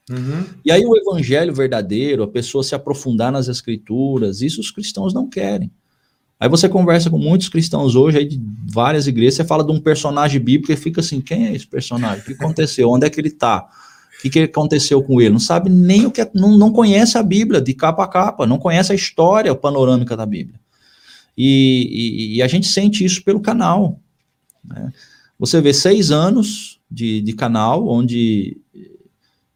Uhum. 0.07 0.45
E 0.63 0.71
aí 0.71 0.85
o 0.85 0.95
evangelho 0.95 1.51
verdadeiro, 1.51 2.21
a 2.21 2.27
pessoa 2.27 2.63
se 2.63 2.75
aprofundar 2.75 3.31
nas 3.31 3.47
escrituras, 3.47 4.43
isso 4.43 4.61
os 4.61 4.69
cristãos 4.69 5.15
não 5.15 5.27
querem. 5.27 5.71
Aí 6.39 6.47
você 6.47 6.69
conversa 6.69 7.09
com 7.09 7.17
muitos 7.17 7.49
cristãos 7.49 7.95
hoje, 7.95 8.19
aí 8.19 8.25
de 8.25 8.39
várias 8.71 9.07
igrejas, 9.07 9.33
você 9.35 9.43
fala 9.43 9.63
de 9.63 9.71
um 9.71 9.79
personagem 9.79 10.39
bíblico 10.39 10.71
e 10.71 10.77
fica 10.77 11.01
assim, 11.01 11.21
quem 11.21 11.47
é 11.47 11.55
esse 11.55 11.65
personagem? 11.65 12.19
O 12.19 12.23
que 12.23 12.33
aconteceu? 12.33 12.91
Onde 12.91 13.07
é 13.07 13.09
que 13.09 13.19
ele 13.19 13.29
está? 13.29 13.67
Que, 14.23 14.29
que 14.29 14.39
aconteceu 14.39 15.03
com 15.03 15.19
ele? 15.19 15.31
Não 15.31 15.39
sabe 15.39 15.69
nem 15.69 16.05
o 16.05 16.11
que 16.11 16.21
é, 16.21 16.31
não, 16.33 16.57
não 16.57 16.71
conhece 16.71 17.17
a 17.17 17.23
Bíblia 17.23 17.59
de 17.61 17.73
capa 17.73 18.05
a 18.05 18.07
capa, 18.07 18.47
não 18.47 18.57
conhece 18.57 18.91
a 18.91 18.95
história 18.95 19.53
panorâmica 19.53 20.15
da 20.15 20.25
Bíblia. 20.25 20.59
E, 21.37 21.89
e, 21.91 22.37
e 22.37 22.41
a 22.41 22.47
gente 22.47 22.67
sente 22.67 23.03
isso 23.03 23.23
pelo 23.23 23.41
canal. 23.41 23.99
Né? 24.63 24.91
Você 25.37 25.59
vê 25.59 25.73
seis 25.73 26.09
anos 26.09 26.79
de, 26.89 27.21
de 27.21 27.33
canal, 27.33 27.87
onde 27.87 28.57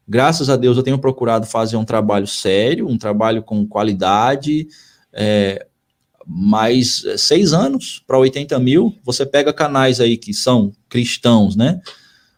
Graças 0.08 0.50
a 0.50 0.56
Deus 0.56 0.78
eu 0.78 0.84
tenho 0.84 0.98
procurado 0.98 1.46
fazer 1.46 1.76
um 1.76 1.84
trabalho 1.84 2.26
sério, 2.26 2.88
um 2.88 2.98
trabalho 2.98 3.44
com 3.44 3.68
qualidade, 3.68 4.66
é, 5.12 5.68
mas 6.26 7.04
é, 7.04 7.18
seis 7.18 7.52
anos 7.52 8.02
para 8.08 8.18
80 8.18 8.58
mil, 8.60 8.96
você 9.04 9.26
pega 9.26 9.52
canais 9.52 10.00
aí 10.00 10.16
que 10.16 10.34
são 10.34 10.72
cristãos, 10.88 11.58
né? 11.58 11.82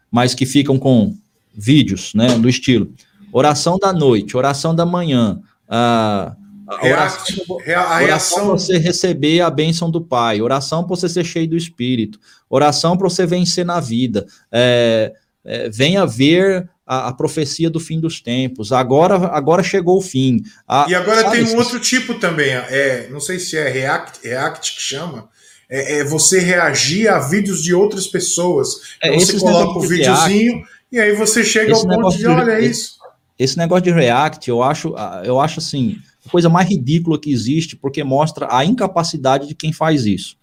Mas 0.10 0.34
que 0.34 0.48
ficam 0.48 0.80
com 0.80 1.16
vídeos, 1.60 2.14
né? 2.14 2.38
Do 2.38 2.48
estilo 2.48 2.94
oração 3.32 3.78
da 3.78 3.94
noite, 3.94 4.36
oração 4.36 4.76
da 4.76 4.86
manhã, 4.86 5.40
a, 5.68 6.36
a 6.68 6.86
oração, 6.86 7.46
a 7.76 8.04
oração 8.04 8.46
para 8.46 8.54
você 8.54 8.78
receber 8.78 9.42
a 9.42 9.50
bênção 9.50 9.90
do 9.90 10.02
Pai, 10.02 10.42
oração 10.42 10.84
para 10.84 10.96
você 10.96 11.08
ser 11.08 11.24
cheio 11.24 11.48
do 11.48 11.58
Espírito, 11.58 12.20
oração 12.50 12.98
para 12.98 13.10
você 13.10 13.26
vencer 13.26 13.66
na 13.66 13.80
vida, 13.80 14.26
é, 14.52 15.14
é, 15.46 15.70
venha 15.70 16.06
ver 16.06 16.70
a, 16.86 17.10
a, 17.10 17.14
profecia 17.14 17.70
do 17.70 17.80
fim 17.80 18.00
dos 18.00 18.20
tempos. 18.20 18.72
Agora, 18.72 19.16
agora 19.28 19.64
chegou 19.64 19.98
o 19.98 20.02
fim. 20.02 20.42
A, 20.68 20.86
e 20.90 20.96
agora 20.96 21.30
tem 21.30 21.44
um 21.44 21.56
outro 21.56 21.80
tipo 21.80 22.16
também. 22.16 22.52
É, 22.52 23.08
não 23.12 23.20
sei 23.20 23.40
se 23.40 23.58
é 23.58 23.70
React, 23.70 24.28
React 24.28 24.76
que 24.76 24.82
chama. 24.82 25.30
É, 25.70 26.00
é 26.00 26.04
você 26.04 26.40
reagir 26.40 27.08
a 27.08 27.20
vídeos 27.20 27.62
de 27.62 27.76
outras 27.76 28.08
pessoas. 28.08 28.98
É, 29.02 29.10
então, 29.10 29.20
você 29.20 29.40
coloca 29.40 29.78
o 29.78 29.82
videozinho 29.82 30.54
React, 30.54 30.79
e 30.92 31.00
aí 31.00 31.14
você 31.14 31.44
chega 31.44 31.76
ao 31.76 31.88
ponto 31.88 32.10
de, 32.12 32.18
de 32.20 32.28
olha 32.28 32.54
é 32.54 32.66
isso. 32.66 32.98
Esse 33.38 33.58
negócio 33.58 33.84
de 33.84 33.92
React, 33.92 34.50
eu 34.50 34.62
acho, 34.62 34.94
eu 35.24 35.40
acho 35.40 35.60
assim, 35.60 35.98
a 36.26 36.30
coisa 36.30 36.50
mais 36.50 36.68
ridícula 36.68 37.20
que 37.20 37.32
existe, 37.32 37.76
porque 37.76 38.04
mostra 38.04 38.48
a 38.52 38.66
incapacidade 38.66 39.48
de 39.48 39.56
quem 39.56 39.72
faz 39.72 40.06
isso. 40.06 40.36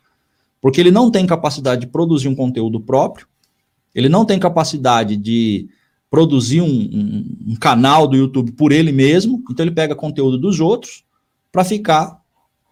Porque 0.60 0.80
ele 0.80 0.90
não 0.90 1.10
tem 1.10 1.26
capacidade 1.26 1.82
de 1.82 1.86
produzir 1.88 2.28
um 2.28 2.34
conteúdo 2.34 2.80
próprio, 2.80 3.26
ele 3.94 4.08
não 4.08 4.24
tem 4.24 4.38
capacidade 4.38 5.16
de 5.16 5.68
produzir 6.10 6.60
um, 6.60 6.66
um, 6.66 7.36
um, 7.48 7.56
canal 7.56 8.06
do 8.06 8.16
YouTube 8.16 8.52
por 8.52 8.72
ele 8.72 8.92
mesmo, 8.92 9.42
então 9.50 9.64
ele 9.64 9.74
pega 9.74 9.94
conteúdo 9.94 10.38
dos 10.38 10.60
outros 10.60 11.04
para 11.50 11.64
ficar 11.64 12.20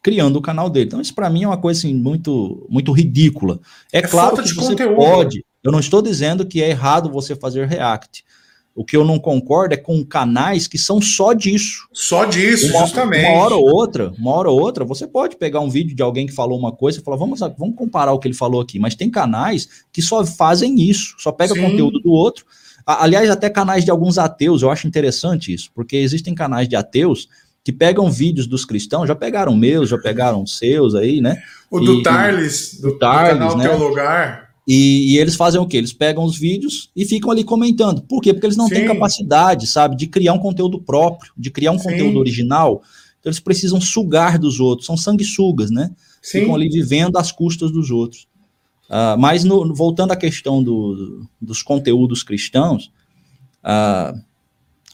criando 0.02 0.36
o 0.36 0.42
canal 0.42 0.70
dele. 0.70 0.86
Então 0.86 1.00
isso 1.00 1.14
para 1.14 1.28
mim 1.28 1.44
é 1.44 1.46
uma 1.46 1.56
coisa 1.56 1.80
assim, 1.80 1.94
muito 1.94 2.66
muito 2.68 2.92
ridícula. 2.92 3.60
É, 3.92 3.98
é 3.98 4.02
claro 4.02 4.36
que 4.36 4.54
você 4.54 4.70
conteúdo. 4.70 4.96
pode. 4.96 5.44
Eu 5.64 5.72
não 5.72 5.80
estou 5.80 6.02
dizendo 6.02 6.46
que 6.46 6.62
é 6.62 6.70
errado 6.70 7.10
você 7.10 7.34
fazer 7.34 7.66
React. 7.66 8.24
O 8.74 8.84
que 8.84 8.96
eu 8.96 9.04
não 9.04 9.18
concordo 9.18 9.74
é 9.74 9.76
com 9.76 10.04
canais 10.04 10.66
que 10.66 10.76
são 10.76 11.00
só 11.00 11.32
disso. 11.32 11.88
Só 11.92 12.24
disso, 12.24 12.70
uma, 12.70 12.80
justamente. 12.80 13.24
Uma 13.24 13.38
hora 13.38 13.54
ou 13.54 13.64
outra, 13.64 14.12
uma 14.18 14.32
hora 14.32 14.50
ou 14.50 14.60
outra, 14.60 14.84
você 14.84 15.06
pode 15.06 15.36
pegar 15.36 15.60
um 15.60 15.70
vídeo 15.70 15.94
de 15.94 16.02
alguém 16.02 16.26
que 16.26 16.32
falou 16.32 16.58
uma 16.58 16.72
coisa 16.72 16.98
e 16.98 17.02
falar, 17.02 17.16
vamos, 17.16 17.40
vamos 17.56 17.76
comparar 17.76 18.12
o 18.12 18.18
que 18.18 18.28
ele 18.28 18.34
falou 18.34 18.60
aqui. 18.60 18.78
Mas 18.78 18.94
tem 18.94 19.08
canais 19.08 19.68
que 19.92 20.02
só 20.02 20.24
fazem 20.26 20.80
isso, 20.80 21.14
só 21.18 21.32
pega 21.32 21.54
Sim. 21.54 21.62
conteúdo 21.62 22.00
do 22.00 22.10
outro 22.10 22.44
Aliás, 22.86 23.30
até 23.30 23.48
canais 23.48 23.84
de 23.84 23.90
alguns 23.90 24.18
ateus, 24.18 24.60
eu 24.60 24.70
acho 24.70 24.86
interessante 24.86 25.52
isso, 25.52 25.70
porque 25.74 25.96
existem 25.96 26.34
canais 26.34 26.68
de 26.68 26.76
ateus 26.76 27.28
que 27.64 27.72
pegam 27.72 28.10
vídeos 28.10 28.46
dos 28.46 28.66
cristãos, 28.66 29.08
já 29.08 29.14
pegaram 29.14 29.56
meus, 29.56 29.88
já 29.88 29.96
pegaram 29.96 30.46
seus 30.46 30.94
aí, 30.94 31.22
né? 31.22 31.42
O 31.70 31.80
do 31.80 32.00
e, 32.00 32.02
Tarles, 32.02 32.78
do, 32.78 32.90
do, 32.90 32.98
Tarles, 32.98 33.32
do 33.32 33.38
canal 33.38 33.56
né? 33.56 33.68
Teu 33.68 33.78
Lugar. 33.78 34.43
E, 34.66 35.12
e, 35.12 35.18
eles 35.18 35.34
fazem 35.34 35.60
o 35.60 35.66
quê? 35.66 35.76
Eles 35.76 35.92
pegam 35.92 36.24
os 36.24 36.38
vídeos 36.38 36.90
e 36.96 37.04
ficam 37.04 37.30
ali 37.30 37.44
comentando. 37.44 38.02
Por 38.02 38.22
quê? 38.22 38.32
Porque 38.32 38.46
eles 38.46 38.56
não 38.56 38.66
Sim. 38.68 38.76
têm 38.76 38.86
capacidade, 38.86 39.66
sabe, 39.66 39.94
de 39.94 40.06
criar 40.06 40.32
um 40.32 40.38
conteúdo 40.38 40.80
próprio, 40.80 41.32
de 41.36 41.50
criar 41.50 41.72
um 41.72 41.78
Sim. 41.78 41.90
conteúdo 41.90 42.18
original. 42.18 42.82
Então 43.20 43.30
eles 43.30 43.40
precisam 43.40 43.80
sugar 43.80 44.38
dos 44.38 44.60
outros, 44.60 44.86
são 44.86 44.96
sanguessugas, 44.96 45.70
né? 45.70 45.90
Sim. 46.22 46.40
Ficam 46.40 46.54
ali 46.54 46.70
vivendo 46.70 47.16
às 47.18 47.30
custas 47.30 47.70
dos 47.70 47.90
outros. 47.90 48.26
Uh, 48.88 49.18
mas 49.18 49.44
no, 49.44 49.74
voltando 49.74 50.12
à 50.12 50.16
questão 50.16 50.62
do, 50.62 51.26
dos 51.40 51.62
conteúdos 51.62 52.22
cristãos, 52.22 52.90
uh, 53.62 54.18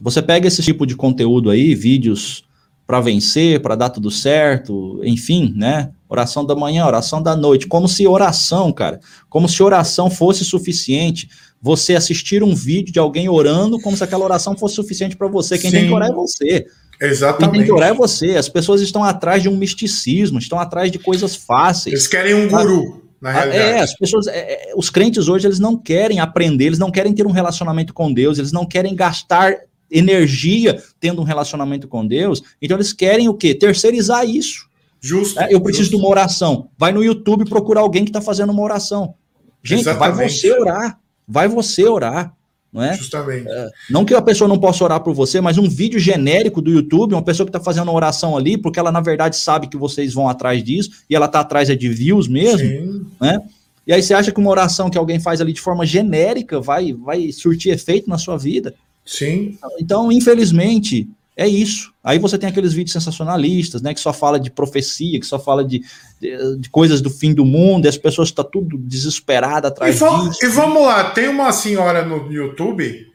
você 0.01 0.23
pega 0.23 0.49
esse 0.49 0.63
tipo 0.63 0.87
de 0.87 0.97
conteúdo 0.97 1.51
aí, 1.51 1.75
vídeos 1.75 2.45
para 2.91 3.01
vencer, 3.01 3.63
para 3.63 3.77
dar 3.77 3.91
tudo 3.91 4.11
certo, 4.11 5.01
enfim, 5.05 5.55
né? 5.57 5.91
Oração 6.09 6.45
da 6.45 6.57
manhã, 6.57 6.85
oração 6.85 7.23
da 7.23 7.37
noite, 7.37 7.69
como 7.69 7.87
se 7.87 8.05
oração, 8.05 8.73
cara, 8.73 8.99
como 9.29 9.49
se 9.49 9.63
oração 9.63 10.11
fosse 10.11 10.45
suficiente. 10.45 11.29
Você 11.63 11.95
assistir 11.95 12.43
um 12.43 12.53
vídeo 12.53 12.93
de 12.93 12.99
alguém 12.99 13.29
orando, 13.29 13.81
como 13.81 13.97
se 13.97 14.03
aquela 14.03 14.25
oração 14.25 14.59
fosse 14.59 14.75
suficiente 14.75 15.17
para 15.17 15.29
você. 15.29 15.57
Quem 15.57 15.71
Sim. 15.71 15.77
tem 15.77 15.87
que 15.87 15.93
orar 15.93 16.11
é 16.11 16.13
você. 16.13 16.67
Exatamente. 17.01 17.51
Quem 17.53 17.61
tem 17.61 17.65
que 17.65 17.73
orar 17.73 17.91
é 17.91 17.95
você. 17.95 18.35
As 18.35 18.49
pessoas 18.49 18.81
estão 18.81 19.05
atrás 19.05 19.41
de 19.41 19.49
um 19.49 19.57
misticismo, 19.57 20.41
estão 20.41 20.59
atrás 20.59 20.91
de 20.91 20.99
coisas 20.99 21.37
fáceis. 21.37 21.93
Eles 21.93 22.09
querem 22.09 22.35
um 22.35 22.49
guru. 22.49 23.09
Na 23.21 23.31
realidade. 23.31 23.63
É, 23.63 23.81
as 23.81 23.95
pessoas, 23.95 24.27
é, 24.27 24.71
é, 24.71 24.73
os 24.75 24.91
crentes 24.91 25.29
hoje, 25.29 25.47
eles 25.47 25.61
não 25.61 25.77
querem 25.77 26.19
aprender, 26.19 26.65
eles 26.65 26.79
não 26.81 26.91
querem 26.91 27.13
ter 27.13 27.25
um 27.25 27.31
relacionamento 27.31 27.95
com 27.95 28.13
Deus, 28.13 28.37
eles 28.37 28.51
não 28.51 28.67
querem 28.67 28.97
gastar 28.97 29.55
energia 29.91 30.83
tendo 30.99 31.21
um 31.21 31.25
relacionamento 31.25 31.89
com 31.89 32.07
Deus, 32.07 32.43
então 32.61 32.77
eles 32.77 32.93
querem 32.93 33.29
o 33.29 33.35
quê? 33.35 33.55
Terceirizar 33.55 34.29
isso. 34.29 34.69
Justo. 35.01 35.41
É, 35.41 35.49
eu 35.51 35.61
preciso 35.61 35.85
justo. 35.85 35.97
de 35.97 36.03
uma 36.03 36.11
oração. 36.11 36.69
Vai 36.77 36.93
no 36.93 37.03
YouTube 37.03 37.49
procurar 37.49 37.81
alguém 37.81 38.05
que 38.05 38.11
está 38.11 38.21
fazendo 38.21 38.51
uma 38.51 38.63
oração. 38.63 39.15
Gente, 39.63 39.81
Exatamente. 39.81 40.17
vai 40.17 40.29
você 40.29 40.53
orar. 40.53 41.01
Vai 41.27 41.49
você 41.49 41.85
orar 41.85 42.35
não 42.73 42.83
é? 42.83 42.95
Justamente. 42.95 43.49
É, 43.49 43.69
não 43.89 44.05
que 44.05 44.15
a 44.15 44.23
pessoa 44.23 44.47
não 44.47 44.59
possa 44.59 44.85
orar 44.85 45.01
por 45.01 45.13
você, 45.13 45.41
mas 45.41 45.59
um 45.59 45.69
vídeo 45.69 45.99
genérico 45.99 46.63
do 46.63 46.71
YouTube, 46.71 47.15
uma 47.15 47.23
pessoa 47.23 47.45
que 47.45 47.51
está 47.51 47.61
fazendo 47.61 47.89
uma 47.89 47.93
oração 47.93 48.37
ali, 48.37 48.57
porque 48.57 48.79
ela 48.79 48.93
na 48.93 49.01
verdade 49.01 49.37
sabe 49.37 49.67
que 49.67 49.77
vocês 49.77 50.15
vão 50.15 50.29
atrás 50.29 50.63
disso, 50.63 50.91
e 51.09 51.17
ela 51.17 51.27
está 51.27 51.41
atrás 51.41 51.69
é 51.69 51.75
de 51.75 51.89
views 51.89 52.29
mesmo, 52.29 52.69
Sim. 52.69 53.07
né? 53.21 53.41
E 53.87 53.93
aí 53.93 54.03
você 54.03 54.15
acha 54.15 54.31
que 54.31 54.39
uma 54.39 54.51
oração 54.51 54.89
que 54.89 54.97
alguém 54.97 55.19
faz 55.19 55.41
ali 55.41 55.53
de 55.53 55.61
forma 55.61 55.85
genérica 55.85 56.61
vai, 56.61 56.93
vai 56.93 57.33
surtir 57.33 57.73
efeito 57.73 58.09
na 58.09 58.19
sua 58.19 58.37
vida? 58.37 58.75
Sim. 59.11 59.59
Então, 59.81 60.13
infelizmente, 60.13 61.09
é 61.37 61.49
isso. 61.49 61.93
Aí 62.03 62.17
você 62.17 62.39
tem 62.39 62.49
aqueles 62.49 62.73
vídeos 62.73 62.93
sensacionalistas, 62.93 63.83
né, 63.83 63.93
que 63.93 63.99
só 63.99 64.13
fala 64.13 64.39
de 64.39 64.53
profecia, 64.53 65.19
que 65.19 65.27
só 65.27 65.37
fala 65.37 65.65
de, 65.65 65.83
de, 66.21 66.57
de 66.59 66.71
coisas 66.71 67.01
do 67.01 67.11
fim 67.11 67.35
do 67.35 67.45
mundo, 67.45 67.87
e 67.87 67.89
as 67.89 67.99
pessoas 67.99 68.29
estão 68.29 68.45
tá 68.45 68.51
tudo 68.53 68.79
desesperadas 68.79 69.73
atrás 69.73 70.01
e 70.01 70.29
disso. 70.29 70.45
E 70.45 70.49
vamos 70.49 70.83
lá, 70.83 71.11
tem 71.11 71.29
uma 71.29 71.51
senhora 71.51 72.05
no 72.05 72.31
YouTube 72.31 73.11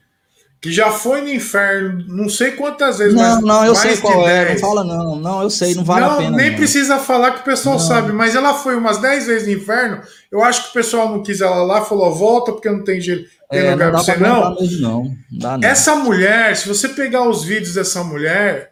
que 0.66 0.72
já 0.72 0.92
foi 0.92 1.22
no 1.22 1.30
inferno, 1.30 2.04
não 2.08 2.28
sei 2.28 2.52
quantas 2.54 2.98
vezes. 2.98 3.14
Não, 3.14 3.40
não, 3.40 3.66
eu 3.66 3.76
sei 3.76 3.98
qual 3.98 4.28
é, 4.28 4.52
não 4.52 4.60
fala 4.60 4.84
não, 4.84 5.16
não, 5.16 5.44
eu 5.44 5.50
sei, 5.50 5.76
não 5.76 5.84
vale 5.84 6.06
não, 6.06 6.14
a 6.14 6.18
pena. 6.18 6.38
Nem 6.38 6.50
não. 6.50 6.58
precisa 6.58 6.98
falar 6.98 7.34
que 7.34 7.42
o 7.42 7.44
pessoal 7.44 7.76
não. 7.76 7.86
sabe, 7.86 8.12
mas 8.12 8.36
ela 8.36 8.56
foi 8.56 8.76
umas 8.76 8.98
10 8.98 9.28
vezes 9.28 9.48
no 9.48 9.54
inferno, 9.54 10.02
eu 10.32 10.44
acho 10.44 10.64
que 10.64 10.70
o 10.72 10.74
pessoal 10.74 11.10
não 11.10 11.22
quis 11.22 11.40
ela 11.40 11.64
lá, 11.64 11.86
falou, 11.86 12.12
volta 12.16 12.52
porque 12.52 12.68
não 12.68 12.84
tem 12.84 13.00
jeito. 13.00 13.30
Tem 13.50 13.60
é, 13.60 13.72
lugar 13.72 13.92
não 13.92 14.04
pra 14.04 14.14
você, 14.14 14.20
não. 14.20 14.56
Mesmo, 14.56 14.82
não. 14.82 15.18
Dá, 15.32 15.58
não. 15.58 15.68
Essa 15.68 15.96
mulher, 15.96 16.56
se 16.56 16.68
você 16.68 16.90
pegar 16.90 17.28
os 17.28 17.44
vídeos 17.44 17.76
dessa 17.76 18.04
mulher, 18.04 18.72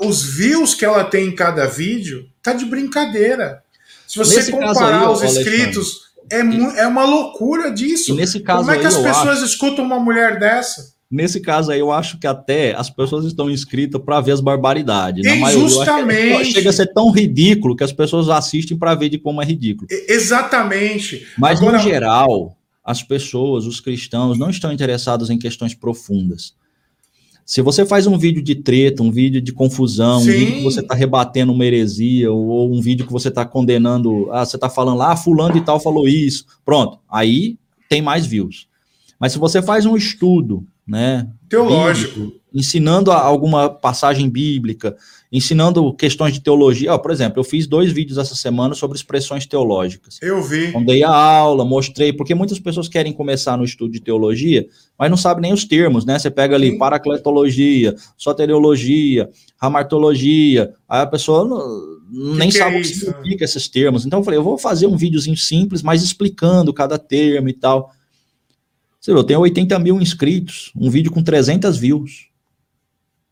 os 0.00 0.22
views 0.22 0.74
que 0.74 0.84
ela 0.84 1.04
tem 1.04 1.28
em 1.28 1.34
cada 1.34 1.66
vídeo, 1.66 2.26
tá 2.42 2.52
de 2.52 2.64
brincadeira. 2.64 3.62
Se 4.06 4.18
você 4.18 4.36
Nesse 4.36 4.50
comparar 4.50 5.02
aí, 5.02 5.08
os 5.08 5.22
inscritos, 5.22 6.08
é, 6.30 6.40
é 6.80 6.86
uma 6.86 7.04
loucura 7.04 7.70
disso. 7.70 8.14
nesse 8.14 8.40
caso 8.40 8.60
Como 8.60 8.70
é 8.70 8.78
que 8.78 8.86
aí, 8.86 8.86
as 8.86 8.96
pessoas 8.96 9.38
acho... 9.38 9.44
escutam 9.44 9.84
uma 9.84 10.00
mulher 10.00 10.38
dessa? 10.38 10.96
Nesse 11.10 11.40
caso 11.40 11.70
aí, 11.70 11.80
eu 11.80 11.90
acho 11.90 12.18
que 12.18 12.26
até 12.26 12.74
as 12.74 12.90
pessoas 12.90 13.24
estão 13.24 13.50
inscritas 13.50 14.00
para 14.00 14.20
ver 14.20 14.32
as 14.32 14.42
barbaridades. 14.42 15.24
Na 15.24 15.50
Justamente. 15.50 16.52
Chega 16.52 16.68
a 16.68 16.72
ser 16.72 16.92
tão 16.92 17.10
ridículo 17.10 17.74
que 17.74 17.82
as 17.82 17.92
pessoas 17.92 18.28
assistem 18.28 18.76
para 18.76 18.94
ver 18.94 19.08
de 19.08 19.18
como 19.18 19.40
é 19.40 19.44
ridículo. 19.44 19.88
Exatamente. 19.90 21.26
Mas, 21.38 21.60
Agora... 21.60 21.78
no 21.78 21.82
geral, 21.82 22.57
as 22.88 23.02
pessoas, 23.02 23.66
os 23.66 23.80
cristãos, 23.80 24.38
não 24.38 24.48
estão 24.48 24.72
interessados 24.72 25.28
em 25.28 25.38
questões 25.38 25.74
profundas. 25.74 26.54
Se 27.44 27.60
você 27.60 27.84
faz 27.84 28.06
um 28.06 28.16
vídeo 28.16 28.42
de 28.42 28.54
treta, 28.54 29.02
um 29.02 29.10
vídeo 29.10 29.42
de 29.42 29.52
confusão, 29.52 30.20
Sim. 30.20 30.30
um 30.30 30.32
vídeo 30.32 30.54
que 30.54 30.62
você 30.62 30.80
está 30.80 30.94
rebatendo 30.94 31.52
uma 31.52 31.66
heresia, 31.66 32.32
ou, 32.32 32.46
ou, 32.46 32.74
um 32.74 32.80
vídeo 32.80 33.06
que 33.06 33.12
você 33.12 33.28
está 33.28 33.44
condenando, 33.44 34.32
ah, 34.32 34.42
você 34.42 34.56
está 34.56 34.70
falando 34.70 34.96
lá, 34.96 35.12
ah, 35.12 35.16
fulano 35.16 35.58
e 35.58 35.60
tal 35.60 35.78
falou 35.78 36.08
isso, 36.08 36.46
pronto, 36.64 36.98
aí 37.10 37.58
tem 37.90 38.00
mais 38.00 38.24
views. 38.24 38.66
Mas 39.20 39.32
se 39.32 39.38
você 39.38 39.60
faz 39.60 39.84
um 39.84 39.94
estudo, 39.94 40.66
né, 40.86 41.28
teológico, 41.46 42.20
bíblico, 42.20 42.40
ensinando 42.54 43.12
alguma 43.12 43.68
passagem 43.68 44.30
bíblica, 44.30 44.96
ensinando 45.30 45.92
questões 45.92 46.32
de 46.32 46.40
teologia. 46.40 46.94
Oh, 46.94 46.98
por 46.98 47.10
exemplo, 47.10 47.38
eu 47.38 47.44
fiz 47.44 47.66
dois 47.66 47.92
vídeos 47.92 48.18
essa 48.18 48.34
semana 48.34 48.74
sobre 48.74 48.96
expressões 48.96 49.46
teológicas. 49.46 50.18
Eu 50.22 50.42
vi. 50.42 50.72
Dei 50.84 51.04
a 51.04 51.10
aula, 51.10 51.64
mostrei, 51.64 52.12
porque 52.12 52.34
muitas 52.34 52.58
pessoas 52.58 52.88
querem 52.88 53.12
começar 53.12 53.56
no 53.56 53.64
estudo 53.64 53.92
de 53.92 54.00
teologia, 54.00 54.66
mas 54.98 55.10
não 55.10 55.16
sabem 55.16 55.42
nem 55.42 55.52
os 55.52 55.64
termos, 55.64 56.04
né? 56.04 56.18
Você 56.18 56.30
pega 56.30 56.54
ali 56.54 56.70
Sim. 56.70 56.78
paracletologia, 56.78 57.94
soteriologia, 58.16 59.28
ramartologia, 59.60 60.72
aí 60.88 61.02
a 61.02 61.06
pessoa 61.06 61.44
não, 61.44 62.36
nem 62.36 62.48
que 62.48 62.56
sabe 62.56 62.76
é 62.76 62.78
o 62.78 62.82
que 62.82 62.88
significa 62.88 63.44
esses 63.44 63.68
termos. 63.68 64.06
Então 64.06 64.20
eu 64.20 64.24
falei, 64.24 64.38
eu 64.38 64.44
vou 64.44 64.56
fazer 64.56 64.86
um 64.86 64.96
videozinho 64.96 65.36
simples, 65.36 65.82
mas 65.82 66.02
explicando 66.02 66.72
cada 66.72 66.98
termo 66.98 67.50
e 67.50 67.52
tal. 67.52 67.92
Você 68.98 69.12
viu, 69.12 69.20
eu 69.20 69.24
tenho 69.24 69.40
80 69.40 69.78
mil 69.78 70.00
inscritos, 70.00 70.72
um 70.74 70.90
vídeo 70.90 71.12
com 71.12 71.22
300 71.22 71.76
views. 71.76 72.27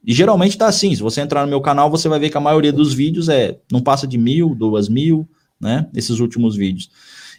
E 0.06 0.14
geralmente 0.14 0.56
tá 0.56 0.68
assim, 0.68 0.94
se 0.94 1.02
você 1.02 1.20
entrar 1.20 1.42
no 1.42 1.48
meu 1.48 1.60
canal, 1.60 1.90
você 1.90 2.08
vai 2.08 2.20
ver 2.20 2.30
que 2.30 2.36
a 2.36 2.40
maioria 2.40 2.72
dos 2.72 2.94
vídeos 2.94 3.28
é 3.28 3.58
não 3.70 3.80
passa 3.80 4.06
de 4.06 4.16
mil, 4.16 4.54
duas 4.54 4.88
mil, 4.88 5.28
né? 5.60 5.88
Esses 5.92 6.20
últimos 6.20 6.54
vídeos. 6.54 6.88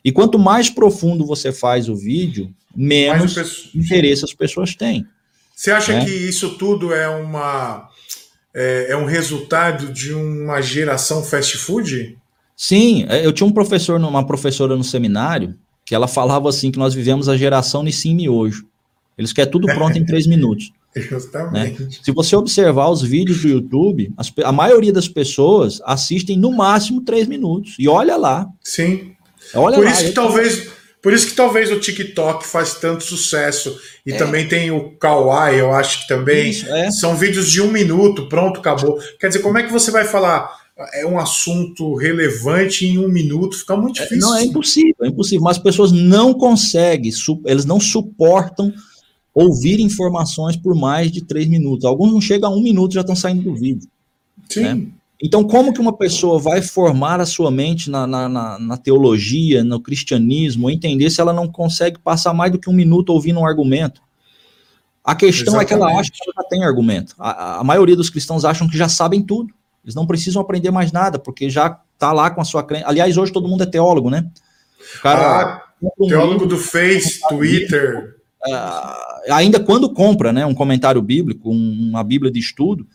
E 0.04 0.12
quanto 0.12 0.38
mais 0.38 0.70
profundo 0.70 1.26
você 1.26 1.52
faz 1.52 1.88
o 1.88 1.96
vídeo, 1.96 2.54
menos 2.76 3.72
interesse 3.74 4.26
as 4.26 4.34
pessoas 4.34 4.76
têm. 4.76 5.08
Você 5.56 5.72
acha 5.72 5.94
né? 5.94 6.06
que 6.06 6.12
isso 6.12 6.56
tudo 6.56 6.94
é 6.94 7.08
uma 7.08 7.90
é, 8.54 8.88
é, 8.90 8.98
um 8.98 9.06
resultado 9.06 9.92
de 9.94 10.14
uma 10.14 10.62
geração 10.62 11.24
fast 11.24 11.58
food? 11.58 12.18
Sim, 12.56 13.06
é, 13.08 13.26
eu 13.26 13.32
tinha 13.32 13.48
um 13.48 13.52
professor, 13.52 14.00
uma 14.00 14.26
professora 14.26 14.76
no 14.76 14.84
seminário, 14.84 15.56
que 15.86 15.96
ela 15.96 16.08
falava 16.08 16.50
assim 16.50 16.70
que 16.70 16.80
nós 16.80 16.94
vivemos 16.94 17.30
a 17.30 17.38
geração 17.38 17.82
Nissim 17.82 18.14
Miojo. 18.14 18.66
Eles 19.18 19.32
querem 19.32 19.52
tudo 19.52 19.68
pronto 19.68 19.98
em 19.98 20.06
três 20.06 20.26
minutos. 20.28 20.72
Justamente. 21.10 21.84
Né? 21.84 21.90
Se 22.02 22.12
você 22.12 22.36
observar 22.36 22.90
os 22.90 23.02
vídeos 23.02 23.42
do 23.42 23.48
YouTube, 23.48 24.12
as, 24.18 24.32
a 24.44 24.52
maioria 24.52 24.94
das 24.94 25.08
pessoas 25.08 25.82
assistem 25.86 26.38
no 26.38 26.52
máximo 26.52 27.02
três 27.02 27.28
minutos. 27.28 27.76
E 27.80 27.88
olha 27.88 28.16
lá. 28.16 28.48
Sim. 28.64 29.14
Olha 29.54 29.76
por 29.76 29.86
lá, 29.86 29.92
isso 29.92 30.06
que 30.06 30.12
talvez, 30.12 30.70
por 31.02 31.14
isso 31.14 31.28
que 31.28 31.34
talvez 31.34 31.72
o 31.72 31.80
TikTok 31.80 32.46
faz 32.46 32.76
tanto 32.76 33.04
sucesso. 33.04 33.80
E 34.06 34.12
é. 34.12 34.18
também 34.18 34.48
tem 34.48 34.72
o 34.72 34.92
Kawaii, 34.98 35.60
eu 35.60 35.72
acho 35.72 36.02
que 36.02 36.08
também. 36.08 36.50
Isso, 36.50 36.68
é. 36.68 36.92
São 36.92 37.16
vídeos 37.16 37.50
de 37.50 37.62
um 37.62 37.72
minuto, 37.72 38.28
pronto, 38.28 38.60
acabou. 38.60 39.00
Quer 39.20 39.28
dizer, 39.28 39.40
como 39.40 39.58
é 39.58 39.64
que 39.64 39.72
você 39.72 39.92
vai 39.92 40.06
falar? 40.06 40.68
é 40.94 41.06
um 41.06 41.18
assunto 41.18 41.96
relevante 41.96 42.86
em 42.86 43.00
um 43.00 43.08
minuto, 43.08 43.58
fica 43.58 43.76
muito 43.76 44.00
é, 44.00 44.04
difícil. 44.04 44.30
Não, 44.30 44.38
é 44.38 44.44
impossível, 44.44 44.96
é 45.02 45.08
impossível. 45.08 45.44
Mas 45.44 45.58
as 45.58 45.64
pessoas 45.64 45.92
não 45.92 46.34
conseguem, 46.34 47.12
eles 47.46 47.66
não 47.66 47.80
suportam 47.80 48.72
ouvir 49.38 49.80
informações 49.80 50.58
por 50.58 50.74
mais 50.74 51.12
de 51.12 51.24
três 51.24 51.48
minutos. 51.48 51.86
Alguns 51.86 52.12
não 52.12 52.20
chegam 52.20 52.52
a 52.52 52.56
um 52.56 52.62
minuto 52.62 52.96
já 52.96 53.02
estão 53.02 53.16
saindo 53.16 53.44
do 53.44 53.54
vídeo. 53.54 53.88
Sim. 54.50 54.64
Né? 54.64 54.88
Então, 55.22 55.44
como 55.44 55.72
que 55.72 55.80
uma 55.80 55.96
pessoa 55.96 56.40
vai 56.40 56.62
formar 56.62 57.20
a 57.20 57.26
sua 57.26 57.52
mente 57.52 57.90
na, 57.90 58.08
na, 58.08 58.28
na, 58.28 58.60
na, 58.60 58.78
teologia, 58.78 59.64
no 59.64 59.80
cristianismo, 59.80 60.70
entender 60.70 61.10
se 61.12 61.22
ela 61.22 61.34
não 61.34 61.48
consegue 61.48 62.00
passar 62.00 62.34
mais 62.34 62.52
do 62.52 62.60
que 62.60 62.70
um 62.70 62.74
minuto 62.74 63.10
ouvindo 63.10 63.40
um 63.40 63.46
argumento? 63.46 64.02
A 65.04 65.16
questão 65.16 65.54
Exatamente. 65.54 65.66
é 65.66 65.68
que 65.68 65.74
ela 65.74 66.00
acha 66.00 66.12
que 66.12 66.18
ela 66.24 66.44
já 66.44 66.50
tem 66.50 66.64
argumento. 66.64 67.16
A, 67.20 67.60
a, 67.60 67.64
maioria 67.64 67.96
dos 67.96 68.10
cristãos 68.10 68.44
acham 68.44 68.68
que 68.68 68.78
já 68.78 68.90
sabem 68.90 69.22
tudo. 69.22 69.54
Eles 69.84 69.96
não 69.96 70.06
precisam 70.06 70.42
aprender 70.42 70.72
mais 70.72 70.92
nada, 70.92 71.18
porque 71.18 71.50
já 71.50 71.80
está 71.94 72.12
lá 72.12 72.30
com 72.30 72.42
a 72.42 72.46
sua 72.46 72.64
crença. 72.64 72.88
Aliás, 72.88 73.18
hoje 73.18 73.32
todo 73.32 73.48
mundo 73.48 73.64
é 73.64 73.68
teólogo, 73.68 74.10
né? 74.10 74.30
O 74.98 75.02
cara, 75.02 75.44
ah, 75.82 75.88
teólogo 76.08 76.46
do 76.46 76.58
Face, 76.58 77.20
Twitter. 77.30 78.18
Uh, 78.46 79.17
ainda 79.30 79.60
quando 79.60 79.94
compra 79.94 80.32
né, 80.32 80.46
um 80.46 80.54
comentário 80.54 81.02
bíblico, 81.02 81.50
um, 81.52 81.90
uma 81.90 82.04
Bíblia 82.04 82.32
de 82.32 82.40
estudo, 82.40 82.88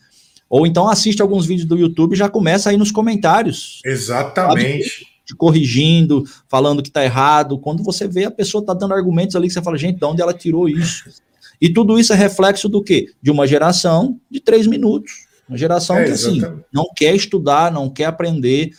ou 0.49 0.67
então 0.67 0.87
assiste 0.87 1.21
alguns 1.21 1.45
vídeos 1.45 1.67
do 1.67 1.77
YouTube 1.77 2.13
e 2.13 2.17
já 2.17 2.29
começa 2.29 2.69
aí 2.69 2.77
nos 2.77 2.91
comentários. 2.91 3.81
Exatamente. 3.85 4.89
Sabe? 4.89 5.13
Te 5.25 5.35
corrigindo, 5.35 6.23
falando 6.49 6.83
que 6.83 6.89
está 6.89 7.03
errado. 7.03 7.57
Quando 7.57 7.81
você 7.81 8.07
vê 8.07 8.25
a 8.25 8.31
pessoa 8.31 8.61
está 8.61 8.73
dando 8.73 8.93
argumentos 8.93 9.35
ali 9.35 9.47
que 9.47 9.53
você 9.53 9.61
fala, 9.61 9.77
gente, 9.77 9.97
de 9.97 10.05
onde 10.05 10.21
ela 10.21 10.33
tirou 10.33 10.67
isso? 10.67 11.05
E 11.61 11.71
tudo 11.71 11.97
isso 11.97 12.11
é 12.11 12.15
reflexo 12.15 12.67
do 12.67 12.83
quê? 12.83 13.07
De 13.21 13.31
uma 13.31 13.47
geração 13.47 14.19
de 14.29 14.39
três 14.39 14.67
minutos. 14.67 15.25
Uma 15.47 15.57
geração 15.57 15.97
é, 15.97 16.05
que, 16.05 16.11
assim, 16.11 16.41
não 16.71 16.85
quer 16.95 17.15
estudar, 17.15 17.71
não 17.71 17.89
quer 17.89 18.05
aprender, 18.05 18.71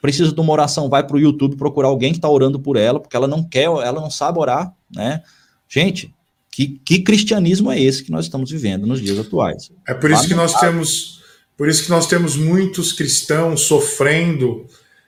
precisa 0.00 0.32
de 0.32 0.40
uma 0.40 0.52
oração, 0.52 0.88
vai 0.88 1.06
para 1.06 1.16
o 1.16 1.20
YouTube 1.20 1.56
procurar 1.56 1.88
alguém 1.88 2.10
que 2.10 2.18
está 2.18 2.28
orando 2.28 2.58
por 2.58 2.76
ela, 2.76 2.98
porque 2.98 3.16
ela 3.16 3.28
não 3.28 3.42
quer, 3.42 3.64
ela 3.64 4.00
não 4.00 4.10
sabe 4.10 4.38
orar, 4.38 4.74
né? 4.94 5.22
Gente, 5.68 6.12
que, 6.52 6.80
que 6.84 7.00
cristianismo 7.00 7.72
é 7.72 7.80
esse 7.80 8.04
que 8.04 8.12
nós 8.12 8.26
estamos 8.26 8.50
vivendo 8.50 8.86
nos 8.86 9.00
dias 9.00 9.18
atuais? 9.18 9.72
É 9.88 9.94
por 9.94 10.10
isso 10.10 10.28
que 10.28 10.34
nós 10.34 10.54
temos, 10.60 11.22
por 11.56 11.66
isso 11.66 11.82
que 11.82 11.90
nós 11.90 12.06
temos 12.06 12.36
muitos 12.36 12.92
cristãos 12.92 13.62
sofrendo 13.62 14.66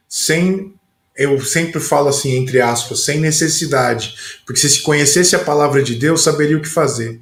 sem 0.09 0.73
eu 1.17 1.41
sempre 1.41 1.79
falo 1.79 2.09
assim, 2.09 2.35
entre 2.35 2.61
aspas, 2.61 3.05
sem 3.05 3.21
necessidade, 3.21 4.17
porque 4.45 4.61
se 4.61 4.69
se 4.69 4.83
conhecesse 4.83 5.37
a 5.37 5.39
palavra 5.39 5.81
de 5.81 5.95
Deus, 5.95 6.25
saberia 6.25 6.57
o 6.57 6.61
que 6.61 6.69
fazer. 6.69 7.21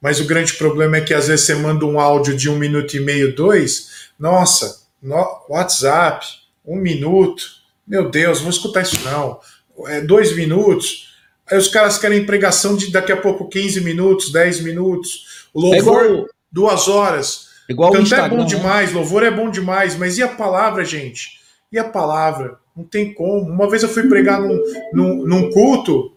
Mas 0.00 0.18
o 0.18 0.24
grande 0.24 0.54
problema 0.54 0.96
é 0.96 1.00
que 1.00 1.14
às 1.14 1.28
vezes 1.28 1.46
você 1.46 1.54
manda 1.54 1.84
um 1.84 2.00
áudio 2.00 2.36
de 2.36 2.48
um 2.48 2.56
minuto 2.56 2.96
e 2.96 3.00
meio, 3.00 3.36
dois, 3.36 4.08
nossa, 4.18 4.80
no, 5.00 5.24
WhatsApp, 5.48 6.26
um 6.64 6.76
minuto, 6.76 7.44
meu 7.86 8.10
Deus, 8.10 8.40
vou 8.40 8.50
escutar 8.50 8.82
isso 8.82 8.98
não, 9.04 9.38
é 9.86 10.00
dois 10.00 10.34
minutos, 10.34 11.09
aí 11.50 11.58
os 11.58 11.68
caras 11.68 11.98
querem 11.98 12.24
pregação 12.24 12.76
de 12.76 12.90
daqui 12.90 13.12
a 13.12 13.16
pouco 13.16 13.48
15 13.48 13.80
minutos, 13.80 14.32
10 14.32 14.62
minutos, 14.62 15.48
o 15.52 15.60
louvor, 15.60 16.02
é 16.02 16.06
igual, 16.06 16.26
duas 16.50 16.88
horas. 16.88 17.50
Igual 17.68 17.92
Cantar 17.92 18.26
é 18.26 18.28
bom 18.28 18.38
né? 18.38 18.44
demais, 18.46 18.92
louvor 18.92 19.22
é 19.22 19.30
bom 19.30 19.50
demais, 19.50 19.96
mas 19.96 20.18
e 20.18 20.22
a 20.22 20.28
palavra, 20.28 20.84
gente? 20.84 21.40
E 21.70 21.78
a 21.78 21.84
palavra? 21.84 22.58
Não 22.76 22.84
tem 22.84 23.14
como. 23.14 23.48
Uma 23.48 23.68
vez 23.68 23.82
eu 23.82 23.88
fui 23.88 24.08
pregar 24.08 24.40
num, 24.40 24.58
num, 24.92 25.26
num 25.26 25.50
culto, 25.50 26.12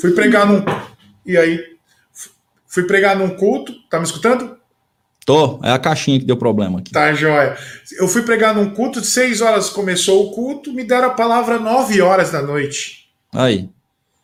fui 0.00 0.12
pregar 0.12 0.46
num. 0.46 0.64
E 1.26 1.36
aí, 1.36 1.60
fui 2.66 2.84
pregar 2.84 3.16
num 3.16 3.30
culto, 3.30 3.72
tá 3.90 3.98
me 3.98 4.04
escutando? 4.04 4.56
Tô, 5.26 5.60
é 5.62 5.70
a 5.70 5.78
caixinha 5.78 6.18
que 6.18 6.24
deu 6.24 6.36
problema 6.36 6.78
aqui. 6.78 6.92
Tá, 6.92 7.12
joia. 7.12 7.56
Eu 7.98 8.08
fui 8.08 8.22
pregar 8.22 8.54
num 8.54 8.70
culto, 8.70 9.00
de 9.00 9.06
seis 9.06 9.40
horas 9.40 9.68
começou 9.68 10.26
o 10.26 10.30
culto, 10.30 10.72
me 10.72 10.84
deram 10.84 11.08
a 11.08 11.14
palavra 11.14 11.58
nove 11.58 12.00
horas 12.00 12.30
da 12.30 12.40
noite. 12.40 13.10
Aí, 13.34 13.68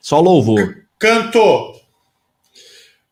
só 0.05 0.21
louvor. 0.21 0.85
Cantou. 0.99 1.81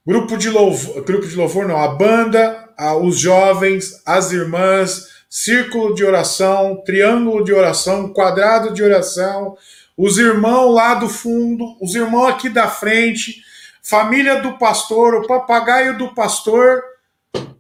Grupo 0.07 0.37
de 0.37 0.51
louvor, 0.51 1.03
grupo 1.03 1.27
de 1.27 1.35
louvor 1.35 1.67
não, 1.67 1.79
a 1.79 1.89
banda, 1.89 2.69
a, 2.77 2.95
os 2.95 3.19
jovens, 3.19 4.03
as 4.05 4.31
irmãs, 4.31 5.09
círculo 5.31 5.95
de 5.95 6.05
oração, 6.05 6.83
triângulo 6.85 7.45
de 7.45 7.53
oração, 7.53 8.13
quadrado 8.13 8.75
de 8.75 8.83
oração, 8.83 9.57
os 9.97 10.19
irmãos 10.19 10.75
lá 10.75 10.95
do 10.95 11.09
fundo, 11.09 11.79
os 11.81 11.95
irmãos 11.95 12.27
aqui 12.27 12.51
da 12.51 12.69
frente, 12.69 13.43
família 13.83 14.43
do 14.43 14.59
pastor, 14.59 15.15
o 15.15 15.27
papagaio 15.27 15.97
do 15.97 16.15
pastor. 16.15 16.83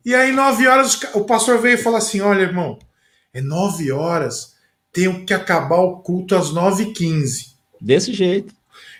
E 0.04 0.14
aí, 0.14 0.30
nove 0.30 0.68
horas, 0.68 1.00
o 1.14 1.24
pastor 1.24 1.58
veio 1.58 1.76
e 1.76 1.82
falou 1.82 1.96
assim: 1.96 2.20
Olha, 2.20 2.42
irmão, 2.42 2.78
é 3.32 3.40
nove 3.40 3.90
horas, 3.90 4.52
tenho 4.92 5.24
que 5.24 5.32
acabar 5.32 5.80
o 5.80 6.00
culto 6.00 6.36
às 6.36 6.50
nove 6.50 6.82
e 6.82 6.92
quinze. 6.92 7.52
Desse 7.80 8.12
jeito. 8.12 8.52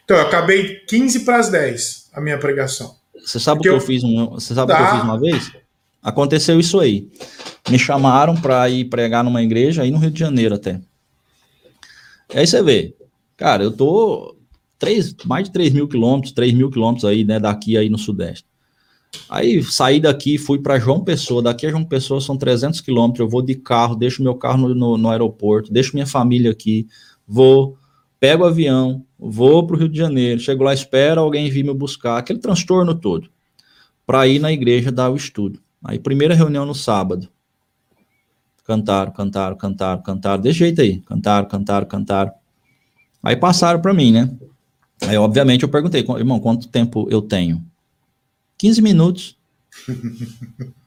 Então, 0.04 0.16
eu 0.16 0.26
acabei 0.26 0.76
15 0.86 1.20
para 1.20 1.38
as 1.38 1.48
10 1.48 2.10
a 2.12 2.20
minha 2.20 2.38
pregação. 2.38 2.96
Você 3.24 3.38
sabe 3.38 3.60
o 3.60 3.62
que 3.62 3.68
eu, 3.68 3.74
eu 3.74 3.80
fiz, 3.80 4.02
um, 4.02 4.30
você 4.30 4.54
sabe 4.54 4.72
o 4.72 4.76
que 4.76 4.82
eu 4.82 4.90
fiz 4.90 5.02
uma 5.02 5.20
vez? 5.20 5.52
Aconteceu 6.02 6.58
isso 6.58 6.80
aí. 6.80 7.08
Me 7.70 7.78
chamaram 7.78 8.34
para 8.34 8.68
ir 8.68 8.86
pregar 8.86 9.22
numa 9.22 9.42
igreja 9.42 9.82
aí 9.82 9.90
no 9.90 9.98
Rio 9.98 10.10
de 10.10 10.18
Janeiro 10.18 10.56
até. 10.56 10.80
E 12.34 12.38
aí 12.38 12.46
você 12.46 12.62
vê, 12.62 12.94
cara, 13.36 13.62
eu 13.62 13.70
tô 13.70 14.36
três, 14.78 15.14
mais 15.24 15.44
de 15.44 15.52
3 15.52 15.72
mil 15.72 15.86
quilômetros, 15.86 16.32
3 16.32 16.52
mil 16.52 16.68
quilômetros 16.68 17.04
aí, 17.04 17.24
né, 17.24 17.38
daqui 17.38 17.76
aí 17.76 17.88
no 17.88 17.98
Sudeste. 17.98 18.44
Aí 19.28 19.62
saí 19.62 20.00
daqui, 20.00 20.38
fui 20.38 20.58
para 20.58 20.78
João 20.78 21.04
Pessoa. 21.04 21.42
Daqui 21.42 21.66
a 21.66 21.70
João 21.70 21.84
Pessoa 21.84 22.20
são 22.20 22.36
300 22.36 22.80
quilômetros. 22.80 23.20
Eu 23.20 23.28
vou 23.28 23.42
de 23.42 23.54
carro, 23.54 23.94
deixo 23.94 24.22
meu 24.22 24.34
carro 24.34 24.68
no, 24.68 24.74
no, 24.74 24.98
no, 24.98 25.10
aeroporto, 25.10 25.72
deixo 25.72 25.92
minha 25.94 26.06
família 26.06 26.50
aqui, 26.50 26.88
vou, 27.28 27.76
pego 28.22 28.44
o 28.44 28.46
avião, 28.46 29.04
vou 29.18 29.66
para 29.66 29.74
o 29.74 29.78
Rio 29.80 29.88
de 29.88 29.98
Janeiro, 29.98 30.38
chego 30.38 30.62
lá, 30.62 30.72
espero 30.72 31.20
alguém 31.20 31.50
vir 31.50 31.64
me 31.64 31.74
buscar, 31.74 32.18
aquele 32.18 32.38
transtorno 32.38 32.94
todo, 32.94 33.28
para 34.06 34.28
ir 34.28 34.38
na 34.38 34.52
igreja 34.52 34.92
dar 34.92 35.10
o 35.10 35.16
estudo. 35.16 35.60
Aí, 35.82 35.98
primeira 35.98 36.32
reunião 36.32 36.64
no 36.64 36.72
sábado. 36.72 37.28
Cantaram, 38.64 39.10
cantaram, 39.10 39.56
cantaram, 39.56 40.02
cantaram, 40.02 40.40
desse 40.40 40.60
jeito 40.60 40.80
aí. 40.80 41.00
Cantaram, 41.00 41.48
cantaram, 41.48 41.84
cantaram. 41.84 42.32
Aí 43.24 43.34
passaram 43.34 43.80
para 43.80 43.92
mim, 43.92 44.12
né? 44.12 44.30
Aí, 45.00 45.16
obviamente, 45.16 45.64
eu 45.64 45.68
perguntei, 45.68 46.06
irmão, 46.16 46.38
quanto 46.38 46.68
tempo 46.68 47.08
eu 47.10 47.22
tenho? 47.22 47.60
15 48.56 48.80
minutos. 48.82 49.36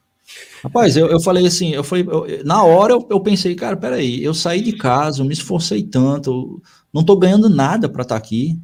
Rapaz, 0.62 0.96
eu, 0.96 1.06
eu 1.08 1.20
falei 1.20 1.46
assim, 1.46 1.72
eu 1.72 1.84
falei, 1.84 2.04
eu, 2.08 2.44
na 2.44 2.64
hora 2.64 2.94
eu, 2.94 3.06
eu 3.10 3.20
pensei, 3.20 3.54
cara, 3.54 3.76
peraí, 3.76 4.24
eu 4.24 4.34
saí 4.34 4.60
de 4.60 4.72
casa, 4.72 5.20
eu 5.20 5.24
me 5.26 5.32
esforcei 5.32 5.82
tanto, 5.82 6.60
não 6.96 7.04
tô 7.04 7.14
ganhando 7.14 7.50
nada 7.50 7.90
para 7.90 8.02
estar 8.02 8.14
tá 8.14 8.18
aqui. 8.18 8.58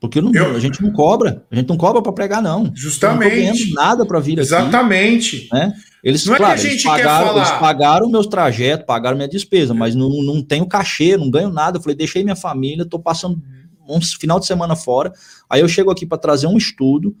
Porque 0.00 0.20
não, 0.20 0.34
eu, 0.34 0.54
a 0.54 0.60
gente 0.60 0.82
não 0.82 0.92
cobra, 0.92 1.44
a 1.50 1.54
gente 1.54 1.68
não 1.68 1.76
cobra 1.76 2.02
para 2.02 2.12
pregar, 2.12 2.42
não. 2.42 2.70
Justamente. 2.74 3.70
Não 3.70 3.82
nada 3.82 4.04
para 4.04 4.20
vir 4.20 4.32
aqui. 4.32 4.40
Exatamente. 4.40 5.48
Né? 5.50 5.72
Eles, 6.02 6.26
não 6.26 6.36
claro, 6.36 6.52
é 6.52 6.56
que 6.56 6.66
a 6.66 6.70
gente 6.70 6.72
eles 6.72 6.82
pagaram, 6.84 7.36
eles 7.36 7.50
pagaram 7.52 8.10
meus 8.10 8.26
trajetos, 8.26 8.84
pagaram 8.84 9.16
minha 9.16 9.28
despesa, 9.28 9.72
mas 9.72 9.94
não, 9.94 10.10
não 10.22 10.42
tenho 10.42 10.66
cachê, 10.66 11.16
não 11.16 11.30
ganho 11.30 11.48
nada. 11.48 11.78
Eu 11.78 11.82
falei, 11.82 11.96
deixei 11.96 12.22
minha 12.22 12.36
família, 12.36 12.82
estou 12.82 13.00
passando 13.00 13.40
um 13.88 14.00
final 14.00 14.38
de 14.38 14.46
semana 14.46 14.76
fora. 14.76 15.12
Aí 15.48 15.60
eu 15.60 15.68
chego 15.68 15.90
aqui 15.90 16.04
para 16.04 16.18
trazer 16.18 16.46
um 16.46 16.58
estudo. 16.58 17.16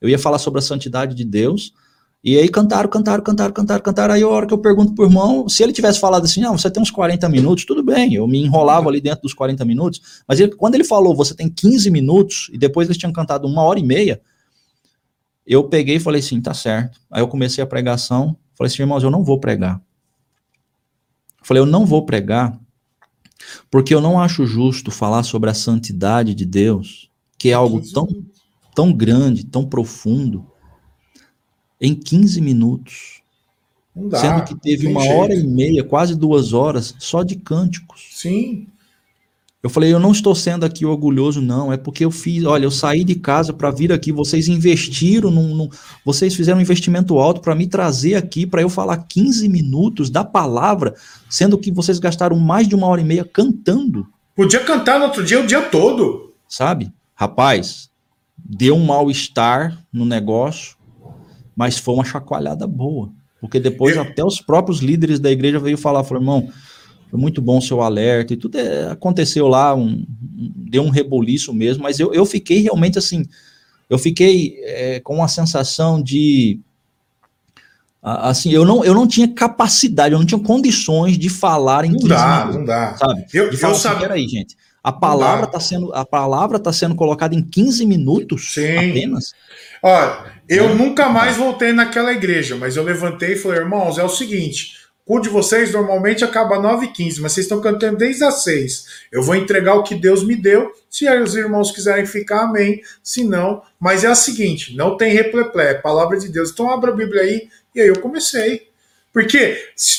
Eu 0.00 0.08
ia 0.08 0.18
falar 0.18 0.38
sobre 0.38 0.58
a 0.58 0.62
santidade 0.62 1.14
de 1.14 1.24
Deus. 1.24 1.72
E 2.26 2.36
aí 2.36 2.48
cantaram, 2.48 2.88
cantaram, 2.88 3.22
cantaram, 3.22 3.52
cantaram, 3.54 3.80
cantaram. 3.80 4.14
Aí 4.14 4.20
a 4.20 4.26
hora 4.26 4.48
que 4.48 4.52
eu 4.52 4.58
pergunto 4.58 4.92
pro 4.96 5.04
irmão, 5.04 5.48
se 5.48 5.62
ele 5.62 5.72
tivesse 5.72 6.00
falado 6.00 6.24
assim, 6.24 6.40
não, 6.40 6.58
você 6.58 6.68
tem 6.68 6.82
uns 6.82 6.90
40 6.90 7.28
minutos, 7.28 7.64
tudo 7.64 7.84
bem, 7.84 8.14
eu 8.14 8.26
me 8.26 8.42
enrolava 8.42 8.88
ali 8.88 9.00
dentro 9.00 9.22
dos 9.22 9.32
40 9.32 9.64
minutos. 9.64 10.24
Mas 10.26 10.40
ele, 10.40 10.52
quando 10.56 10.74
ele 10.74 10.82
falou, 10.82 11.14
você 11.14 11.36
tem 11.36 11.48
15 11.48 11.88
minutos, 11.88 12.50
e 12.52 12.58
depois 12.58 12.88
eles 12.88 12.98
tinham 12.98 13.12
cantado 13.12 13.46
uma 13.46 13.62
hora 13.62 13.78
e 13.78 13.84
meia, 13.84 14.20
eu 15.46 15.68
peguei 15.68 15.96
e 15.96 16.00
falei 16.00 16.18
assim, 16.18 16.40
tá 16.40 16.52
certo. 16.52 17.00
Aí 17.08 17.22
eu 17.22 17.28
comecei 17.28 17.62
a 17.62 17.66
pregação, 17.66 18.36
falei 18.56 18.72
assim, 18.72 18.82
irmãos, 18.82 19.04
eu 19.04 19.10
não 19.10 19.22
vou 19.22 19.38
pregar. 19.38 19.80
falei, 21.44 21.60
eu 21.60 21.66
não 21.66 21.86
vou 21.86 22.04
pregar, 22.04 22.58
porque 23.70 23.94
eu 23.94 24.00
não 24.00 24.18
acho 24.18 24.44
justo 24.44 24.90
falar 24.90 25.22
sobre 25.22 25.48
a 25.48 25.54
santidade 25.54 26.34
de 26.34 26.44
Deus, 26.44 27.08
que 27.38 27.50
é 27.50 27.52
algo 27.52 27.80
tão, 27.92 28.08
tão 28.74 28.92
grande, 28.92 29.46
tão 29.46 29.64
profundo, 29.64 30.44
em 31.80 31.94
15 31.94 32.40
minutos. 32.40 33.22
Dá, 33.94 34.18
sendo 34.18 34.44
que 34.44 34.54
teve 34.54 34.86
uma 34.86 35.00
jeito. 35.00 35.16
hora 35.16 35.34
e 35.34 35.46
meia, 35.46 35.82
quase 35.82 36.14
duas 36.14 36.52
horas, 36.52 36.94
só 36.98 37.22
de 37.22 37.36
cânticos. 37.36 38.08
Sim. 38.12 38.66
Eu 39.62 39.70
falei, 39.70 39.92
eu 39.92 39.98
não 39.98 40.12
estou 40.12 40.34
sendo 40.34 40.64
aqui 40.64 40.84
orgulhoso, 40.84 41.40
não. 41.40 41.72
É 41.72 41.76
porque 41.76 42.04
eu 42.04 42.10
fiz, 42.10 42.44
olha, 42.44 42.64
eu 42.64 42.70
saí 42.70 43.02
de 43.02 43.16
casa 43.16 43.52
para 43.52 43.70
vir 43.70 43.92
aqui. 43.92 44.12
Vocês 44.12 44.46
investiram, 44.46 45.30
num, 45.30 45.56
num 45.56 45.68
vocês 46.04 46.34
fizeram 46.34 46.58
um 46.58 46.62
investimento 46.62 47.18
alto 47.18 47.40
para 47.40 47.54
me 47.54 47.66
trazer 47.66 48.14
aqui, 48.14 48.46
para 48.46 48.62
eu 48.62 48.68
falar 48.68 48.98
15 48.98 49.48
minutos 49.48 50.08
da 50.08 50.22
palavra, 50.22 50.94
sendo 51.28 51.58
que 51.58 51.72
vocês 51.72 51.98
gastaram 51.98 52.38
mais 52.38 52.68
de 52.68 52.76
uma 52.76 52.86
hora 52.86 53.00
e 53.00 53.04
meia 53.04 53.24
cantando. 53.24 54.06
Podia 54.36 54.60
cantar 54.60 55.00
no 55.00 55.06
outro 55.06 55.24
dia, 55.24 55.42
o 55.42 55.46
dia 55.46 55.62
todo. 55.62 56.32
Sabe? 56.46 56.92
Rapaz, 57.14 57.90
deu 58.38 58.76
um 58.76 58.84
mal-estar 58.84 59.84
no 59.92 60.04
negócio 60.04 60.75
mas 61.56 61.78
foi 61.78 61.94
uma 61.94 62.04
chacoalhada 62.04 62.66
boa. 62.66 63.10
Porque 63.40 63.58
depois 63.58 63.96
eu... 63.96 64.02
até 64.02 64.22
os 64.22 64.40
próprios 64.40 64.80
líderes 64.80 65.18
da 65.18 65.30
igreja 65.30 65.58
veio 65.58 65.78
falar, 65.78 66.04
falou, 66.04 66.22
irmão, 66.22 66.48
foi 67.10 67.18
muito 67.18 67.40
bom 67.40 67.58
o 67.58 67.62
seu 67.62 67.80
alerta, 67.80 68.34
e 68.34 68.36
tudo 68.36 68.58
é, 68.58 68.90
aconteceu 68.90 69.48
lá, 69.48 69.74
um, 69.74 70.04
deu 70.08 70.82
um 70.82 70.90
reboliço 70.90 71.54
mesmo, 71.54 71.82
mas 71.82 71.98
eu, 71.98 72.12
eu 72.12 72.26
fiquei 72.26 72.60
realmente 72.60 72.98
assim, 72.98 73.24
eu 73.88 73.98
fiquei 73.98 74.58
é, 74.62 75.00
com 75.00 75.16
uma 75.16 75.28
sensação 75.28 76.02
de, 76.02 76.60
assim, 78.02 78.50
eu 78.50 78.64
não, 78.64 78.84
eu 78.84 78.92
não 78.92 79.06
tinha 79.06 79.28
capacidade, 79.28 80.12
eu 80.12 80.18
não 80.18 80.26
tinha 80.26 80.40
condições 80.40 81.16
de 81.18 81.28
falar 81.28 81.84
em 81.84 81.90
não 81.90 81.98
15 81.98 82.08
dá, 82.08 82.38
minutos, 82.38 82.56
não 82.56 82.64
dá. 82.64 82.96
sabe? 82.96 83.26
Eu, 83.32 83.50
de 83.50 83.56
falar 83.56 83.72
eu 83.72 83.76
assim, 83.76 83.82
sabe... 83.82 84.00
peraí, 84.00 84.28
gente, 84.28 84.56
a 84.82 84.92
palavra 84.92 85.46
está 85.46 85.58
sendo, 85.58 85.92
a 85.92 86.04
palavra 86.04 86.58
tá 86.60 86.72
sendo 86.72 86.94
colocada 86.94 87.34
em 87.34 87.42
15 87.42 87.84
minutos 87.84 88.54
Sim. 88.54 88.76
apenas. 88.76 89.32
Olha, 89.82 90.32
eu 90.48 90.74
nunca 90.74 91.08
mais 91.08 91.36
voltei 91.36 91.72
naquela 91.72 92.12
igreja, 92.12 92.56
mas 92.56 92.76
eu 92.76 92.82
levantei 92.82 93.32
e 93.32 93.36
falei, 93.36 93.60
irmãos, 93.60 93.98
é 93.98 94.02
o 94.02 94.08
seguinte, 94.08 94.76
o 95.08 95.20
de 95.20 95.28
vocês 95.28 95.72
normalmente 95.72 96.24
acaba 96.24 96.58
9h15, 96.58 97.20
mas 97.20 97.32
vocês 97.32 97.46
estão 97.46 97.60
cantando 97.60 97.96
desde 97.96 98.24
as 98.24 98.42
6. 98.42 98.86
Eu 99.12 99.22
vou 99.22 99.36
entregar 99.36 99.74
o 99.74 99.84
que 99.84 99.94
Deus 99.94 100.24
me 100.24 100.34
deu, 100.34 100.72
se 100.90 101.08
os 101.08 101.36
irmãos 101.36 101.70
quiserem 101.70 102.04
ficar, 102.04 102.42
amém. 102.42 102.80
Se 103.04 103.22
não, 103.22 103.62
mas 103.78 104.02
é 104.02 104.08
a 104.08 104.16
seguinte, 104.16 104.74
não 104.76 104.96
tem 104.96 105.12
repleplé, 105.12 105.70
é 105.70 105.74
palavra 105.74 106.18
de 106.18 106.28
Deus. 106.28 106.50
Então 106.50 106.68
abra 106.68 106.90
a 106.90 106.96
Bíblia 106.96 107.22
aí, 107.22 107.48
e 107.72 107.80
aí 107.80 107.86
eu 107.86 108.00
comecei. 108.00 108.68
Porque, 109.12 109.56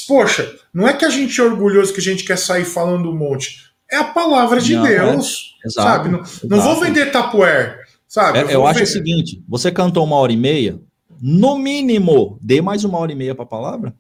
poxa, 0.10 0.54
não 0.74 0.86
é 0.86 0.94
que 0.94 1.06
a 1.06 1.10
gente 1.10 1.40
é 1.40 1.44
orgulhoso 1.44 1.94
que 1.94 2.02
a 2.02 2.04
gente 2.04 2.26
quer 2.26 2.38
sair 2.38 2.66
falando 2.66 3.10
um 3.10 3.16
monte. 3.16 3.66
É 3.90 3.96
a 3.96 4.04
palavra 4.04 4.60
de 4.60 4.76
não, 4.76 4.86
é. 4.86 5.00
Deus, 5.00 5.56
é. 5.66 5.70
sabe? 5.70 6.10
Não, 6.10 6.22
não 6.44 6.62
vou 6.62 6.82
vender 6.82 7.12
tapuer. 7.12 7.87
Sabe? 8.08 8.40
É, 8.40 8.44
eu, 8.44 8.50
eu 8.50 8.68
acho 8.68 8.80
ver. 8.80 8.86
o 8.86 8.88
seguinte: 8.88 9.44
você 9.48 9.72
cantou 9.72 10.04
uma 10.04 10.16
hora 10.16 10.32
e 10.32 10.38
meia, 10.38 10.80
no 11.22 11.58
mínimo, 11.58 12.38
dê 12.42 12.62
mais 12.62 12.84
uma 12.84 12.98
hora 12.98 13.12
e 13.12 13.16
meia 13.16 13.36
para 13.36 13.44
a 13.44 13.48
palavra. 13.48 13.96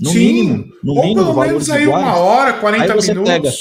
No 0.00 0.10
Sim, 0.10 0.18
mínimo. 0.18 0.64
No 0.82 0.94
ou 0.94 1.02
mínimo, 1.02 1.24
pelo 1.24 1.40
menos 1.40 1.70
aí 1.70 1.84
iguais. 1.84 2.04
uma 2.04 2.16
hora, 2.16 2.54
40 2.54 2.84
aí 2.84 2.92
você 2.92 3.14
minutos. 3.14 3.32
Pega 3.32 3.52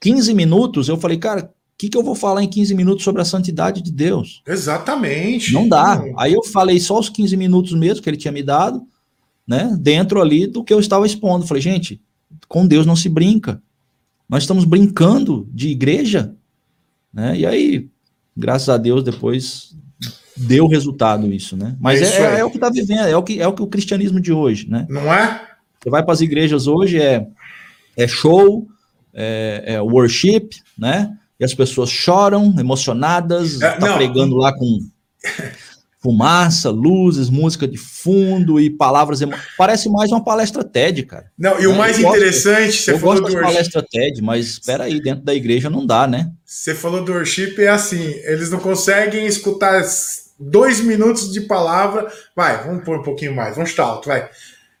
15 0.00 0.34
minutos, 0.34 0.88
eu 0.88 0.96
falei, 0.96 1.18
cara, 1.18 1.44
o 1.44 1.50
que, 1.78 1.88
que 1.88 1.96
eu 1.96 2.02
vou 2.02 2.14
falar 2.14 2.42
em 2.42 2.48
15 2.48 2.74
minutos 2.74 3.04
sobre 3.04 3.22
a 3.22 3.24
santidade 3.24 3.82
de 3.82 3.90
Deus? 3.90 4.42
Exatamente. 4.46 5.52
Não 5.52 5.68
dá. 5.68 6.02
Aí 6.16 6.34
eu 6.34 6.42
falei 6.42 6.78
só 6.80 6.98
os 6.98 7.08
15 7.08 7.36
minutos 7.36 7.72
mesmo 7.72 8.02
que 8.02 8.10
ele 8.10 8.16
tinha 8.16 8.32
me 8.32 8.42
dado, 8.42 8.82
né? 9.46 9.76
Dentro 9.80 10.20
ali 10.20 10.46
do 10.46 10.62
que 10.62 10.72
eu 10.72 10.80
estava 10.80 11.06
expondo. 11.06 11.46
Falei, 11.46 11.62
gente, 11.62 12.00
com 12.48 12.66
Deus 12.66 12.84
não 12.84 12.96
se 12.96 13.08
brinca. 13.08 13.62
Nós 14.28 14.42
estamos 14.42 14.64
brincando 14.64 15.48
de 15.52 15.68
igreja, 15.68 16.34
né? 17.12 17.36
E 17.36 17.46
aí, 17.46 17.88
graças 18.38 18.68
a 18.68 18.76
Deus, 18.76 19.02
depois 19.02 19.76
deu 20.36 20.68
resultado 20.68 21.32
isso, 21.32 21.56
né? 21.56 21.76
Mas 21.80 22.00
é, 22.00 22.36
é, 22.36 22.40
é 22.40 22.44
o 22.44 22.50
que 22.50 22.56
está 22.56 22.70
vivendo, 22.70 23.00
é 23.00 23.16
o 23.16 23.22
que 23.22 23.40
é 23.42 23.46
o 23.46 23.52
que 23.52 23.62
o 23.62 23.66
cristianismo 23.66 24.20
de 24.20 24.32
hoje, 24.32 24.70
né? 24.70 24.86
Não 24.88 25.12
é? 25.12 25.42
Você 25.80 25.90
vai 25.90 26.02
para 26.02 26.12
as 26.12 26.20
igrejas 26.20 26.66
hoje 26.66 27.00
é 27.00 27.26
é 27.96 28.06
show, 28.06 28.68
é, 29.12 29.64
é 29.66 29.80
worship, 29.80 30.50
né? 30.78 31.12
E 31.40 31.44
as 31.44 31.54
pessoas 31.54 31.90
choram, 31.90 32.54
emocionadas, 32.58 33.60
é, 33.60 33.72
tá 33.72 33.94
pregando 33.94 34.36
lá 34.36 34.52
com 34.52 34.78
fumaça, 36.08 36.70
luzes, 36.70 37.28
música 37.28 37.68
de 37.68 37.76
fundo 37.76 38.58
e 38.58 38.70
palavras. 38.70 39.20
Emo... 39.20 39.34
Parece 39.58 39.90
mais 39.90 40.10
uma 40.10 40.24
palestra 40.24 40.64
TED, 40.64 41.02
cara. 41.02 41.26
Não, 41.38 41.60
e 41.60 41.66
o 41.66 41.76
mais 41.76 42.00
eu 42.00 42.08
interessante, 42.08 42.68
gosto, 42.68 42.84
você 42.84 42.92
eu 42.92 42.98
falou 42.98 43.20
gosto 43.20 43.34
do 43.36 43.42
palestra 43.42 43.86
TED, 43.86 44.22
mas 44.22 44.46
espera 44.46 44.84
aí, 44.84 45.02
dentro 45.02 45.22
da 45.22 45.34
igreja 45.34 45.68
não 45.68 45.84
dá, 45.84 46.06
né? 46.06 46.30
Você 46.46 46.74
falou 46.74 47.04
do 47.04 47.12
worship 47.12 47.56
é 47.58 47.68
assim, 47.68 48.02
eles 48.24 48.50
não 48.50 48.58
conseguem 48.58 49.26
escutar 49.26 49.82
dois 50.40 50.80
minutos 50.80 51.30
de 51.30 51.42
palavra. 51.42 52.10
Vai, 52.34 52.64
vamos 52.64 52.84
pôr 52.84 53.00
um 53.00 53.02
pouquinho 53.02 53.36
mais, 53.36 53.54
vamos 53.54 53.68
estar 53.68 53.82
alto, 53.82 54.08
vai. 54.08 54.30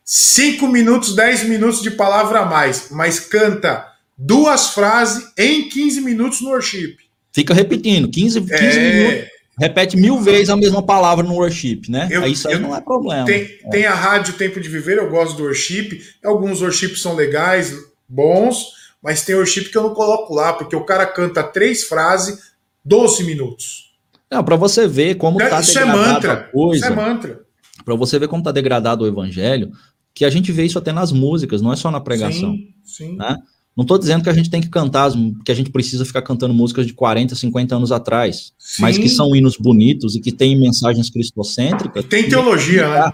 Cinco 0.02 0.66
minutos, 0.66 1.14
dez 1.14 1.42
minutos 1.42 1.82
de 1.82 1.90
palavra 1.90 2.40
a 2.40 2.46
mais, 2.46 2.88
mas 2.90 3.20
canta 3.20 3.84
duas 4.16 4.68
frases 4.68 5.30
em 5.36 5.68
15 5.68 6.00
minutos 6.00 6.40
no 6.40 6.48
worship. 6.48 6.96
Fica 7.30 7.52
repetindo, 7.52 8.08
15, 8.08 8.40
15 8.40 8.54
é... 8.54 8.92
minutos 8.92 9.37
repete 9.58 9.96
mil 9.96 10.20
vezes 10.20 10.48
a 10.48 10.56
mesma 10.56 10.82
palavra 10.82 11.24
no 11.24 11.34
worship, 11.34 11.82
né? 11.88 12.08
Eu, 12.10 12.26
isso 12.26 12.48
aí 12.48 12.54
eu, 12.54 12.60
não 12.60 12.74
é 12.74 12.80
problema. 12.80 13.24
Tem, 13.24 13.42
é. 13.42 13.70
tem 13.70 13.86
a 13.86 13.94
rádio 13.94 14.34
Tempo 14.34 14.60
de 14.60 14.68
Viver, 14.68 14.98
eu 14.98 15.10
gosto 15.10 15.36
do 15.36 15.44
worship. 15.44 16.00
Alguns 16.24 16.62
worships 16.62 17.02
são 17.02 17.14
legais, 17.14 17.74
bons, 18.08 18.72
mas 19.02 19.24
tem 19.24 19.34
worship 19.34 19.64
que 19.64 19.76
eu 19.76 19.82
não 19.82 19.94
coloco 19.94 20.34
lá, 20.34 20.52
porque 20.52 20.76
o 20.76 20.84
cara 20.84 21.06
canta 21.06 21.42
três 21.42 21.84
frases, 21.84 22.52
12 22.84 23.24
minutos. 23.24 23.88
Não, 24.30 24.44
para 24.44 24.56
você 24.56 24.86
ver 24.86 25.16
como 25.16 25.40
é, 25.40 25.48
tá 25.48 25.60
isso 25.60 25.78
é 25.78 25.84
mantra, 25.84 26.32
a 26.32 26.36
coisa. 26.36 26.84
Isso 26.84 26.92
é 26.92 26.96
mantra. 26.96 27.40
Para 27.84 27.94
você 27.94 28.18
ver 28.18 28.28
como 28.28 28.42
tá 28.42 28.52
degradado 28.52 29.04
o 29.04 29.08
evangelho, 29.08 29.72
que 30.14 30.24
a 30.24 30.30
gente 30.30 30.52
vê 30.52 30.64
isso 30.64 30.78
até 30.78 30.92
nas 30.92 31.12
músicas, 31.12 31.62
não 31.62 31.72
é 31.72 31.76
só 31.76 31.90
na 31.90 32.00
pregação. 32.00 32.52
Sim, 32.52 32.74
sim. 32.84 33.16
Né? 33.16 33.36
Não 33.78 33.82
estou 33.82 33.96
dizendo 33.96 34.24
que 34.24 34.28
a 34.28 34.32
gente 34.32 34.50
tem 34.50 34.60
que 34.60 34.68
cantar, 34.68 35.08
que 35.44 35.52
a 35.52 35.54
gente 35.54 35.70
precisa 35.70 36.04
ficar 36.04 36.20
cantando 36.22 36.52
músicas 36.52 36.84
de 36.84 36.92
40, 36.92 37.36
50 37.36 37.76
anos 37.76 37.92
atrás, 37.92 38.52
Sim. 38.58 38.82
mas 38.82 38.98
que 38.98 39.08
são 39.08 39.36
hinos 39.36 39.56
bonitos 39.56 40.16
e 40.16 40.20
que 40.20 40.32
têm 40.32 40.58
mensagens 40.58 41.08
cristocêntricas. 41.08 42.04
Tem 42.06 42.28
teologia, 42.28 42.88
né? 42.88 43.12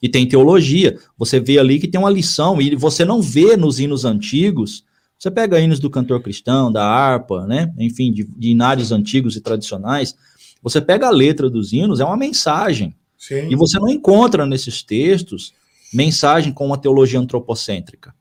E 0.00 0.08
tem 0.08 0.24
teologia. 0.24 0.96
Você 1.18 1.40
vê 1.40 1.58
ali 1.58 1.80
que 1.80 1.88
tem 1.88 2.00
uma 2.00 2.08
lição, 2.08 2.62
e 2.62 2.76
você 2.76 3.04
não 3.04 3.20
vê 3.20 3.56
nos 3.56 3.80
hinos 3.80 4.04
antigos. 4.04 4.84
Você 5.18 5.28
pega 5.28 5.58
hinos 5.58 5.80
do 5.80 5.90
cantor 5.90 6.22
cristão, 6.22 6.70
da 6.70 6.86
harpa, 6.86 7.44
né? 7.44 7.74
Enfim, 7.76 8.12
de, 8.12 8.22
de 8.22 8.50
inários 8.50 8.92
antigos 8.92 9.34
e 9.34 9.40
tradicionais. 9.40 10.14
Você 10.62 10.80
pega 10.80 11.08
a 11.08 11.10
letra 11.10 11.50
dos 11.50 11.72
hinos, 11.72 11.98
é 11.98 12.04
uma 12.04 12.16
mensagem. 12.16 12.94
Sim. 13.18 13.48
E 13.50 13.56
você 13.56 13.76
não 13.80 13.88
encontra 13.88 14.46
nesses 14.46 14.84
textos 14.84 15.52
mensagem 15.92 16.52
com 16.52 16.64
uma 16.64 16.78
teologia 16.78 17.18
antropocêntrica. 17.18 18.14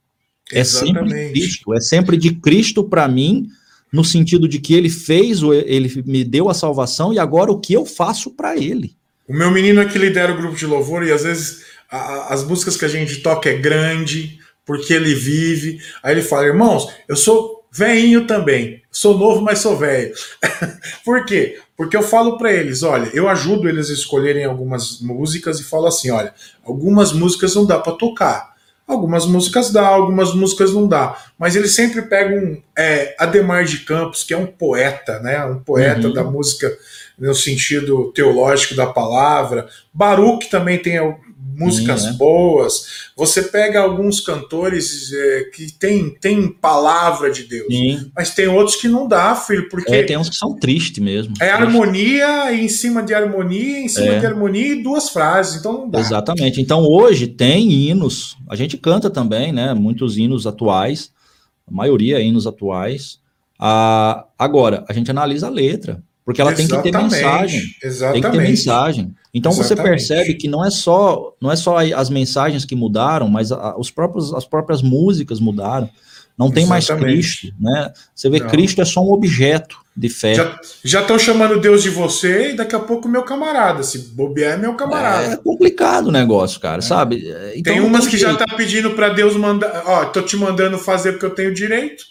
É 0.52 0.64
sempre 0.64 1.06
de 1.06 1.32
Cristo, 1.32 1.74
é 1.74 1.82
sempre 1.82 2.18
de 2.18 2.36
Cristo 2.36 2.84
para 2.84 3.08
mim, 3.08 3.50
no 3.92 4.04
sentido 4.04 4.48
de 4.48 4.60
que 4.60 4.74
ele 4.74 4.90
fez, 4.90 5.42
ele 5.66 6.04
me 6.06 6.24
deu 6.24 6.50
a 6.50 6.54
salvação 6.54 7.14
e 7.14 7.20
agora 7.20 7.52
o 7.52 7.60
que 7.60 7.74
eu 7.74 7.86
faço 7.86 8.32
para 8.32 8.56
ele. 8.56 8.96
O 9.28 9.34
meu 9.34 9.50
menino 9.50 9.82
é 9.82 9.86
que 9.86 9.98
lidera 9.98 10.34
o 10.34 10.38
grupo 10.38 10.56
de 10.56 10.68
louvor 10.68 11.04
e 11.04 11.12
às 11.12 11.24
vezes 11.24 11.64
a, 11.90 12.34
as 12.34 12.44
músicas 12.44 12.78
que 12.78 12.86
a 12.86 12.90
gente 12.90 13.22
toca 13.22 13.50
é 13.50 13.58
grande, 13.58 14.40
porque 14.66 14.94
ele 14.94 15.16
vive. 15.16 15.80
Aí 16.04 16.14
ele 16.14 16.22
fala, 16.22 16.46
irmãos, 16.46 16.88
eu 17.08 17.16
sou 17.16 17.66
veinho 17.72 18.28
também, 18.28 18.82
sou 18.92 19.18
novo, 19.18 19.42
mas 19.42 19.60
sou 19.60 19.76
velho. 19.76 20.14
Por 21.04 21.26
quê? 21.26 21.60
Porque 21.76 21.98
eu 21.98 22.04
falo 22.04 22.38
para 22.38 22.54
eles, 22.54 22.84
olha, 22.84 23.10
eu 23.14 23.28
ajudo 23.28 23.68
eles 23.68 23.90
a 23.90 23.94
escolherem 23.94 24.46
algumas 24.46 25.02
músicas 25.02 25.60
e 25.60 25.64
falo 25.64 25.88
assim, 25.88 26.12
olha, 26.12 26.34
algumas 26.64 27.12
músicas 27.12 27.56
não 27.56 27.66
dá 27.66 27.80
para 27.80 27.94
tocar 27.94 28.55
Algumas 28.88 29.26
músicas 29.26 29.72
dá, 29.72 29.88
algumas 29.88 30.34
músicas 30.34 30.72
não 30.72 30.88
dá. 30.88 31.18
Mas 31.40 31.56
ele 31.56 31.68
sempre 31.68 32.04
pega 32.04 32.36
um 32.36 32.62
é, 32.78 33.16
Ademar 33.18 33.66
de 33.66 33.80
Campos, 33.80 34.24
que 34.24 34.34
é 34.34 34.38
um 34.38 34.46
poeta, 34.46 35.20
né? 35.20 35.44
Um 35.46 35.60
poeta 35.60 36.08
uhum. 36.08 36.14
da 36.14 36.24
música 36.24 36.72
no 37.18 37.34
sentido 37.34 38.12
teológico 38.14 38.76
da 38.76 38.86
palavra. 38.86 39.68
Baruch 39.94 40.50
também 40.50 40.78
tem 40.78 41.00
músicas 41.54 42.02
Sim, 42.02 42.08
né? 42.08 42.14
boas. 42.14 43.12
Você 43.16 43.44
pega 43.44 43.80
alguns 43.80 44.20
cantores 44.20 45.14
é, 45.14 45.44
que 45.54 45.72
tem, 45.72 46.10
tem 46.10 46.52
palavra 46.52 47.32
de 47.32 47.44
Deus, 47.44 47.68
Sim. 47.74 48.12
mas 48.16 48.34
tem 48.34 48.48
outros 48.48 48.76
que 48.76 48.88
não 48.88 49.08
dá, 49.08 49.36
filho, 49.36 49.70
porque. 49.70 49.94
É, 49.94 50.04
tem 50.04 50.18
uns 50.18 50.30
que 50.30 50.36
são 50.36 50.56
tristes 50.56 51.04
mesmo. 51.04 51.34
É 51.40 51.48
triste. 51.48 51.62
harmonia 51.62 52.54
em 52.54 52.68
cima 52.68 53.04
de 53.04 53.14
harmonia, 53.14 53.80
em 53.80 53.88
cima 53.88 54.14
é. 54.14 54.20
de 54.20 54.26
harmonia 54.26 54.74
e 54.74 54.84
duas 54.84 55.10
frases, 55.10 55.60
então 55.60 55.74
não 55.74 55.90
dá. 55.90 56.00
Exatamente. 56.00 56.60
Então 56.60 56.84
hoje 56.84 57.28
tem 57.28 57.72
hinos, 57.72 58.36
a 58.50 58.56
gente 58.56 58.78
canta 58.78 59.10
também, 59.10 59.54
né? 59.54 59.74
Muitos 59.74 60.18
hinos 60.18 60.48
atuais, 60.48 61.12
a 61.68 61.72
maioria 61.72 62.20
hinos 62.20 62.48
atuais. 62.48 63.20
Ah, 63.60 64.26
agora, 64.38 64.84
a 64.90 64.94
gente 64.94 65.10
analisa 65.10 65.48
a 65.48 65.50
letra. 65.50 66.04
Porque 66.26 66.42
ela 66.42 66.52
Exatamente. 66.52 66.84
tem 66.84 66.92
que 66.92 66.98
ter 66.98 67.04
mensagem. 67.04 67.62
Exatamente. 67.84 68.22
Tem 68.22 68.32
que 68.32 68.38
ter 68.38 68.44
mensagem. 68.44 69.16
Então 69.32 69.52
Exatamente. 69.52 69.78
você 69.78 69.90
percebe 69.90 70.34
que 70.34 70.48
não 70.48 70.66
é 70.66 70.72
só 70.72 71.36
não 71.40 71.52
é 71.52 71.56
só 71.56 71.78
as 71.78 72.10
mensagens 72.10 72.66
que 72.66 72.76
mudaram, 72.76 73.28
mas 73.30 73.52
a, 73.52 73.78
os 73.78 73.92
próprios, 73.92 74.34
as 74.34 74.44
próprias 74.44 74.82
músicas 74.82 75.40
mudaram. 75.40 75.88
Não 76.38 76.52
tem 76.52 76.64
Exatamente. 76.64 76.90
mais 76.90 77.16
Cristo, 77.16 77.54
né? 77.58 77.94
Você 78.14 78.30
vê, 78.30 78.40
não. 78.40 78.48
Cristo 78.50 78.82
é 78.82 78.86
só 78.86 79.02
um 79.02 79.12
objeto 79.14 79.78
de 79.96 80.10
fé. 80.10 80.34
Já 80.84 81.02
estão 81.02 81.18
chamando 81.18 81.62
Deus 81.62 81.82
de 81.82 81.90
você 81.90 82.52
e 82.52 82.56
daqui 82.56 82.76
a 82.76 82.80
pouco 82.80 83.08
meu 83.08 83.24
camarada. 83.24 83.84
Se 83.84 84.00
bobear 84.00 84.56
é 84.56 84.58
meu 84.58 84.74
camarada. 84.74 85.34
É 85.34 85.38
complicado 85.38 86.08
o 86.08 86.12
negócio, 86.12 86.60
cara, 86.60 86.80
é. 86.80 86.82
sabe? 86.82 87.24
Então, 87.56 87.74
tem 87.74 87.82
umas 87.82 88.02
tem 88.02 88.12
que 88.12 88.18
jeito. 88.18 88.38
já 88.38 88.46
tá 88.46 88.54
pedindo 88.58 88.92
para 88.92 89.10
Deus 89.10 89.38
mandar, 89.38 89.84
ó, 89.86 90.06
tô 90.06 90.22
te 90.22 90.36
mandando 90.36 90.78
fazer 90.78 91.14
porque 91.14 91.26
eu 91.26 91.36
tenho 91.36 91.54
direito. 91.54 92.04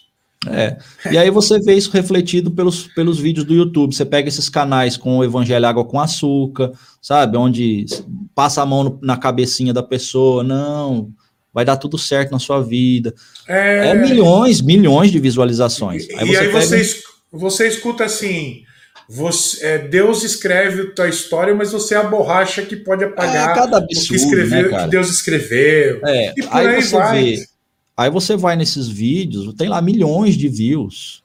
É. 0.47 0.77
E 1.11 1.17
aí 1.17 1.29
você 1.29 1.59
vê 1.59 1.73
isso 1.73 1.91
refletido 1.91 2.51
pelos, 2.51 2.87
pelos 2.87 3.19
vídeos 3.19 3.45
do 3.45 3.53
YouTube. 3.53 3.95
Você 3.95 4.05
pega 4.05 4.27
esses 4.27 4.49
canais 4.49 4.97
com 4.97 5.17
o 5.17 5.23
Evangelho 5.23 5.65
Água 5.65 5.85
com 5.85 5.99
Açúcar, 5.99 6.71
sabe? 7.01 7.37
Onde 7.37 7.85
passa 8.33 8.61
a 8.61 8.65
mão 8.65 8.83
no, 8.83 8.99
na 9.01 9.17
cabecinha 9.17 9.73
da 9.73 9.83
pessoa, 9.83 10.43
não, 10.43 11.09
vai 11.53 11.63
dar 11.65 11.77
tudo 11.77 11.97
certo 11.97 12.31
na 12.31 12.39
sua 12.39 12.61
vida. 12.61 13.13
É, 13.47 13.89
é 13.89 13.93
milhões, 13.93 14.61
milhões 14.61 15.11
de 15.11 15.19
visualizações. 15.19 16.07
Aí 16.17 16.29
e 16.29 16.37
aí 16.37 16.47
pega... 16.47 16.61
você, 16.61 16.99
você 17.31 17.67
escuta 17.67 18.03
assim. 18.05 18.63
Você, 19.07 19.63
é, 19.63 19.77
Deus 19.77 20.23
escreve 20.23 20.81
a 20.81 20.91
tua 20.91 21.07
história, 21.07 21.53
mas 21.53 21.71
você 21.71 21.93
é 21.93 21.97
a 21.97 22.03
borracha 22.03 22.63
que 22.63 22.75
pode 22.75 23.03
apagar 23.03 23.51
é, 23.51 23.53
cada 23.53 23.77
absurdo, 23.77 24.05
o 24.05 24.07
que, 24.07 24.15
escreveu, 24.15 24.71
né, 24.71 24.83
que 24.83 24.89
Deus 24.89 25.09
escreveu. 25.09 26.01
É, 26.03 26.33
e 26.35 26.41
por 26.41 26.57
aí, 26.57 26.67
aí 26.67 26.81
você 26.81 26.95
vai. 26.95 27.23
vê 27.23 27.54
Aí 27.97 28.09
você 28.09 28.35
vai 28.35 28.55
nesses 28.55 28.87
vídeos, 28.87 29.53
tem 29.53 29.69
lá 29.69 29.81
milhões 29.81 30.35
de 30.35 30.49
views. 30.49 31.23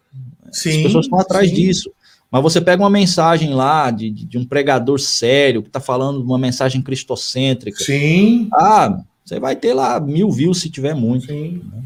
Sim, 0.53 0.71
As 0.71 0.83
pessoas 0.85 1.07
estão 1.07 1.19
atrás 1.19 1.49
sim. 1.49 1.55
disso. 1.55 1.91
Mas 2.31 2.43
você 2.43 2.61
pega 2.61 2.83
uma 2.83 2.91
mensagem 2.91 3.53
lá 3.53 3.91
de, 3.91 4.11
de 4.11 4.39
um 4.39 4.45
pregador 4.45 5.01
sério 5.01 5.63
que 5.63 5.69
está 5.69 5.81
falando 5.81 6.23
uma 6.23 6.39
mensagem 6.39 6.81
cristocêntrica. 6.81 7.83
Sim. 7.83 8.49
Ah, 8.55 9.03
você 9.25 9.41
vai 9.41 9.57
ter 9.57 9.75
lá 9.75 9.99
mil 9.99 10.31
views 10.31 10.59
se 10.59 10.71
tiver 10.71 10.95
muito. 10.95 11.27
Sim. 11.27 11.61
Né? 11.73 11.83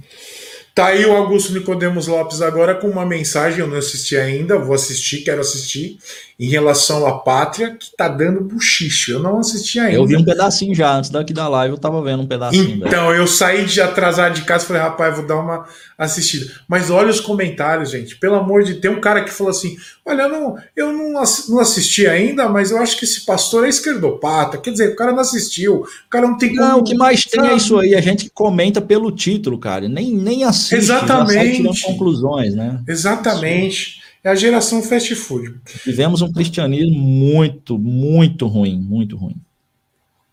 Tá 0.75 0.87
aí 0.87 1.07
o 1.07 1.15
Augusto 1.15 1.53
Nicodemos 1.53 2.09
Lopes 2.09 2.43
agora 2.43 2.75
com 2.75 2.89
uma 2.89 3.07
mensagem, 3.07 3.61
eu 3.61 3.69
não 3.69 3.77
assisti 3.77 4.17
ainda, 4.17 4.59
vou 4.59 4.75
assistir, 4.75 5.19
quero 5.23 5.41
assistir, 5.41 5.99
em 6.39 6.49
relação 6.49 7.07
à 7.07 7.19
pátria, 7.19 7.77
que 7.77 7.95
tá 7.97 8.09
dando 8.09 8.41
buchiche. 8.41 9.13
Eu 9.13 9.21
não 9.21 9.39
assisti 9.39 9.79
ainda. 9.79 9.99
Eu 9.99 10.05
vi 10.05 10.17
um 10.17 10.25
pedacinho 10.25 10.75
já, 10.75 10.97
antes 10.97 11.11
daqui 11.11 11.33
da 11.33 11.47
live 11.47 11.75
eu 11.75 11.79
tava 11.79 12.03
vendo 12.03 12.25
um 12.25 12.27
pedacinho. 12.27 12.85
Então, 12.85 13.15
eu 13.15 13.25
saí 13.29 13.65
de 13.67 13.81
atrasar 13.81 14.33
de 14.33 14.43
casa 14.43 14.65
e 14.65 14.67
falei, 14.67 14.83
rapaz, 14.83 15.15
vou 15.15 15.25
dar 15.25 15.37
uma 15.37 15.65
assistida. 15.97 16.53
Mas 16.67 16.91
olha 16.91 17.11
os 17.11 17.21
comentários, 17.21 17.91
gente. 17.91 18.17
Pelo 18.17 18.35
amor 18.35 18.65
de 18.65 18.73
Deus, 18.73 18.83
tem 18.83 18.91
um 18.91 19.01
cara 19.01 19.23
que 19.23 19.31
falou 19.31 19.53
assim: 19.53 19.77
olha, 20.05 20.23
eu 20.23 20.29
não, 20.29 20.57
eu 20.77 20.93
não, 20.93 21.13
não 21.13 21.61
assisti 21.61 22.07
ainda, 22.07 22.49
mas 22.49 22.71
eu 22.71 22.79
acho 22.79 22.99
que 22.99 23.05
esse 23.05 23.25
pastor 23.25 23.65
é 23.65 23.69
esquerdopata. 23.69 24.59
Quer 24.59 24.71
dizer, 24.73 24.91
o 24.91 24.97
cara 24.97 25.13
não 25.13 25.21
assistiu, 25.21 25.83
o 25.83 26.11
cara 26.11 26.27
não 26.27 26.37
tem 26.37 26.55
como. 26.55 26.69
Não, 26.69 26.79
o 26.81 26.85
que 26.85 26.95
mais 26.95 27.25
tem 27.25 27.45
é 27.47 27.55
isso 27.55 27.79
aí, 27.79 27.95
a 27.95 28.01
gente 28.01 28.31
comenta 28.31 28.81
pelo 28.81 29.11
título, 29.11 29.59
cara. 29.59 29.89
Nem, 29.89 30.15
nem 30.15 30.45
assiste, 30.45 30.75
Exatamente. 30.75 31.63
já 31.63 31.73
sai 31.73 31.93
conclusões, 31.93 32.55
né? 32.55 32.81
Exatamente. 32.87 34.03
É 34.23 34.31
a 34.31 34.35
geração 34.35 34.83
fast 34.83 35.15
food. 35.15 35.55
Tivemos 35.83 36.23
um 36.23 36.33
cristianismo 36.33 36.99
muito, 36.99 37.79
muito 37.79 38.47
ruim, 38.47 38.81
muito 38.81 39.17
ruim. 39.17 39.37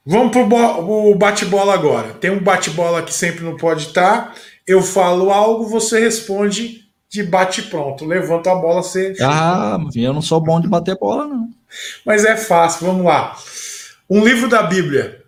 Vamos 0.06 0.32
pro 0.32 0.44
o 0.44 1.16
bate-bola 1.16 1.74
agora. 1.74 2.14
Tem 2.14 2.32
um 2.32 2.42
bate-bola 2.42 3.04
que 3.04 3.14
sempre 3.14 3.44
não 3.44 3.56
pode 3.56 3.88
estar. 3.88 4.34
Eu 4.66 4.82
falo 4.82 5.30
algo, 5.30 5.68
você 5.68 6.00
responde 6.00 6.86
de 7.12 7.24
bate-pronto. 7.24 8.06
Levanta 8.06 8.52
a 8.52 8.56
bola, 8.56 8.82
você. 8.82 9.14
Ah, 9.22 9.78
eu 9.96 10.14
não 10.14 10.22
sou 10.22 10.40
bom 10.40 10.62
de 10.62 10.68
bater 10.70 10.98
bola, 10.98 11.28
não. 11.28 11.50
Mas 12.06 12.24
é 12.24 12.38
fácil, 12.38 12.88
vamos 12.88 13.06
lá. 13.06 13.36
Um 14.10 14.24
livro 14.24 14.48
da 14.50 14.64
Bíblia. 14.64 15.22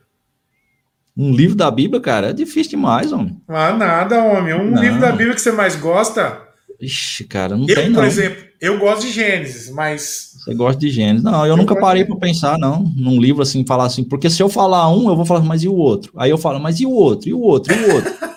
Um 1.15 1.31
livro 1.31 1.55
da 1.55 1.69
Bíblia, 1.69 2.01
cara, 2.01 2.29
é 2.29 2.33
difícil 2.33 2.71
demais, 2.71 3.11
homem. 3.11 3.37
Ah, 3.47 3.73
nada, 3.73 4.23
homem. 4.23 4.53
Um 4.53 4.71
não. 4.71 4.81
livro 4.81 4.99
da 4.99 5.11
Bíblia 5.11 5.35
que 5.35 5.41
você 5.41 5.51
mais 5.51 5.75
gosta. 5.75 6.41
Ixi, 6.81 7.25
cara, 7.25 7.55
não 7.55 7.67
eu, 7.67 7.75
tem 7.75 7.85
por 7.91 8.01
não. 8.01 8.05
exemplo, 8.05 8.43
eu 8.59 8.79
gosto 8.79 9.03
de 9.03 9.11
Gênesis, 9.11 9.69
mas. 9.69 10.31
Você 10.43 10.53
gosta 10.55 10.79
de 10.79 10.89
Gênesis. 10.89 11.23
Não, 11.23 11.41
eu, 11.45 11.51
Eu 11.53 11.57
nunca 11.57 11.75
parei 11.79 12.03
de- 12.03 12.09
para 12.09 12.17
pensar, 12.17 12.57
não, 12.57 12.83
num 12.95 13.19
livro 13.21 13.41
assim, 13.43 13.65
falar 13.65 13.85
assim, 13.85 14.03
porque 14.03 14.29
se 14.29 14.41
eu 14.41 14.49
falar 14.49 14.89
um, 14.89 15.07
eu 15.09 15.15
vou 15.15 15.25
falar, 15.25 15.41
mas 15.41 15.63
e 15.63 15.67
o 15.69 15.75
outro? 15.75 16.11
Aí 16.17 16.29
eu 16.31 16.37
falo, 16.37 16.59
mas 16.59 16.79
e 16.79 16.85
o 16.85 16.91
outro? 16.91 17.29
E 17.29 17.33
o 17.33 17.39
outro? 17.41 17.73
E 17.73 17.77
o 17.85 17.93
outro? 17.95 18.13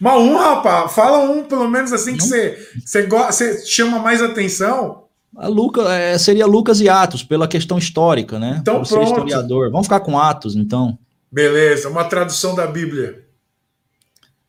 Mas 0.00 0.20
um, 0.20 0.36
rapaz, 0.36 0.92
fala 0.92 1.18
um, 1.30 1.42
pelo 1.44 1.68
menos 1.68 1.92
assim, 1.92 2.12
que 2.16 2.20
Não. 2.22 2.28
você, 2.28 2.68
você, 2.84 3.06
você 3.06 3.66
chama 3.66 3.98
mais 3.98 4.20
atenção. 4.22 5.04
A 5.36 5.48
Luca, 5.48 5.82
é, 5.92 6.16
seria 6.18 6.46
Lucas 6.46 6.80
e 6.80 6.88
Atos, 6.88 7.22
pela 7.22 7.46
questão 7.48 7.76
histórica, 7.78 8.38
né? 8.38 8.58
Então, 8.60 8.80
Por 8.82 8.88
pronto. 8.88 9.04
historiador. 9.06 9.70
Vamos 9.70 9.86
ficar 9.86 10.00
com 10.00 10.18
Atos, 10.18 10.56
então. 10.56 10.98
Beleza, 11.30 11.88
uma 11.88 12.04
tradução 12.04 12.54
da 12.54 12.66
Bíblia. 12.66 13.22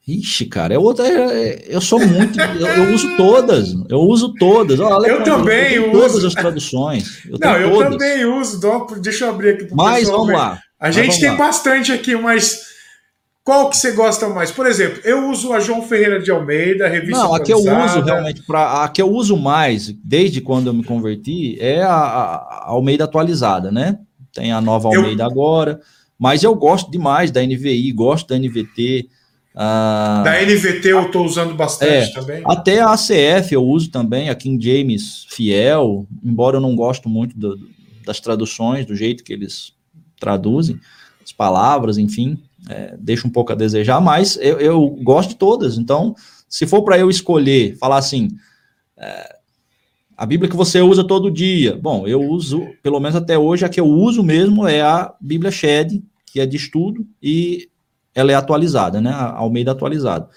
Ixi, 0.08 0.46
cara, 0.46 0.74
é 0.74 0.80
outra. 0.80 1.06
é- 1.06 1.50
é- 1.50 1.66
eu 1.68 1.82
sou 1.82 2.00
muito. 2.00 2.40
eu, 2.40 2.66
eu 2.68 2.94
uso 2.94 3.18
todas. 3.18 3.74
Eu 3.90 4.00
uso 4.00 4.34
todas. 4.36 4.80
Olha, 4.80 5.08
Eu 5.08 5.24
também 5.24 5.68
tenho 5.70 5.92
uso. 5.92 6.00
todas 6.02 6.24
as 6.26 6.34
traduções. 6.34 7.26
Eu 7.26 7.38
Não, 7.38 7.58
eu 7.58 7.72
todas. 7.72 7.92
também 7.92 8.26
uso. 8.26 8.60
dó- 8.62 8.88
Deixa 9.02 9.26
eu 9.26 9.30
abrir 9.32 9.50
aqui 9.56 9.66
pro 9.66 9.76
Mas 9.76 10.08
vamos 10.08 10.28
ver. 10.28 10.34
lá. 10.38 10.62
A 10.80 10.92
gente 10.92 11.20
tem 11.20 11.36
bastante 11.36 11.92
aqui, 11.92 12.16
mas 12.16 12.62
qual 13.48 13.70
que 13.70 13.78
você 13.78 13.94
gosta 13.94 14.28
mais? 14.28 14.52
Por 14.52 14.66
exemplo, 14.68 15.00
eu 15.06 15.30
uso 15.30 15.54
a 15.54 15.60
João 15.62 15.82
Ferreira 15.82 16.20
de 16.20 16.30
Almeida, 16.30 16.86
revista 16.90 17.24
Não, 17.24 17.34
a 17.34 17.40
que 17.40 17.54
eu 17.54 17.60
uso 17.60 18.02
realmente 18.02 18.44
para 18.44 18.84
a 18.84 18.90
que 18.90 19.02
eu 19.02 19.10
uso 19.10 19.38
mais 19.38 19.90
desde 20.04 20.42
quando 20.42 20.68
eu 20.68 20.74
me 20.74 20.84
converti 20.84 21.58
é 21.58 21.82
a, 21.82 21.94
a- 21.94 22.36
a 22.36 22.66
Almeida 22.72 23.06
atualizada, 23.06 23.72
né? 23.72 24.00
Tem 24.34 24.52
a 24.52 24.60
nova 24.60 24.90
Eu- 24.90 25.00
Almeida 25.00 25.26
agora, 25.26 25.80
mas 26.20 26.44
eu 26.44 26.54
gosto 26.56 26.92
demais 26.92 27.32
da 27.32 27.42
NVI, 27.42 27.90
gosto 27.94 28.28
da 28.28 28.36
NVT. 28.36 29.08
ah, 29.56 30.24
Da 30.26 30.42
NVT 30.42 30.90
eu 30.92 31.04
estou 31.06 31.26
usando 31.26 31.54
bastante 31.56 32.14
também. 32.14 32.44
até 32.46 32.82
a 32.82 32.92
ACF 32.92 33.54
eu 33.54 33.64
uso 33.64 33.90
também, 33.90 34.30
a 34.30 34.36
King 34.36 34.62
James 34.62 35.26
Fiel, 35.30 36.06
embora 36.22 36.58
eu 36.58 36.62
não 36.62 36.76
gosto 36.76 37.08
muito 37.08 37.38
do- 37.40 37.58
das 38.06 38.20
traduções, 38.20 38.86
do 38.86 38.94
jeito 38.94 39.24
que 39.24 39.32
eles 39.32 39.72
traduzem, 40.20 40.78
as 41.24 41.32
palavras, 41.32 41.98
enfim, 41.98 42.38
é, 42.70 42.96
deixa 43.00 43.28
um 43.28 43.32
pouco 43.32 43.52
a 43.52 43.56
desejar, 43.56 44.00
mas 44.00 44.38
eu, 44.42 44.60
eu 44.60 44.90
gosto 45.02 45.30
de 45.30 45.36
todas. 45.36 45.78
Então, 45.78 46.16
se 46.48 46.66
for 46.66 46.84
para 46.84 46.98
eu 46.98 47.10
escolher, 47.10 47.76
falar 47.78 47.98
assim, 47.98 48.30
é, 48.98 49.36
a 50.16 50.26
Bíblia 50.26 50.50
que 50.50 50.56
você 50.56 50.82
usa 50.82 51.04
todo 51.04 51.32
dia, 51.32 51.78
bom, 51.80 52.08
eu 52.08 52.22
uso, 52.22 52.68
pelo 52.82 53.00
menos 53.00 53.16
até 53.16 53.38
hoje, 53.38 53.66
a 53.66 53.70
que 53.70 53.80
eu 53.80 53.88
uso 53.88 54.24
mesmo 54.24 54.68
é 54.68 54.82
a 54.82 55.14
Bíblia 55.22 55.52
Shed, 55.52 56.02
que 56.26 56.40
é 56.40 56.46
de 56.46 56.58
estudo, 56.58 57.06
e 57.22 57.70
ela 58.16 58.32
é 58.32 58.36
atualizada, 58.36 59.00
né? 59.00 59.12
A 59.12 59.36
Almeida 59.36 59.72
atualizada. 59.72 60.28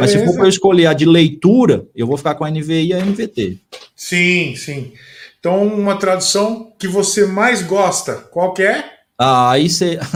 Mas 0.00 0.10
se 0.10 0.16
for 0.16 0.20
Beleza. 0.20 0.32
para 0.32 0.44
eu 0.46 0.48
escolher 0.48 0.86
a 0.86 0.94
de 0.94 1.04
leitura, 1.04 1.86
eu 1.94 2.06
vou 2.06 2.16
ficar 2.16 2.34
com 2.34 2.46
a 2.46 2.50
NVI 2.50 2.86
e 2.86 2.92
a 2.94 3.04
NVT. 3.04 3.58
Sim, 3.94 4.54
sim. 4.56 4.94
Então, 5.38 5.66
uma 5.66 5.98
tradução 5.98 6.72
que 6.78 6.88
você 6.88 7.26
mais 7.26 7.62
gosta, 7.62 8.14
qual 8.14 8.54
que 8.54 8.62
é? 8.62 8.95
Ah, 9.18 9.50
aí 9.52 9.68
você. 9.68 9.98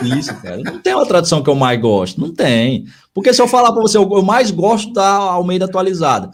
difícil, 0.02 0.34
cara. 0.36 0.58
Não 0.58 0.78
tem 0.80 0.94
uma 0.94 1.06
tradução 1.06 1.42
que 1.42 1.50
eu 1.50 1.54
mais 1.54 1.80
gosto. 1.80 2.20
Não 2.20 2.32
tem. 2.32 2.86
Porque 3.12 3.32
se 3.34 3.42
eu 3.42 3.48
falar 3.48 3.72
para 3.72 3.82
você, 3.82 3.98
eu 3.98 4.22
mais 4.22 4.50
gosto 4.50 4.92
da 4.92 5.06
Almeida 5.08 5.64
atualizada. 5.66 6.30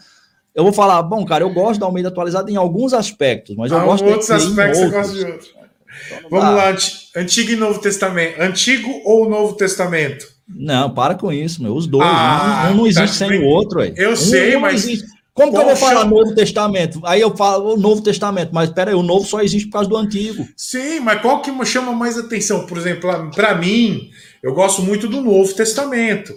Eu 0.55 0.63
vou 0.63 0.73
falar, 0.73 1.03
bom, 1.03 1.25
cara, 1.25 1.43
eu 1.43 1.53
gosto 1.53 1.81
da 1.81 1.87
Almeida 1.87 2.09
atualizada 2.11 2.49
em 2.51 2.57
alguns 2.57 2.93
aspectos, 2.93 3.57
mas 3.57 3.73
eu 3.73 3.79
Ah, 3.79 3.85
gosto 3.85 4.05
outros 4.07 4.31
aspectos 4.31 4.79
você 4.79 4.85
outros. 4.85 4.93
gosta 4.93 5.15
de 5.19 5.25
outros. 5.33 5.51
Então 6.07 6.31
Vamos 6.31 6.45
dá. 6.47 6.51
lá, 6.51 6.71
Anti- 6.71 7.09
Antigo 7.17 7.51
e 7.53 7.57
Novo 7.57 7.81
Testamento. 7.81 8.41
Antigo 8.41 8.91
ou 9.05 9.29
Novo 9.29 9.55
Testamento? 9.55 10.27
Não, 10.49 10.91
para 10.91 11.15
com 11.15 11.33
isso, 11.33 11.63
meu. 11.63 11.75
Os 11.75 11.87
dois. 11.87 12.05
Ah, 12.07 12.67
um, 12.69 12.73
um 12.73 12.77
não 12.77 12.83
tá 12.85 12.89
existe 12.91 13.17
sem 13.17 13.29
bem. 13.31 13.41
o 13.43 13.47
outro, 13.47 13.79
ué. 13.81 13.93
Eu 13.97 14.13
Um- 14.13 14.17
sei, 14.17 14.57
um 14.57 14.61
mas- 14.61 14.85
existe. 14.85 15.09
Como 15.35 15.51
que 15.53 15.59
eu 15.59 15.65
vou 15.65 15.75
Poxa. 15.75 15.87
falar 15.87 16.05
Novo 16.05 16.33
Testamento? 16.35 17.01
Aí 17.05 17.21
eu 17.21 17.37
falo 17.37 17.75
o 17.75 17.77
Novo 17.77 18.01
Testamento, 18.01 18.51
mas 18.53 18.71
pera 18.71 18.93
aí, 18.93 18.95
o 18.97 19.03
Novo 19.03 19.27
só 19.27 19.43
existe 19.43 19.67
por 19.67 19.73
causa 19.75 19.89
do 19.91 19.97
Antigo. 19.97 20.47
Sim, 20.57 21.01
mas 21.01 21.21
qual 21.21 21.43
que 21.43 21.51
me 21.51 21.67
chama 21.67 21.93
mais 21.93 22.17
atenção? 22.17 22.67
Por 22.67 22.79
exemplo, 22.79 23.11
para 23.35 23.55
mim, 23.57 24.11
eu 24.43 24.55
gosto 24.55 24.81
muito 24.81 25.09
do 25.09 25.21
Novo 25.21 25.53
Testamento, 25.53 26.33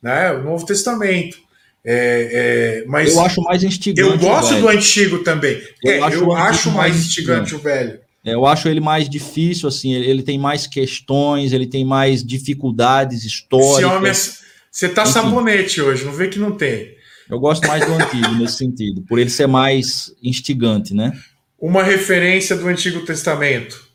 né? 0.00 0.30
O 0.32 0.44
Novo 0.44 0.64
Testamento. 0.64 1.36
É, 1.84 2.82
é, 2.82 2.84
mas 2.88 3.14
Eu 3.14 3.20
acho 3.20 3.42
mais 3.42 3.62
instigante. 3.64 4.10
eu 4.10 4.18
gosto 4.18 4.54
do 4.60 4.68
antigo 4.68 5.24
também. 5.24 5.60
Eu 5.84 5.92
É, 5.92 6.00
acho 6.00 6.16
eu 6.18 6.32
acho 6.32 6.70
mais 6.70 6.96
instigante 6.96 7.54
o 7.54 7.58
velho. 7.58 8.00
É, 8.24 8.34
Eu 8.34 8.44
acho 8.46 8.68
ele 8.68 8.80
mais 8.80 9.08
difícil, 9.08 9.68
assim, 9.68 9.92
ele, 9.92 10.06
ele 10.10 10.22
tem 10.22 10.36
mais 10.38 10.66
questões, 10.68 11.52
ele 11.52 11.66
tem 11.66 11.84
mais 11.84 12.24
dificuldades 12.24 13.18
Esse 13.18 13.26
históricas. 13.28 13.84
homem, 13.92 14.10
é- 14.10 14.14
você 14.70 14.88
tá 14.88 15.02
Enfim. 15.02 15.12
sabonete 15.12 15.80
hoje, 15.80 16.04
não 16.04 16.12
vê 16.12 16.28
que 16.28 16.38
não 16.38 16.52
tem. 16.52 16.95
Eu 17.30 17.40
gosto 17.40 17.66
mais 17.66 17.84
do 17.84 17.92
antigo 17.92 18.34
nesse 18.34 18.56
sentido, 18.56 19.02
por 19.02 19.18
ele 19.18 19.30
ser 19.30 19.46
mais 19.46 20.12
instigante, 20.22 20.94
né? 20.94 21.12
Uma 21.58 21.82
referência 21.82 22.56
do 22.56 22.68
Antigo 22.68 23.04
Testamento. 23.04 23.86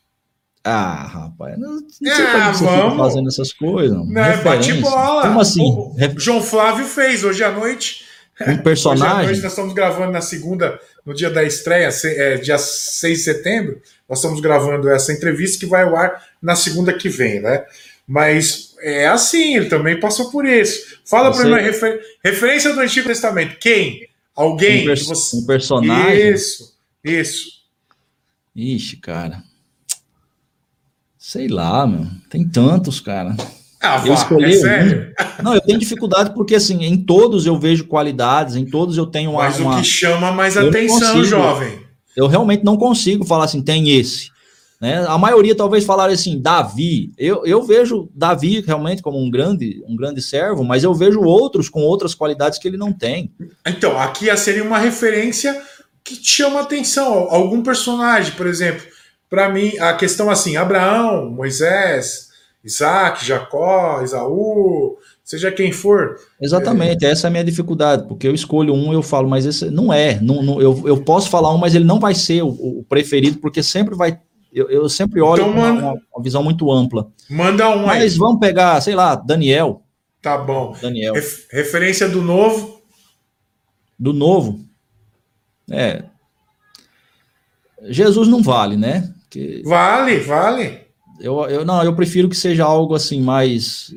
Ah, 0.64 1.08
rapaz, 1.08 1.58
não, 1.58 1.74
não 1.74 1.90
sei 1.90 2.08
que 2.08 2.58
você 2.58 2.66
vamos. 2.66 2.98
fazendo 2.98 3.28
essas 3.28 3.52
coisas. 3.52 3.98
Não. 3.98 4.06
Não, 4.06 4.24
é 4.24 4.38
bate-bola. 4.38 5.24
Como 5.24 5.40
assim? 5.40 5.62
O 5.62 5.96
João 6.18 6.42
Flávio 6.42 6.86
fez 6.86 7.24
hoje 7.24 7.44
à 7.44 7.52
noite. 7.52 8.06
Um 8.40 8.44
Hoje 8.52 8.60
à 8.60 8.64
personagem? 8.64 9.26
noite 9.26 9.42
nós 9.42 9.52
estamos 9.52 9.74
gravando 9.74 10.12
na 10.12 10.22
segunda, 10.22 10.80
no 11.06 11.14
dia 11.14 11.30
da 11.30 11.44
estreia, 11.44 11.90
é, 12.06 12.38
dia 12.38 12.58
6 12.58 13.18
de 13.18 13.24
setembro. 13.24 13.82
Nós 14.08 14.20
estamos 14.20 14.40
gravando 14.40 14.90
essa 14.90 15.12
entrevista 15.14 15.60
que 15.60 15.66
vai 15.66 15.84
ao 15.84 15.96
ar 15.96 16.24
na 16.42 16.56
segunda 16.56 16.94
que 16.94 17.10
vem, 17.10 17.42
né? 17.42 17.64
Mas 18.12 18.76
é 18.82 19.08
assim, 19.08 19.56
ele 19.56 19.68
também 19.70 19.98
passou 19.98 20.30
por 20.30 20.46
isso. 20.46 20.98
Fala 21.06 21.32
para 21.32 21.46
mim, 21.46 21.52
uma 21.52 21.60
refer- 21.60 22.02
referência 22.22 22.74
do 22.74 22.82
Antigo 22.82 23.08
Testamento. 23.08 23.58
Quem? 23.58 24.06
Alguém? 24.36 24.82
um, 24.82 24.86
pers- 24.86 25.06
você- 25.08 25.38
um 25.38 25.46
personagem? 25.46 26.30
Isso, 26.34 26.74
isso. 27.02 27.46
Ixi, 28.54 28.98
cara. 28.98 29.42
Sei 31.18 31.48
lá, 31.48 31.88
meu. 31.88 32.06
Tem 32.30 32.46
tantos, 32.46 33.00
cara. 33.00 33.34
Ah, 33.80 34.02
Eu 34.06 34.14
vá, 34.14 34.22
escolhi 34.22 34.54
é 34.56 34.58
sério. 34.60 35.14
Não, 35.42 35.56
eu 35.56 35.62
tenho 35.62 35.80
dificuldade 35.80 36.34
porque, 36.34 36.56
assim, 36.56 36.84
em 36.84 36.98
todos 36.98 37.46
eu 37.46 37.58
vejo 37.58 37.86
qualidades, 37.86 38.58
em 38.58 38.66
todos 38.66 38.98
eu 38.98 39.06
tenho 39.06 39.32
uma. 39.32 39.44
Mas 39.44 39.58
uma- 39.60 39.76
o 39.78 39.82
que 39.82 39.88
chama 39.88 40.34
mais 40.34 40.58
Eu 40.58 40.68
atenção, 40.68 41.24
jovem. 41.24 41.80
eu 42.16 42.28
realmente 42.28 42.64
não 42.66 42.76
consigo 42.76 43.24
falar 43.26 43.46
assim, 43.46 43.62
tem 43.62 43.90
esse. 43.98 44.30
Né? 44.82 45.06
A 45.08 45.18
maioria 45.18 45.56
talvez 45.56 45.86
falaria 45.86 46.16
assim, 46.16 46.42
Davi. 46.42 47.12
Eu, 47.18 47.46
eu 47.46 47.62
vejo 47.62 48.10
Davi 48.16 48.62
realmente 48.62 49.04
como 49.04 49.20
um 49.20 49.30
grande, 49.30 49.84
um 49.88 49.96
grande 49.96 50.22
servo, 50.24 50.64
mas 50.64 50.84
eu 50.84 50.92
vejo 50.94 51.22
outros 51.22 51.70
com 51.70 51.82
outras 51.82 52.16
qualidades 52.16 52.58
que 52.58 52.68
ele 52.68 52.78
não 52.78 52.92
tem. 52.92 53.32
Então, 53.68 54.00
aqui 54.00 54.36
seria 54.36 54.64
uma 54.64 54.80
referência 54.80 55.62
que 56.04 56.16
te 56.16 56.32
chama 56.32 56.62
atenção. 56.62 57.28
Algum 57.30 57.62
personagem, 57.62 58.34
por 58.34 58.48
exemplo, 58.48 58.82
para 59.30 59.50
mim, 59.50 59.78
a 59.78 59.94
questão 59.94 60.32
assim: 60.32 60.58
Abraão, 60.58 61.30
Moisés, 61.30 62.30
Isaac, 62.64 63.24
Jacó, 63.24 64.02
Esaú, 64.02 64.98
seja 65.24 65.52
quem 65.52 65.72
for. 65.72 66.16
Exatamente, 66.42 67.06
essa 67.06 67.28
é 67.28 67.30
a 67.30 67.32
minha 67.32 67.44
dificuldade, 67.44 68.08
porque 68.08 68.28
eu 68.28 68.34
escolho 68.34 68.74
um 68.74 68.92
e 68.92 68.96
eu 68.96 69.04
falo, 69.04 69.30
mas 69.30 69.46
esse 69.46 69.70
não 69.70 69.94
é. 69.94 70.20
Não, 70.20 70.42
não- 70.42 70.62
eu, 70.62 70.84
eu 70.86 70.98
posso 71.04 71.30
falar 71.30 71.54
um, 71.54 71.58
mas 71.58 71.76
ele 71.76 71.86
não 71.86 72.00
vai 72.00 72.16
ser 72.16 72.42
o, 72.42 72.50
o 72.50 72.86
preferido, 72.90 73.38
porque 73.38 73.62
sempre 73.62 73.96
vai. 73.96 74.20
Eu, 74.54 74.70
eu 74.70 74.90
sempre 74.90 75.22
olho 75.22 75.42
Então, 75.44 75.54
com 75.54 75.60
uma, 75.60 75.94
uma- 76.14 76.24
visão 76.24 76.44
muito 76.44 76.70
ampla. 76.72 77.10
Manda 77.30 77.70
um 77.70 77.90
aí. 77.90 78.00
Mas 78.00 78.18
vamos 78.18 78.40
pegar, 78.40 78.80
sei 78.82 78.96
lá, 78.96 79.16
Daniel. 79.16 79.84
Tá 80.22 80.38
bom. 80.38 80.76
Daniel. 80.82 81.14
Ref- 81.14 81.48
referência 81.52 82.08
do 82.10 82.22
novo. 82.22 82.82
Do 83.98 84.12
novo. 84.14 84.60
É. 85.70 86.04
Jesus 87.88 88.28
não 88.28 88.42
vale, 88.44 88.76
né? 88.78 89.14
Que 89.30 89.62
Vale, 89.66 90.18
vale. 90.20 90.82
eu, 91.20 91.40
eu, 91.50 91.66
não, 91.66 91.82
eu 91.84 91.96
prefiro 91.96 92.28
que 92.30 92.36
seja 92.36 92.64
algo 92.66 92.94
assim 92.94 93.22
mais. 93.22 93.94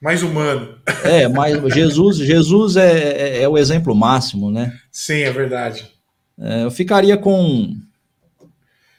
Mais 0.00 0.22
humano. 0.22 0.76
É, 1.04 1.28
mais. 1.28 1.60
Jesus, 1.74 2.16
Jesus 2.16 2.76
é, 2.76 3.38
é, 3.38 3.42
é 3.42 3.48
o 3.48 3.58
exemplo 3.58 3.94
máximo, 3.94 4.50
né? 4.50 4.76
Sim, 4.90 5.20
é 5.20 5.30
verdade. 5.30 5.90
É, 6.38 6.64
eu 6.64 6.70
ficaria 6.70 7.16
com 7.18 7.76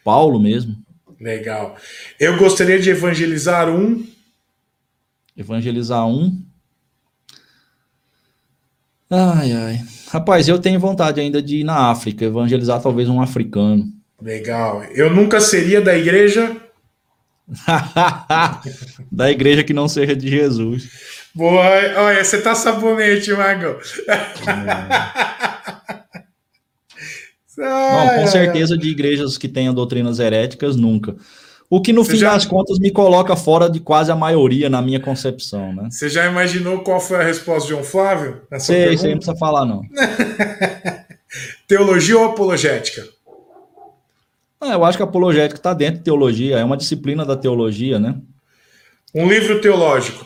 Paulo 0.03 0.40
mesmo. 0.40 0.76
Legal. 1.19 1.76
Eu 2.19 2.38
gostaria 2.38 2.80
de 2.80 2.90
evangelizar 2.90 3.69
um. 3.69 4.06
Evangelizar 5.38 6.07
um. 6.07 6.41
Ai, 9.10 9.52
ai. 9.52 9.82
Rapaz, 10.10 10.48
eu 10.48 10.57
tenho 10.57 10.80
vontade 10.80 11.19
ainda 11.19 11.41
de 11.41 11.57
ir 11.57 11.64
na 11.64 11.91
África, 11.91 12.26
evangelizar 12.26 12.82
talvez 12.82 13.07
um 13.07 13.22
africano. 13.22 13.88
Legal. 14.22 14.84
Eu 14.95 15.14
nunca 15.14 15.40
seria 15.40 15.82
da 15.82 15.98
igreja. 15.98 16.56
da 19.11 19.30
igreja 19.30 19.64
que 19.64 19.73
não 19.73 19.88
seja 19.88 20.15
de 20.15 20.30
Jesus. 20.30 20.90
Boa, 21.34 21.64
olha, 21.98 22.23
você 22.23 22.41
tá 22.41 22.56
sabonete, 22.56 23.32
Mago. 23.34 23.80
Não, 27.69 28.15
com 28.15 28.27
certeza 28.27 28.77
de 28.77 28.89
igrejas 28.89 29.38
que 29.38 29.47
tenham 29.47 29.73
doutrinas 29.73 30.19
heréticas, 30.19 30.75
nunca. 30.75 31.15
O 31.69 31.81
que 31.81 31.93
no 31.93 32.03
Você 32.03 32.11
fim 32.13 32.17
já- 32.17 32.33
das 32.33 32.45
contas 32.45 32.79
me 32.79 32.91
coloca 32.91 33.35
fora 33.35 33.69
de 33.69 33.79
quase 33.79 34.11
a 34.11 34.15
maioria 34.15 34.69
na 34.69 34.81
minha 34.81 34.99
concepção, 34.99 35.73
né? 35.73 35.88
Você 35.89 36.09
já 36.09 36.25
imaginou 36.29 36.79
qual 36.79 36.99
foi 36.99 37.17
a 37.17 37.23
resposta 37.23 37.63
de 37.63 37.69
João 37.69 37.83
Flávio? 37.83 38.41
Sei, 38.59 38.97
sei, 38.97 39.11
não 39.11 39.17
precisa 39.19 39.38
falar, 39.38 39.63
não. 39.65 39.81
teologia 41.67 42.17
ou 42.17 42.25
apologética? 42.25 43.07
Ah, 44.59 44.73
eu 44.73 44.83
acho 44.85 44.97
que 44.97 45.03
apologética 45.03 45.57
está 45.59 45.73
dentro 45.73 45.99
de 45.99 46.03
teologia, 46.03 46.59
é 46.59 46.63
uma 46.63 46.77
disciplina 46.77 47.25
da 47.25 47.35
teologia, 47.35 47.97
né? 47.99 48.15
Um 49.15 49.27
livro 49.27 49.59
teológico. 49.61 50.25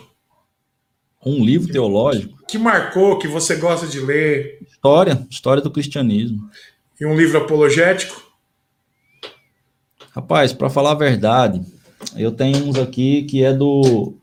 Um 1.26 1.44
livro 1.44 1.72
teológico? 1.72 2.36
Que 2.48 2.58
marcou, 2.58 3.18
que 3.18 3.28
você 3.28 3.56
gosta 3.56 3.88
de 3.88 4.00
ler. 4.00 4.60
História, 4.68 5.26
história 5.30 5.62
do 5.62 5.72
cristianismo. 5.72 6.50
E 7.00 7.06
um 7.06 7.16
livro 7.16 7.38
apologético? 7.38 8.24
Rapaz, 10.12 10.54
para 10.54 10.70
falar 10.70 10.92
a 10.92 10.96
verdade, 10.96 11.62
eu 12.16 12.32
tenho 12.32 12.66
uns 12.66 12.78
aqui 12.78 13.24
que 13.24 13.44
é 13.44 13.54
do 13.54 14.14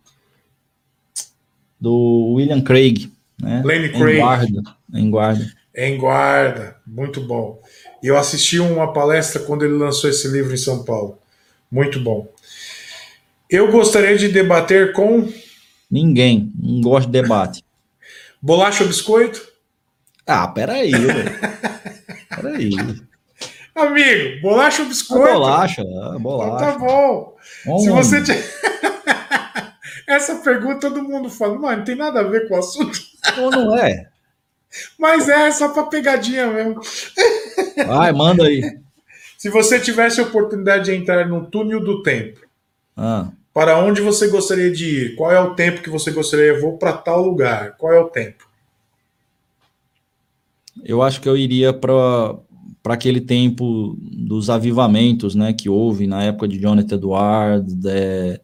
do 1.78 2.35
William 2.35 2.62
Craig, 2.62 3.12
né? 3.40 3.61
Lenny 3.65 3.90
Craig. 3.90 4.16
Em 4.16 4.20
guarda, 4.20 4.62
em 4.94 5.11
guarda. 5.11 5.53
Em 5.74 5.99
guarda, 5.99 6.77
muito 6.86 7.20
bom. 7.20 7.61
Eu 8.03 8.16
assisti 8.16 8.59
uma 8.59 8.93
palestra 8.93 9.43
quando 9.43 9.65
ele 9.65 9.74
lançou 9.74 10.09
esse 10.09 10.28
livro 10.28 10.55
em 10.55 10.59
São 10.59 10.85
Paulo. 10.85 11.19
Muito 11.70 12.01
bom. 12.01 12.27
Eu 13.51 13.70
gostaria 13.70 14.16
de 14.16 14.28
debater 14.28 14.93
com. 14.93 15.31
Ninguém. 15.90 16.53
Não 16.59 16.81
gosto 16.81 17.07
de 17.07 17.20
debate. 17.20 17.65
Bolacha 18.40 18.82
ou 18.82 18.89
biscoito? 18.89 19.47
Ah, 20.27 20.49
peraí, 20.49 20.90
velho. 20.90 21.32
peraí. 22.43 22.73
Amigo, 23.74 24.43
bolacha 24.43 24.82
ou 24.82 24.89
biscoito? 24.89 25.28
A 25.28 25.32
bolacha, 25.32 25.82
a 25.82 26.19
bolacha. 26.19 26.55
Então 26.55 26.73
tá 26.73 26.78
bom. 26.78 27.36
Se 27.78 27.90
você. 27.90 28.23
Te... 28.23 28.32
Essa 30.06 30.36
pergunta 30.36 30.90
todo 30.90 31.02
mundo 31.02 31.31
fala, 31.31 31.59
mano, 31.59 31.78
não 31.78 31.85
tem 31.85 31.97
nada 31.97 32.20
a 32.20 32.24
ver 32.24 32.47
com 32.48 32.55
o 32.55 32.59
assunto. 32.59 32.98
Ou 33.39 33.51
não 33.51 33.78
é? 33.78 34.09
Mas 34.98 35.28
é 35.28 35.51
só 35.51 35.69
pra 35.69 35.85
pegadinha 35.85 36.48
mesmo. 36.48 36.81
Vai, 37.86 38.12
manda 38.12 38.44
aí. 38.44 38.62
Se 39.39 39.48
você 39.48 39.81
tivesse 39.81 40.20
a 40.20 40.24
oportunidade 40.24 40.85
de 40.85 40.94
entrar 40.94 41.27
no 41.27 41.47
túnel 41.47 41.81
do 41.81 42.02
tempo, 42.02 42.40
ah. 42.97 43.28
para 43.52 43.78
onde 43.78 44.01
você 44.01 44.28
gostaria 44.28 44.70
de 44.70 44.86
ir? 44.86 45.16
Qual 45.16 45.32
é 45.32 45.40
o 45.40 45.55
tempo 45.55 45.82
que 45.82 45.90
você 45.90 46.10
gostaria? 46.10 46.47
Eu 46.47 46.60
vou 46.60 46.77
para 46.77 46.93
tal 46.93 47.23
lugar. 47.23 47.77
Qual 47.77 47.93
é 47.93 47.98
o 47.98 48.09
tempo? 48.09 48.47
Eu 50.84 51.02
acho 51.02 51.20
que 51.20 51.28
eu 51.28 51.36
iria 51.36 51.72
para 51.72 52.36
para 52.82 52.94
aquele 52.94 53.20
tempo 53.20 53.96
dos 54.00 54.50
avivamentos, 54.50 55.36
né, 55.36 55.52
que 55.52 55.68
houve 55.68 56.04
na 56.06 56.24
época 56.24 56.48
de 56.48 56.59
Jonathan 56.59 56.96
Edwards, 56.96 57.74
de 57.74 58.40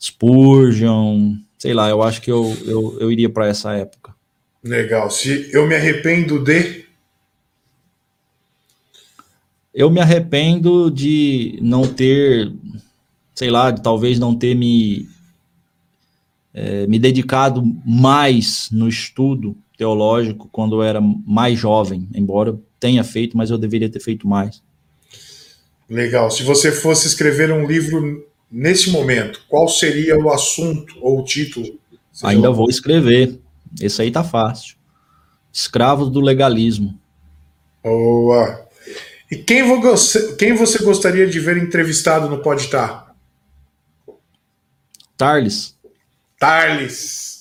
Spurgeon, 0.00 1.34
sei 1.58 1.74
lá, 1.74 1.90
eu 1.90 2.02
acho 2.02 2.22
que 2.22 2.30
eu, 2.30 2.56
eu, 2.64 2.96
eu 3.00 3.12
iria 3.12 3.28
para 3.28 3.46
essa 3.46 3.74
época. 3.74 4.14
Legal. 4.62 5.10
Se 5.10 5.50
eu 5.52 5.66
me 5.66 5.74
arrependo 5.74 6.42
de. 6.42 6.86
Eu 9.74 9.90
me 9.90 10.00
arrependo 10.00 10.90
de 10.90 11.58
não 11.60 11.82
ter, 11.82 12.52
sei 13.34 13.50
lá, 13.50 13.70
de 13.70 13.82
talvez 13.82 14.18
não 14.18 14.34
ter 14.34 14.54
me, 14.54 15.08
é, 16.52 16.86
me 16.86 16.98
dedicado 16.98 17.62
mais 17.84 18.68
no 18.72 18.88
estudo 18.88 19.56
teológico 19.78 20.48
quando 20.50 20.76
eu 20.76 20.82
era 20.82 21.00
mais 21.00 21.56
jovem, 21.58 22.08
embora 22.12 22.58
tenha 22.80 23.04
feito, 23.04 23.36
mas 23.36 23.48
eu 23.48 23.56
deveria 23.56 23.88
ter 23.88 24.00
feito 24.00 24.26
mais. 24.28 24.60
Legal. 25.88 26.30
Se 26.30 26.42
você 26.42 26.70
fosse 26.72 27.06
escrever 27.06 27.50
um 27.52 27.64
livro 27.64 28.26
nesse 28.50 28.90
momento, 28.90 29.40
qual 29.48 29.68
seria 29.68 30.18
o 30.18 30.30
assunto 30.30 30.94
ou 31.00 31.20
o 31.20 31.24
título? 31.24 31.78
Ainda 32.24 32.50
vou 32.50 32.68
escrever. 32.68 33.38
Esse 33.80 34.02
aí 34.02 34.10
tá 34.10 34.24
fácil. 34.24 34.76
Escravos 35.52 36.10
do 36.10 36.20
legalismo. 36.20 36.98
Boa. 37.82 38.66
E 39.30 39.36
quem 39.36 39.62
você, 39.62 40.34
quem 40.34 40.54
você 40.54 40.82
gostaria 40.82 41.26
de 41.26 41.38
ver 41.38 41.56
entrevistado 41.56 42.28
no 42.28 42.42
Pode 42.42 42.62
Estar? 42.62 43.14
Tarles. 45.16 45.76
Tarles. 46.38 47.37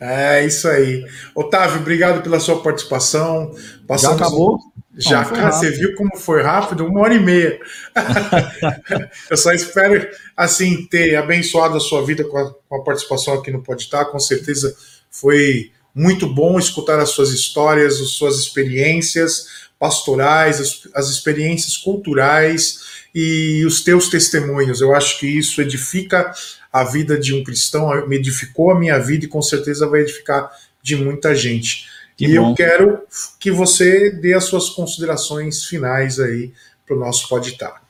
É 0.00 0.44
isso 0.44 0.68
aí. 0.68 1.04
Otávio, 1.34 1.80
obrigado 1.80 2.22
pela 2.22 2.38
sua 2.38 2.62
participação. 2.62 3.54
Passamos 3.86 4.18
Já 4.18 4.26
acabou? 4.26 4.58
Já, 4.96 5.22
Não, 5.22 5.30
cara, 5.30 5.52
você 5.52 5.70
viu 5.70 5.94
como 5.94 6.16
foi 6.16 6.42
rápido? 6.42 6.84
Uma 6.84 7.00
hora 7.00 7.14
e 7.14 7.20
meia. 7.20 7.60
Eu 9.30 9.36
só 9.36 9.52
espero, 9.52 10.08
assim, 10.36 10.86
ter 10.86 11.14
abençoado 11.14 11.76
a 11.76 11.80
sua 11.80 12.04
vida 12.04 12.24
com 12.24 12.36
a, 12.36 12.52
com 12.68 12.76
a 12.76 12.82
participação 12.82 13.34
aqui 13.34 13.50
no 13.52 13.62
Pode 13.62 13.82
Estar. 13.82 14.06
Com 14.06 14.18
certeza 14.18 14.76
foi 15.10 15.70
muito 15.94 16.26
bom 16.26 16.58
escutar 16.58 16.98
as 16.98 17.10
suas 17.10 17.30
histórias, 17.30 18.00
as 18.00 18.10
suas 18.10 18.40
experiências 18.40 19.68
pastorais, 19.78 20.60
as, 20.60 20.88
as 20.94 21.08
experiências 21.08 21.76
culturais 21.76 22.97
e 23.14 23.64
os 23.66 23.82
teus 23.82 24.08
testemunhos. 24.08 24.80
Eu 24.80 24.94
acho 24.94 25.18
que 25.18 25.26
isso 25.26 25.60
edifica 25.60 26.32
a 26.72 26.84
vida 26.84 27.18
de 27.18 27.34
um 27.34 27.42
cristão, 27.42 28.06
me 28.06 28.16
edificou 28.16 28.70
a 28.70 28.78
minha 28.78 28.98
vida 28.98 29.24
e 29.24 29.28
com 29.28 29.42
certeza 29.42 29.86
vai 29.86 30.00
edificar 30.00 30.50
de 30.82 30.96
muita 30.96 31.34
gente. 31.34 31.86
Que 32.16 32.26
e 32.26 32.36
bom. 32.36 32.50
eu 32.50 32.54
quero 32.54 33.00
que 33.38 33.50
você 33.50 34.10
dê 34.10 34.34
as 34.34 34.44
suas 34.44 34.70
considerações 34.70 35.64
finais 35.64 36.18
aí 36.18 36.52
para 36.86 36.96
o 36.96 36.98
nosso 36.98 37.28
Poditar. 37.28 37.82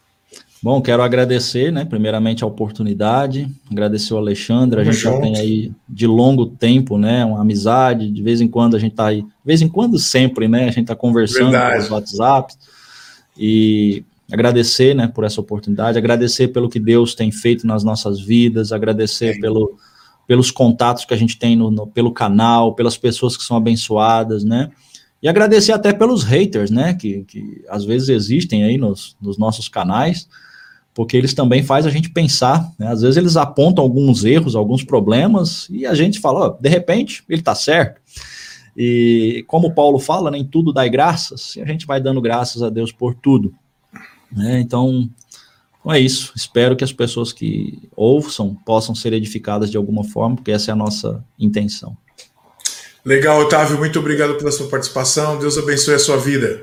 Bom, 0.61 0.83
quero 0.83 1.03
agradecer, 1.03 1.71
né, 1.71 1.85
primeiramente 1.85 2.43
a 2.43 2.47
oportunidade, 2.47 3.49
agradecer 3.71 4.13
o 4.13 4.17
Alexandre, 4.17 4.81
a 4.81 4.85
gente 4.85 4.97
já 4.97 5.17
tem 5.21 5.37
aí 5.37 5.73
de 5.89 6.05
longo 6.05 6.47
tempo, 6.47 6.99
né, 6.99 7.25
uma 7.25 7.43
amizade, 7.43 8.11
de 8.11 8.23
vez 8.23 8.41
em 8.41 8.49
quando 8.49 8.75
a 8.75 8.79
gente 8.81 8.97
tá 8.97 9.07
aí, 9.07 9.23
de 9.23 9.29
vez 9.45 9.63
em 9.63 9.69
quando 9.69 9.99
sempre, 10.01 10.49
né, 10.49 10.69
a 10.69 10.73
gente 10.73 10.87
tá 10.87 10.97
conversando 10.97 11.53
nos 11.53 11.89
WhatsApp, 11.89 12.55
e 13.39 14.03
agradecer, 14.33 14.95
né, 14.95 15.09
por 15.09 15.25
essa 15.25 15.41
oportunidade, 15.41 15.99
agradecer 15.99 16.49
pelo 16.49 16.69
que 16.69 16.79
Deus 16.79 17.15
tem 17.15 17.31
feito 17.33 17.67
nas 17.67 17.83
nossas 17.83 18.21
vidas, 18.21 18.73
agradecer 18.73 19.41
pelo, 19.41 19.79
pelos 20.27 20.51
contatos 20.51 21.05
que 21.05 21.15
a 21.15 21.17
gente 21.17 21.39
tem 21.39 21.57
no, 21.57 21.71
no, 21.71 21.87
pelo 21.87 22.13
canal, 22.13 22.75
pelas 22.75 22.97
pessoas 22.97 23.37
que 23.37 23.43
são 23.43 23.57
abençoadas, 23.57 24.45
né, 24.45 24.71
e 25.23 25.29
agradecer 25.29 25.73
até 25.73 25.93
pelos 25.93 26.23
haters, 26.23 26.71
né, 26.71 26.95
que, 26.95 27.25
que 27.25 27.65
às 27.69 27.85
vezes 27.85 28.09
existem 28.09 28.65
aí 28.65 28.79
nos, 28.79 29.17
nos 29.21 29.39
nossos 29.39 29.69
canais, 29.69 30.29
porque 30.95 31.17
eles 31.17 31.33
também 31.33 31.63
fazem 31.63 31.89
a 31.89 31.95
gente 31.95 32.11
pensar. 32.11 32.73
Né? 32.77 32.89
Às 32.89 33.03
vezes 33.03 33.17
eles 33.17 33.37
apontam 33.37 33.85
alguns 33.85 34.25
erros, 34.25 34.57
alguns 34.57 34.83
problemas, 34.83 35.69
e 35.71 35.87
a 35.87 35.95
gente 35.95 36.19
fala, 36.19 36.49
oh, 36.49 36.51
de 36.61 36.69
repente, 36.69 37.23
ele 37.29 37.41
está 37.41 37.55
certo. 37.55 38.01
E 38.77 39.45
como 39.47 39.75
Paulo 39.75 39.99
fala, 39.99 40.31
nem 40.31 40.43
né, 40.43 40.49
tudo 40.51 40.73
dá 40.73 40.87
graças, 40.87 41.57
e 41.57 41.61
a 41.61 41.65
gente 41.65 41.87
vai 41.87 42.01
dando 42.01 42.21
graças 42.21 42.63
a 42.63 42.69
Deus 42.71 42.91
por 42.91 43.15
tudo. 43.15 43.55
Né? 44.31 44.61
Então, 44.61 45.09
então, 45.89 45.93
é 45.95 46.01
isso. 46.01 46.33
Espero 46.37 46.77
que 46.77 46.85
as 46.85 46.93
pessoas 46.93 47.33
que 47.33 47.89
ouçam 47.97 48.55
possam 48.55 48.95
ser 48.95 49.13
edificadas 49.15 49.71
de 49.71 49.77
alguma 49.77 50.05
forma, 50.05 50.37
porque 50.37 50.51
essa 50.51 50.71
é 50.71 50.73
a 50.73 50.77
nossa 50.77 51.25
intenção. 51.39 51.97
Legal, 53.05 53.41
Otávio, 53.41 53.79
muito 53.79 53.99
obrigado 53.99 54.35
pela 54.35 54.53
sua 54.53 54.69
participação. 54.69 55.39
Deus 55.39 55.57
abençoe 55.57 55.95
a 55.95 55.99
sua 55.99 56.19
vida. 56.19 56.63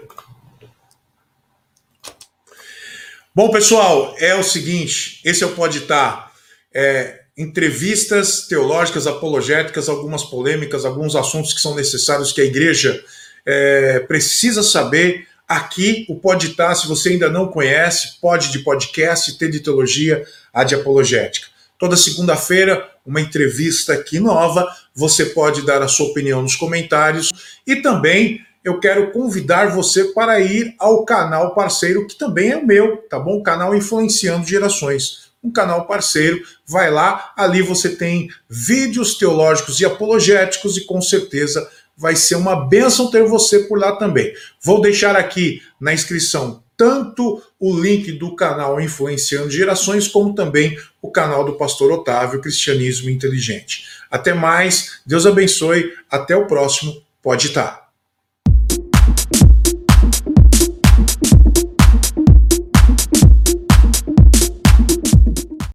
Bom, 3.34 3.50
pessoal, 3.50 4.16
é 4.20 4.36
o 4.36 4.44
seguinte: 4.44 5.22
esse 5.26 5.44
é 5.44 5.48
o 5.48 5.56
Pode 5.56 5.80
Estar. 5.80 6.32
É, 6.72 7.22
entrevistas 7.38 8.48
teológicas, 8.48 9.08
apologéticas, 9.08 9.90
algumas 9.90 10.24
polêmicas, 10.24 10.86
alguns 10.86 11.16
assuntos 11.16 11.54
que 11.54 11.62
são 11.62 11.74
necessários 11.74 12.32
que 12.32 12.42
a 12.42 12.46
igreja 12.46 13.04
é, 13.46 14.00
precisa 14.02 14.62
saber. 14.62 15.28
Aqui, 15.48 16.06
o 16.10 16.16
Pode 16.16 16.48
Estar, 16.48 16.74
se 16.74 16.88
você 16.88 17.10
ainda 17.10 17.30
não 17.30 17.48
conhece, 17.48 18.20
pode 18.20 18.52
de 18.52 18.60
podcast, 18.60 19.38
T 19.38 19.48
de 19.48 19.60
teologia, 19.60 20.26
a 20.52 20.64
de 20.64 20.74
apologética. 20.74 21.48
Toda 21.78 21.96
segunda-feira, 21.96 22.90
uma 23.06 23.22
entrevista 23.22 23.94
aqui 23.94 24.20
nova. 24.20 24.68
Você 24.96 25.26
pode 25.26 25.64
dar 25.64 25.84
a 25.84 25.88
sua 25.88 26.08
opinião 26.08 26.42
nos 26.42 26.56
comentários 26.56 27.30
e 27.68 27.76
também 27.76 28.42
eu 28.64 28.80
quero 28.80 29.12
convidar 29.12 29.70
você 29.70 30.06
para 30.06 30.40
ir 30.40 30.74
ao 30.80 31.06
canal 31.06 31.54
parceiro, 31.54 32.08
que 32.08 32.18
também 32.18 32.52
é 32.52 32.60
meu, 32.60 32.98
tá 33.08 33.20
bom? 33.20 33.38
O 33.38 33.44
canal 33.44 33.76
Influenciando 33.76 34.48
Gerações. 34.48 35.26
Um 35.44 35.52
canal 35.52 35.86
parceiro, 35.86 36.42
vai 36.66 36.90
lá, 36.90 37.32
ali 37.38 37.62
você 37.62 37.96
tem 37.96 38.30
vídeos 38.50 39.16
teológicos 39.16 39.80
e 39.80 39.86
apologéticos, 39.86 40.76
e 40.76 40.86
com 40.86 41.00
certeza 41.00 41.70
vai 41.98 42.16
ser 42.16 42.36
uma 42.36 42.68
bênção 42.68 43.10
ter 43.10 43.24
você 43.24 43.60
por 43.60 43.80
lá 43.80 43.96
também. 43.96 44.34
Vou 44.62 44.82
deixar 44.82 45.16
aqui 45.16 45.62
na 45.80 45.94
inscrição 45.94 46.64
tanto 46.78 47.42
o 47.58 47.80
link 47.80 48.12
do 48.12 48.36
canal 48.36 48.82
Influenciando 48.82 49.50
Gerações, 49.50 50.08
como 50.08 50.36
também 50.36 50.78
o 51.02 51.10
canal 51.10 51.46
do 51.46 51.54
Pastor 51.54 51.92
Otávio 51.92 52.42
Cristianismo 52.42 53.10
Inteligente. 53.10 53.86
Até 54.12 54.34
mais, 54.34 55.00
Deus 55.06 55.26
abençoe, 55.26 55.94
até 56.10 56.36
o 56.36 56.48
próximo 56.48 57.06
Pode 57.26 57.48
estar. 57.48 57.85